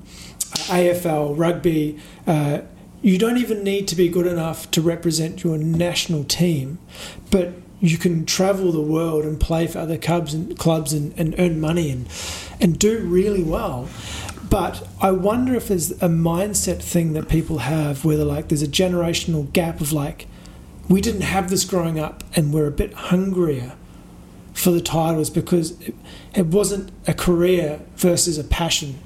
AFL, 0.68 1.36
rugby. 1.36 1.98
Uh, 2.26 2.60
you 3.02 3.18
don't 3.18 3.36
even 3.36 3.62
need 3.62 3.86
to 3.88 3.96
be 3.96 4.08
good 4.08 4.26
enough 4.26 4.70
to 4.72 4.82
represent 4.82 5.44
your 5.44 5.56
national 5.56 6.24
team, 6.24 6.78
but 7.30 7.52
you 7.80 7.96
can 7.96 8.26
travel 8.26 8.72
the 8.72 8.80
world 8.82 9.24
and 9.24 9.38
play 9.38 9.66
for 9.66 9.78
other 9.78 9.96
clubs 9.96 10.34
and 10.34 10.58
clubs 10.58 10.92
and, 10.92 11.14
and 11.16 11.34
earn 11.38 11.60
money 11.60 11.90
and 11.90 12.08
and 12.60 12.78
do 12.78 12.98
really 12.98 13.42
well. 13.42 13.88
But 14.50 14.88
I 15.00 15.12
wonder 15.12 15.54
if 15.54 15.68
there's 15.68 15.92
a 15.92 16.08
mindset 16.08 16.82
thing 16.82 17.12
that 17.12 17.28
people 17.28 17.58
have 17.58 18.04
where 18.04 18.16
they're 18.16 18.26
like 18.26 18.48
there's 18.48 18.62
a 18.62 18.68
generational 18.68 19.52
gap 19.52 19.80
of 19.80 19.92
like 19.92 20.26
we 20.88 21.00
didn't 21.00 21.20
have 21.20 21.50
this 21.50 21.64
growing 21.64 21.98
up 21.98 22.24
and 22.34 22.52
we're 22.52 22.66
a 22.66 22.72
bit 22.72 22.92
hungrier 22.94 23.74
for 24.58 24.70
the 24.70 24.80
titles 24.80 25.30
because 25.30 25.80
it, 25.80 25.94
it 26.34 26.46
wasn't 26.46 26.90
a 27.06 27.14
career 27.14 27.80
versus 27.96 28.38
a 28.38 28.44
passion. 28.44 28.98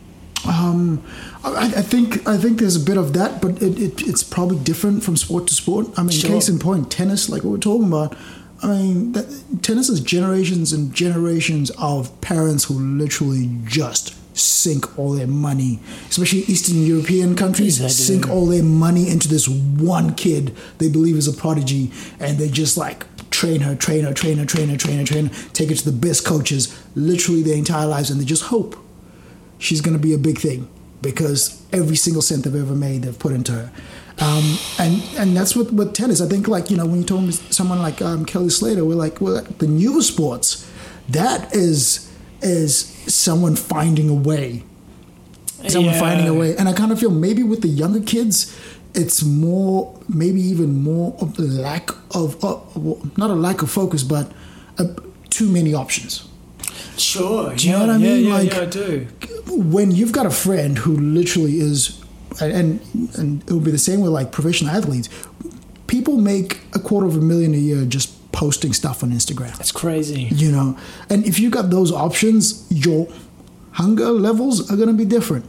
Um, 0.49 1.05
I, 1.45 1.67
I 1.77 1.83
think 1.83 2.27
I 2.27 2.37
think 2.37 2.59
there's 2.59 2.75
a 2.75 2.85
bit 2.85 2.97
of 2.97 3.13
that, 3.13 3.41
but 3.41 3.63
it, 3.63 3.79
it, 3.81 4.03
it's 4.09 4.25
probably 4.25 4.59
different 4.59 5.05
from 5.05 5.17
sport 5.17 5.47
to 5.49 5.55
sport. 5.55 5.87
I 5.97 6.03
mean, 6.03 6.11
Sure. 6.11 6.31
case 6.31 6.49
in 6.49 6.59
point, 6.59 6.91
tennis, 6.91 7.29
like 7.29 7.45
what 7.45 7.51
we're 7.53 7.59
talking 7.59 7.87
about. 7.87 8.17
I 8.63 8.69
mean, 8.69 9.13
that, 9.13 9.27
tennis 9.63 9.89
is 9.89 10.01
generations 10.01 10.73
and 10.73 10.93
generations 10.95 11.71
of 11.79 12.21
parents 12.21 12.65
who 12.65 12.75
literally 12.75 13.51
just 13.65 14.15
sink 14.37 14.99
all 14.99 15.13
their 15.13 15.27
money, 15.27 15.79
especially 16.09 16.41
Eastern 16.41 16.83
European 16.83 17.37
countries, 17.37 17.77
sink 17.95 18.29
all 18.31 18.47
their 18.47 18.63
money 18.63 19.09
into 19.11 19.29
this 19.29 19.47
one 19.49 20.15
kid 20.15 20.57
they 20.79 20.89
believe 20.89 21.17
is 21.17 21.29
a 21.29 21.33
prodigy, 21.33 21.91
and 22.19 22.39
they 22.39 22.49
just 22.49 22.77
like 22.77 23.05
train 23.43 23.61
her, 23.63 23.75
train 23.75 24.05
her, 24.05 24.15
train 24.15 24.39
her, 24.39 24.45
train 24.45 24.69
her, 24.69 24.77
train 24.77 24.99
her, 24.99 25.05
train 25.05 25.27
her, 25.27 25.49
take 25.53 25.69
her 25.69 25.75
to 25.75 25.85
the 25.85 25.91
best 26.07 26.25
coaches, 26.25 26.63
literally 26.95 27.43
their 27.43 27.57
entire 27.57 27.87
lives, 27.89 28.09
and 28.09 28.21
they 28.21 28.25
just 28.25 28.45
hope 28.45 28.77
she's 29.59 29.81
going 29.81 29.97
to 29.97 30.03
be 30.03 30.15
a 30.15 30.19
big 30.19 30.39
thing 30.39 30.69
because 31.01 31.61
every 31.73 31.97
single 31.97 32.23
cent 32.23 32.45
they've 32.45 32.55
ever 32.55 32.75
made 32.75 33.03
they've 33.03 33.19
put 33.19 33.33
into 33.33 33.51
her. 33.53 33.73
Um, 34.21 34.59
and 34.79 35.03
and 35.19 35.37
that's 35.37 35.57
what 35.57 35.73
with 35.73 35.93
tennis. 35.93 36.21
I 36.21 36.29
think 36.29 36.47
like 36.47 36.71
you 36.71 36.77
know 36.77 36.87
when 36.87 36.99
you 37.01 37.05
told 37.05 37.25
me 37.25 37.33
someone 37.33 37.81
like 37.81 38.01
um, 38.01 38.25
Kelly 38.25 38.51
Slater, 38.51 38.85
we're 38.85 38.95
like 39.07 39.21
well 39.21 39.43
the 39.59 39.67
newer 39.67 40.03
sports, 40.03 40.65
that 41.09 41.53
is 41.53 42.09
is 42.43 42.85
someone 43.13 43.57
finding 43.57 44.09
a 44.09 44.15
way, 44.15 44.63
someone 45.67 45.95
Yeah. 45.95 46.01
finding 46.01 46.29
a 46.29 46.35
way. 46.35 46.57
And 46.57 46.69
I 46.69 46.73
kind 46.75 46.93
of 46.93 47.01
feel 47.01 47.11
maybe 47.11 47.43
with 47.43 47.63
the 47.63 47.69
younger 47.83 48.01
kids, 48.01 48.55
it's 48.95 49.23
more 49.23 49.99
maybe 50.09 50.41
even 50.41 50.83
more 50.83 51.17
of 51.21 51.35
the 51.37 51.43
lack 51.45 51.91
of 52.15 52.43
uh, 52.45 52.59
not 53.17 53.31
a 53.31 53.35
lack 53.35 53.63
of 53.63 53.71
focus, 53.71 54.03
but 54.03 54.31
uh, 54.79 54.85
too 55.31 55.49
many 55.49 55.75
options. 55.75 56.29
Sure. 56.97 57.55
Do 57.55 57.67
you 57.67 57.73
yeah, 57.73 57.79
know 57.79 57.87
what 57.87 57.95
I 57.97 57.99
yeah, 57.99 58.15
mean? 58.15 58.27
Yeah, 58.27 58.35
Like- 58.35 58.53
yeah, 58.53 58.61
I 58.61 58.67
do. 58.67 59.07
when 59.49 59.91
you've 59.91 60.13
got 60.13 60.27
a 60.27 60.31
friend 60.31 60.79
who 60.79 60.97
literally 60.97 61.59
is 61.59 61.99
and 62.41 62.81
and 63.19 63.43
it 63.47 63.53
would 63.53 63.65
be 63.65 63.71
the 63.71 63.79
same 63.79 64.01
with 64.01 64.11
like 64.13 64.33
professional 64.33 64.71
athletes 64.75 65.09
people 65.87 66.17
make 66.17 66.61
a 66.75 66.79
quarter 66.79 67.07
of 67.07 67.15
a 67.17 67.21
million 67.21 67.53
a 67.53 67.59
year 67.59 67.85
just 67.85 68.09
posting 68.33 68.73
stuff 68.73 69.03
on 69.03 69.11
instagram 69.11 69.55
That's 69.59 69.73
crazy. 69.73 70.23
you 70.31 70.51
know 70.51 70.79
and 71.11 71.27
if 71.27 71.39
you've 71.39 71.53
got 71.53 71.69
those 71.69 71.93
options 71.93 72.65
your 72.71 73.07
hunger 73.73 74.11
levels 74.11 74.71
are 74.73 74.77
going 74.77 74.89
to 74.89 74.95
be 74.95 75.05
different 75.05 75.45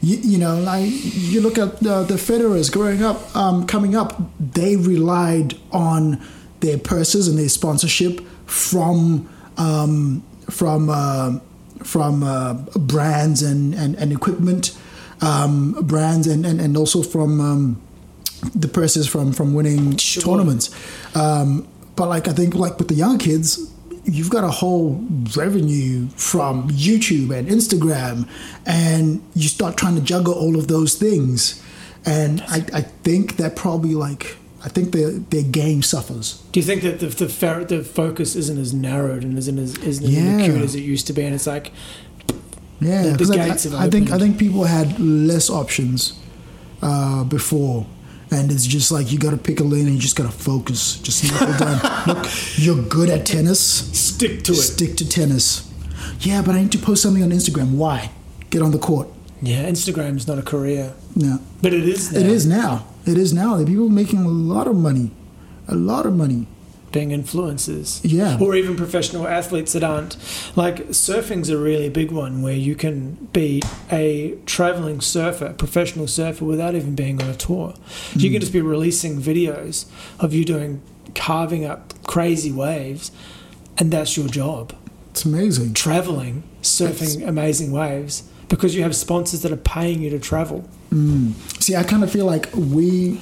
you, 0.00 0.16
you 0.18 0.38
know 0.38 0.58
like 0.60 0.88
you 0.88 1.40
look 1.40 1.58
at 1.58 1.80
the, 1.80 2.02
the 2.04 2.14
federers 2.18 2.70
growing 2.70 3.02
up 3.02 3.34
um, 3.36 3.66
coming 3.66 3.96
up 3.96 4.20
they 4.38 4.76
relied 4.76 5.54
on 5.72 6.20
their 6.60 6.78
purses 6.78 7.28
and 7.28 7.38
their 7.38 7.48
sponsorship 7.48 8.20
from 8.46 9.28
um, 9.56 10.22
from 10.50 10.88
uh, 10.90 11.38
from 11.82 12.22
uh, 12.22 12.54
brands 12.76 13.42
and, 13.42 13.74
and, 13.74 13.94
and 13.96 14.12
equipment 14.12 14.76
um, 15.20 15.72
brands 15.82 16.26
and, 16.26 16.44
and, 16.46 16.60
and 16.60 16.76
also 16.76 17.02
from 17.02 17.40
um, 17.40 17.82
the 18.54 18.68
purses 18.68 19.08
from 19.08 19.32
from 19.32 19.54
winning 19.54 19.96
Sure. 19.96 20.22
tournaments 20.22 20.70
um, 21.16 21.66
but 21.96 22.08
like 22.08 22.28
I 22.28 22.32
think 22.32 22.54
like 22.54 22.78
with 22.78 22.88
the 22.88 22.94
young 22.94 23.18
kids 23.18 23.72
you've 24.08 24.30
got 24.30 24.44
a 24.44 24.50
whole 24.50 25.04
revenue 25.36 26.08
from 26.16 26.70
YouTube 26.70 27.30
and 27.36 27.46
Instagram 27.48 28.26
and 28.66 29.22
you 29.34 29.48
start 29.48 29.76
trying 29.76 29.94
to 29.96 30.00
juggle 30.00 30.34
all 30.34 30.56
of 30.58 30.66
those 30.68 30.94
things 30.94 31.62
and 32.06 32.40
I, 32.48 32.64
I 32.72 32.80
think 33.04 33.36
that 33.36 33.54
probably 33.56 33.94
like 33.94 34.36
I 34.64 34.68
think 34.68 34.92
their 34.92 35.10
their 35.10 35.42
game 35.42 35.82
suffers 35.82 36.42
Do 36.52 36.60
you 36.60 36.66
think 36.66 36.82
that 36.82 37.00
the 37.00 37.06
the, 37.06 37.28
fer- 37.28 37.64
the 37.64 37.84
focus 37.84 38.34
isn't 38.34 38.58
as 38.58 38.72
narrowed 38.72 39.22
and 39.24 39.36
isn't 39.38 39.58
as 39.58 39.76
isn't 39.78 40.06
as 40.06 40.10
Yeah. 40.12 40.38
acute 40.38 40.62
as 40.62 40.74
it 40.74 40.80
used 40.80 41.06
to 41.08 41.12
be? 41.12 41.22
And 41.22 41.34
it's 41.34 41.46
like 41.46 41.70
Yeah, 42.80 43.02
The- 43.16 43.24
the 43.24 43.76
I, 43.76 43.84
I 43.86 43.90
think 43.90 44.10
I 44.10 44.18
think 44.18 44.38
people 44.38 44.64
had 44.64 44.98
less 45.00 45.50
options 45.50 46.14
uh, 46.80 47.24
before, 47.24 47.86
and 48.30 48.52
it's 48.52 48.66
just 48.66 48.90
like 48.92 49.10
you 49.12 49.18
got 49.18 49.30
to 49.30 49.36
pick 49.38 49.60
a 49.60 49.64
lane 49.64 49.86
and 49.86 49.94
you 49.94 50.00
just 50.00 50.16
got 50.16 50.24
to 50.30 50.36
focus. 50.36 50.98
Just 51.00 51.24
knuckle 51.30 51.56
down. 51.56 51.80
Look, 52.06 52.26
you're 52.56 52.82
good 52.82 53.10
at 53.10 53.24
tennis. 53.26 53.60
stick 53.60 54.42
to 54.44 54.52
it. 54.52 54.56
Stick 54.56 54.96
to 54.96 55.08
tennis. 55.08 55.70
Yeah, 56.20 56.42
but 56.42 56.54
I 56.54 56.62
need 56.62 56.72
to 56.72 56.78
post 56.78 57.02
something 57.02 57.22
on 57.22 57.30
Instagram. 57.30 57.76
Why? 57.76 58.10
Get 58.50 58.62
on 58.62 58.70
the 58.70 58.78
court. 58.78 59.08
Yeah, 59.40 59.64
Instagram 59.68 60.16
is 60.16 60.26
not 60.26 60.38
a 60.38 60.42
career, 60.42 60.94
No, 61.14 61.38
but 61.62 61.72
it 61.72 61.86
is. 61.88 62.12
Now, 62.12 62.18
it 62.18 62.26
is 62.26 62.44
now. 62.46 62.86
It 63.06 63.16
is 63.16 63.32
now. 63.32 63.56
The 63.56 63.64
people 63.64 63.88
making 63.88 64.18
a 64.24 64.28
lot 64.28 64.66
of 64.66 64.74
money, 64.74 65.12
a 65.68 65.76
lot 65.76 66.06
of 66.06 66.14
money. 66.16 66.46
Being 66.92 67.10
influencers. 67.10 68.00
Yeah. 68.02 68.38
or 68.40 68.54
even 68.54 68.76
professional 68.76 69.26
athletes 69.28 69.72
that 69.74 69.84
aren't. 69.84 70.16
Like 70.56 70.88
surfing's 70.88 71.48
a 71.50 71.58
really 71.58 71.88
big 71.88 72.10
one 72.10 72.42
where 72.42 72.54
you 72.54 72.74
can 72.74 73.28
be 73.32 73.62
a 73.92 74.36
traveling 74.46 75.00
surfer, 75.00 75.52
professional 75.52 76.06
surfer, 76.06 76.44
without 76.44 76.74
even 76.74 76.94
being 76.94 77.22
on 77.22 77.28
a 77.28 77.34
tour. 77.34 77.74
You 78.14 78.28
Hmm. 78.28 78.32
can 78.34 78.40
just 78.40 78.52
be 78.52 78.60
releasing 78.60 79.20
videos 79.20 79.84
of 80.18 80.32
you 80.34 80.44
doing 80.44 80.80
carving 81.14 81.64
up 81.64 81.94
crazy 82.06 82.52
waves, 82.52 83.10
and 83.76 83.90
that's 83.90 84.16
your 84.16 84.28
job. 84.28 84.72
It's 85.10 85.24
amazing. 85.24 85.74
traveling, 85.74 86.42
surfing 86.62 87.26
amazing 87.26 87.72
waves 87.72 88.22
because 88.48 88.74
you 88.74 88.82
have 88.82 88.94
sponsors 88.94 89.42
that 89.42 89.52
are 89.52 89.56
paying 89.56 90.00
you 90.02 90.10
to 90.10 90.18
travel. 90.18 90.66
See, 91.60 91.76
I 91.76 91.82
kind 91.82 92.02
of 92.02 92.10
feel 92.10 92.24
like 92.24 92.48
we. 92.54 93.20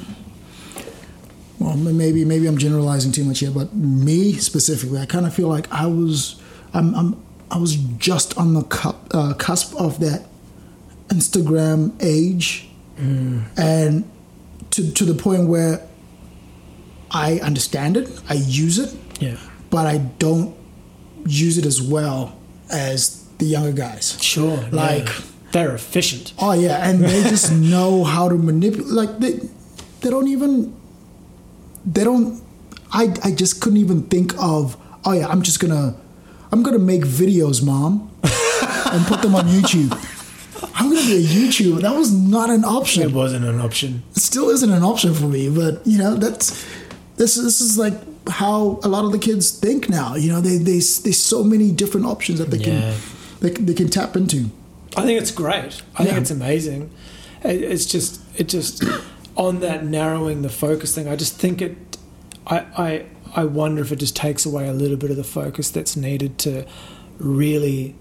Well, 1.59 1.77
maybe 1.77 2.25
maybe 2.25 2.47
I'm 2.47 2.59
generalizing 2.59 3.13
too 3.13 3.25
much 3.25 3.39
here, 3.41 3.51
but 3.51 3.75
me 3.75 4.33
specifically, 4.35 4.99
I 5.01 5.07
kind 5.07 5.25
of 5.27 5.35
feel 5.35 5.49
like 5.49 5.71
I 5.73 5.87
was, 5.87 6.41
I'm, 6.75 6.95
I'm 6.95 7.23
I 7.51 7.59
was 7.59 7.77
just 7.99 8.37
on 8.37 8.53
the 8.55 8.63
cu- 8.65 8.93
uh, 9.13 9.33
cusp 9.35 9.75
of 9.77 9.99
that 10.01 10.27
Instagram 11.09 11.93
age, 12.03 12.69
and 12.99 14.05
to 14.71 14.91
to 14.93 15.05
the 15.05 15.15
point 15.15 15.49
where 15.49 15.81
I 17.11 17.39
understand 17.41 17.97
it, 17.97 18.09
I 18.29 18.35
use 18.35 18.79
it, 18.79 18.95
Yeah. 19.21 19.37
but 19.71 19.87
I 19.87 19.99
don't 19.99 20.55
use 21.27 21.57
it 21.59 21.65
as 21.67 21.81
well 21.81 22.37
as 22.71 23.25
the 23.39 23.47
younger 23.47 23.73
guys. 23.73 24.19
Sure. 24.21 24.57
Like- 24.73 25.07
yeah. 25.07 25.21
they're 25.53 25.75
efficient. 25.75 26.33
Oh 26.39 26.53
yeah, 26.53 26.87
and 26.89 27.03
they 27.03 27.23
just 27.23 27.53
know 27.73 28.05
how 28.05 28.29
to 28.29 28.35
manipulate. 28.37 28.89
Like 28.93 29.19
they, 29.21 29.41
they 30.01 30.11
don't 30.11 30.29
even. 30.29 30.75
They 31.87 32.05
don't. 32.05 32.43
I 32.93 33.15
I 33.23 33.31
just 33.33 33.61
couldn't 33.61 33.79
even 33.79 34.03
think 34.05 34.35
of. 34.39 34.77
Oh 35.05 35.13
yeah, 35.13 35.29
I'm 35.29 35.43
just 35.43 35.61
gonna, 35.61 35.97
I'm 36.53 36.63
gonna 36.63 36.79
make 36.79 37.03
videos, 37.03 37.65
mom, 37.65 38.11
and 38.93 39.07
put 39.07 39.23
them 39.23 39.35
on 39.35 39.47
YouTube. 39.47 39.93
I'm 40.75 40.91
to 40.91 40.97
be 40.97 41.17
a 41.17 41.21
YouTuber. 41.29 41.83
That 41.83 41.95
was 41.95 42.13
not 42.13 42.51
an 42.51 42.65
option. 42.65 43.03
It 43.03 43.13
wasn't 43.13 43.45
an 43.45 43.61
option. 43.61 44.03
It 44.17 44.21
still 44.23 44.49
isn't 44.51 44.71
an 44.71 44.83
option 44.83 45.15
for 45.15 45.27
me. 45.27 45.49
But 45.49 45.87
you 45.87 45.99
know, 45.99 46.15
that's 46.17 46.65
this. 47.17 47.37
This 47.37 47.61
is 47.61 47.79
like 47.79 47.95
how 48.29 48.81
a 48.83 48.89
lot 48.89 49.05
of 49.05 49.13
the 49.13 49.19
kids 49.19 49.51
think 49.51 49.89
now. 49.89 50.15
You 50.17 50.33
know, 50.33 50.41
they 50.41 50.57
they 50.59 50.81
there's 50.81 51.21
so 51.21 51.45
many 51.45 51.71
different 51.73 52.07
options 52.07 52.39
that 52.41 52.51
they 52.51 52.59
Yeah. 52.59 52.65
can 52.65 52.95
they, 53.41 53.51
can- 53.51 53.67
they 53.67 53.75
can 53.75 53.89
tap 53.89 54.17
into. 54.17 54.51
I 54.97 55.03
think 55.03 55.21
it's 55.21 55.31
great. 55.31 55.83
I 55.97 56.05
think 56.05 56.17
it's 56.19 56.31
amazing. 56.31 56.91
It, 57.45 57.63
it's 57.63 57.85
just 57.87 58.21
it 58.41 58.49
just 58.49 58.83
on 59.37 59.61
that 59.61 59.85
narrowing 59.85 60.43
the 60.43 60.49
focus 60.49 60.95
thing. 60.95 61.09
I 61.09 61.17
just 61.17 61.37
think 61.39 61.61
it. 61.63 61.77
I 62.47 62.59
I 62.77 63.07
I 63.35 63.45
wonder 63.45 63.83
if 63.83 63.93
it 63.93 63.97
just 63.97 64.17
takes 64.17 64.47
away 64.47 64.69
a 64.69 64.73
little 64.73 64.97
bit 64.97 65.11
of 65.11 65.17
the 65.17 65.25
focus 65.25 65.71
that's 65.71 65.97
needed 65.97 66.39
to 66.39 66.67
really 67.19 67.95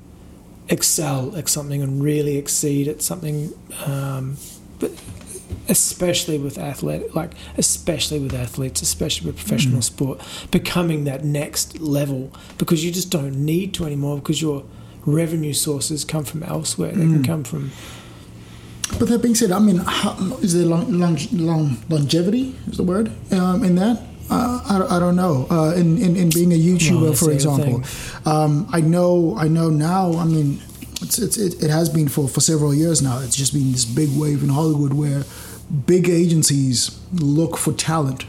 excel 0.70 1.36
at 1.36 1.48
something 1.50 1.82
and 1.82 2.02
really 2.02 2.38
exceed 2.38 2.88
at 2.88 3.02
something. 3.02 3.54
Um, 3.86 4.38
but 4.80 4.92
especially 5.68 6.38
with 6.38 6.58
athlete, 6.58 7.16
like 7.16 7.32
especially 7.58 8.20
with 8.20 8.34
athletes, 8.34 8.82
especially 8.82 9.28
with 9.28 9.38
professional 9.38 9.82
sport, 9.82 10.22
becoming 10.52 11.04
that 11.06 11.24
next 11.24 11.80
level 11.80 12.32
because 12.58 12.84
you 12.84 12.92
just 12.92 13.12
don't 13.12 13.36
need 13.36 13.74
to 13.74 13.86
anymore 13.86 14.18
because 14.18 14.42
your 14.42 14.64
revenue 15.06 15.54
sources 15.54 16.04
come 16.04 16.24
from 16.24 16.44
elsewhere. 16.44 16.92
They 16.92 17.04
can 17.06 17.24
come 17.24 17.44
from 17.44 17.72
But 19.00 19.08
that 19.10 19.22
being 19.22 19.36
said, 19.36 19.52
I 19.52 19.60
mean, 19.60 19.78
how, 19.78 20.14
is 20.42 20.54
there 20.54 20.66
long, 20.66 21.00
long, 21.00 21.18
long 21.32 21.78
longevity? 21.90 22.56
Is 22.68 22.78
the 22.78 22.84
word 22.84 23.12
um, 23.32 23.64
in 23.64 23.76
that? 23.76 24.02
Uh, 24.30 24.62
I, 24.90 24.98
I 24.98 25.00
don't 25.00 25.16
know. 25.16 25.48
Uh, 25.50 25.74
in, 25.76 25.98
in 26.02 26.16
in 26.16 26.30
being 26.30 26.52
a 26.52 26.56
YouTuber, 26.56 27.02
Well, 27.02 27.14
for 27.14 27.30
that's 27.30 27.44
the 27.44 27.52
other 27.52 27.64
example, 27.64 28.32
um, 28.32 28.68
I 28.72 28.82
know 28.82 29.36
I 29.38 29.48
know 29.48 29.70
now. 29.70 30.14
I 30.18 30.26
mean, 30.26 30.62
it's, 31.02 31.20
it's 31.20 31.38
it, 31.38 31.64
it 31.64 31.70
has 31.70 31.90
been 31.90 32.08
for 32.08 32.28
for 32.28 32.42
several 32.42 32.74
years 32.74 33.02
now. 33.02 33.20
It's 33.20 33.36
just 33.36 33.54
been 33.54 33.72
this 33.72 33.86
big 33.86 34.10
wave 34.18 34.42
in 34.44 34.50
Hollywood 34.50 34.94
where 34.94 35.24
big 35.86 36.10
agencies 36.10 37.00
look 37.14 37.58
for 37.58 37.74
talent 37.74 38.26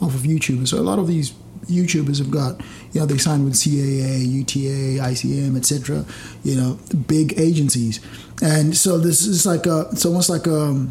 off 0.00 0.14
of 0.14 0.22
YouTubers. 0.22 0.68
So 0.68 0.78
a 0.78 0.80
lot 0.80 0.98
of 0.98 1.08
these 1.08 1.32
YouTubers 1.66 2.18
have 2.18 2.30
got, 2.30 2.60
you 2.92 3.00
know, 3.00 3.06
they 3.06 3.18
signed 3.18 3.44
with 3.44 3.54
CAA, 3.54 4.26
UTA, 4.26 5.02
ICM, 5.02 5.56
etc. 5.56 6.04
You 6.42 6.56
know, 6.56 6.78
big 7.06 7.38
agencies, 7.38 8.00
and 8.44 8.76
so 8.76 8.98
this 8.98 9.26
is 9.26 9.46
like 9.46 9.64
a, 9.66 9.88
it's 9.90 10.04
almost 10.04 10.28
like 10.28 10.46
a, 10.46 10.86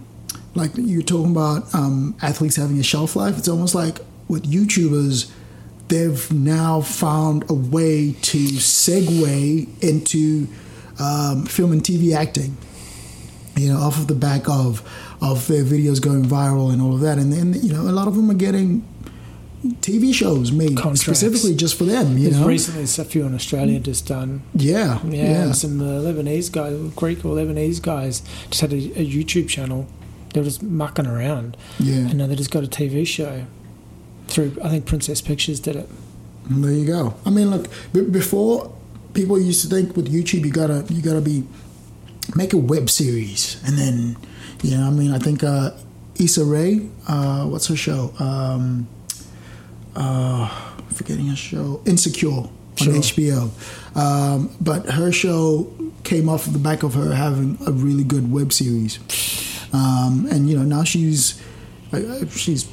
like 0.55 0.71
you're 0.75 1.03
talking 1.03 1.31
about 1.31 1.73
um, 1.75 2.15
athletes 2.21 2.55
having 2.55 2.79
a 2.79 2.83
shelf 2.83 3.15
life. 3.15 3.37
It's 3.37 3.47
almost 3.47 3.75
like 3.75 3.99
with 4.27 4.43
YouTubers, 4.43 5.31
they've 5.87 6.31
now 6.31 6.81
found 6.81 7.49
a 7.49 7.53
way 7.53 8.13
to 8.13 8.37
segue 8.37 9.83
into 9.83 10.47
um, 10.99 11.45
film 11.45 11.71
and 11.73 11.83
TV 11.83 12.15
acting 12.15 12.57
you 13.55 13.71
know, 13.71 13.79
off 13.79 13.97
of 13.97 14.07
the 14.07 14.15
back 14.15 14.49
of 14.49 14.81
of 15.21 15.47
their 15.47 15.63
videos 15.63 16.01
going 16.01 16.23
viral 16.23 16.73
and 16.73 16.81
all 16.81 16.93
of 16.93 17.01
that, 17.01 17.17
and 17.17 17.31
then 17.31 17.53
you 17.53 17.71
know, 17.71 17.81
a 17.81 17.93
lot 17.93 18.07
of 18.07 18.15
them 18.15 18.29
are 18.29 18.35
getting 18.35 18.83
TV 19.64 20.14
shows 20.14 20.51
made 20.51 20.76
Contracts. 20.76 21.01
specifically 21.01 21.55
just 21.55 21.78
for 21.78 21.86
them. 21.86 22.18
You 22.18 22.26
There's 22.30 22.39
know, 22.41 22.47
recently 22.47 22.84
a 22.84 23.05
few 23.05 23.26
in 23.26 23.34
Australia 23.34 23.80
just 23.80 24.07
done. 24.07 24.41
yeah, 24.53 24.99
Yeah, 25.05 25.11
yeah, 25.32 25.43
and 25.43 25.55
some 25.55 25.80
uh, 25.82 25.86
Lebanese 26.01 26.51
guys, 26.51 26.76
Greek 26.95 27.24
or 27.24 27.36
Lebanese 27.36 27.82
guys, 27.82 28.22
just 28.49 28.61
had 28.61 28.74
a, 28.74 28.76
a 28.76 29.05
YouTube 29.07 29.47
channel. 29.47 29.88
They 30.34 30.39
were 30.41 30.45
just 30.45 30.64
mucking 30.64 31.07
around, 31.07 31.55
yeah. 31.80 31.95
and 32.09 32.16
now 32.18 32.28
they 32.28 32.36
just 32.36 32.51
got 32.51 32.64
a 32.64 32.68
TV 32.68 33.05
show 33.07 33.45
through. 34.28 34.57
I 34.64 34.70
think 34.70 34.86
Princess 34.86 35.22
Pictures 35.22 35.59
did 35.59 35.76
it. 35.76 35.88
And 36.49 36.64
there 36.64 36.72
you 36.74 36.86
go. 36.86 37.14
I 37.26 37.30
mean, 37.30 37.49
look, 37.51 37.70
b- 37.93 38.01
before 38.09 38.74
people 39.14 39.39
used 39.39 39.61
to 39.61 39.68
think 39.74 39.95
with 39.95 40.11
YouTube, 40.11 40.43
you 40.43 40.51
gotta 40.51 40.86
you 40.89 41.01
gotta 41.01 41.22
be 41.22 41.43
make 42.36 42.51
a 42.51 42.57
web 42.57 42.89
series, 42.89 43.61
and 43.66 43.78
then 43.78 44.18
you 44.61 44.76
know, 44.76 44.88
I 44.88 44.89
mean, 44.89 45.11
I 45.11 45.20
think 45.20 45.43
uh, 45.43 45.72
Issa 46.20 46.43
Rae, 46.43 46.89
uh, 47.07 47.45
what's 47.45 47.68
her 47.68 47.76
show? 47.76 48.14
Um, 48.20 48.88
uh, 49.95 50.47
forgetting 50.93 51.27
her 51.27 51.35
show, 51.35 51.81
Insecure 51.85 52.29
on 52.31 52.49
Sure. 52.75 52.93
HBO. 52.93 53.49
Um, 53.95 54.49
but 54.59 54.87
her 54.89 55.11
show 55.11 55.71
came 56.03 56.27
off 56.27 56.47
of 56.47 56.53
the 56.53 56.59
back 56.59 56.83
of 56.83 56.95
her 56.95 57.13
having 57.13 57.57
a 57.67 57.71
really 57.71 58.03
good 58.03 58.31
web 58.31 58.51
series, 58.51 58.99
um, 59.73 60.27
and 60.31 60.49
you 60.49 60.57
know 60.57 60.63
now 60.63 60.83
she's 60.83 61.39
she's 62.31 62.67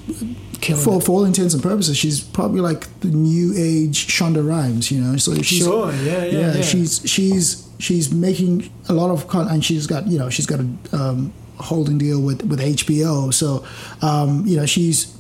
Killing 0.60 0.82
for 0.82 0.96
it. 0.98 1.04
for 1.04 1.12
all 1.12 1.24
intents 1.24 1.54
and 1.54 1.62
purposes, 1.62 1.96
she's 1.96 2.20
probably 2.20 2.60
like 2.60 3.00
the 3.00 3.08
new 3.08 3.52
age 3.56 4.06
Shonda 4.08 4.46
Rhimes, 4.46 4.90
you 4.90 5.00
know. 5.00 5.16
So 5.16 5.34
she's, 5.42 5.58
Sure, 5.64 5.92
yeah, 5.92 6.24
yeah, 6.24 6.54
yeah. 6.54 6.62
She's 6.62 7.02
she's 7.04 7.68
she's 7.78 8.12
making 8.12 8.70
a 8.88 8.92
lot 8.94 9.10
of 9.10 9.26
con, 9.28 9.48
and 9.48 9.64
she's 9.64 9.86
got 9.86 10.06
you 10.06 10.18
know 10.18 10.30
she's 10.30 10.46
got 10.46 10.60
a 10.60 10.96
um, 10.96 11.32
holding 11.58 11.98
deal 11.98 12.20
with 12.20 12.42
with 12.44 12.60
HBO. 12.60 13.32
So 13.32 13.64
um, 14.02 14.46
you 14.46 14.56
know 14.56 14.66
she's 14.66 15.14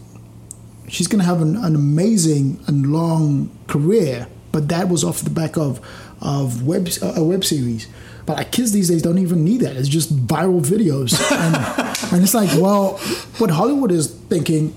she's 0.90 1.06
going 1.06 1.20
to 1.20 1.24
have 1.24 1.40
an, 1.40 1.56
an 1.56 1.74
amazing 1.74 2.62
and 2.66 2.92
long 2.92 3.50
career. 3.66 4.26
But 4.52 4.68
that 4.68 4.88
was 4.88 5.04
off 5.04 5.20
the 5.20 5.30
back 5.30 5.56
of 5.56 5.80
of 6.20 6.66
web 6.66 6.88
uh, 7.00 7.14
a 7.16 7.24
web 7.24 7.44
series. 7.44 7.86
But 8.26 8.38
our 8.38 8.44
kids 8.44 8.72
these 8.72 8.88
days 8.88 9.02
don't 9.02 9.18
even 9.18 9.44
need 9.44 9.60
that. 9.62 9.76
It's 9.76 9.88
just 9.88 10.14
viral 10.26 10.60
videos, 10.60 11.18
and, 11.32 12.12
and 12.12 12.22
it's 12.22 12.34
like, 12.34 12.50
well, 12.60 12.98
what 13.38 13.50
Hollywood 13.50 13.90
is 13.90 14.12
thinking, 14.28 14.76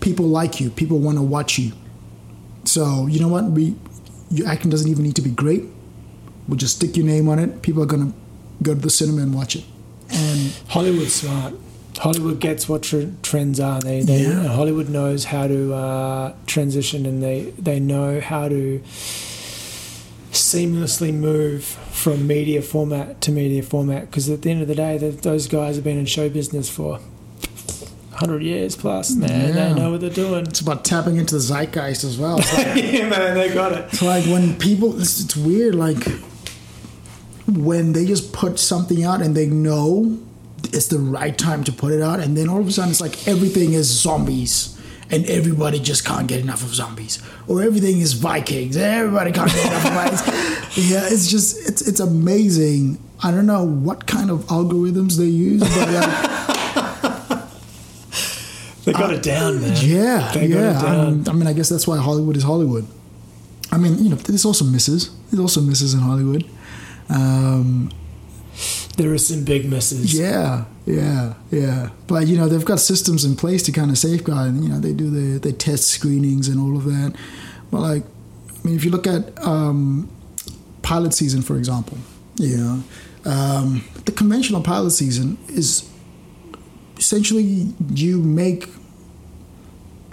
people 0.00 0.26
like 0.26 0.60
you, 0.60 0.70
people 0.70 0.98
want 0.98 1.18
to 1.18 1.22
watch 1.22 1.58
you. 1.58 1.72
So 2.64 3.06
you 3.06 3.18
know 3.20 3.28
what? 3.28 3.44
We 3.44 3.74
your 4.30 4.48
acting 4.48 4.70
doesn't 4.70 4.90
even 4.90 5.02
need 5.02 5.16
to 5.16 5.22
be 5.22 5.30
great. 5.30 5.64
We'll 6.46 6.58
just 6.58 6.76
stick 6.76 6.96
your 6.96 7.06
name 7.06 7.28
on 7.28 7.38
it. 7.38 7.62
People 7.62 7.82
are 7.82 7.86
gonna 7.86 8.12
go 8.62 8.74
to 8.74 8.80
the 8.80 8.90
cinema 8.90 9.22
and 9.22 9.34
watch 9.34 9.56
it. 9.56 9.64
And 10.10 10.52
Hollywood's 10.68 11.14
smart. 11.14 11.54
Hollywood 11.98 12.40
gets 12.40 12.68
what 12.68 12.82
tr- 12.82 13.10
trends 13.22 13.58
are. 13.58 13.80
They, 13.80 14.02
they 14.02 14.22
Yeah. 14.24 14.48
Hollywood 14.48 14.88
knows 14.88 15.24
how 15.24 15.46
to 15.46 15.72
uh, 15.74 16.34
transition, 16.46 17.06
and 17.06 17.22
they 17.22 17.52
they 17.58 17.80
know 17.80 18.20
how 18.20 18.48
to 18.48 18.80
seamlessly 20.32 21.12
move 21.14 21.64
from 21.64 22.26
media 22.26 22.60
format 22.62 23.20
to 23.22 23.32
media 23.32 23.62
format. 23.62 24.02
Because 24.10 24.28
at 24.28 24.42
the 24.42 24.50
end 24.50 24.62
of 24.62 24.68
the 24.68 24.74
day, 24.74 24.98
th 24.98 25.20
those 25.22 25.48
guys 25.48 25.76
have 25.76 25.84
been 25.84 25.98
in 25.98 26.06
show 26.06 26.28
business 26.28 26.68
for 26.68 27.00
hundred 28.12 28.42
years 28.42 28.76
plus. 28.76 29.14
Man, 29.14 29.28
Yeah. 29.30 29.52
they 29.52 29.74
know 29.80 29.90
what 29.92 30.00
they're 30.00 30.10
doing. 30.10 30.46
it's 30.46 30.60
about 30.60 30.84
tapping 30.84 31.16
into 31.16 31.34
the 31.34 31.40
zeitgeist 31.40 32.04
as 32.04 32.16
well. 32.18 32.38
Like, 32.56 32.76
yeah, 32.92 33.08
man, 33.08 33.34
they 33.34 33.52
got 33.52 33.72
it. 33.72 33.84
it's 33.92 34.02
like 34.02 34.24
when 34.26 34.56
people, 34.58 34.98
it's, 35.00 35.20
it's 35.22 35.36
weird. 35.36 35.74
Like 35.74 36.02
when 37.46 37.92
they 37.92 38.04
just 38.06 38.32
put 38.32 38.58
something 38.58 39.04
out 39.04 39.20
and 39.22 39.34
they 39.36 39.46
know 39.46 40.18
it's 40.64 40.86
the 40.88 40.98
right 40.98 41.36
time 41.36 41.64
to 41.64 41.72
put 41.72 41.92
it 41.92 42.02
out, 42.02 42.20
and 42.20 42.36
then 42.36 42.48
all 42.48 42.60
of 42.60 42.66
a 42.68 42.72
sudden 42.72 42.90
it's 42.90 43.00
like 43.00 43.26
everything 43.28 43.72
is 43.74 43.86
zombies. 43.86 44.72
And 45.08 45.24
everybody 45.26 45.78
just 45.78 46.04
can't 46.04 46.26
get 46.26 46.40
enough 46.40 46.64
of 46.64 46.74
zombies, 46.74 47.22
or 47.46 47.62
everything 47.62 48.00
is 48.00 48.14
Vikings. 48.14 48.76
Everybody 48.76 49.30
can't 49.30 49.48
get 49.52 49.64
enough 49.66 49.86
of 49.86 49.92
Vikings. 50.24 50.90
Yeah, 50.90 51.06
it's 51.06 51.28
just 51.30 51.68
it's 51.68 51.82
it's 51.86 52.00
amazing. 52.00 52.98
I 53.22 53.30
don't 53.30 53.46
know 53.46 53.62
what 53.64 54.08
kind 54.08 54.32
of 54.32 54.40
algorithms 54.46 55.16
they 55.16 55.26
use, 55.26 55.60
but 55.60 55.88
like, 55.94 57.42
They 58.84 58.92
got 58.92 59.12
it 59.12 59.22
down, 59.22 59.60
man. 59.60 59.76
Yeah, 59.80 60.30
They 60.32 60.48
got 60.48 60.58
yeah. 60.58 60.70
it 60.78 60.82
down. 60.82 60.94
I'm- 61.06 61.24
I 61.28 61.32
mean, 61.32 61.46
I 61.46 61.52
guess 61.52 61.68
that's 61.68 61.86
why 61.86 61.98
Hollywood 61.98 62.36
is 62.36 62.42
Hollywood. 62.42 62.86
I 63.72 63.78
mean, 63.78 63.98
you 64.02 64.08
know, 64.10 64.16
there's 64.16 64.44
also 64.44 64.64
misses. 64.64 65.10
There's 65.30 65.40
also 65.40 65.60
misses 65.60 65.92
in 65.94 66.00
Hollywood. 66.00 66.44
Um, 67.10 67.90
There 68.96 69.12
are 69.12 69.18
some 69.18 69.44
big 69.44 69.68
misses. 69.68 70.18
yeah, 70.18 70.64
yeah, 70.86 71.34
yeah. 71.50 71.90
But 72.06 72.26
you 72.26 72.36
know, 72.36 72.48
they've 72.48 72.64
got 72.64 72.80
systems 72.80 73.24
in 73.24 73.36
place 73.36 73.62
to 73.64 73.72
kind 73.72 73.90
of 73.90 73.98
safeguard. 73.98 74.48
And, 74.48 74.64
you 74.64 74.70
know, 74.70 74.80
they 74.80 74.92
do 74.92 75.10
the 75.10 75.38
they 75.38 75.52
test 75.52 75.88
screenings 75.88 76.48
and 76.48 76.58
all 76.58 76.76
of 76.76 76.84
that. 76.84 77.14
But 77.70 77.80
like, 77.80 78.04
I 78.04 78.66
mean, 78.66 78.76
if 78.76 78.84
you 78.84 78.90
look 78.90 79.06
at 79.06 79.38
um, 79.44 80.08
pilot 80.82 81.12
season, 81.12 81.42
for 81.42 81.56
example, 81.56 81.98
you 82.36 82.56
know, 82.56 82.82
um, 83.26 83.84
the 84.04 84.12
conventional 84.12 84.62
pilot 84.62 84.92
season 84.92 85.36
is 85.48 85.90
essentially 86.96 87.74
you 87.90 88.22
make 88.22 88.68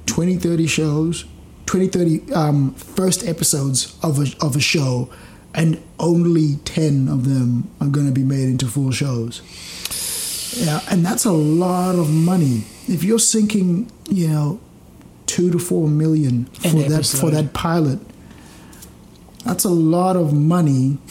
20, 0.07 0.37
30 0.37 0.67
shows, 0.67 1.25
20, 1.67 1.87
30 1.87 2.33
um, 2.33 2.73
first 2.73 3.25
episodes 3.25 3.97
of 4.03 4.19
a, 4.19 4.45
of 4.45 4.55
a 4.55 4.59
show, 4.59 5.09
and 5.53 5.81
only 5.99 6.55
10 6.65 7.07
of 7.07 7.25
them 7.25 7.69
are 7.79 7.87
going 7.87 8.05
to 8.07 8.11
be 8.11 8.23
made 8.23 8.49
into 8.49 8.65
full 8.67 8.91
shows. 8.91 9.41
Yeah, 10.57 10.81
and 10.89 11.05
that's 11.05 11.25
a 11.25 11.31
lot 11.31 11.95
of 11.95 12.11
money. 12.11 12.63
If 12.87 13.03
you're 13.03 13.19
sinking, 13.19 13.91
you 14.09 14.27
know, 14.27 14.59
two 15.25 15.49
to 15.51 15.57
four 15.59 15.87
million 15.87 16.47
An 16.63 16.71
for 16.71 16.77
that 16.77 16.91
episode. 16.91 17.19
for 17.19 17.31
that 17.31 17.53
pilot, 17.53 17.99
that's 19.45 19.63
a 19.63 19.69
lot 19.69 20.15
of 20.15 20.33
money. 20.33 20.97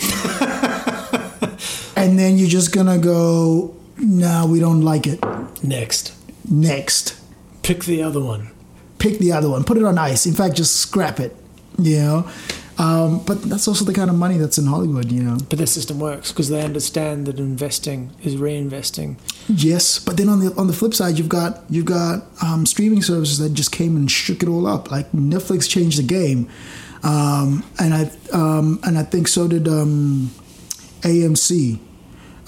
and 1.97 2.19
then 2.19 2.39
you're 2.39 2.48
just 2.48 2.73
gonna 2.73 2.98
go, 2.98 3.74
nah, 3.98 4.47
we 4.47 4.60
don't 4.60 4.82
like 4.82 5.06
it. 5.06 5.20
Next, 5.62 6.14
Next, 6.48 7.19
pick 7.62 7.85
the 7.85 8.02
other 8.02 8.20
one. 8.20 8.51
pick 8.98 9.19
the 9.19 9.32
other 9.32 9.48
one, 9.51 9.64
put 9.64 9.77
it 9.77 9.85
on 9.85 9.98
ice. 9.98 10.27
In 10.27 10.35
fact, 10.35 10.56
just 10.56 10.77
scrap 10.77 11.19
it. 11.20 11.35
You 11.78 11.98
know, 11.98 12.31
Um, 12.78 13.22
but 13.24 13.42
that's 13.42 13.68
also 13.68 13.84
the 13.84 13.92
kind 13.92 14.08
of 14.08 14.16
money 14.16 14.38
that's 14.38 14.56
in 14.58 14.66
Hollywood, 14.66 15.12
you 15.12 15.22
know. 15.22 15.36
But 15.48 15.58
the 15.58 15.66
system 15.66 16.00
works 16.00 16.32
because 16.32 16.48
they 16.48 16.62
understand 16.62 17.26
that 17.26 17.38
investing 17.38 18.10
is 18.22 18.36
reinvesting. 18.36 19.18
Yes, 19.48 19.98
but 19.98 20.16
then 20.16 20.28
on 20.28 20.40
the 20.40 20.54
on 20.56 20.68
the 20.68 20.72
flip 20.72 20.94
side, 20.94 21.18
you've 21.18 21.28
got 21.28 21.62
you've 21.68 21.84
got 21.84 22.24
um, 22.42 22.64
streaming 22.64 23.02
services 23.02 23.38
that 23.38 23.52
just 23.52 23.72
came 23.72 23.96
and 23.96 24.10
shook 24.10 24.42
it 24.42 24.48
all 24.48 24.66
up. 24.66 24.90
Like 24.90 25.10
Netflix 25.12 25.68
changed 25.68 25.98
the 25.98 26.02
game, 26.02 26.48
um, 27.02 27.64
and 27.78 27.92
I 27.92 28.10
um, 28.32 28.80
and 28.84 28.98
I 28.98 29.02
think 29.02 29.28
so 29.28 29.48
did 29.48 29.68
um, 29.68 30.30
AMC. 31.02 31.78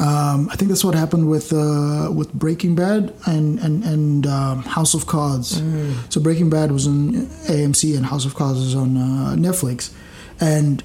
Um, 0.00 0.48
I 0.50 0.56
think 0.56 0.70
that's 0.70 0.84
what 0.84 0.94
happened 0.94 1.28
with 1.30 1.52
uh, 1.52 2.10
with 2.12 2.32
Breaking 2.32 2.74
Bad 2.74 3.14
and 3.26 3.58
and 3.60 3.84
and 3.84 4.26
um, 4.26 4.62
House 4.62 4.94
of 4.94 5.06
Cards. 5.06 5.62
So 6.08 6.20
Breaking 6.20 6.50
Bad 6.50 6.72
was 6.72 6.86
on 6.88 7.26
AMC 7.46 7.96
and 7.96 8.06
House 8.06 8.24
of 8.24 8.34
Cards 8.34 8.58
was 8.58 8.74
on 8.74 8.96
uh, 8.96 9.36
Netflix, 9.36 9.92
and 10.40 10.82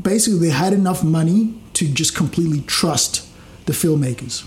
basically 0.00 0.38
they 0.38 0.50
had 0.50 0.72
enough 0.72 1.02
money 1.04 1.54
to 1.74 1.88
just 1.88 2.14
completely 2.14 2.60
trust 2.62 3.26
the 3.66 3.72
filmmakers, 3.72 4.44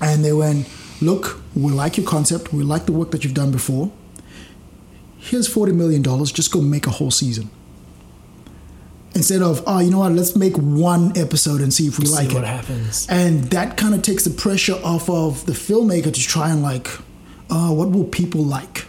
and 0.00 0.24
they 0.24 0.32
went, 0.32 0.66
"Look, 1.00 1.40
we 1.54 1.72
like 1.72 1.96
your 1.96 2.06
concept. 2.06 2.52
We 2.52 2.62
like 2.64 2.86
the 2.86 2.92
work 2.92 3.10
that 3.12 3.24
you've 3.24 3.34
done 3.34 3.50
before. 3.50 3.90
Here's 5.18 5.48
forty 5.48 5.72
million 5.72 6.02
dollars. 6.02 6.32
Just 6.32 6.50
go 6.52 6.60
make 6.60 6.86
a 6.86 6.90
whole 6.90 7.10
season." 7.10 7.50
Instead 9.16 9.42
of, 9.42 9.62
oh, 9.68 9.78
you 9.78 9.90
know 9.92 10.00
what? 10.00 10.10
Let's 10.10 10.34
make 10.34 10.56
one 10.56 11.16
episode 11.16 11.60
and 11.60 11.72
see 11.72 11.86
if 11.86 12.00
we 12.00 12.06
See 12.06 12.14
like 12.16 12.32
what 12.32 12.42
it. 12.42 12.48
happens. 12.48 13.06
And 13.08 13.44
that 13.52 13.76
kind 13.76 13.94
of 13.94 14.02
takes 14.02 14.24
the 14.24 14.30
pressure 14.30 14.74
off 14.82 15.08
of 15.08 15.46
the 15.46 15.52
filmmaker 15.52 16.12
to 16.12 16.20
try 16.20 16.50
and 16.50 16.62
like, 16.62 16.88
uh, 17.48 17.70
what 17.70 17.92
will 17.92 18.06
people 18.06 18.42
like? 18.42 18.86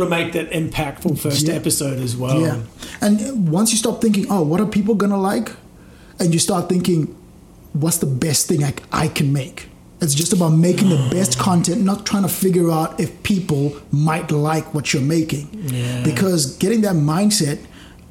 To 0.00 0.08
make 0.08 0.32
that 0.32 0.50
impactful 0.50 1.18
first 1.18 1.46
Yeah. 1.46 1.54
episode 1.54 1.98
as 2.00 2.16
well. 2.16 2.40
Yeah. 2.40 2.58
And 3.00 3.48
once 3.48 3.70
you 3.70 3.78
stop 3.78 4.00
thinking, 4.00 4.26
oh, 4.28 4.42
what 4.42 4.60
are 4.60 4.66
people 4.66 4.94
gonna 4.94 5.20
like? 5.20 5.52
And 6.18 6.32
you 6.32 6.40
start 6.40 6.68
thinking, 6.68 7.14
what's 7.72 7.98
the 7.98 8.06
best 8.06 8.48
thing 8.48 8.64
I, 8.64 8.74
I 8.92 9.08
can 9.08 9.32
make? 9.32 9.68
It's 10.00 10.14
just 10.14 10.32
about 10.32 10.50
making 10.50 10.90
the 10.90 11.08
best 11.10 11.38
mm. 11.38 11.40
content, 11.40 11.82
not 11.82 12.04
trying 12.04 12.24
to 12.24 12.28
figure 12.28 12.70
out 12.70 12.98
if 13.00 13.22
people 13.22 13.76
might 13.90 14.30
like 14.30 14.74
what 14.74 14.92
you're 14.92 15.02
making. 15.02 15.48
Yeah. 15.72 16.02
Because 16.02 16.56
getting 16.56 16.82
that 16.82 16.96
mindset, 16.96 17.58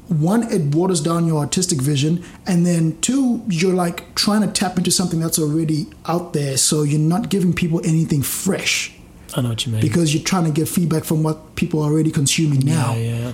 one, 0.08 0.44
it 0.52 0.76
waters 0.76 1.02
down 1.02 1.28
your 1.28 1.38
artistic 1.38 1.82
vision, 1.82 2.24
and 2.48 2.66
then 2.66 2.98
two, 3.02 3.44
you're 3.48 3.74
like 3.74 4.16
trying 4.16 4.42
to 4.42 4.48
tap 4.48 4.78
into 4.78 4.90
something 4.90 5.20
that's 5.20 5.38
already 5.38 5.88
out 6.06 6.34
there, 6.34 6.58
so 6.58 6.84
you're 6.84 7.00
not 7.00 7.30
giving 7.30 7.54
people 7.54 7.82
anything 7.86 8.22
fresh 8.22 8.94
I 9.36 9.42
know 9.42 9.50
what 9.50 9.66
you 9.66 9.72
mean. 9.72 9.82
because 9.82 10.14
you're 10.14 10.24
trying 10.24 10.46
to 10.46 10.52
get 10.52 10.68
feedback 10.68 11.04
from 11.04 11.24
what 11.24 11.56
people 11.56 11.82
are 11.82 11.92
already 11.92 12.12
consuming 12.12 12.60
now. 12.60 12.94
yeah, 12.96 13.18
yeah. 13.18 13.34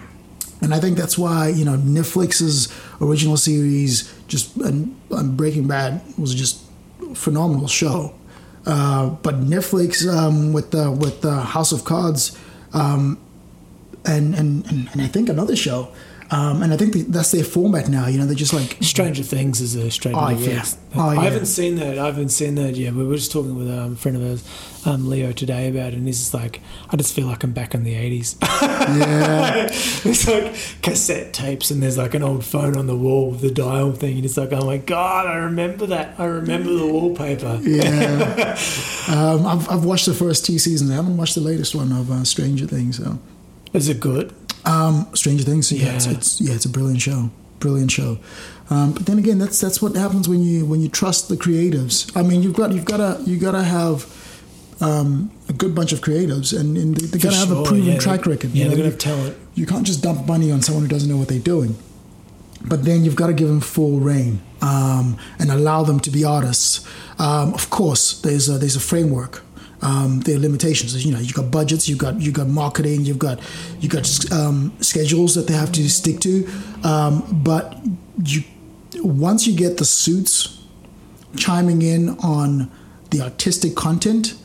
And 0.62 0.74
I 0.74 0.80
think 0.80 0.98
that's 0.98 1.18
why 1.18 1.50
you 1.50 1.64
know 1.64 1.78
Netflix's 1.78 2.68
original 3.00 3.38
series, 3.38 4.14
just 4.28 4.56
and, 4.58 4.96
and 5.12 5.38
Breaking 5.38 5.68
Bad, 5.68 6.02
was 6.18 6.36
just 6.36 6.62
a 7.10 7.16
phenomenal 7.16 7.68
show. 7.68 8.14
Uh, 8.66 9.10
but 9.10 9.36
Netflix 9.42 10.06
um, 10.06 10.52
with 10.52 10.72
the 10.72 10.92
with 10.92 11.22
the 11.22 11.40
House 11.40 11.72
of 11.72 11.86
Cards, 11.86 12.38
um, 12.74 13.18
and, 14.06 14.36
and 14.36 14.66
and 14.68 14.90
and 14.92 15.02
I 15.02 15.08
think 15.08 15.30
another 15.30 15.56
show, 15.56 15.94
um, 16.32 16.62
and 16.64 16.72
I 16.74 16.78
think 16.78 16.94
that's 17.10 17.32
their 17.32 17.44
format 17.44 17.90
now. 17.90 18.08
You 18.08 18.20
know, 18.20 18.26
they're 18.26 18.36
just 18.36 18.54
like 18.54 18.78
Stranger 18.82 19.24
Things 19.24 19.62
is 19.62 19.76
a 19.76 19.90
straight 19.90 20.16
Oh, 20.16 20.20
Netflix. 20.20 20.48
yeah. 20.48 21.02
Oh, 21.02 21.10
I 21.10 21.14
yeah. 21.16 21.22
haven't 21.22 21.46
seen 21.48 21.76
that. 21.76 21.98
I 21.98 22.06
haven't 22.06 22.30
seen 22.30 22.56
that 22.56 22.76
yet. 22.76 22.94
We 22.94 23.04
were 23.06 23.16
just 23.16 23.32
talking 23.32 23.56
with 23.56 23.70
um, 23.70 23.94
a 23.94 23.96
friend 23.96 24.18
of 24.18 24.24
ours, 24.30 24.44
um, 24.86 25.10
Leo, 25.10 25.32
today 25.32 25.68
about 25.70 25.94
it, 25.94 25.96
and 25.96 26.06
he's 26.08 26.20
just 26.20 26.34
like, 26.34 26.62
I 26.90 26.98
just 26.98 27.14
feel 27.16 27.28
like 27.28 27.44
I'm 27.44 27.52
back 27.52 27.74
in 27.74 27.84
the 27.84 27.94
80s. 27.94 28.36
yeah, 28.62 29.68
it's 29.70 30.28
like 30.28 30.82
cassette 30.82 31.34
tapes, 31.34 31.72
and 31.72 31.82
there's 31.82 31.98
like 31.98 32.14
an 32.14 32.24
old 32.24 32.44
phone 32.46 32.76
on 32.78 32.88
the 32.88 32.96
wall 32.96 33.32
with 33.32 33.42
the 33.42 33.52
dial 33.52 33.92
thing, 33.92 34.18
and 34.18 34.26
it's 34.26 34.38
like, 34.38 34.52
oh 34.54 34.66
my 34.66 34.78
god, 34.78 35.28
I 35.28 35.36
remember 35.36 35.86
that. 35.88 36.16
I 36.20 36.26
remember 36.26 36.74
the 36.74 36.88
wallpaper. 36.88 37.60
yeah. 37.64 38.58
um, 39.10 39.46
I've 39.46 39.70
I've 39.70 39.86
watched 39.86 40.06
the 40.06 40.14
first 40.14 40.46
two 40.46 40.60
seasons. 40.60 40.92
I 40.92 40.96
haven't 40.96 41.18
watched 41.18 41.36
the 41.36 41.42
latest 41.42 41.76
one 41.76 41.92
of 41.92 42.12
uh, 42.12 42.24
Stranger 42.24 42.66
Things. 42.68 42.98
So. 42.98 43.20
Is 43.74 43.88
it 43.90 44.00
good? 44.00 44.34
Um, 44.66 45.08
Stranger 45.14 45.44
Things. 45.44 45.72
Yeah, 45.72 45.96
It's, 45.96 46.06
Yeah. 46.06 46.12
it's 46.14 46.42
yeah, 46.42 46.54
it's 46.54 46.66
a 46.66 46.70
brilliant 46.70 47.02
show. 47.02 47.30
Brilliant 47.60 47.92
show. 47.92 48.20
Um, 48.70 48.94
but 48.94 49.06
then 49.06 49.18
again, 49.18 49.40
that's 49.40 49.60
that's 49.60 49.82
what 49.82 49.96
happens 49.96 50.30
when 50.30 50.44
you 50.44 50.66
when 50.66 50.82
you 50.82 50.90
trust 50.90 51.30
the 51.30 51.36
creatives. 51.36 52.16
I 52.16 52.22
mean, 52.22 52.44
you've 52.44 52.56
got 52.56 52.72
you've 52.72 52.86
got 52.86 52.98
to 52.98 53.22
you 53.30 53.38
got 53.38 53.52
to 53.54 53.64
have 53.64 54.06
um, 54.82 55.32
a 55.50 55.54
good 55.54 55.74
bunch 55.76 55.92
of 55.92 56.02
creatives, 56.02 56.58
and, 56.58 56.78
and 56.78 56.96
they, 56.96 57.06
they 57.08 57.20
got 57.20 57.32
to 57.34 57.38
have 57.38 57.52
a 57.52 57.64
proven 57.64 57.94
yeah. 57.94 57.98
track 58.00 58.26
record. 58.26 58.52
Yeah, 58.52 58.64
you, 58.64 58.64
know? 58.64 58.70
they're 58.70 58.78
gonna 58.78 58.86
you, 58.86 58.92
have 58.92 59.00
talent. 59.00 59.38
you 59.56 59.66
can't 59.66 59.86
just 59.86 60.04
dump 60.04 60.28
money 60.28 60.52
on 60.52 60.62
someone 60.62 60.84
who 60.84 60.90
doesn't 60.90 61.10
know 61.10 61.18
what 61.18 61.28
they're 61.28 61.40
doing. 61.40 61.76
But 62.66 62.84
then 62.84 63.04
you've 63.06 63.16
got 63.16 63.28
to 63.28 63.34
give 63.34 63.48
them 63.48 63.62
full 63.62 64.00
rein 64.00 64.42
um, 64.62 65.18
and 65.40 65.50
allow 65.50 65.84
them 65.84 66.00
to 66.02 66.12
be 66.12 66.26
artists. 66.26 66.86
Um, 67.18 67.54
of 67.54 67.70
course, 67.70 68.20
there's 68.22 68.50
a, 68.50 68.58
there's 68.58 68.76
a 68.76 68.82
framework. 68.82 69.44
Um, 69.82 70.20
there 70.22 70.38
limitations. 70.38 71.06
You 71.06 71.14
know, 71.14 71.20
you've 71.20 71.36
got 71.36 71.52
budgets, 71.52 71.88
you've 71.88 72.00
got 72.00 72.20
you 72.20 72.32
got 72.32 72.48
marketing, 72.48 73.06
you've 73.06 73.20
got 73.20 73.40
you 73.80 73.88
got 73.88 74.32
um, 74.32 74.74
schedules 74.82 75.36
that 75.36 75.48
they 75.48 75.54
have 75.54 75.72
to 75.74 75.90
stick 75.90 76.20
to. 76.22 76.48
Um, 76.84 77.24
but 77.44 77.78
you 78.24 78.44
once 79.02 79.48
you 79.48 79.56
get 79.56 79.78
the 79.78 79.86
suits 79.86 80.62
chiming 81.38 81.82
in 81.82 82.10
on 82.20 82.70
the 83.12 83.22
artistic 83.22 83.76
content, 83.76 84.36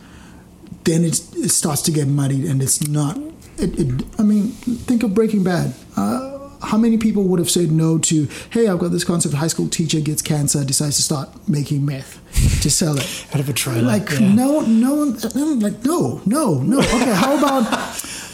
then 0.84 1.04
it, 1.04 1.20
it 1.36 1.50
starts 1.50 1.82
to 1.82 1.90
get 1.90 2.06
muddied 2.06 2.44
and 2.44 2.62
it's 2.62 2.86
not 2.86 3.16
it, 3.58 3.78
it 3.78 4.04
i 4.18 4.22
mean 4.22 4.48
think 4.88 5.02
of 5.02 5.14
breaking 5.14 5.42
bad 5.42 5.74
uh, 5.96 6.33
how 6.64 6.76
many 6.78 6.96
people 6.98 7.22
would 7.24 7.38
have 7.38 7.50
said 7.50 7.70
no 7.70 7.98
to 7.98 8.26
hey 8.50 8.66
i've 8.68 8.78
got 8.78 8.88
this 8.90 9.04
concept 9.04 9.34
high 9.34 9.46
school 9.48 9.68
teacher 9.68 10.00
gets 10.00 10.22
cancer 10.22 10.64
decides 10.64 10.96
to 10.96 11.02
start 11.02 11.28
making 11.48 11.84
meth 11.84 12.20
to 12.62 12.70
sell 12.70 12.96
it 12.96 13.26
Out 13.34 13.40
of 13.40 13.48
a 13.48 13.52
trailer. 13.52 13.82
like 13.82 14.10
yeah. 14.10 14.34
no 14.34 14.60
no 14.60 14.94
one 14.94 15.60
like 15.60 15.84
no 15.84 16.20
no 16.26 16.60
no 16.60 16.78
okay 16.78 17.12
how 17.14 17.36
about 17.38 17.64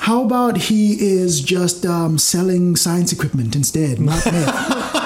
how 0.00 0.24
about 0.24 0.56
he 0.56 0.92
is 1.00 1.40
just 1.40 1.84
um, 1.84 2.16
selling 2.18 2.76
science 2.76 3.12
equipment 3.12 3.54
instead 3.54 4.00
not 4.00 4.24
meth 4.26 4.96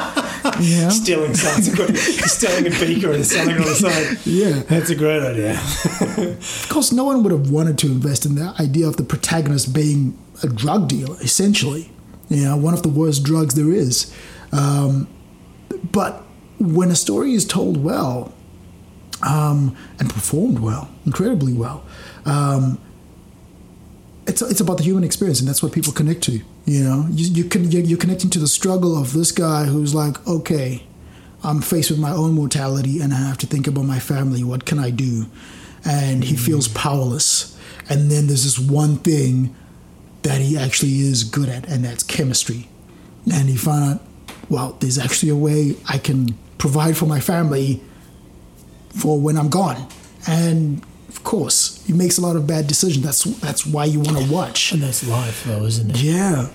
yeah 0.60 0.88
Stealing 0.90 1.34
science 1.34 1.68
equipment, 1.72 1.98
stealing 1.98 2.66
a 2.66 2.70
beaker 2.78 3.10
and 3.12 3.24
selling 3.26 3.56
it 3.56 3.60
on 3.60 3.64
the 3.66 3.74
side. 3.74 4.18
yeah 4.26 4.60
That's 4.68 4.90
a 4.90 4.94
great 4.94 5.22
idea. 5.22 5.52
Of 5.58 6.66
course, 6.68 6.92
no 6.92 7.04
one 7.04 7.22
would 7.22 7.32
have 7.32 7.50
wanted 7.50 7.78
to 7.78 7.86
invest 7.86 8.26
in 8.26 8.34
the 8.34 8.54
idea 8.60 8.86
of 8.86 8.96
the 8.98 9.04
protagonist 9.04 9.72
being 9.74 10.16
a 10.42 10.46
drug 10.46 10.86
dealer, 10.88 11.16
essentially. 11.22 11.90
You 12.28 12.44
know, 12.44 12.56
one 12.56 12.74
of 12.74 12.82
the 12.82 12.88
worst 12.88 13.22
drugs 13.22 13.54
there 13.54 13.72
is. 13.72 14.12
Um, 14.52 15.08
but 15.92 16.22
when 16.58 16.90
a 16.90 16.96
story 16.96 17.34
is 17.34 17.44
told 17.44 17.82
well 17.82 18.32
um, 19.22 19.76
and 19.98 20.08
performed 20.08 20.60
well, 20.60 20.88
incredibly 21.04 21.52
well, 21.52 21.84
um, 22.24 22.80
it's 24.26 24.40
it's 24.40 24.60
about 24.60 24.78
the 24.78 24.84
human 24.84 25.04
experience, 25.04 25.40
and 25.40 25.48
that's 25.48 25.62
what 25.62 25.72
people 25.72 25.92
connect 25.92 26.22
to. 26.22 26.40
You 26.64 26.82
know, 26.82 27.06
you, 27.10 27.26
you 27.26 27.44
can 27.44 27.70
you're, 27.70 27.82
you're 27.82 27.98
connecting 27.98 28.30
to 28.30 28.38
the 28.38 28.48
struggle 28.48 28.96
of 28.96 29.12
this 29.12 29.32
guy 29.32 29.64
who's 29.64 29.94
like, 29.94 30.26
okay, 30.26 30.84
I'm 31.42 31.60
faced 31.60 31.90
with 31.90 32.00
my 32.00 32.10
own 32.10 32.32
mortality, 32.32 33.00
and 33.00 33.12
I 33.12 33.18
have 33.18 33.38
to 33.38 33.46
think 33.46 33.66
about 33.66 33.84
my 33.84 33.98
family. 33.98 34.42
What 34.42 34.64
can 34.64 34.78
I 34.78 34.90
do? 34.90 35.26
And 35.84 36.24
he 36.24 36.36
feels 36.36 36.68
powerless. 36.68 37.58
And 37.90 38.10
then 38.10 38.28
there's 38.28 38.44
this 38.44 38.58
one 38.58 38.96
thing 38.96 39.54
that 40.24 40.40
he 40.40 40.58
actually 40.58 41.00
is 41.00 41.22
good 41.22 41.48
at, 41.48 41.68
and 41.68 41.84
that's 41.84 42.02
chemistry. 42.02 42.68
And 43.32 43.48
he 43.48 43.56
found 43.56 43.84
out, 43.84 44.02
well, 44.50 44.76
there's 44.80 44.98
actually 44.98 45.30
a 45.30 45.36
way 45.36 45.76
I 45.88 45.98
can 45.98 46.36
provide 46.58 46.96
for 46.96 47.06
my 47.06 47.20
family 47.20 47.80
for 48.90 49.20
when 49.20 49.36
I'm 49.36 49.48
gone. 49.48 49.86
And 50.26 50.82
of 51.08 51.22
course, 51.24 51.84
he 51.86 51.92
makes 51.92 52.18
a 52.18 52.20
lot 52.20 52.36
of 52.36 52.46
bad 52.46 52.66
decisions. 52.66 53.04
That's 53.04 53.24
that's 53.40 53.66
why 53.66 53.84
you 53.84 54.00
want 54.00 54.18
to 54.18 54.32
watch. 54.32 54.72
And 54.72 54.82
that's 54.82 55.06
life, 55.06 55.44
though, 55.44 55.64
isn't 55.64 55.90
it? 55.90 56.02
Yeah, 56.02 56.50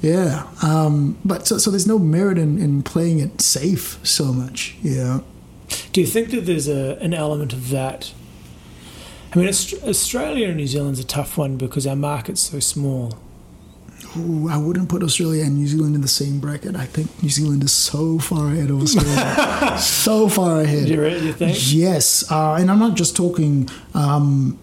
yeah. 0.00 0.48
Um, 0.62 1.18
but 1.24 1.46
so, 1.46 1.58
so 1.58 1.70
there's 1.70 1.86
no 1.86 1.98
merit 1.98 2.38
in, 2.38 2.58
in 2.58 2.82
playing 2.82 3.20
it 3.20 3.40
safe 3.40 3.98
so 4.06 4.32
much. 4.32 4.76
Yeah. 4.82 5.20
Do 5.92 6.00
you 6.00 6.06
think 6.06 6.30
that 6.30 6.42
there's 6.42 6.68
a, 6.68 6.98
an 7.00 7.14
element 7.14 7.52
of 7.52 7.70
that? 7.70 8.12
I 9.34 9.38
mean, 9.38 9.48
Australia 9.48 10.48
and 10.48 10.56
New 10.58 10.66
Zealand's 10.66 11.00
a 11.00 11.04
tough 11.04 11.38
one 11.38 11.56
because 11.56 11.86
our 11.86 11.96
market's 11.96 12.42
so 12.42 12.60
small. 12.60 13.18
Ooh, 14.18 14.46
I 14.50 14.58
wouldn't 14.58 14.90
put 14.90 15.02
Australia 15.02 15.44
and 15.44 15.56
New 15.56 15.66
Zealand 15.66 15.94
in 15.94 16.02
the 16.02 16.08
same 16.08 16.38
bracket. 16.38 16.76
I 16.76 16.84
think 16.84 17.22
New 17.22 17.30
Zealand 17.30 17.64
is 17.64 17.72
so 17.72 18.18
far 18.18 18.48
ahead 18.48 18.68
of 18.68 18.82
Australia. 18.82 19.78
so 19.78 20.28
far 20.28 20.60
ahead. 20.60 20.86
You, 20.88 21.00
re- 21.00 21.18
you 21.18 21.32
think? 21.32 21.56
Yes, 21.72 22.30
uh, 22.30 22.54
and 22.60 22.70
I'm 22.70 22.78
not 22.78 22.94
just 22.94 23.16
talking 23.16 23.70
um, 23.94 24.58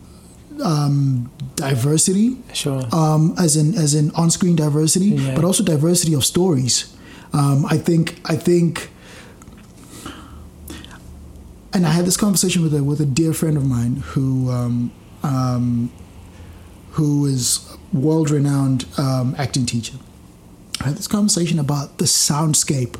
um, 0.63 1.31
diversity, 1.55 2.37
Sure. 2.53 2.83
um, 2.93 3.33
as 3.39 3.55
in 3.55 3.73
as 3.75 3.95
in 3.95 4.11
on-screen 4.11 4.55
diversity, 4.55 5.07
Yeah. 5.07 5.33
but 5.35 5.43
also 5.43 5.63
diversity 5.63 6.13
of 6.13 6.23
stories. 6.23 6.95
Um, 7.33 7.65
I 7.65 7.77
think 7.77 8.19
I 8.25 8.35
think, 8.35 8.89
and 11.73 11.85
I 11.85 11.91
had 11.91 12.05
this 12.05 12.17
conversation 12.17 12.61
with 12.63 12.73
a 12.73 12.83
with 12.83 12.99
a 12.99 13.05
dear 13.05 13.33
friend 13.33 13.57
of 13.57 13.65
mine 13.65 13.97
who 13.97 14.49
um, 14.51 14.91
um, 15.23 15.91
who 16.91 17.25
is 17.25 17.65
world-renowned 17.93 18.85
um, 18.97 19.35
acting 19.37 19.65
teacher, 19.65 19.97
I 20.81 20.87
had 20.87 20.95
this 20.95 21.07
conversation 21.07 21.59
about 21.59 21.97
the 21.97 22.05
soundscape 22.05 22.99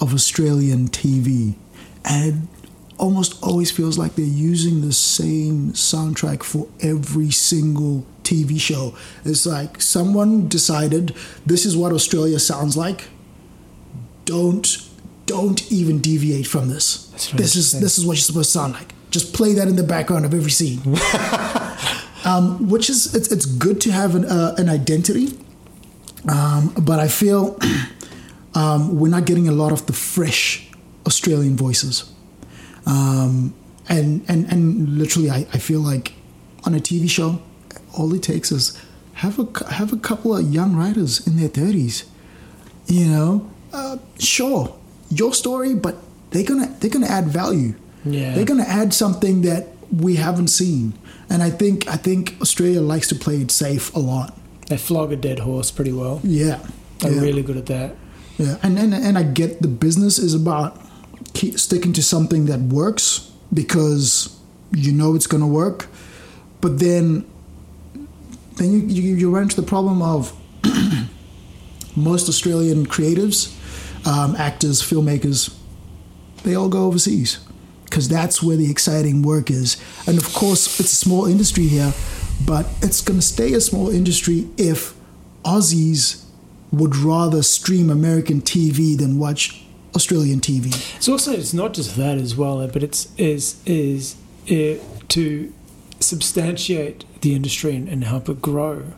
of 0.00 0.14
Australian 0.14 0.88
TV, 0.88 1.54
and 2.04 2.48
it 2.62 2.70
almost 2.98 3.40
always 3.42 3.70
feels 3.70 3.98
like 3.98 4.16
they're 4.16 4.24
using 4.24 4.80
the 4.80 4.92
same 4.92 5.72
soundtrack 5.72 6.42
for 6.42 6.68
every 6.80 7.30
single 7.30 8.04
TV 8.24 8.60
show. 8.60 8.94
It's 9.24 9.46
like 9.46 9.80
someone 9.80 10.48
decided 10.48 11.14
this 11.46 11.64
is 11.64 11.76
what 11.76 11.92
Australia 11.92 12.38
sounds 12.38 12.76
like. 12.76 13.04
Don't 14.24 14.87
don't 15.28 15.70
even 15.70 16.00
deviate 16.00 16.46
from 16.46 16.68
this. 16.68 17.06
This 17.34 17.54
is 17.54 17.78
this 17.80 17.98
is 17.98 18.04
what 18.04 18.14
you're 18.14 18.28
supposed 18.30 18.52
to 18.52 18.58
sound 18.58 18.72
like. 18.74 18.92
Just 19.10 19.34
play 19.34 19.52
that 19.54 19.68
in 19.68 19.76
the 19.76 19.88
background 19.94 20.24
of 20.24 20.34
every 20.34 20.50
scene. 20.50 20.80
um, 22.24 22.68
which 22.68 22.90
is 22.90 23.14
it's, 23.14 23.30
it's 23.30 23.46
good 23.46 23.80
to 23.82 23.92
have 23.92 24.14
an, 24.14 24.24
uh, 24.24 24.54
an 24.58 24.68
identity, 24.68 25.38
um, 26.28 26.74
but 26.82 26.98
I 26.98 27.08
feel 27.08 27.58
um, 28.54 28.98
we're 28.98 29.10
not 29.10 29.24
getting 29.24 29.48
a 29.48 29.52
lot 29.52 29.72
of 29.72 29.86
the 29.86 29.92
fresh 29.92 30.68
Australian 31.06 31.56
voices. 31.56 32.12
Um, 32.86 33.54
and, 33.88 34.24
and, 34.28 34.50
and 34.52 34.98
literally, 34.98 35.30
I, 35.30 35.46
I 35.52 35.58
feel 35.58 35.80
like 35.80 36.12
on 36.64 36.74
a 36.74 36.78
TV 36.78 37.08
show, 37.08 37.40
all 37.96 38.12
it 38.14 38.22
takes 38.22 38.52
is 38.52 38.78
have 39.14 39.38
a, 39.38 39.72
have 39.72 39.92
a 39.92 39.96
couple 39.96 40.36
of 40.36 40.52
young 40.52 40.76
writers 40.76 41.26
in 41.26 41.36
their 41.36 41.48
30s. 41.48 42.04
You 42.86 43.06
know, 43.06 43.50
uh, 43.72 43.98
sure, 44.18 44.77
your 45.10 45.34
story, 45.34 45.74
but 45.74 45.96
they're 46.30 46.44
gonna 46.44 46.74
they're 46.80 46.90
gonna 46.90 47.06
add 47.06 47.26
value. 47.26 47.74
Yeah. 48.04 48.34
They're 48.34 48.44
gonna 48.44 48.64
add 48.64 48.94
something 48.94 49.42
that 49.42 49.68
we 49.90 50.16
haven't 50.16 50.48
seen. 50.48 50.94
And 51.30 51.42
I 51.42 51.50
think 51.50 51.86
I 51.88 51.96
think 51.96 52.36
Australia 52.40 52.80
likes 52.80 53.08
to 53.08 53.14
play 53.14 53.36
it 53.36 53.50
safe 53.50 53.94
a 53.94 53.98
lot. 53.98 54.36
They 54.68 54.76
flog 54.76 55.12
a 55.12 55.16
dead 55.16 55.40
horse 55.40 55.70
pretty 55.70 55.92
well. 55.92 56.20
Yeah. 56.22 56.60
They're 57.00 57.12
yeah. 57.12 57.20
really 57.20 57.42
good 57.42 57.56
at 57.56 57.66
that. 57.66 57.96
Yeah, 58.38 58.56
and, 58.62 58.78
and 58.78 58.94
and 58.94 59.18
I 59.18 59.24
get 59.24 59.62
the 59.62 59.68
business 59.68 60.18
is 60.18 60.32
about 60.32 60.80
keep 61.34 61.58
sticking 61.58 61.92
to 61.94 62.02
something 62.02 62.46
that 62.46 62.60
works 62.60 63.32
because 63.52 64.36
you 64.72 64.92
know 64.92 65.14
it's 65.14 65.26
to 65.26 65.46
work, 65.46 65.88
but 66.60 66.78
then 66.78 67.26
then 68.56 68.72
you, 68.72 68.78
you 68.80 69.16
you 69.16 69.30
run 69.30 69.44
into 69.44 69.56
the 69.56 69.66
problem 69.66 70.02
of 70.02 70.32
most 71.96 72.28
Australian 72.28 72.86
creatives, 72.86 73.54
um, 74.06 74.36
actors, 74.36 74.82
filmmakers, 74.82 75.54
they 76.44 76.54
all 76.54 76.68
go 76.68 76.84
overseas 76.86 77.40
because 77.84 78.08
that's 78.08 78.42
where 78.42 78.56
the 78.56 78.70
exciting 78.70 79.22
work 79.22 79.50
is. 79.50 79.76
And 80.06 80.18
of 80.18 80.32
course, 80.34 80.78
it's 80.78 80.92
a 80.92 80.96
small 80.96 81.26
industry 81.26 81.66
here, 81.66 81.92
but 82.46 82.66
it's 82.82 83.00
going 83.00 83.18
to 83.18 83.26
stay 83.26 83.54
a 83.54 83.60
small 83.60 83.88
industry 83.88 84.46
if 84.56 84.94
Aussies 85.44 86.24
would 86.70 86.96
rather 86.96 87.42
stream 87.42 87.88
American 87.88 88.42
TV 88.42 88.96
than 88.96 89.18
watch 89.18 89.62
Australian 89.94 90.40
TV. 90.40 90.66
It's 90.96 91.08
also 91.08 91.32
it's 91.32 91.54
not 91.54 91.72
just 91.74 91.96
that 91.96 92.18
as 92.18 92.36
well, 92.36 92.66
but 92.68 92.82
it's 92.82 93.08
is 93.16 93.60
is 93.64 94.16
uh, 94.50 94.74
to 95.08 95.52
substantiate 96.00 97.04
the 97.22 97.34
industry 97.34 97.74
and, 97.74 97.88
and 97.88 98.04
help 98.04 98.28
it 98.28 98.40
grow. 98.42 98.92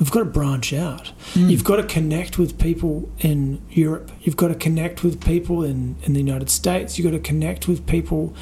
We've 0.00 0.10
got 0.10 0.20
to 0.20 0.24
branch 0.24 0.72
out. 0.72 1.08
Hmm. 1.34 1.50
You've 1.50 1.62
got 1.62 1.76
to 1.76 1.84
connect 1.84 2.38
with 2.38 2.58
people 2.58 3.10
in 3.18 3.62
Europe. 3.70 4.10
You've 4.22 4.36
got 4.36 4.48
to 4.48 4.54
connect 4.54 5.04
with 5.04 5.22
people 5.22 5.62
in, 5.62 5.96
in 6.02 6.14
the 6.14 6.20
United 6.20 6.50
States. 6.50 6.98
You've 6.98 7.04
got 7.04 7.16
to 7.16 7.22
connect 7.22 7.68
with 7.68 7.86
people 7.86 8.34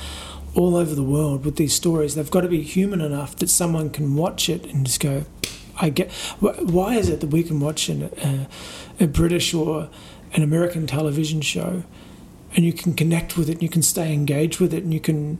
all 0.54 0.76
over 0.76 0.94
the 0.94 1.02
world 1.02 1.44
with 1.44 1.56
these 1.56 1.74
stories. 1.74 2.14
They've 2.14 2.30
got 2.30 2.42
to 2.42 2.48
be 2.48 2.62
human 2.62 3.00
enough 3.00 3.36
that 3.36 3.48
someone 3.48 3.90
can 3.90 4.16
watch 4.16 4.48
it 4.48 4.64
and 4.66 4.86
just 4.86 5.00
go, 5.00 5.24
I 5.80 5.90
get. 5.90 6.12
Why 6.40 6.94
is 6.94 7.08
it 7.08 7.20
that 7.20 7.28
we 7.28 7.42
can 7.42 7.60
watch 7.60 7.88
an, 7.88 8.04
a, 8.22 8.48
a 9.04 9.06
British 9.06 9.52
or 9.52 9.90
an 10.32 10.42
American 10.42 10.86
television 10.86 11.40
show 11.40 11.82
and 12.54 12.64
you 12.64 12.72
can 12.72 12.94
connect 12.94 13.36
with 13.36 13.48
it 13.48 13.54
and 13.54 13.62
you 13.62 13.68
can 13.68 13.82
stay 13.82 14.12
engaged 14.12 14.60
with 14.60 14.72
it 14.72 14.82
and 14.84 14.92
you 14.92 15.00
can. 15.00 15.38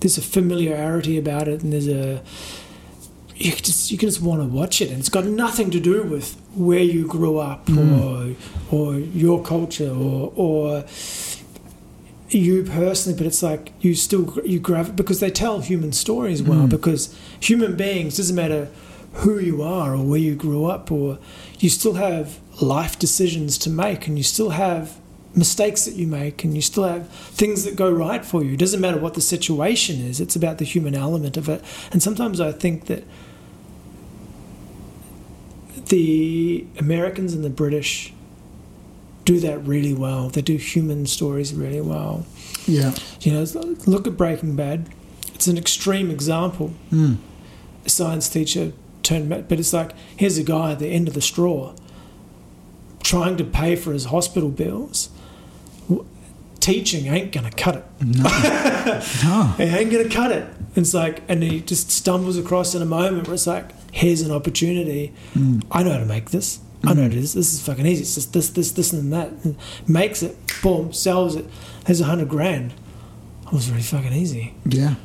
There's 0.00 0.18
a 0.18 0.22
familiarity 0.22 1.16
about 1.16 1.48
it 1.48 1.62
and 1.62 1.72
there's 1.72 1.88
a. 1.88 2.22
You 3.36 3.52
just 3.52 3.90
you 3.90 3.98
can 3.98 4.08
just 4.08 4.22
want 4.22 4.42
to 4.42 4.46
watch 4.46 4.80
it 4.80 4.90
and 4.90 5.00
it's 5.00 5.08
got 5.08 5.24
nothing 5.24 5.70
to 5.72 5.80
do 5.80 6.04
with 6.04 6.40
where 6.54 6.82
you 6.82 7.06
grew 7.06 7.38
up 7.38 7.66
hmm. 7.68 8.00
or 8.00 8.34
or 8.70 8.94
your 8.94 9.42
culture 9.42 9.90
or 9.90 10.32
or 10.36 10.84
you 12.34 12.64
personally, 12.64 13.16
but 13.16 13.26
it's 13.26 13.42
like 13.42 13.72
you 13.80 13.94
still 13.94 14.38
you 14.44 14.58
grab 14.58 14.96
because 14.96 15.20
they 15.20 15.30
tell 15.30 15.60
human 15.60 15.92
stories 15.92 16.42
well. 16.42 16.62
Hmm. 16.62 16.68
Because 16.68 17.16
human 17.40 17.76
beings 17.76 18.16
doesn't 18.16 18.36
matter 18.36 18.68
who 19.14 19.38
you 19.38 19.62
are 19.62 19.94
or 19.94 20.04
where 20.04 20.18
you 20.18 20.34
grew 20.34 20.66
up, 20.66 20.90
or 20.90 21.18
you 21.58 21.70
still 21.70 21.94
have 21.94 22.40
life 22.60 22.98
decisions 22.98 23.56
to 23.58 23.70
make, 23.70 24.06
and 24.06 24.18
you 24.18 24.24
still 24.24 24.50
have 24.50 24.98
mistakes 25.34 25.84
that 25.84 25.94
you 25.94 26.06
make, 26.06 26.44
and 26.44 26.54
you 26.54 26.62
still 26.62 26.84
have 26.84 27.08
things 27.08 27.64
that 27.64 27.76
go 27.76 27.90
right 27.90 28.24
for 28.24 28.42
you. 28.42 28.54
It 28.54 28.58
doesn't 28.58 28.80
matter 28.80 28.98
what 28.98 29.14
the 29.14 29.20
situation 29.20 30.00
is; 30.00 30.20
it's 30.20 30.36
about 30.36 30.58
the 30.58 30.64
human 30.64 30.94
element 30.94 31.36
of 31.36 31.48
it. 31.48 31.62
And 31.92 32.02
sometimes 32.02 32.40
I 32.40 32.52
think 32.52 32.86
that 32.86 33.04
the 35.86 36.66
Americans 36.78 37.34
and 37.34 37.44
the 37.44 37.50
British 37.50 38.12
do 39.24 39.40
that 39.40 39.58
really 39.58 39.94
well. 39.94 40.28
They 40.28 40.42
do 40.42 40.56
human 40.56 41.06
stories 41.06 41.54
really 41.54 41.80
well. 41.80 42.26
Yeah. 42.66 42.94
You 43.20 43.32
know, 43.32 43.76
look 43.86 44.06
at 44.06 44.16
Breaking 44.16 44.56
Bad. 44.56 44.88
It's 45.34 45.46
an 45.46 45.58
extreme 45.58 46.10
example. 46.10 46.72
Mm. 46.92 47.16
A 47.84 47.88
science 47.88 48.28
teacher 48.28 48.72
turned, 49.02 49.28
but 49.28 49.58
it's 49.58 49.72
like 49.72 49.92
here's 50.16 50.38
a 50.38 50.42
guy 50.42 50.72
at 50.72 50.78
the 50.78 50.88
end 50.88 51.08
of 51.08 51.14
the 51.14 51.20
straw, 51.20 51.74
trying 53.02 53.36
to 53.36 53.44
pay 53.44 53.76
for 53.76 53.92
his 53.92 54.06
hospital 54.06 54.48
bills. 54.48 55.10
Teaching 56.60 57.06
ain't 57.08 57.30
gonna 57.30 57.50
cut 57.50 57.76
it. 57.76 57.84
No. 58.00 58.24
It 59.58 59.72
ain't 59.72 59.90
gonna 59.90 60.08
cut 60.08 60.32
it. 60.32 60.46
It's 60.74 60.94
like, 60.94 61.22
and 61.28 61.42
he 61.42 61.60
just 61.60 61.90
stumbles 61.90 62.38
across 62.38 62.74
in 62.74 62.82
a 62.82 62.86
moment 62.86 63.26
where 63.26 63.34
it's 63.34 63.46
like, 63.46 63.70
here's 63.94 64.22
an 64.22 64.32
opportunity. 64.32 65.12
Mm. 65.34 65.64
I 65.70 65.84
know 65.84 65.92
how 65.92 65.98
to 65.98 66.04
make 66.04 66.30
this. 66.30 66.58
I 66.82 66.92
know 66.94 67.02
how 67.02 67.08
to 67.08 67.14
do 67.14 67.20
this. 67.20 67.32
This 67.32 67.54
is 67.54 67.62
fucking 67.62 67.86
easy. 67.86 68.02
It's 68.02 68.16
just 68.16 68.32
this, 68.32 68.50
this, 68.50 68.72
this, 68.72 68.92
and 68.92 69.12
that. 69.12 69.30
And 69.44 69.56
makes 69.86 70.22
it, 70.22 70.36
boom, 70.62 70.92
sells 70.92 71.36
it. 71.36 71.46
Has 71.86 72.00
a 72.00 72.04
hundred 72.04 72.28
grand. 72.28 72.74
It 73.46 73.52
was 73.52 73.70
really 73.70 73.82
fucking 73.82 74.12
easy. 74.12 74.54
Yeah. 74.64 74.96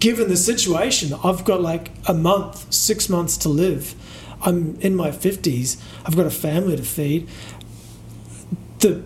Given 0.00 0.28
the 0.28 0.36
situation, 0.36 1.14
I've 1.22 1.44
got 1.44 1.62
like 1.62 1.92
a 2.08 2.14
month, 2.14 2.72
six 2.74 3.08
months 3.08 3.36
to 3.38 3.48
live. 3.48 3.94
I'm 4.42 4.76
in 4.80 4.96
my 4.96 5.12
fifties. 5.12 5.80
I've 6.04 6.16
got 6.16 6.26
a 6.26 6.30
family 6.30 6.76
to 6.76 6.82
feed. 6.82 7.28
The 8.80 9.02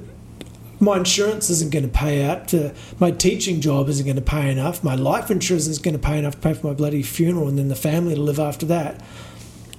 my 0.81 0.99
insurance 0.99 1.51
isn't 1.51 1.73
going 1.73 1.85
to 1.85 1.91
pay 1.91 2.25
out. 2.25 2.49
The, 2.49 2.75
my 2.99 3.11
teaching 3.11 3.61
job 3.61 3.89
isn't 3.89 4.05
going 4.05 4.17
to 4.17 4.23
pay 4.23 4.51
enough. 4.51 4.85
My 4.85 4.95
life 4.95 5.31
insurance 5.31 5.67
isn't 5.67 5.85
going 5.85 5.99
to 5.99 6.05
pay 6.05 6.19
enough 6.19 6.35
to 6.35 6.41
pay 6.41 6.55
for 6.55 6.69
my 6.69 6.75
bloody 6.75 7.03
funeral, 7.03 7.49
and 7.49 7.59
then 7.59 7.69
the 7.69 7.77
family 7.77 8.15
to 8.15 8.21
live 8.21 8.39
after 8.39 8.67
that. 8.67 9.03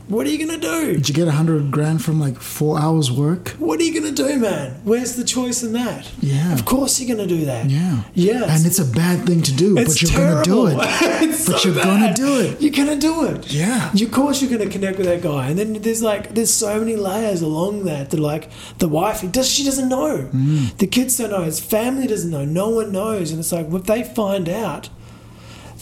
What 0.09 0.25
are 0.25 0.29
you 0.31 0.43
going 0.45 0.59
to 0.59 0.67
do? 0.67 0.93
Did 0.95 1.07
you 1.07 1.13
get 1.13 1.27
a 1.27 1.31
hundred 1.31 1.69
grand 1.69 2.03
from 2.03 2.19
like 2.19 2.39
four 2.39 2.79
hours 2.79 3.11
work? 3.11 3.49
What 3.59 3.79
are 3.79 3.83
you 3.83 3.93
going 3.93 4.13
to 4.13 4.23
do, 4.27 4.39
man? 4.39 4.81
Where's 4.83 5.15
the 5.15 5.23
choice 5.23 5.61
in 5.61 5.73
that? 5.73 6.11
Yeah. 6.19 6.51
Of 6.51 6.65
course 6.65 6.99
you're 6.99 7.15
going 7.15 7.27
to 7.27 7.35
do 7.35 7.45
that. 7.45 7.69
Yeah. 7.69 8.01
Yeah. 8.15 8.43
And 8.49 8.65
it's 8.65 8.79
a 8.79 8.85
bad 8.85 9.27
thing 9.27 9.43
to 9.43 9.53
do, 9.53 9.75
but 9.75 10.01
you're 10.01 10.11
gonna 10.11 10.43
do 10.43 10.67
it. 10.67 10.77
It's 11.21 11.45
But 11.45 11.59
so 11.59 11.69
you're 11.69 11.83
gonna 11.83 12.13
do 12.13 12.39
it. 12.39 12.61
You're 12.61 12.71
gonna 12.71 12.99
do 12.99 13.25
it. 13.25 13.51
Yeah. 13.51 13.91
Of 13.91 14.11
course 14.11 14.41
you're 14.41 14.49
gonna 14.49 14.69
connect 14.69 14.97
with 14.97 15.07
that 15.07 15.21
guy, 15.21 15.49
and 15.49 15.59
then 15.59 15.73
there's 15.73 16.01
like 16.01 16.33
there's 16.33 16.53
so 16.53 16.79
many 16.79 16.95
layers 16.95 17.41
along 17.41 17.83
that. 17.85 18.09
That 18.09 18.19
like 18.19 18.49
the 18.79 18.87
wife, 18.87 19.29
does 19.31 19.49
she 19.49 19.63
doesn't 19.63 19.89
know. 19.89 20.29
Mm. 20.33 20.77
The 20.77 20.87
kids 20.87 21.17
don't 21.17 21.29
know. 21.29 21.43
His 21.43 21.59
family 21.59 22.07
doesn't 22.07 22.31
know. 22.31 22.45
No 22.45 22.69
one 22.69 22.91
knows, 22.91 23.31
and 23.31 23.39
it's 23.39 23.51
like 23.51 23.71
if 23.71 23.83
they 23.83 24.03
find 24.03 24.49
out 24.49 24.89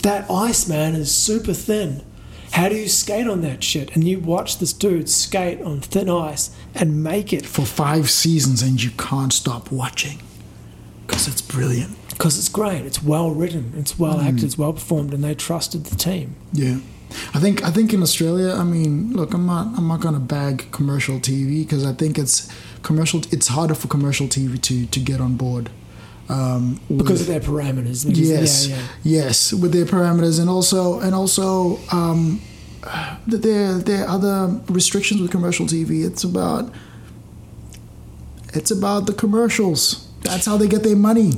that 0.01 0.29
ice 0.29 0.67
man 0.67 0.95
is 0.95 1.13
super 1.13 1.53
thin. 1.53 2.03
How 2.51 2.69
do 2.69 2.75
you 2.75 2.87
skate 2.87 3.27
on 3.27 3.41
that 3.41 3.63
shit? 3.63 3.93
And 3.95 4.03
you 4.03 4.19
watch 4.19 4.57
this 4.59 4.73
dude 4.73 5.09
skate 5.09 5.61
on 5.61 5.81
thin 5.81 6.09
ice 6.09 6.49
and 6.73 7.03
make 7.03 7.31
it 7.33 7.45
For 7.45 7.65
five 7.65 8.09
seasons 8.09 8.61
and 8.61 8.81
you 8.81 8.91
can't 8.91 9.33
stop 9.33 9.71
watching. 9.71 10.19
Because 11.05 11.27
it's 11.27 11.41
brilliant. 11.41 11.95
because 12.09 12.37
it's 12.39 12.49
great. 12.49 12.83
It's 12.83 13.03
well 13.03 13.29
written. 13.31 13.73
It's 13.77 13.99
well 13.99 14.15
Mm. 14.17 14.25
acted. 14.27 14.43
It's 14.45 14.57
well 14.57 14.73
performed, 14.73 15.13
and 15.13 15.23
they 15.23 15.35
trusted 15.35 15.83
the 15.85 15.95
team. 15.95 16.35
Yeah. 16.51 16.77
I 17.35 17.39
think 17.39 17.63
I 17.63 17.69
think 17.69 17.93
in 17.93 18.01
Australia, 18.01 18.53
I 18.53 18.63
mean, 18.63 19.13
look, 19.13 19.33
I'm 19.35 19.45
not 19.45 19.67
I'm 19.77 19.87
not 19.87 19.99
gonna 20.01 20.19
bag 20.19 20.65
commercial 20.71 21.19
TV 21.19 21.59
because 21.63 21.85
I 21.85 21.93
think 21.93 22.17
it's 22.17 22.49
commercial. 22.81 23.21
It's 23.31 23.49
harder 23.49 23.75
for 23.75 23.87
commercial 23.87 24.27
TV 24.27 24.57
to 24.63 24.85
to 24.87 24.99
get 24.99 25.21
on 25.21 25.35
board. 25.35 25.69
Um, 26.29 26.79
because 26.95 27.21
of 27.21 27.27
their 27.27 27.39
parameters. 27.39 28.05
Because- 28.05 28.19
yes, 28.29 28.67
yeah, 28.67 28.75
yeah. 28.75 28.83
yes, 29.23 29.53
with 29.53 29.71
their 29.71 29.85
parameters 29.85 30.39
and 30.39 30.49
also 30.49 30.99
and 30.99 31.15
also 31.15 31.79
um, 31.91 32.41
th- 33.29 33.41
there 33.41 33.77
there 33.77 34.03
are 34.05 34.09
other 34.09 34.59
restrictions 34.69 35.21
with 35.21 35.31
commercial 35.31 35.65
TV. 35.65 36.05
It's 36.05 36.23
about 36.25 36.69
it's 38.53 38.71
about 38.71 39.05
the 39.07 39.13
commercials. 39.13 40.03
That's 40.23 40.45
how 40.45 40.57
they 40.57 40.67
get 40.67 40.83
their 40.83 40.95
money, 40.95 41.33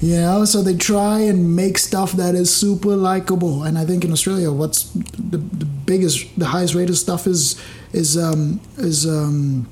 you 0.00 0.16
know. 0.16 0.44
So 0.46 0.62
they 0.62 0.74
try 0.74 1.20
and 1.20 1.54
make 1.54 1.78
stuff 1.78 2.12
that 2.12 2.34
is 2.34 2.54
super 2.54 2.96
likable. 2.96 3.62
And 3.62 3.78
I 3.78 3.84
think 3.84 4.04
in 4.04 4.10
Australia, 4.10 4.50
what's 4.50 4.84
the, 4.92 5.36
the 5.38 5.66
biggest, 5.66 6.26
the 6.38 6.46
highest 6.46 6.74
rated 6.74 6.96
stuff 6.96 7.26
is 7.26 7.60
is 7.92 8.16
um, 8.16 8.60
is 8.78 9.06
um, 9.06 9.68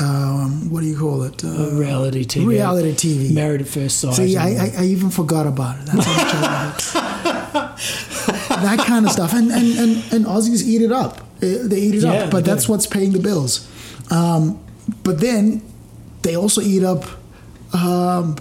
um, 0.00 0.70
what 0.70 0.80
do 0.80 0.86
you 0.86 0.98
call 0.98 1.22
it? 1.22 1.42
Uh, 1.44 1.70
reality 1.72 2.24
TV. 2.24 2.46
reality 2.46 2.92
TV. 2.92 3.32
Married 3.34 3.62
at 3.62 3.68
First 3.68 4.00
Sight. 4.00 4.14
See, 4.14 4.36
I, 4.36 4.48
I, 4.48 4.72
I 4.78 4.84
even 4.84 5.10
forgot 5.10 5.46
about 5.46 5.78
it. 5.78 5.86
That's 5.86 6.06
how 6.06 6.14
much 6.14 6.34
I 6.34 6.40
love 6.40 6.74
it. 6.74 8.48
that 8.62 8.78
kind 8.86 9.06
of 9.06 9.12
stuff, 9.12 9.32
and 9.32 9.50
and 9.50 9.78
and, 9.78 10.12
and 10.12 10.24
Aussies 10.26 10.64
eat 10.66 10.82
it 10.82 10.92
up. 10.92 11.20
They 11.40 11.78
eat 11.78 11.94
it 11.94 12.02
Yeah, 12.02 12.24
up, 12.24 12.30
but 12.30 12.44
that's 12.44 12.66
do. 12.66 12.72
what's 12.72 12.86
paying 12.86 13.12
the 13.12 13.20
bills. 13.20 13.68
Um, 14.10 14.58
but 15.02 15.20
then 15.20 15.62
they 16.22 16.36
also 16.36 16.60
eat 16.60 16.82
up 16.82 17.04
um, 17.74 18.36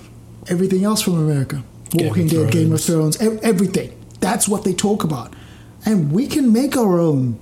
everything 0.47 0.83
else 0.83 1.01
from 1.01 1.15
America. 1.17 1.63
Walking 1.93 2.27
Dead, 2.27 2.51
Game 2.51 2.73
of 2.73 2.81
Thrones. 2.81 3.17
Everything. 3.21 3.91
That's 4.19 4.47
what 4.47 4.63
they 4.63 4.73
talk 4.73 5.03
about, 5.03 5.33
and 5.85 6.11
we 6.11 6.27
can 6.27 6.51
make 6.51 6.75
our 6.75 6.99
own 6.99 7.39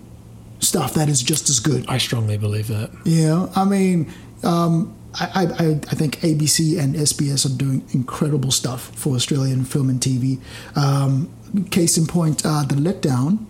stuff 0.64 0.94
that 0.94 1.10
is 1.10 1.22
just 1.22 1.50
as 1.50 1.60
good. 1.60 1.86
I 1.88 1.98
strongly 1.98 2.38
believe 2.38 2.68
that. 2.68 2.92
Know, 3.06 3.52
I 3.56 3.66
mean, 3.66 4.12
um, 4.44 4.96
I, 5.20 5.26
I, 5.26 5.44
I 5.44 5.70
I 5.92 5.96
think 5.96 6.18
ABC 6.22 6.80
and 6.80 6.96
SBS 6.96 7.46
are 7.46 7.56
doing 7.58 7.86
incredible 7.94 8.52
stuff 8.52 8.90
for 8.96 9.16
Australian 9.16 9.66
film 9.66 9.90
and 9.90 10.00
TV. 10.00 10.40
Um, 10.76 11.32
case 11.70 11.98
in 11.98 12.08
point, 12.08 12.46
uh, 12.46 12.64
The 12.64 12.76
Letdown, 12.76 13.46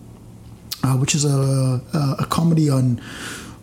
uh, 0.82 0.96
which 0.96 1.14
is 1.14 1.24
a, 1.24 1.80
a, 1.94 2.16
a 2.20 2.26
comedy 2.26 2.68
on 2.68 3.00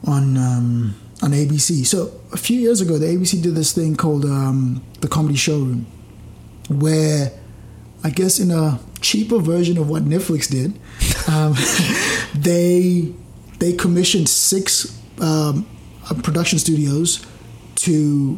on 0.07 0.37
um, 0.37 0.95
on 1.21 1.31
ABC. 1.31 1.85
So 1.85 2.11
a 2.33 2.37
few 2.37 2.59
years 2.59 2.81
ago, 2.81 2.97
the 2.97 3.05
ABC 3.05 3.41
did 3.41 3.55
this 3.55 3.73
thing 3.73 3.95
called 3.95 4.25
um, 4.25 4.83
the 5.01 5.07
Comedy 5.07 5.35
Showroom, 5.35 5.85
where 6.69 7.31
I 8.03 8.09
guess 8.09 8.39
in 8.39 8.49
a 8.51 8.79
cheaper 9.01 9.39
version 9.39 9.77
of 9.77 9.89
what 9.89 10.03
Netflix 10.03 10.49
did, 10.49 10.79
um, 11.29 11.53
they 12.41 13.13
they 13.61 13.71
commissioned 13.73 14.27
six 14.27 14.97
um, 15.21 15.65
uh, 16.09 16.13
production 16.23 16.57
studios 16.59 17.25
to 17.75 18.38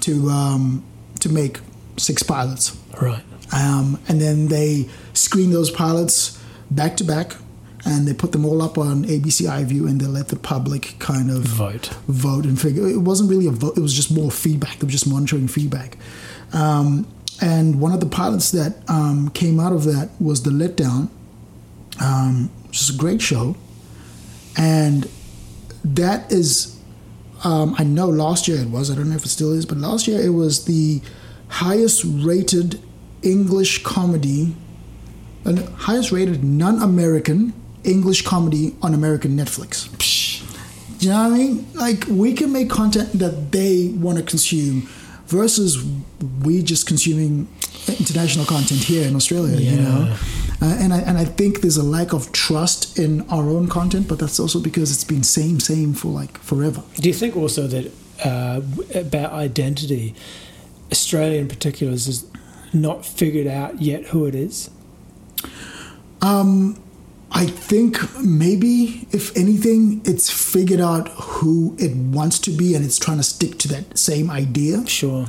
to 0.00 0.12
um, 0.30 0.82
to 1.20 1.28
make 1.28 1.60
six 1.98 2.22
pilots, 2.22 2.76
Right. 3.00 3.22
um, 3.52 3.98
and 4.08 4.20
then 4.20 4.48
they 4.48 4.88
screened 5.12 5.52
those 5.52 5.70
pilots 5.70 6.38
back 6.70 6.96
to 6.96 7.04
back, 7.04 7.36
and 7.84 8.08
they 8.08 8.14
put 8.14 8.32
them 8.32 8.44
all 8.46 8.60
up 8.62 8.78
on 8.78 9.04
ABC 9.04 9.46
iView, 9.46 9.86
and 9.88 10.00
they 10.00 10.06
let 10.06 10.28
the 10.28 10.36
public 10.54 10.94
kind 10.98 11.30
of 11.30 11.42
Vote. 11.44 11.86
vote 12.08 12.44
and 12.46 12.58
figure. 12.58 12.88
It 12.88 13.02
wasn't 13.10 13.28
really 13.30 13.46
a 13.46 13.52
vote; 13.52 13.76
it 13.76 13.82
was 13.82 13.94
just 13.94 14.10
more 14.10 14.30
feedback. 14.30 14.78
They 14.78 14.86
were 14.86 14.96
just 14.98 15.06
monitoring 15.06 15.48
feedback. 15.48 15.96
Um, 16.54 17.06
and 17.40 17.80
one 17.80 17.92
of 17.92 18.00
the 18.00 18.06
pilots 18.20 18.50
that 18.52 18.72
um, 18.88 19.30
came 19.34 19.60
out 19.60 19.72
of 19.72 19.84
that 19.84 20.08
was 20.20 20.42
the 20.42 20.50
letdown, 20.50 21.08
um, 22.00 22.50
which 22.68 22.80
is 22.80 22.90
a 22.94 22.98
great 22.98 23.20
show, 23.20 23.54
and 24.56 25.08
that 25.84 26.30
is. 26.32 26.78
Um, 27.44 27.74
I 27.76 27.82
know 27.82 28.06
last 28.06 28.46
year 28.46 28.58
it 28.60 28.68
was. 28.68 28.88
I 28.88 28.94
don't 28.94 29.10
know 29.10 29.16
if 29.16 29.24
it 29.24 29.28
still 29.28 29.52
is, 29.52 29.66
but 29.66 29.76
last 29.76 30.06
year 30.06 30.20
it 30.20 30.28
was 30.28 30.64
the 30.66 31.00
highest 31.48 32.04
rated 32.04 32.80
English 33.22 33.82
comedy, 33.82 34.54
and 35.44 35.58
highest 35.70 36.12
rated 36.12 36.44
non-American 36.44 37.52
English 37.82 38.22
comedy 38.22 38.76
on 38.80 38.94
American 38.94 39.36
Netflix. 39.36 39.88
Do 40.98 41.06
you 41.06 41.12
know 41.12 41.22
what 41.24 41.32
I 41.32 41.36
mean? 41.36 41.66
Like 41.74 42.04
we 42.06 42.32
can 42.32 42.52
make 42.52 42.70
content 42.70 43.12
that 43.18 43.50
they 43.50 43.88
want 43.88 44.18
to 44.18 44.24
consume 44.24 44.88
versus 45.26 45.84
we 46.44 46.62
just 46.62 46.86
consuming 46.86 47.48
international 47.88 48.44
content 48.44 48.84
here 48.84 49.08
in 49.08 49.16
Australia, 49.16 49.58
you 49.58 49.80
know? 49.80 50.16
Uh, 50.62 50.76
and 50.80 50.94
I 50.94 51.00
and 51.00 51.18
I 51.18 51.24
think 51.24 51.60
there's 51.62 51.76
a 51.76 51.82
lack 51.82 52.12
of 52.14 52.30
trust 52.32 52.98
in 52.98 53.22
our 53.30 53.48
own 53.50 53.68
content, 53.68 54.08
but 54.08 54.18
that's 54.20 54.38
also 54.40 54.60
because 54.60 54.92
it's 54.92 55.04
been 55.04 55.24
same 55.24 55.60
same 55.60 55.92
for 55.94 56.08
like 56.08 56.38
forever. 56.38 56.82
Do 56.96 57.08
you 57.08 57.14
think 57.14 57.36
also 57.36 57.66
that 57.66 57.92
uh, 58.24 58.60
about 58.94 59.32
identity, 59.32 60.14
Australia 60.92 61.40
in 61.40 61.48
particular 61.48 61.92
is 61.92 62.24
not 62.72 63.04
figured 63.04 63.48
out 63.48 63.82
yet 63.82 64.06
who 64.06 64.26
it 64.26 64.34
is? 64.36 64.70
I 67.32 67.46
think 67.46 67.98
maybe 68.22 69.06
if 69.12 69.36
anything, 69.36 70.02
it's 70.04 70.30
figured 70.30 70.80
out 70.80 71.08
who 71.10 71.74
it 71.78 71.96
wants 71.96 72.38
to 72.40 72.50
be, 72.50 72.74
and 72.74 72.84
it's 72.84 72.98
trying 72.98 73.16
to 73.18 73.22
stick 73.22 73.58
to 73.60 73.68
that 73.68 73.98
same 73.98 74.30
idea. 74.30 74.86
Sure. 74.86 75.26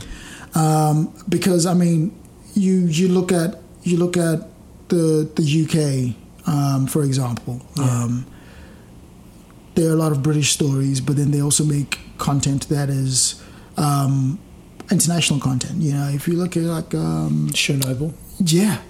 um, 0.56 1.14
because 1.30 1.66
I 1.66 1.74
mean, 1.74 2.12
you 2.56 2.74
you 2.88 3.08
look 3.08 3.32
at 3.32 3.60
you 3.84 3.98
look 3.98 4.18
at 4.18 4.48
the 4.90 5.30
the 5.36 5.46
UK, 5.64 6.16
um, 6.48 6.88
for 6.88 7.04
example. 7.04 7.62
Um, 7.80 8.26
there 9.76 9.90
are 9.90 9.94
a 9.94 9.98
lot 9.98 10.12
of 10.12 10.22
British 10.22 10.52
stories, 10.52 11.02
but 11.02 11.16
then 11.16 11.32
they 11.32 11.42
also 11.42 11.64
make 11.64 12.00
content 12.18 12.70
that 12.70 12.90
is 12.90 13.42
um, 13.78 14.40
international 14.92 15.40
content. 15.40 15.82
You 15.82 15.94
know, 15.94 16.10
if 16.10 16.28
you 16.28 16.36
look 16.36 16.56
at 16.58 16.64
like 16.64 16.94
um, 16.94 17.50
Chernobyl. 17.52 18.14
yeah, 18.40 18.82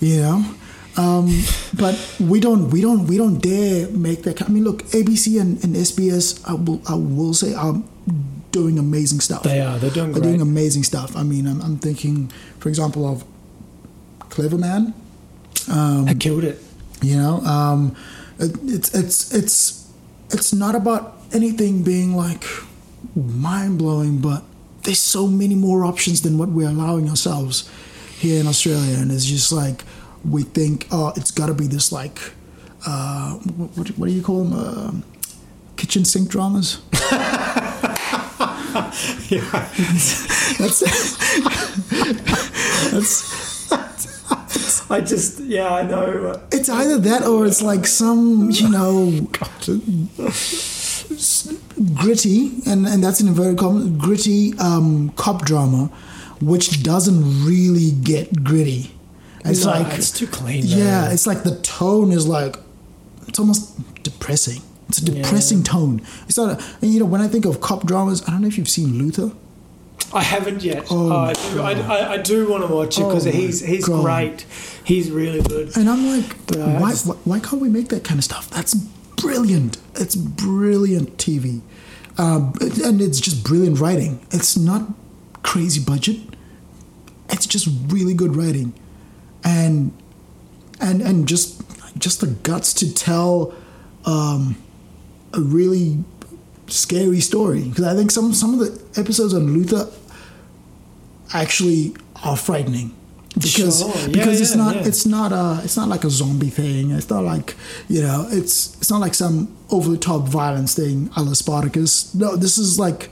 you 0.00 0.20
know. 0.20 0.44
Um, 0.96 1.44
but 1.74 1.94
we 2.18 2.40
don't, 2.40 2.70
we 2.70 2.80
don't, 2.80 3.06
we 3.06 3.16
don't 3.16 3.38
dare 3.38 3.88
make 3.90 4.24
that. 4.24 4.42
I 4.42 4.48
mean, 4.48 4.64
look, 4.64 4.82
ABC 4.86 5.40
and, 5.40 5.62
and 5.62 5.76
SBS, 5.76 6.42
I 6.44 6.54
will, 6.54 6.82
I 6.88 6.94
will 6.94 7.34
say, 7.34 7.54
are 7.54 7.80
doing 8.50 8.80
amazing 8.80 9.20
stuff. 9.20 9.44
They 9.44 9.60
are. 9.60 9.78
They're 9.78 9.90
doing 9.90 10.12
They're 10.12 10.22
doing 10.22 10.40
amazing 10.40 10.82
stuff. 10.82 11.16
I 11.16 11.22
mean, 11.22 11.46
I'm, 11.46 11.60
I'm 11.62 11.78
thinking, 11.78 12.32
for 12.58 12.68
example, 12.68 13.06
of 13.06 13.24
Clever 14.28 14.58
Man. 14.58 14.92
I 15.70 16.14
killed 16.14 16.44
it. 16.44 16.62
You 17.02 17.16
know, 17.16 17.40
um, 17.40 17.96
it, 18.38 18.56
it's 18.64 18.94
it's 18.94 19.34
it's 19.34 19.92
it's 20.30 20.52
not 20.52 20.74
about 20.74 21.16
anything 21.32 21.82
being 21.82 22.16
like 22.16 22.44
mind 23.14 23.78
blowing, 23.78 24.18
but 24.18 24.42
there's 24.82 24.98
so 24.98 25.26
many 25.26 25.54
more 25.54 25.84
options 25.84 26.22
than 26.22 26.38
what 26.38 26.48
we're 26.48 26.68
allowing 26.68 27.08
ourselves 27.08 27.70
here 28.18 28.40
in 28.40 28.46
Australia, 28.46 28.98
and 28.98 29.12
it's 29.12 29.24
just 29.24 29.52
like 29.52 29.84
we 30.28 30.42
think, 30.42 30.86
oh, 30.90 31.12
it's 31.16 31.30
got 31.30 31.46
to 31.46 31.54
be 31.54 31.66
this 31.66 31.92
like, 31.92 32.18
uh, 32.86 33.34
what, 33.34 33.76
what, 33.76 33.88
what 33.98 34.06
do 34.08 34.12
you 34.12 34.22
call 34.22 34.44
them? 34.44 34.52
Uh, 34.52 34.92
kitchen 35.76 36.04
sink 36.04 36.28
dramas. 36.28 36.80
Yeah. 39.28 39.40
That's 40.58 40.80
that's 42.90 43.47
I 44.96 45.00
just, 45.00 45.40
yeah, 45.40 45.72
I 45.74 45.82
know. 45.82 46.40
It's 46.50 46.68
either 46.68 46.98
that 46.98 47.22
or 47.24 47.46
it's 47.46 47.60
like 47.62 47.86
some, 47.86 48.50
you 48.50 48.68
know, 48.70 49.28
gritty, 51.94 52.52
and, 52.66 52.86
and 52.86 53.02
that's 53.02 53.20
in 53.20 53.28
inverted 53.28 53.58
commas, 53.58 53.88
gritty 53.90 54.56
um, 54.58 55.10
cop 55.10 55.42
drama, 55.44 55.86
which 56.40 56.82
doesn't 56.82 57.44
really 57.46 57.90
get 58.02 58.44
gritty. 58.44 58.90
It's 59.44 59.64
No, 59.64 59.70
like 59.72 59.98
it's 59.98 60.10
too 60.10 60.26
clean. 60.26 60.64
yeah, 60.64 61.10
it's 61.12 61.26
like 61.26 61.42
the 61.42 61.56
tone 61.60 62.10
is 62.12 62.26
like 62.26 62.56
it's 63.26 63.38
almost 63.38 64.02
depressing. 64.02 64.62
It's 64.88 64.98
a 64.98 65.04
depressing 65.04 65.62
tone. 65.62 66.00
It's 66.26 66.38
not, 66.38 66.60
a, 66.60 66.64
and 66.80 66.92
you 66.92 67.00
know, 67.00 67.06
when 67.06 67.20
I 67.20 67.28
think 67.28 67.44
of 67.44 67.60
cop 67.60 67.84
dramas, 67.86 68.22
I 68.26 68.30
don't 68.32 68.40
know 68.42 68.48
if 68.48 68.56
you've 68.56 68.68
seen 68.70 68.98
Luther. 68.98 69.32
I 70.12 70.22
haven't 70.22 70.62
yet. 70.62 70.86
Oh, 70.90 71.10
I, 71.12 71.32
do, 71.34 71.60
I, 71.60 72.12
I, 72.12 72.16
do 72.18 72.48
want 72.48 72.66
to 72.66 72.72
watch 72.74 72.98
it 72.98 73.02
because 73.04 73.26
Oh, 73.26 73.30
he's 73.30 73.60
he's 73.60 73.86
God. 73.86 74.02
great. 74.02 74.40
He's 74.84 75.10
really 75.10 75.42
good. 75.42 75.76
And 75.76 75.88
I'm 75.88 76.06
like, 76.06 76.46
But 76.46 76.58
why, 76.80 76.92
why 77.24 77.40
can't 77.40 77.60
we 77.60 77.68
make 77.68 77.88
that 77.88 78.04
kind 78.04 78.18
of 78.18 78.24
stuff? 78.24 78.48
That's 78.50 78.74
brilliant. 78.74 79.76
It's 79.96 80.14
brilliant 80.16 81.18
TV. 81.18 81.60
Um, 82.16 82.54
and 82.84 83.00
it's 83.00 83.20
just 83.20 83.44
brilliant 83.44 83.78
writing. 83.80 84.26
It's 84.30 84.56
not 84.56 84.88
crazy 85.42 85.82
budget. 85.84 86.16
It's 87.28 87.46
just 87.46 87.68
really 87.88 88.14
good 88.14 88.34
writing. 88.34 88.72
And 89.44 89.92
and 90.80 91.02
and 91.02 91.28
just 91.28 91.60
just 91.98 92.20
the 92.20 92.28
guts 92.28 92.72
to 92.74 92.92
tell 92.94 93.54
um, 94.04 94.56
a 95.34 95.40
really 95.40 95.98
scary 96.68 97.20
story. 97.20 97.68
Because 97.68 97.84
I 97.84 97.94
think 97.94 98.10
some 98.10 98.32
some 98.32 98.54
of 98.54 98.60
the 98.60 99.00
episodes 99.00 99.34
on 99.34 99.52
Luther 99.52 99.88
actually 101.32 101.94
are 102.24 102.36
frightening. 102.36 102.94
Because 103.34 103.80
Sure. 103.80 103.88
Yeah, 103.88 104.06
because 104.08 104.40
it's 104.40 104.56
yeah, 104.56 104.64
not 104.64 104.76
yeah. 104.76 104.86
it's 104.86 105.06
not 105.06 105.32
a 105.32 105.60
it's 105.64 105.76
not 105.76 105.88
like 105.88 106.04
a 106.04 106.10
zombie 106.10 106.50
thing. 106.50 106.90
It's 106.90 107.10
not 107.10 107.24
like 107.24 107.54
you 107.88 108.02
know 108.02 108.26
it's 108.30 108.76
it's 108.78 108.90
not 108.90 109.00
like 109.00 109.14
some 109.14 109.54
over 109.70 109.90
the 109.90 109.98
top 109.98 110.22
violence 110.28 110.74
thing 110.74 111.10
a 111.16 111.22
la 111.22 111.34
Spartacus. 111.34 112.14
No, 112.14 112.36
this 112.36 112.58
is 112.58 112.78
like 112.78 113.10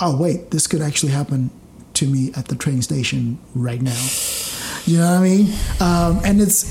oh 0.00 0.16
wait, 0.16 0.50
this 0.50 0.66
could 0.66 0.82
actually 0.82 1.12
happen 1.12 1.50
to 1.94 2.06
me 2.06 2.32
at 2.36 2.48
the 2.48 2.56
train 2.56 2.82
station 2.82 3.38
right 3.54 3.82
now. 3.82 4.08
You 4.86 4.98
know 4.98 5.10
what 5.12 5.20
I 5.20 5.22
mean? 5.22 5.52
Um, 5.80 6.20
and 6.24 6.40
it's 6.40 6.64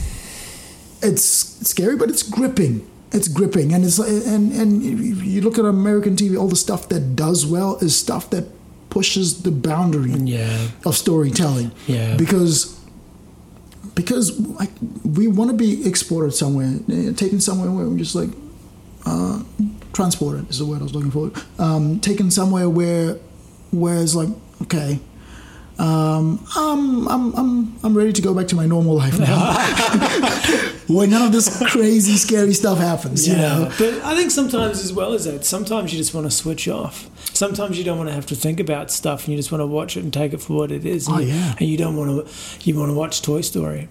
it's 1.01 1.23
scary, 1.23 1.95
but 1.95 2.09
it's 2.09 2.23
gripping. 2.23 2.85
It's 3.11 3.27
gripping, 3.27 3.73
and 3.73 3.83
it's 3.83 3.97
and 3.97 4.51
and 4.53 4.83
you 4.83 5.41
look 5.41 5.57
at 5.57 5.65
American 5.65 6.15
TV. 6.15 6.37
All 6.39 6.47
the 6.47 6.55
stuff 6.55 6.89
that 6.89 7.15
does 7.15 7.45
well 7.45 7.77
is 7.77 7.95
stuff 7.97 8.29
that 8.29 8.45
pushes 8.91 9.41
the 9.43 9.51
boundary 9.51 10.11
Yeah. 10.11 10.67
of 10.85 10.95
storytelling. 10.95 11.71
Yeah. 11.87 12.15
Because 12.17 12.77
because 13.95 14.39
like 14.59 14.69
we 15.03 15.27
want 15.27 15.49
to 15.51 15.57
be 15.57 15.87
exported 15.87 16.33
somewhere, 16.33 16.73
eh, 16.91 17.11
taken 17.13 17.39
somewhere 17.41 17.71
where 17.71 17.85
we're 17.87 17.97
just 17.97 18.13
like 18.15 18.29
uh, 19.05 19.41
transported 19.93 20.47
is 20.49 20.59
the 20.59 20.65
word 20.65 20.81
I 20.81 20.83
was 20.83 20.93
looking 20.93 21.11
for. 21.11 21.31
Um, 21.57 21.99
taken 21.99 22.29
somewhere 22.29 22.69
where 22.69 23.13
where 23.71 24.01
it's 24.01 24.13
like 24.15 24.29
okay. 24.63 24.99
Um, 25.79 26.45
I'm, 26.57 27.07
I'm, 27.07 27.33
I'm, 27.35 27.79
I'm 27.83 27.97
ready 27.97 28.11
to 28.11 28.21
go 28.21 28.33
back 28.33 28.49
to 28.49 28.55
my 28.57 28.65
normal 28.65 28.95
life 28.95 29.17
now. 29.17 29.55
where 30.89 31.07
none 31.07 31.21
of 31.27 31.31
this 31.31 31.47
crazy, 31.71 32.15
scary 32.17 32.53
stuff 32.53 32.77
happens, 32.79 33.27
you 33.27 33.35
know? 33.35 33.71
But 33.77 33.93
I 34.03 34.15
think 34.15 34.31
sometimes 34.31 34.79
as 34.83 34.91
well 34.91 35.13
as 35.13 35.23
that, 35.25 35.45
sometimes 35.45 35.91
you 35.93 35.97
just 35.99 36.13
want 36.13 36.25
to 36.25 36.31
switch 36.31 36.67
off. 36.67 37.09
Sometimes 37.33 37.77
you 37.77 37.83
don't 37.83 37.97
want 37.97 38.09
to 38.09 38.13
have 38.15 38.25
to 38.27 38.35
think 38.35 38.59
about 38.59 38.91
stuff, 38.91 39.19
and 39.25 39.31
you 39.33 39.37
just 39.37 39.51
want 39.51 39.61
to 39.61 39.67
watch 39.67 39.95
it 39.95 40.03
and 40.03 40.11
take 40.11 40.33
it 40.33 40.41
for 40.41 40.53
what 40.53 40.71
it 40.71 40.85
is. 40.85 41.07
Oh, 41.07 41.13
and 41.13 41.21
Oh, 41.21 41.25
you, 41.25 41.33
yeah. 41.33 41.55
And 41.59 41.69
you 41.69 41.77
don't 41.77 41.95
want 41.95 42.09
to. 42.27 42.33
You 42.69 42.77
want 42.77 42.89
to 42.89 42.95
watch 42.95 43.21
Toy 43.21 43.41
Story. 43.41 43.87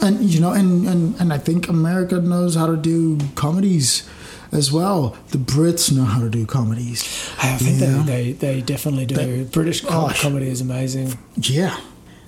and 0.00 0.20
you 0.22 0.40
know 0.40 0.52
and, 0.52 0.86
and 0.88 1.14
and 1.20 1.32
i 1.32 1.38
think 1.38 1.68
america 1.68 2.16
knows 2.20 2.56
how 2.56 2.66
to 2.66 2.76
do 2.76 3.16
comedies 3.36 4.02
as 4.50 4.72
well 4.72 5.16
the 5.30 5.38
brits 5.38 5.84
know 5.96 6.02
how 6.14 6.20
to 6.20 6.28
do 6.28 6.44
comedies 6.44 7.00
I 7.40 7.56
think 7.56 7.80
Yeah. 7.80 8.02
they, 8.04 8.32
they 8.32 8.32
they 8.32 8.60
definitely 8.60 9.06
do. 9.06 9.14
They- 9.14 9.44
British 9.44 9.80
com- 9.82 10.08
Gosh. 10.08 10.20
comedy 10.22 10.48
is 10.48 10.60
amazing. 10.60 11.08
yeah 11.36 11.78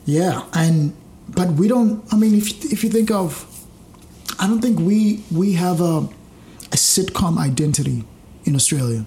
yeah 0.05 0.44
and 0.52 0.93
but 1.28 1.48
we 1.60 1.66
don't 1.66 1.93
i 2.12 2.16
mean 2.16 2.34
if 2.38 2.47
if 2.72 2.84
you 2.84 2.90
think 2.98 3.10
of 3.10 3.28
i 4.38 4.46
don't 4.46 4.60
think 4.60 4.78
we 4.78 5.22
we 5.34 5.52
have 5.54 5.80
a 5.80 6.08
a 6.72 6.76
sitcom 6.76 7.38
identity 7.38 8.04
in 8.44 8.54
australia 8.54 9.04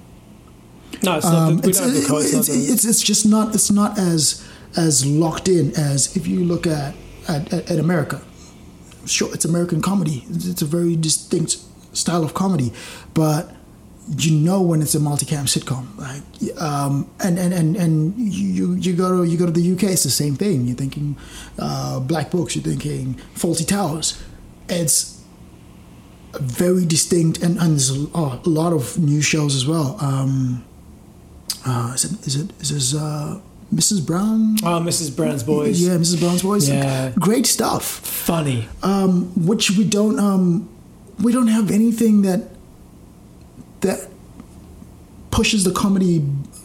No, 1.03 1.18
it's 1.18 1.26
not. 1.26 1.35
um, 1.35 1.57
the, 1.57 1.69
it's, 1.69 1.80
don't 1.80 1.89
have 1.89 2.01
the 2.01 2.07
quotes. 2.07 2.34
it's, 2.34 2.49
it's, 2.49 2.85
it's 2.85 3.01
just 3.01 3.26
not 3.26 3.53
it's 3.56 3.72
not 3.72 3.97
as 3.97 4.43
as 4.76 5.06
locked 5.06 5.47
in 5.47 5.72
as 5.76 6.15
if 6.18 6.27
you 6.27 6.43
look 6.43 6.65
at 6.68 6.93
at, 7.27 7.53
at, 7.53 7.77
America. 7.80 8.22
Sure, 9.06 9.31
it's 9.34 9.45
American 9.45 9.81
comedy. 9.81 10.23
It's, 10.30 10.45
it's 10.47 10.61
a 10.61 10.65
very 10.65 10.95
distinct 10.95 11.57
style 11.93 12.23
of 12.23 12.34
comedy, 12.34 12.73
but 13.14 13.56
you 14.18 14.31
know 14.35 14.61
when 14.61 14.81
it's 14.81 14.95
a 14.95 14.99
multicam 14.99 15.45
sitcom, 15.45 15.85
like 15.97 16.23
um, 16.61 17.07
and 17.19 17.38
and 17.38 17.53
and 17.53 17.76
and 17.77 18.18
you 18.18 18.73
you 18.73 18.95
go 18.95 19.18
to 19.18 19.23
you 19.30 19.38
go 19.38 19.45
to 19.45 19.51
the 19.51 19.72
UK, 19.73 19.84
it's 19.84 20.03
the 20.03 20.10
same 20.10 20.35
thing. 20.35 20.65
You're 20.65 20.76
thinking 20.76 21.18
uh, 21.60 21.99
Black 21.99 22.31
Books, 22.31 22.56
you're 22.56 22.64
thinking 22.64 23.15
Fawlty 23.35 23.68
Towers. 23.68 24.22
It's 24.68 25.19
very 26.34 26.85
distinct, 26.85 27.41
and, 27.41 27.57
and 27.57 27.72
there's 27.72 27.91
a, 27.91 28.07
oh, 28.14 28.41
a 28.45 28.49
lot 28.49 28.73
of 28.73 28.97
new 28.97 29.22
shows 29.22 29.56
as 29.56 29.65
well. 29.65 29.97
Um, 29.99 30.65
uh, 31.65 31.91
is 31.95 32.06
it 32.06 32.27
is 32.27 32.35
it 32.35 32.51
is 32.61 32.69
this 32.69 32.95
uh, 32.95 33.39
Mrs. 33.73 34.06
Brown? 34.06 34.56
oh, 34.64 34.80
Mrs. 34.80 35.15
Brown's 35.15 35.43
Boys. 35.43 35.81
Yeah, 35.81 35.95
Mrs. 35.95 36.19
Brown's 36.19 36.41
Boys. 36.41 36.69
Yeah. 36.69 37.11
Great 37.19 37.45
stuff. 37.45 37.84
Funny. 37.84 38.68
Um, 38.84 39.45
which 39.45 39.72
we 39.72 39.84
don't 39.84 40.19
um, 40.19 40.69
we 41.22 41.31
don't 41.31 41.47
have 41.47 41.72
anything 41.72 42.22
that 42.23 42.49
that 43.81 44.07
pushes 45.31 45.64
the 45.64 45.72
comedy 45.72 46.23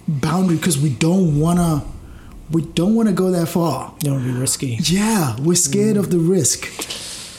boundary 0.09 0.57
because 0.57 0.79
we 0.79 0.91
don't 0.91 1.39
wanna 1.39 1.85
we 2.51 2.63
don't 2.63 2.95
wanna 2.95 3.13
go 3.13 3.31
that 3.31 3.49
far. 3.49 3.95
You 4.03 4.11
don't 4.11 4.25
be 4.25 4.31
risky. 4.31 4.79
Yeah, 4.83 5.37
we're 5.41 5.55
scared 5.55 5.97
of 5.97 6.11
the 6.11 6.19
risk. 6.19 6.67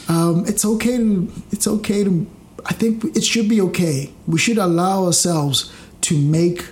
Um, 0.08 0.46
it's 0.48 0.64
okay 0.66 0.98
to. 0.98 1.32
It's 1.52 1.68
okay 1.68 2.04
to. 2.04 2.26
I 2.66 2.74
think 2.74 3.04
it 3.16 3.24
should 3.24 3.48
be 3.50 3.62
okay. 3.62 4.12
We 4.28 4.38
should 4.40 4.58
allow 4.58 5.06
ourselves 5.06 5.72
to 6.02 6.18
make 6.18 6.66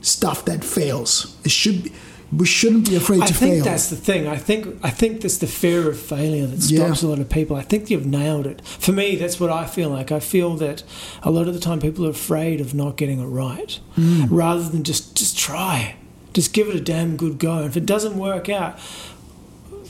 stuff 0.00 0.44
that 0.44 0.64
fails. 0.64 1.36
It 1.44 1.50
should. 1.50 1.84
Be, 1.84 1.92
we 2.36 2.44
shouldn't 2.44 2.88
be 2.88 2.96
afraid 2.96 3.22
I 3.22 3.26
to 3.26 3.34
fail. 3.34 3.48
I 3.48 3.52
think 3.52 3.64
that's 3.64 3.88
the 3.88 3.96
thing. 3.96 4.26
I 4.26 4.36
think 4.36 4.78
I 4.82 4.90
think 4.90 5.20
that's 5.20 5.38
the 5.38 5.46
fear 5.46 5.88
of 5.88 5.98
failure 5.98 6.46
that 6.46 6.58
Yeah. 6.68 6.86
stops 6.86 7.02
a 7.02 7.06
lot 7.08 7.20
of 7.20 7.28
people. 7.28 7.54
I 7.56 7.62
think 7.62 7.88
you've 7.88 8.04
nailed 8.06 8.46
it. 8.48 8.62
For 8.66 8.90
me, 8.92 9.14
that's 9.14 9.38
what 9.38 9.50
I 9.50 9.64
feel 9.64 9.90
like. 9.90 10.10
I 10.10 10.18
feel 10.18 10.56
that 10.56 10.82
a 11.22 11.30
lot 11.30 11.46
of 11.46 11.54
the 11.54 11.60
time 11.60 11.78
people 11.78 12.04
are 12.04 12.10
afraid 12.10 12.60
of 12.60 12.74
not 12.74 12.96
getting 12.96 13.20
it 13.20 13.26
right, 13.26 13.78
Mm. 13.96 14.26
rather 14.28 14.64
than 14.68 14.82
just 14.82 15.14
just 15.14 15.38
try, 15.38 15.94
just 16.34 16.52
give 16.52 16.68
it 16.68 16.74
a 16.74 16.80
damn 16.80 17.16
good 17.16 17.38
go. 17.38 17.58
And 17.58 17.66
if 17.66 17.76
it 17.76 17.86
doesn't 17.86 18.18
work 18.18 18.48
out, 18.48 18.76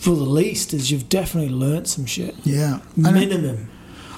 for 0.06 0.14
the 0.14 0.22
least 0.22 0.72
is 0.72 0.92
you've 0.92 1.08
definitely 1.08 1.52
learnt 1.52 1.88
some 1.88 2.06
shit. 2.06 2.36
yeah. 2.44 2.78
Minimum. 2.94 3.68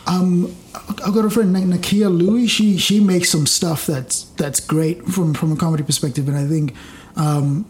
Um, 0.07 0.55
I've 0.75 1.15
got 1.15 1.25
a 1.25 1.31
friend 1.31 1.51
named 1.51 1.73
Nakia 1.73 2.15
Louie. 2.15 2.47
She 2.47 2.77
she 2.77 3.01
makes 3.01 3.31
some 3.31 3.47
stuff 3.47 3.87
that's 3.87 4.25
that's 4.37 4.61
great 4.61 5.07
from 5.07 5.33
from 5.33 5.53
a 5.53 5.57
comedy 5.57 5.83
perspective, 5.83 6.29
and 6.29 6.37
I 6.37 6.47
think 6.47 6.75
um, 7.17 7.65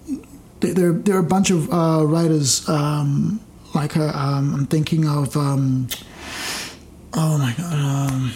there 0.59 0.75
there 0.75 0.93
there 0.93 1.15
are 1.15 1.21
a 1.21 1.31
bunch 1.37 1.51
of 1.51 1.73
uh, 1.73 2.05
writers 2.05 2.69
um, 2.69 3.39
like 3.73 3.93
her. 3.93 4.11
Um, 4.13 4.53
I'm 4.53 4.67
thinking 4.67 5.07
of 5.07 5.37
um, 5.37 5.87
oh 7.15 7.39
my 7.39 7.55
god. 7.57 7.73
Um, 7.73 8.33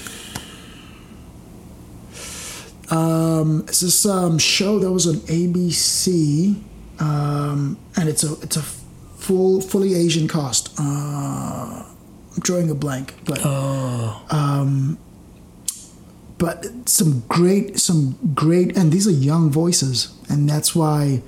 um, 2.97 3.65
it's 3.67 3.81
this 3.81 4.07
um, 4.07 4.39
show 4.39 4.79
that 4.79 4.93
was 4.93 5.09
on 5.09 5.17
ABC, 5.27 6.55
um, 7.01 7.77
and 7.97 8.09
it's 8.09 8.23
a 8.23 8.35
it's 8.43 8.57
a 8.57 8.63
full 9.23 9.61
fully 9.61 9.94
Asian 9.94 10.27
cast. 10.28 10.74
Uh, 10.78 10.82
I'm 12.35 12.40
drawing 12.40 12.70
a 12.70 12.74
blank, 12.74 13.15
but 13.24 13.40
Oh, 13.44 14.23
but 16.39 16.66
some 16.86 17.23
great 17.28 17.78
some 17.78 18.19
great 18.35 18.77
and 18.77 18.90
these 18.90 19.07
are 19.07 19.12
young 19.12 19.49
voices 19.49 20.12
and 20.28 20.49
that's 20.51 20.74
why 20.74 21.23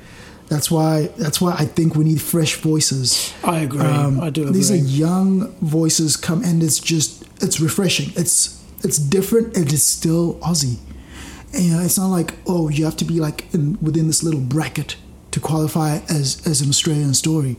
that's 0.48 0.70
why 0.72 1.08
that's 1.16 1.40
why 1.40 1.52
I 1.56 1.66
think 1.66 1.94
we 1.94 2.04
need 2.04 2.20
fresh 2.20 2.56
voices. 2.56 3.32
I 3.44 3.60
agree. 3.60 3.80
Um, 3.80 4.20
I 4.20 4.30
do 4.30 4.42
agree. 4.42 4.54
These 4.54 4.72
are 4.72 4.76
young 5.06 5.52
voices 5.60 6.16
come 6.16 6.42
and 6.42 6.62
it's 6.64 6.80
just 6.80 7.24
it's 7.40 7.60
refreshing. 7.60 8.12
It's 8.16 8.60
it's 8.82 8.98
different 8.98 9.56
and 9.56 9.72
it's 9.72 9.84
still 9.84 10.34
Aussie. 10.40 10.78
And, 11.52 11.62
you 11.64 11.70
know, 11.72 11.82
it's 11.84 11.96
not 11.96 12.08
like 12.08 12.34
oh 12.46 12.68
you 12.68 12.84
have 12.84 12.96
to 12.96 13.04
be 13.04 13.20
like 13.20 13.54
in, 13.54 13.78
within 13.80 14.08
this 14.08 14.22
little 14.24 14.40
bracket 14.40 14.96
to 15.30 15.38
qualify 15.40 15.98
as 16.08 16.42
as 16.44 16.60
an 16.60 16.68
Australian 16.68 17.14
story. 17.14 17.56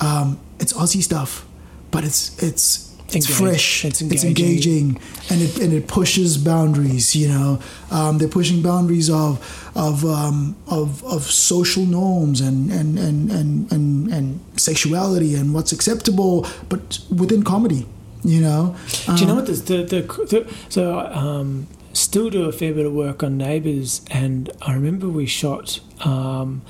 Um, 0.00 0.38
it's 0.60 0.72
Aussie 0.72 1.02
stuff, 1.02 1.46
but 1.90 2.04
it's 2.04 2.36
it's 2.42 2.84
it's 3.08 3.14
Engage- 3.30 3.36
fresh. 3.36 3.84
it's 3.84 4.00
It's 4.02 4.24
engaging. 4.24 4.88
engaging, 4.88 5.00
and 5.30 5.42
it 5.42 5.58
and 5.60 5.72
it 5.72 5.86
pushes 5.86 6.36
boundaries. 6.38 7.14
You 7.14 7.28
know, 7.28 7.58
um, 7.90 8.18
they're 8.18 8.28
pushing 8.28 8.62
boundaries 8.62 9.08
of 9.10 9.38
of 9.76 10.04
um, 10.04 10.56
of 10.66 11.04
of 11.04 11.22
social 11.22 11.84
norms 11.84 12.40
and 12.40 12.70
and 12.72 12.98
and 12.98 13.30
and 13.30 13.72
and, 13.72 14.08
and 14.12 14.40
sexuality 14.56 15.34
and 15.34 15.54
what's 15.54 15.72
acceptable, 15.72 16.46
but 16.68 16.98
within 17.10 17.42
comedy. 17.42 17.86
You 18.24 18.40
know, 18.40 18.74
Do 19.06 19.12
you 19.20 19.26
know 19.26 19.32
Um, 19.32 19.36
what 19.36 19.46
this, 19.46 19.60
the, 19.60 19.84
the 19.84 20.00
the 20.02 20.52
so 20.68 20.98
um, 20.98 21.68
still 21.92 22.28
do 22.28 22.46
a 22.46 22.52
fair 22.52 22.74
bit 22.74 22.84
of 22.86 22.92
work 22.92 23.22
on 23.22 23.36
Neighbours, 23.36 24.00
and 24.10 24.50
I 24.62 24.74
remember 24.74 25.06
we 25.08 25.26
shot 25.26 25.78
um, 26.04 26.62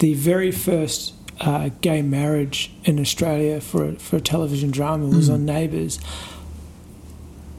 the 0.00 0.12
very 0.12 0.52
first 0.52 1.14
uh, 1.40 1.70
gay 1.80 2.02
marriage 2.02 2.70
in 2.84 2.98
Australia 3.00 3.60
for 3.60 3.84
a, 3.84 3.92
for 3.94 4.16
a 4.16 4.20
television 4.20 4.70
drama 4.70 5.06
was 5.06 5.28
on 5.30 5.44
Neighbours, 5.44 5.98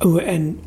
and. 0.01 0.61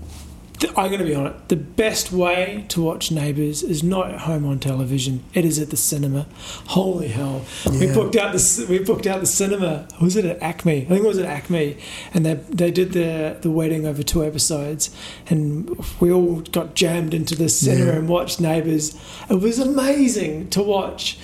th- 0.59 0.73
I'm 0.77 0.89
going 0.89 1.01
to 1.01 1.05
be 1.05 1.15
honest. 1.15 1.49
The 1.49 1.57
best 1.57 2.13
way 2.13 2.65
to 2.69 2.81
watch 2.83 3.11
Neighbours 3.11 3.63
is 3.65 3.83
not 3.83 4.11
at 4.13 4.21
home 4.21 4.47
on 4.47 4.61
television. 4.61 5.25
It 5.35 5.45
is 5.45 5.59
at 5.59 5.71
the 5.71 5.77
cinema. 5.77 6.27
Holy 6.69 7.09
hell! 7.09 7.45
We 7.69 7.93
booked 7.93 8.15
out 8.17 8.33
the 8.33 8.67
we 8.71 8.79
booked 8.79 9.07
out 9.09 9.19
the 9.21 9.27
cinema. 9.27 9.89
Was 10.01 10.15
it 10.17 10.25
at 10.25 10.39
ACMI? 10.41 10.85
I 10.85 10.89
think 10.89 11.05
it 11.05 11.09
was 11.09 11.19
at 11.19 11.45
ACMI, 11.45 11.81
and 12.15 12.25
they 12.25 12.35
they 12.49 12.71
did 12.71 12.93
the 12.93 13.37
the 13.41 13.51
wedding 13.51 13.87
over 13.87 14.03
two 14.05 14.25
episodes, 14.25 14.91
and 15.29 15.69
we 16.01 16.13
all 16.13 16.37
got 16.53 16.75
jammed 16.75 17.13
into 17.13 17.35
the 17.35 17.49
cinema 17.49 17.91
Yeah. 17.93 17.99
and 17.99 18.09
watched 18.09 18.41
Neighbours. 18.41 18.95
It 19.29 19.41
was 19.41 19.59
amazing 19.59 20.49
to 20.51 20.63
watch. 20.63 21.19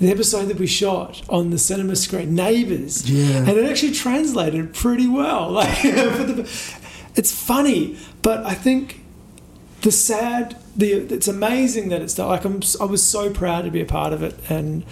The 0.00 0.10
episode 0.10 0.46
that 0.46 0.58
we 0.58 0.66
shot 0.66 1.22
on 1.28 1.50
the 1.50 1.58
cinema 1.58 1.94
screen, 1.94 2.34
Neighbours, 2.34 3.08
Yeah. 3.10 3.38
and 3.40 3.50
it 3.50 3.68
actually 3.70 3.92
translated 3.92 4.72
pretty 4.72 5.06
well. 5.06 5.50
Like, 5.60 5.76
for 5.78 6.24
the, 6.24 6.70
it's 7.16 7.32
funny, 7.32 7.96
but 8.22 8.44
I 8.46 8.54
think 8.54 9.00
the 9.82 9.92
sad, 9.92 10.56
the 10.76 10.92
it's 10.92 11.28
amazing 11.28 11.90
that 11.90 12.00
it's 12.00 12.14
done. 12.14 12.28
Like 12.28 12.44
I'm, 12.46 12.60
I 12.80 12.84
was 12.84 13.02
so 13.02 13.30
proud 13.30 13.64
to 13.66 13.70
be 13.70 13.80
a 13.80 13.86
part 13.86 14.12
of 14.12 14.22
it, 14.22 14.34
and 14.48 14.84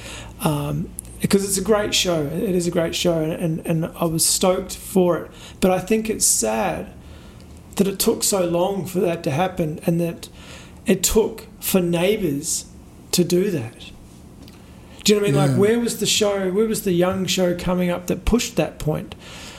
um, 0.45 0.91
because 1.23 1.43
it's 1.45 1.57
a 1.59 1.63
great 1.65 1.95
show. 1.95 2.25
It 2.25 2.55
is 2.55 2.67
a 2.67 2.71
great 2.71 2.95
show, 2.95 3.19
and, 3.23 3.33
and 3.33 3.67
and 3.67 3.87
I 3.99 4.05
was 4.05 4.27
stoked 4.27 4.77
for 4.77 5.17
it. 5.19 5.31
But 5.61 5.71
I 5.71 5.79
think 5.79 6.11
it's 6.11 6.27
sad 6.27 6.93
that 7.77 7.87
it 7.87 7.99
took 7.99 8.23
so 8.25 8.45
long 8.45 8.85
for 8.87 9.01
that 9.01 9.23
to 9.25 9.31
happen, 9.31 9.79
and 9.87 10.01
that 10.01 10.29
it 10.87 11.03
took 11.03 11.47
for 11.61 11.81
neighbours 11.81 12.67
to 13.13 13.25
do 13.25 13.51
that. 13.51 13.91
Do 15.09 15.15
you 15.15 15.21
know 15.21 15.25
what 15.25 15.29
I 15.29 15.33
mean? 15.33 15.41
Yeah. 15.41 15.57
Like, 15.57 15.59
where 15.59 15.81
was 15.81 16.01
the 16.01 16.07
show? 16.07 16.51
Where 16.51 16.67
was 16.67 16.83
the 16.83 16.93
young 16.93 17.25
show 17.25 17.57
coming 17.57 17.89
up 17.89 18.09
that 18.09 18.27
pushed 18.27 18.57
that 18.57 18.79
point? 18.79 19.15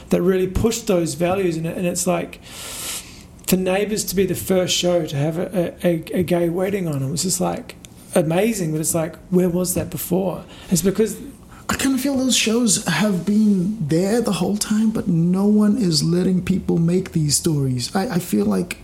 That 0.09 0.21
really 0.21 0.45
pushed 0.45 0.85
those 0.85 1.15
values, 1.15 1.57
and, 1.57 1.65
and 1.65 1.87
it's 1.87 2.05
like 2.05 2.39
for 2.43 3.57
Neighbours 3.57 4.03
to 4.05 4.15
be 4.15 4.27
the 4.27 4.35
first 4.35 4.75
show 4.75 5.07
to 5.07 5.15
have 5.15 5.39
a, 5.39 5.75
a, 5.83 6.19
a 6.19 6.21
gay 6.21 6.49
wedding 6.49 6.87
on 6.87 7.01
it 7.01 7.09
was 7.09 7.23
just 7.23 7.41
like 7.41 7.77
amazing. 8.13 8.73
But 8.73 8.81
it's 8.81 8.93
like, 8.93 9.15
where 9.31 9.49
was 9.49 9.73
that 9.73 9.89
before? 9.89 10.45
It's 10.69 10.83
because 10.83 11.19
I 11.67 11.73
kind 11.73 11.95
of 11.95 12.01
feel 12.01 12.15
those 12.15 12.37
shows 12.37 12.85
have 12.85 13.25
been 13.25 13.87
there 13.87 14.21
the 14.21 14.33
whole 14.33 14.55
time, 14.55 14.91
but 14.91 15.07
no 15.07 15.47
one 15.47 15.79
is 15.79 16.03
letting 16.03 16.45
people 16.45 16.77
make 16.77 17.13
these 17.13 17.35
stories. 17.35 17.95
I, 17.95 18.17
I 18.17 18.19
feel 18.19 18.45
like 18.45 18.77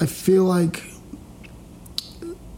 I 0.00 0.06
feel 0.06 0.44
like 0.44 0.84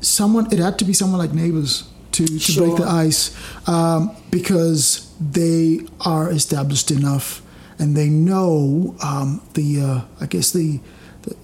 someone 0.02 0.52
it 0.52 0.58
had 0.58 0.78
to 0.80 0.84
be 0.84 0.92
someone 0.92 1.18
like 1.18 1.32
neighbors 1.32 1.88
to, 2.18 2.26
to 2.26 2.38
Sure. 2.38 2.66
break 2.66 2.76
the 2.76 2.88
ice 2.88 3.22
um, 3.68 4.10
because 4.30 5.10
they 5.20 5.80
are 6.00 6.30
established 6.30 6.90
enough 6.90 7.42
and 7.78 7.96
they 7.96 8.08
know 8.08 8.94
um, 9.02 9.40
the 9.54 9.80
uh, 9.80 10.00
I 10.20 10.26
guess 10.26 10.50
the, 10.52 10.80
the 11.22 11.34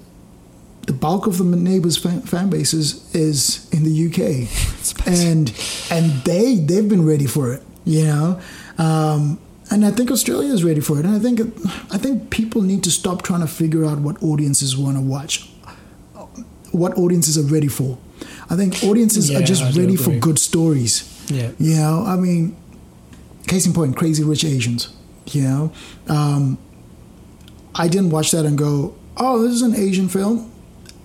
the 0.87 0.93
bulk 0.93 1.27
of 1.27 1.39
the 1.39 1.45
neighbors 1.45 1.97
fan, 1.97 2.21
fan 2.23 2.51
bases 2.51 3.15
is 3.15 3.69
in 3.73 3.85
the 3.85 3.95
UK 4.07 4.19
and 5.07 5.53
and 5.91 6.23
they 6.25 6.57
they've 6.57 6.89
been 6.89 7.07
ready 7.07 7.27
for 7.27 7.53
it 7.55 7.63
you 7.87 8.05
know? 8.07 8.41
Um, 8.79 9.39
and 9.71 9.85
I 9.85 9.91
think 9.91 10.11
Australia 10.11 10.53
is 10.53 10.63
ready 10.65 10.81
for 10.81 10.99
it. 10.99 11.05
And 11.07 11.15
I 11.15 11.19
think 11.19 11.41
I 11.93 11.99
think 11.99 12.31
people 12.31 12.63
need 12.63 12.83
to 12.85 12.91
stop 12.91 13.23
trying 13.23 13.41
to 13.41 13.47
figure 13.47 13.85
out 13.85 13.99
what 13.99 14.23
audiences 14.23 14.77
want 14.77 14.97
to 14.97 15.03
watch 15.03 15.51
what 16.73 16.97
audiences 16.99 17.39
are 17.39 17.43
ready 17.55 17.69
for 17.69 17.97
I 18.51 18.57
think 18.57 18.83
audiences 18.85 19.31
Yeah, 19.31 19.39
are 19.39 19.43
just 19.43 19.62
I 19.62 19.71
ready 19.81 19.97
for 19.97 20.11
good 20.19 20.39
stories 20.39 21.05
Yeah. 21.29 21.51
you 21.59 21.77
know, 21.77 22.05
I 22.07 22.16
mean, 22.16 22.57
case 23.47 23.66
in 23.66 23.73
point, 23.73 23.97
Crazy 23.97 24.23
Rich 24.23 24.45
Asians. 24.45 24.89
You 25.27 25.43
know, 25.43 25.73
um, 26.09 26.59
I 27.75 27.89
didn't 27.89 28.11
watch 28.11 28.31
that 28.33 28.45
and 28.45 28.59
go, 28.59 28.95
"Oh, 29.16 29.43
this 29.43 29.53
is 29.53 29.62
an 29.62 29.75
Asian 29.75 30.09
film." 30.09 30.51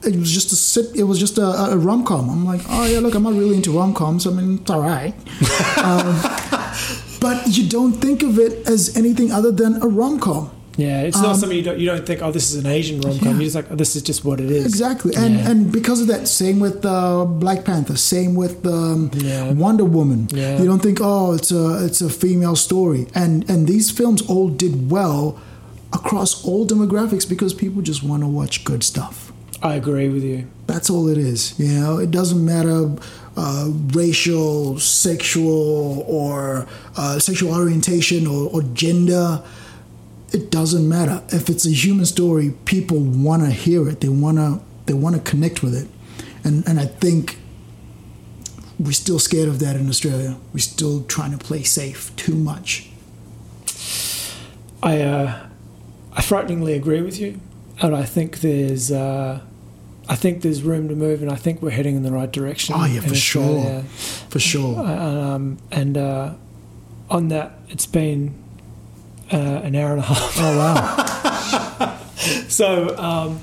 It 0.03 0.15
was 0.15 0.31
just 0.31 0.51
a 0.51 0.55
sit. 0.55 0.93
It 0.95 1.03
was 1.03 1.19
just 1.19 1.37
a, 1.37 1.47
a 1.71 1.77
rom 1.77 2.03
com. 2.03 2.29
I'm 2.29 2.45
like, 2.45 2.61
"Oh 2.69 2.85
yeah, 2.85 2.99
look, 2.99 3.15
I'm 3.15 3.23
not 3.23 3.33
really 3.33 3.55
into 3.55 3.71
rom 3.71 3.93
coms. 3.93 4.27
I 4.27 4.31
mean, 4.31 4.59
it's 4.59 4.69
all 4.69 4.81
right." 4.81 5.13
um, 5.83 6.19
but 7.21 7.47
you 7.57 7.67
don't 7.69 7.93
think 7.93 8.23
of 8.23 8.37
it 8.39 8.67
as 8.67 8.95
anything 8.97 9.31
other 9.31 9.51
than 9.51 9.81
a 9.81 9.87
rom 9.87 10.19
com. 10.19 10.51
Yeah, 10.79 11.01
it's 11.07 11.21
not 11.21 11.35
something 11.35 11.57
you 11.57 11.63
don't 11.69 11.79
you 11.81 11.85
don't 11.91 12.05
think. 12.05 12.21
Oh, 12.21 12.31
this 12.31 12.47
is 12.51 12.55
an 12.63 12.69
Asian 12.79 13.01
rom 13.01 13.17
com. 13.19 13.27
Um, 13.27 13.33
Yeah. 13.33 13.39
You're 13.39 13.43
just 13.49 13.55
like, 13.59 13.69
oh, 13.71 13.75
this 13.75 13.95
is 13.97 14.01
just 14.01 14.21
what 14.27 14.39
it 14.39 14.49
is. 14.49 14.65
Exactly, 14.65 15.13
and 15.23 15.33
Yeah. 15.35 15.49
and 15.49 15.57
because 15.71 15.99
of 16.03 16.07
that, 16.13 16.27
same 16.27 16.57
with 16.59 16.85
uh, 16.85 17.25
Black 17.25 17.65
Panther, 17.65 17.97
same 17.97 18.31
with 18.35 18.65
um, 18.65 19.11
Yeah. 19.13 19.51
Wonder 19.65 19.85
Woman. 19.85 20.27
Yeah. 20.31 20.59
You 20.59 20.65
don't 20.71 20.81
think, 20.87 20.99
oh, 21.01 21.33
it's 21.37 21.51
a 21.51 21.85
it's 21.85 22.01
a 22.01 22.09
female 22.09 22.55
story, 22.55 23.01
and 23.13 23.31
and 23.51 23.67
these 23.67 23.87
films 23.99 24.21
all 24.31 24.49
did 24.49 24.89
well 24.89 25.21
across 25.91 26.31
all 26.45 26.65
demographics 26.67 27.25
because 27.27 27.53
people 27.53 27.81
just 27.81 28.01
want 28.03 28.21
to 28.23 28.27
watch 28.39 28.63
good 28.63 28.83
stuff. 28.83 29.15
I 29.61 29.75
agree 29.75 30.07
with 30.07 30.23
you. 30.23 30.39
That's 30.67 30.89
all 30.89 31.09
it 31.09 31.17
is. 31.17 31.53
You 31.59 31.73
know, 31.79 31.97
it 31.97 32.11
doesn't 32.11 32.43
matter 32.55 32.79
uh, 33.35 33.67
racial, 33.93 34.79
sexual, 34.79 36.03
or 36.07 36.67
uh, 36.95 37.19
sexual 37.19 37.53
orientation 37.53 38.27
or, 38.27 38.49
or 38.53 38.61
gender. 38.73 39.41
It 40.31 40.51
doesn't 40.51 40.87
matter 40.87 41.23
if 41.29 41.49
it's 41.49 41.65
a 41.65 41.71
human 41.71 42.05
story. 42.05 42.53
People 42.65 42.99
want 42.99 43.43
to 43.43 43.51
hear 43.51 43.87
it. 43.89 44.01
They 44.01 44.09
want 44.09 44.37
to. 44.37 44.61
They 44.85 44.93
want 44.93 45.15
to 45.15 45.21
connect 45.21 45.61
with 45.61 45.75
it, 45.75 45.87
and 46.43 46.67
and 46.67 46.79
I 46.79 46.85
think 46.85 47.37
we're 48.79 48.91
still 48.91 49.19
scared 49.19 49.49
of 49.49 49.59
that 49.59 49.75
in 49.75 49.89
Australia. 49.89 50.37
We're 50.53 50.59
still 50.59 51.03
trying 51.03 51.31
to 51.31 51.37
play 51.37 51.63
safe 51.63 52.15
too 52.15 52.35
much. 52.35 52.89
I 54.81 55.01
uh, 55.01 55.47
I 56.13 56.21
frighteningly 56.21 56.73
agree 56.73 57.01
with 57.01 57.19
you, 57.19 57.39
and 57.81 57.95
I 57.95 58.03
think 58.03 58.39
there's 58.41 58.91
uh, 58.91 59.41
I 60.09 60.15
think 60.15 60.41
there's 60.41 60.63
room 60.63 60.87
to 60.89 60.95
move, 60.95 61.21
and 61.21 61.31
I 61.31 61.35
think 61.35 61.61
we're 61.61 61.69
heading 61.69 61.95
in 61.95 62.01
the 62.01 62.11
right 62.11 62.31
direction. 62.31 62.73
Oh, 62.75 62.85
yeah, 62.85 63.01
for 63.01 63.13
sure. 63.13 63.83
For 64.29 64.39
sure. 64.39 64.79
Um, 64.79 65.59
and 65.71 65.97
uh, 65.97 66.33
on 67.11 67.27
that, 67.27 67.59
it's 67.69 67.85
been 67.85 68.33
uh, 69.31 69.61
an 69.63 69.75
hour 69.75 69.91
and 69.91 69.99
a 69.99 70.03
half. 70.03 70.35
Oh 70.39 70.57
wow. 70.57 71.97
so 72.47 72.97
um, 72.97 73.39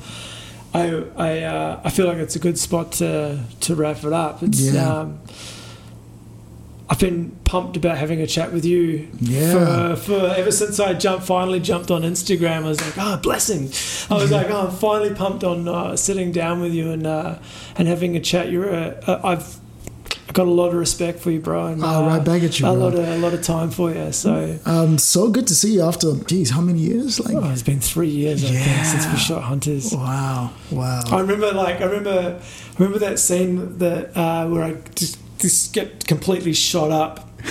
I 0.75 1.05
I 1.17 1.43
uh, 1.43 1.81
I 1.85 1.91
feel 1.91 2.07
like 2.07 2.19
it's 2.19 2.37
a 2.37 2.41
good 2.41 2.59
spot 2.59 2.93
to 2.93 3.41
to 3.61 3.75
wrap 3.75 4.05
it 4.05 4.13
up. 4.13 4.43
It's 4.43 4.61
Yeah. 4.61 4.89
um, 5.01 5.19
I've 6.89 7.01
been 7.01 7.37
pumped 7.43 7.77
about 7.77 7.99
having 7.99 8.21
a 8.21 8.29
chat 8.29 8.53
with 8.53 8.65
you 8.65 9.09
Yeah. 9.19 9.97
for, 9.97 9.97
for 9.97 10.27
ever 10.37 10.53
since 10.53 10.79
I 10.79 10.95
jumped 10.95 11.27
finally 11.27 11.59
jumped 11.59 11.91
on 11.91 12.03
Instagram. 12.03 12.59
I 12.65 12.69
was 12.69 12.81
like, 12.81 12.95
oh, 12.97 13.17
blessing. 13.17 13.65
I 14.09 14.21
was 14.23 14.31
like, 14.31 14.49
oh, 14.51 14.69
I'm 14.69 14.71
finally 14.71 15.13
pumped 15.13 15.43
on 15.43 15.67
uh, 15.67 15.97
sitting 15.97 16.31
down 16.31 16.61
with 16.61 16.73
you 16.73 16.93
and 16.93 17.05
uh, 17.05 17.39
and 17.77 17.89
having 17.89 18.17
a 18.17 18.21
chat. 18.21 18.51
You're 18.53 18.69
a, 18.73 19.01
uh, 19.05 19.21
I've 19.25 19.57
got 20.33 20.47
a 20.47 20.51
lot 20.51 20.69
of 20.69 20.75
respect 20.75 21.21
for 21.21 21.31
you, 21.31 21.41
bro. 21.41 21.67
And, 21.67 21.83
Oh, 21.83 22.07
right 22.07 22.25
back 22.25 22.43
at 22.43 22.59
you, 22.61 22.67
a 22.67 22.73
bro. 22.73 22.81
lot 22.85 22.95
of 22.95 23.01
a 23.09 23.19
lot 23.19 23.33
of 23.35 23.43
time 23.43 23.71
for 23.71 23.93
you. 23.93 24.13
So. 24.13 24.59
Um, 24.67 24.99
so 24.99 25.31
good 25.31 25.47
to 25.47 25.55
see 25.55 25.75
you 25.75 25.83
after. 25.83 26.15
Geez, 26.27 26.51
how 26.51 26.61
many 26.61 26.81
years? 26.81 27.21
Like. 27.21 27.35
Oh, 27.35 27.51
it's 27.51 27.63
been 27.63 27.81
three 27.81 28.09
years, 28.09 28.45
I 28.45 28.49
think, 28.49 28.85
since 28.87 29.07
we 29.11 29.17
shot 29.19 29.43
Hunters. 29.45 29.93
Wow. 29.93 30.51
Wow. 30.71 31.03
I 31.11 31.21
remember, 31.21 31.53
like, 31.53 31.81
I 31.81 31.85
remember, 31.85 32.41
I 32.41 32.75
remember 32.79 32.99
that 33.01 33.19
scene 33.19 33.79
that 33.79 34.17
uh, 34.17 34.47
where 34.49 34.65
I 34.65 34.73
just, 34.95 35.19
just 35.39 35.73
get 35.73 36.07
completely 36.07 36.53
shot 36.55 36.91
up, 36.91 37.29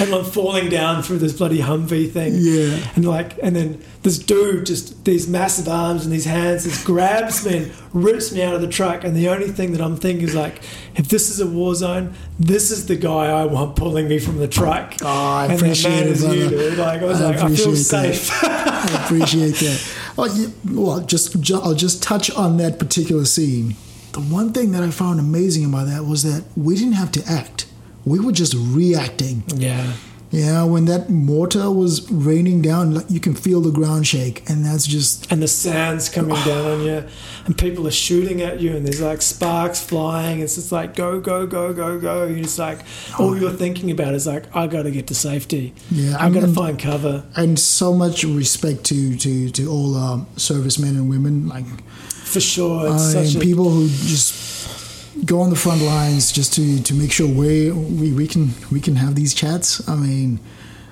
and 0.00 0.14
I'm 0.14 0.24
falling 0.24 0.68
down 0.68 1.02
through 1.02 1.18
this 1.18 1.32
bloody 1.36 1.58
Humvee 1.58 2.10
thing. 2.10 2.34
Yeah. 2.36 2.78
And 2.96 3.04
like, 3.04 3.38
and 3.42 3.54
then 3.54 3.82
this 4.02 4.18
dude 4.18 4.66
just 4.66 5.04
these 5.04 5.28
massive 5.28 5.68
arms 5.68 6.04
and 6.04 6.12
these 6.12 6.24
hands 6.24 6.64
just 6.64 6.84
grabs 6.84 7.44
me 7.46 7.58
and 7.58 7.72
rips 7.92 8.32
me 8.32 8.42
out 8.42 8.54
of 8.54 8.60
the 8.60 8.68
truck. 8.68 9.04
And 9.04 9.16
the 9.16 9.28
only 9.28 9.48
thing 9.48 9.72
that 9.72 9.80
I'm 9.80 9.96
thinking 9.96 10.26
is 10.26 10.34
like, 10.34 10.62
if 10.96 11.08
this 11.08 11.30
is 11.30 11.40
a 11.40 11.46
war 11.46 11.74
zone, 11.74 12.14
this 12.38 12.70
is 12.70 12.86
the 12.86 12.96
guy 12.96 13.26
I 13.26 13.44
want 13.44 13.76
pulling 13.76 14.08
me 14.08 14.18
from 14.18 14.38
the 14.38 14.48
truck. 14.48 14.94
Oh, 15.02 15.06
I 15.06 15.44
and 15.46 15.54
appreciate 15.54 16.06
it, 16.06 16.08
is 16.08 16.24
you, 16.24 16.48
dude. 16.48 16.78
Like 16.78 17.02
I 17.02 17.04
was 17.04 17.20
I 17.20 17.30
like, 17.30 17.40
I 17.40 17.54
feel 17.54 17.76
safe. 17.76 18.30
I 18.42 19.04
appreciate 19.04 19.54
that. 19.56 19.98
Oh, 20.18 20.26
yeah, 20.26 20.48
well, 20.70 21.00
just, 21.00 21.40
ju- 21.40 21.58
I'll 21.58 21.72
just 21.74 22.02
touch 22.02 22.30
on 22.32 22.58
that 22.58 22.78
particular 22.78 23.24
scene. 23.24 23.76
The 24.12 24.20
one 24.20 24.52
thing 24.52 24.72
that 24.72 24.82
I 24.82 24.90
found 24.90 25.18
amazing 25.18 25.64
about 25.64 25.86
that 25.86 26.04
was 26.04 26.22
that 26.24 26.44
we 26.54 26.74
didn't 26.76 26.92
have 26.92 27.10
to 27.12 27.24
act. 27.26 27.64
We 28.04 28.18
were 28.18 28.32
just 28.32 28.54
reacting. 28.56 29.44
yeah. 29.48 29.92
Yeah, 30.32 30.64
when 30.64 30.86
that 30.86 31.10
mortar 31.10 31.70
was 31.70 32.10
raining 32.10 32.62
down, 32.62 32.94
like, 32.94 33.10
you 33.10 33.20
can 33.20 33.34
feel 33.34 33.60
the 33.60 33.70
ground 33.70 34.06
shake, 34.06 34.48
and 34.48 34.64
that's 34.64 34.86
just 34.86 35.30
and 35.30 35.42
the 35.42 35.46
sand's 35.46 36.08
coming 36.08 36.34
down 36.46 36.64
on 36.64 36.82
you, 36.84 37.04
and 37.44 37.58
people 37.58 37.86
are 37.86 37.90
shooting 37.90 38.40
at 38.40 38.58
you, 38.58 38.74
and 38.74 38.86
there's 38.86 39.02
like 39.02 39.20
sparks 39.20 39.84
flying. 39.84 40.40
It's 40.40 40.54
just 40.54 40.72
like 40.72 40.96
go, 40.96 41.20
go, 41.20 41.46
go, 41.46 41.74
go, 41.74 42.00
go. 42.00 42.24
You're 42.24 42.44
just 42.44 42.58
like 42.58 42.78
all 43.18 43.36
you're 43.38 43.50
thinking 43.50 43.90
about 43.90 44.14
is 44.14 44.26
like 44.26 44.44
I 44.56 44.68
got 44.68 44.84
to 44.84 44.90
get 44.90 45.06
to 45.08 45.14
safety. 45.14 45.74
Yeah, 45.90 46.16
I 46.18 46.30
got 46.30 46.40
to 46.40 46.48
find 46.48 46.78
cover 46.78 47.24
and 47.36 47.58
so 47.58 47.92
much 47.92 48.24
respect 48.24 48.84
to 48.84 49.14
to 49.18 49.50
to 49.50 49.70
all 49.70 49.94
um, 49.96 50.26
servicemen 50.38 50.96
and 50.96 51.10
women. 51.10 51.46
Like 51.46 51.66
for 52.08 52.40
sure. 52.40 52.88
Mean, 52.88 52.98
such 52.98 53.34
a 53.34 53.38
people 53.38 53.68
who 53.68 53.86
just 53.86 54.32
go 55.24 55.40
on 55.40 55.50
the 55.50 55.56
front 55.56 55.82
lines 55.82 56.32
just 56.32 56.54
to 56.54 56.82
to 56.82 56.94
make 56.94 57.12
sure 57.12 57.26
we 57.26 57.70
we, 57.70 58.12
we 58.12 58.26
can 58.26 58.50
we 58.70 58.80
can 58.80 58.96
have 58.96 59.14
these 59.14 59.34
chats. 59.34 59.86
I 59.88 59.96
mean, 59.96 60.40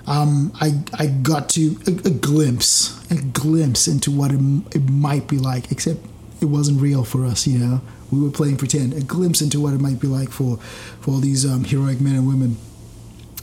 um, 0.07 0.53
I 0.61 0.83
I 0.95 1.07
got 1.07 1.49
to 1.51 1.77
a, 1.87 1.91
a 2.09 2.11
glimpse 2.11 2.99
a 3.11 3.17
glimpse 3.17 3.89
into 3.89 4.11
what 4.11 4.33
it, 4.33 4.41
it 4.75 4.89
might 4.89 5.29
be 5.29 5.39
like, 5.39 5.73
except 5.73 6.01
it 6.41 6.47
wasn't 6.47 6.81
real 6.81 7.05
for 7.05 7.25
us. 7.25 7.47
You 7.47 7.59
know, 7.59 7.81
we 8.11 8.21
were 8.21 8.31
playing 8.31 8.57
pretend. 8.57 8.95
A 8.95 9.03
glimpse 9.03 9.41
into 9.41 9.61
what 9.61 9.75
it 9.75 9.81
might 9.81 10.01
be 10.01 10.07
like 10.07 10.31
for 10.31 10.59
for 11.01 11.13
all 11.13 11.19
these 11.19 11.45
um, 11.45 11.65
heroic 11.65 12.01
men 12.01 12.15
and 12.15 12.27
women. 12.27 12.57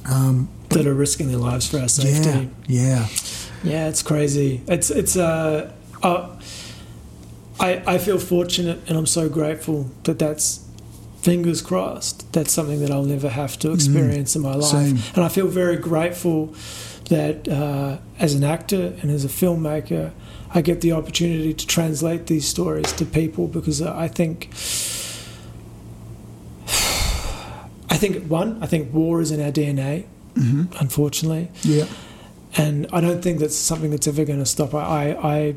Um, 0.10 0.50
that 0.70 0.86
are 0.86 0.94
risking 0.94 1.28
their 1.28 1.38
lives 1.38 1.70
for 1.70 1.80
our 1.80 1.90
safety. 1.90 2.50
yeah, 2.68 3.00
yeah. 3.04 3.08
Yeah, 3.64 3.88
it's 3.88 4.04
crazy. 4.04 4.62
It's 4.68 4.90
it's 4.90 5.18
uh, 5.18 5.74
uh 6.04 6.40
I 7.60 7.82
I 7.86 7.98
feel 7.98 8.20
fortunate 8.20 8.88
and 8.88 8.98
I'm 8.98 9.06
so 9.06 9.30
grateful 9.30 9.90
that 10.04 10.20
that's 10.20 10.67
fingers 11.22 11.62
crossed. 11.62 12.32
That's 12.34 12.52
something 12.52 12.80
that 12.80 12.92
I'll 12.92 13.04
never 13.04 13.30
have 13.30 13.58
to 13.60 13.72
experience 13.74 14.36
in 14.36 14.42
my 14.42 14.56
life. 14.56 14.72
same. 14.72 14.98
And 15.16 15.24
I 15.24 15.30
feel 15.30 15.48
very 15.48 15.78
grateful 15.78 16.54
that 17.10 17.48
uh, 17.48 17.98
as 18.20 18.34
an 18.34 18.44
actor 18.44 18.94
and 19.02 19.10
as 19.12 19.24
a 19.26 19.28
filmmaker, 19.28 20.12
I 20.54 20.62
get 20.62 20.82
the 20.82 20.92
opportunity 20.94 21.54
to 21.54 21.68
translate 21.68 22.28
these 22.28 22.48
stories 22.48 22.92
to 22.94 23.06
people 23.06 23.48
because 23.48 23.82
I 23.82 24.08
think. 24.08 24.50
I 27.90 27.96
think 27.98 28.28
one, 28.28 28.62
I 28.62 28.68
think 28.68 28.94
war 28.94 29.22
is 29.22 29.32
in 29.32 29.42
our 29.42 29.52
DNA, 29.52 30.06
hmm 30.36 30.66
unfortunately 30.80 31.50
Yeah, 31.64 31.86
and 32.56 32.86
I 32.94 33.02
don't 33.02 33.22
think 33.24 33.40
that's 33.40 33.56
something 33.56 33.90
that's 33.92 34.08
ever 34.08 34.24
going 34.26 34.40
to 34.40 34.46
stop. 34.46 34.76
I, 34.76 35.12
I, 35.14 35.56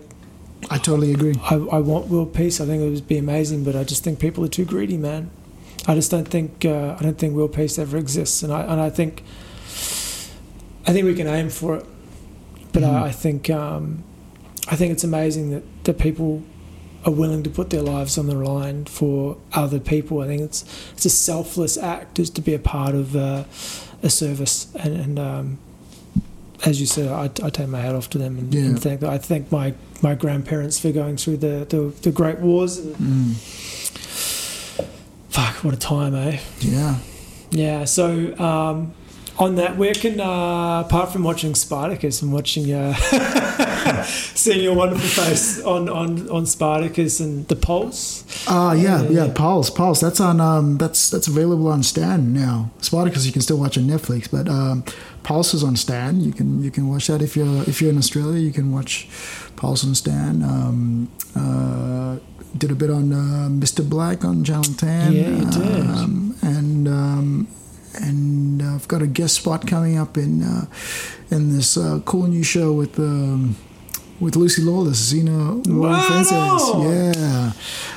I 0.71 0.79
totally 0.79 1.13
agree. 1.13 1.35
I, 1.43 1.57
I 1.57 1.79
want 1.81 2.07
world 2.09 2.33
peace. 2.33 2.61
I 2.61 2.67
think 2.67 2.83
it 2.83 2.89
would 2.91 3.07
be 3.09 3.19
amazing, 3.19 3.65
but 3.65 3.75
I 3.77 3.85
just 3.85 4.05
think 4.05 4.21
people 4.21 4.45
are 4.45 4.49
too 4.49 4.65
greedy, 4.65 4.97
man. 4.97 5.31
I 5.87 5.95
just 5.95 6.11
don't 6.11 6.29
think 6.29 6.65
uh, 6.65 6.97
I 6.99 7.03
don't 7.03 7.19
think 7.19 7.35
world 7.35 7.55
peace 7.55 7.79
ever 7.79 7.97
exists, 7.97 8.43
and 8.43 8.53
I 8.53 8.63
and 8.63 8.81
I 8.81 8.91
think 8.91 9.23
I 10.87 10.93
think 10.93 11.05
we 11.07 11.15
can 11.15 11.27
aim 11.27 11.49
for 11.51 11.77
it, 11.77 11.85
but 12.73 12.83
Mhm. 12.83 12.95
I, 13.03 13.07
I 13.07 13.13
think 13.13 13.49
um, 13.51 14.03
I 14.69 14.77
think 14.77 14.93
it's 14.93 15.05
amazing 15.05 15.51
that 15.51 15.63
that 15.85 15.99
people 15.99 16.43
are 17.07 17.13
willing 17.13 17.43
to 17.43 17.49
put 17.51 17.71
their 17.71 17.81
lives 17.83 18.19
on 18.19 18.27
the 18.27 18.35
line 18.35 18.85
for 18.85 19.37
other 19.55 19.81
people. 19.81 20.21
I 20.21 20.27
think 20.27 20.43
it's 20.43 20.65
it's 20.93 21.07
a 21.07 21.11
selfless 21.11 21.79
act 21.79 22.17
just 22.19 22.35
to 22.37 22.43
be 22.43 22.55
a 22.55 22.59
part 22.59 22.95
of 22.95 23.17
uh, 23.17 23.45
a 24.03 24.11
service, 24.11 24.69
and, 24.79 24.95
and 24.95 25.19
um, 25.19 25.59
as 26.67 26.79
you 26.79 26.87
said, 26.87 27.09
I, 27.09 27.25
I 27.43 27.49
take 27.51 27.69
my 27.69 27.81
hat 27.81 27.95
off 27.95 28.11
to 28.11 28.19
them 28.19 28.37
and, 28.39 28.55
Yeah. 28.55 28.63
and 28.67 28.83
thank 28.83 29.03
I 29.03 29.17
thank 29.17 29.51
my 29.51 29.73
my 30.03 30.15
grandparents 30.15 30.79
for 30.79 30.93
going 30.93 31.17
through 31.17 31.39
the 31.39 31.65
the, 31.69 31.93
the 32.03 32.11
great 32.13 32.39
wars. 32.41 32.77
And, 32.79 32.97
Mm. 32.97 34.40
Fuck, 35.31 35.65
what 35.65 35.75
a 35.75 35.79
time, 35.79 36.15
eh? 36.15 36.39
Yeah. 36.61 36.97
Yeah. 37.51 37.85
So 37.85 38.37
um, 38.39 38.93
on 39.39 39.55
that, 39.57 39.77
where 39.77 39.95
can 39.95 40.21
uh, 40.21 40.81
apart 40.87 41.13
from 41.13 41.25
watching 41.25 41.55
Spartacus 41.55 42.23
and 42.23 42.33
watching 42.33 42.73
uh, 42.73 42.95
seeing 44.05 44.63
your 44.63 44.75
wonderful 44.75 45.09
face 45.25 45.61
on 45.63 45.89
on 45.89 46.29
on 46.29 46.47
Spartacus 46.47 47.21
and 47.21 47.47
the 47.49 47.57
Pulse. 47.57 48.25
Uh 48.47 48.75
yeah, 48.79 49.03
Yeah, 49.03 49.09
yeah, 49.09 49.25
yeah. 49.27 49.33
Pulse, 49.33 49.71
Pulse. 49.71 50.01
That's 50.01 50.21
on 50.21 50.41
um 50.41 50.79
that's 50.79 51.11
that's 51.11 51.27
available 51.29 51.69
on 51.69 51.83
Stan 51.83 52.33
now. 52.33 52.71
Spartacus 52.81 53.27
you 53.27 53.33
can 53.33 53.43
still 53.43 53.59
watch 53.59 53.79
on 53.79 53.85
Netflix, 53.85 54.31
but 54.31 54.49
um 54.49 54.85
Pulse 55.23 55.55
is 55.55 55.65
on 55.65 55.77
Stan. 55.77 56.21
You 56.21 56.33
can 56.33 56.63
you 56.63 56.71
can 56.71 56.89
watch 56.89 57.07
that 57.09 57.23
if 57.23 57.37
you're 57.37 57.63
if 57.69 57.81
you're 57.81 57.91
in 57.91 57.99
Australia, 57.99 58.39
you 58.41 58.53
can 58.53 58.73
watch 58.73 59.09
Pulse 59.57 59.85
on 59.85 59.95
Stan. 59.95 60.43
Um 60.43 61.09
uh 61.35 62.19
did 62.57 62.71
a 62.71 62.75
bit 62.75 62.91
on 62.91 63.13
uh, 63.13 63.49
Mr. 63.51 63.89
Black 63.89 64.25
on 64.25 64.45
Channel 64.45 64.65
10. 64.75 65.13
Yeah, 65.13 65.29
you 65.29 65.45
did. 65.51 65.87
Um, 65.87 66.37
and 66.43 66.89
um 66.89 67.49
and 67.95 68.63
uh, 68.63 68.75
I've 68.77 68.87
got 68.89 69.03
a 69.03 69.07
guest 69.07 69.35
spot 69.37 69.67
coming 69.67 69.99
up 69.99 70.17
in 70.17 70.43
uh, 70.43 70.67
in 71.31 71.57
this 71.57 71.77
uh, 71.77 72.01
cool 72.05 72.27
new 72.29 72.43
show 72.45 72.73
with 72.73 72.99
um, 72.99 73.57
with 74.21 74.37
Lucy 74.37 74.63
Lawless, 74.63 75.13
Xena 75.13 75.63
Right 75.67 76.07
Frances. 76.07 76.33
on. 76.33 76.83
Yeah. 76.83 77.53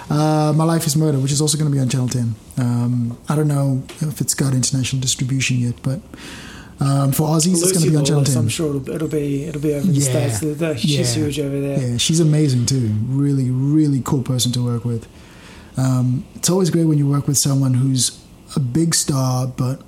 Uh, 0.10 0.54
My 0.56 0.64
Life 0.64 0.88
is 0.88 0.96
Murder, 0.96 1.20
which 1.20 1.32
is 1.32 1.42
also 1.42 1.58
going 1.58 1.70
to 1.70 1.76
be 1.76 1.80
on 1.82 1.90
Channel 1.90 2.08
10. 2.08 2.36
Um, 2.58 3.18
I 3.30 3.36
don't 3.36 3.48
know 3.48 3.84
if 4.02 4.22
it's 4.22 4.34
got 4.34 4.54
international 4.54 5.02
distribution 5.02 5.58
yet, 5.58 5.76
but 5.84 6.00
um, 6.80 7.12
for 7.12 7.28
Aussies, 7.30 7.62
it's 7.62 7.72
going 7.72 7.86
to 7.86 7.92
be 7.92 7.96
on 7.98 8.04
Channel 8.06 8.24
10. 8.24 8.38
I'm 8.38 8.50
sure 8.50 8.76
it'll, 8.76 8.90
it'll 8.90 9.08
be 9.08 9.46
it'll 9.46 9.62
be 9.62 9.74
over 9.74 9.82
in 9.88 9.94
the 9.94 10.00
Yeah. 10.00 10.10
states. 10.10 10.40
The, 10.40 10.48
the, 10.48 10.78
she's 10.78 11.16
Yeah. 11.18 11.24
huge 11.24 11.40
over 11.40 11.60
there. 11.62 11.80
Yeah, 11.92 11.98
she's 11.98 12.20
amazing 12.20 12.66
too. 12.66 12.92
Really, 13.08 13.50
really 13.50 14.02
cool 14.04 14.24
person 14.24 14.52
to 14.54 14.64
work 14.64 14.84
with. 14.86 15.08
Um, 15.78 16.26
it's 16.36 16.50
always 16.50 16.70
great 16.70 16.86
when 16.86 16.98
you 16.98 17.08
work 17.08 17.28
with 17.28 17.38
someone 17.38 17.76
who's 17.76 18.20
a 18.56 18.60
big 18.60 18.94
star, 18.96 19.48
but 19.48 19.82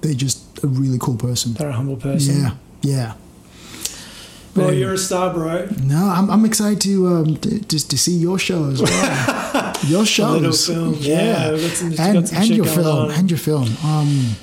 they're 0.00 0.14
just 0.14 0.62
a 0.64 0.66
really 0.66 0.98
cool 0.98 1.16
person. 1.16 1.54
They're 1.54 1.68
a 1.68 1.72
humble 1.72 1.96
person. 1.96 2.42
Yeah, 2.42 2.50
yeah. 2.82 3.12
Well, 4.54 4.66
Very- 4.66 4.80
you're 4.80 4.92
a 4.94 4.98
star, 4.98 5.32
bro. 5.32 5.66
No, 5.82 5.96
I'm, 6.08 6.28
I'm 6.30 6.44
excited 6.44 6.80
to 6.82 7.06
um 7.08 7.36
to, 7.36 7.58
to, 7.60 7.88
to 7.88 7.98
see 7.98 8.12
your 8.12 8.38
show 8.38 8.68
as 8.70 8.82
well. 8.82 9.72
your 9.86 10.04
shows. 10.04 10.68
Yeah. 10.68 11.56
some, 11.56 11.94
and 11.98 12.32
and 12.32 12.48
your 12.48 12.66
film, 12.66 12.86
on. 13.06 13.10
and 13.12 13.30
your 13.30 13.38
film. 13.38 13.68
Um, 13.84 14.36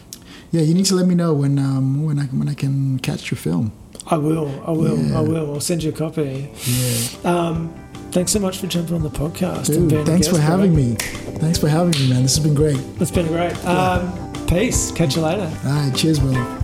yeah, 0.51 0.61
you 0.61 0.73
need 0.73 0.85
to 0.88 0.95
let 0.95 1.07
me 1.07 1.15
know 1.15 1.34
when 1.34 1.57
um 1.59 2.03
when 2.05 2.19
I 2.19 2.23
when 2.26 2.49
I 2.49 2.53
can 2.53 2.99
catch 2.99 3.30
your 3.31 3.38
film. 3.38 3.71
I 4.07 4.17
will. 4.17 4.49
I 4.65 4.71
will. 4.71 4.97
Yeah. 4.97 5.19
I 5.19 5.21
will. 5.21 5.53
I'll 5.53 5.59
send 5.61 5.84
you 5.84 5.91
a 5.91 5.93
copy. 5.93 6.49
Yeah, 6.65 7.31
Um, 7.31 7.71
thanks 8.11 8.31
so 8.31 8.39
much 8.39 8.57
for 8.57 8.65
jumping 8.67 8.95
on 8.95 9.03
the 9.03 9.09
podcast. 9.09 9.67
dude, 9.67 10.05
thanks 10.05 10.27
for 10.27 10.39
having 10.39 10.76
me. 10.76 10.95
Thanks 11.39 11.59
for 11.59 11.67
having 11.67 11.91
me, 11.91 12.09
man. 12.09 12.23
This 12.23 12.35
has 12.35 12.43
been 12.43 12.55
great. 12.55 12.80
It's 12.99 13.11
been 13.11 13.27
great. 13.27 13.53
Um, 13.65 14.11
peace. 14.47 14.91
Catch 14.91 15.15
you 15.15 15.21
later. 15.21 15.51
All 15.65 15.71
right, 15.71 15.95
cheers, 15.95 16.19
brother. 16.19 16.55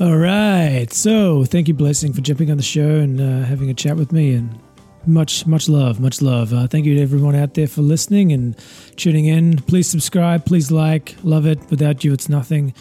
All 0.00 0.16
right. 0.16 0.88
So 0.92 1.44
thank 1.44 1.68
you, 1.68 1.74
Blessing, 1.74 2.12
for 2.12 2.20
jumping 2.22 2.50
on 2.50 2.56
the 2.56 2.62
show 2.62 2.96
and 2.98 3.20
uh, 3.20 3.46
having 3.46 3.70
a 3.70 3.74
chat 3.74 3.96
with 3.96 4.10
me. 4.10 4.34
And 4.34 4.58
much, 5.06 5.46
much 5.46 5.68
love, 5.68 6.00
much 6.00 6.22
love. 6.22 6.52
Uh, 6.52 6.66
thank 6.66 6.86
you 6.86 6.94
to 6.96 7.02
everyone 7.02 7.34
out 7.34 7.54
there 7.54 7.68
for 7.68 7.82
listening 7.82 8.32
and 8.32 8.56
tuning 8.96 9.26
in. 9.26 9.58
Please 9.58 9.88
subscribe. 9.88 10.44
Please 10.44 10.70
like. 10.70 11.16
Love 11.22 11.46
it. 11.46 11.58
Without 11.70 12.04
you, 12.04 12.12
it's 12.12 12.28
nothing. 12.28 12.74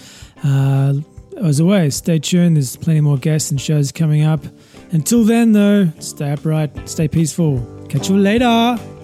Uh, 0.43 0.93
as 1.37 1.59
always, 1.59 1.95
stay 1.95 2.19
tuned. 2.19 2.57
There's 2.57 2.75
plenty 2.75 3.01
more 3.01 3.17
guests 3.17 3.51
and 3.51 3.59
shows 3.59 3.91
coming 3.91 4.23
up. 4.23 4.43
Until 4.91 5.23
then, 5.23 5.53
though, 5.53 5.91
stay 5.99 6.31
upright, 6.31 6.89
stay 6.89 7.07
peaceful. 7.07 7.85
Catch 7.89 8.09
you 8.09 8.17
later. 8.17 9.00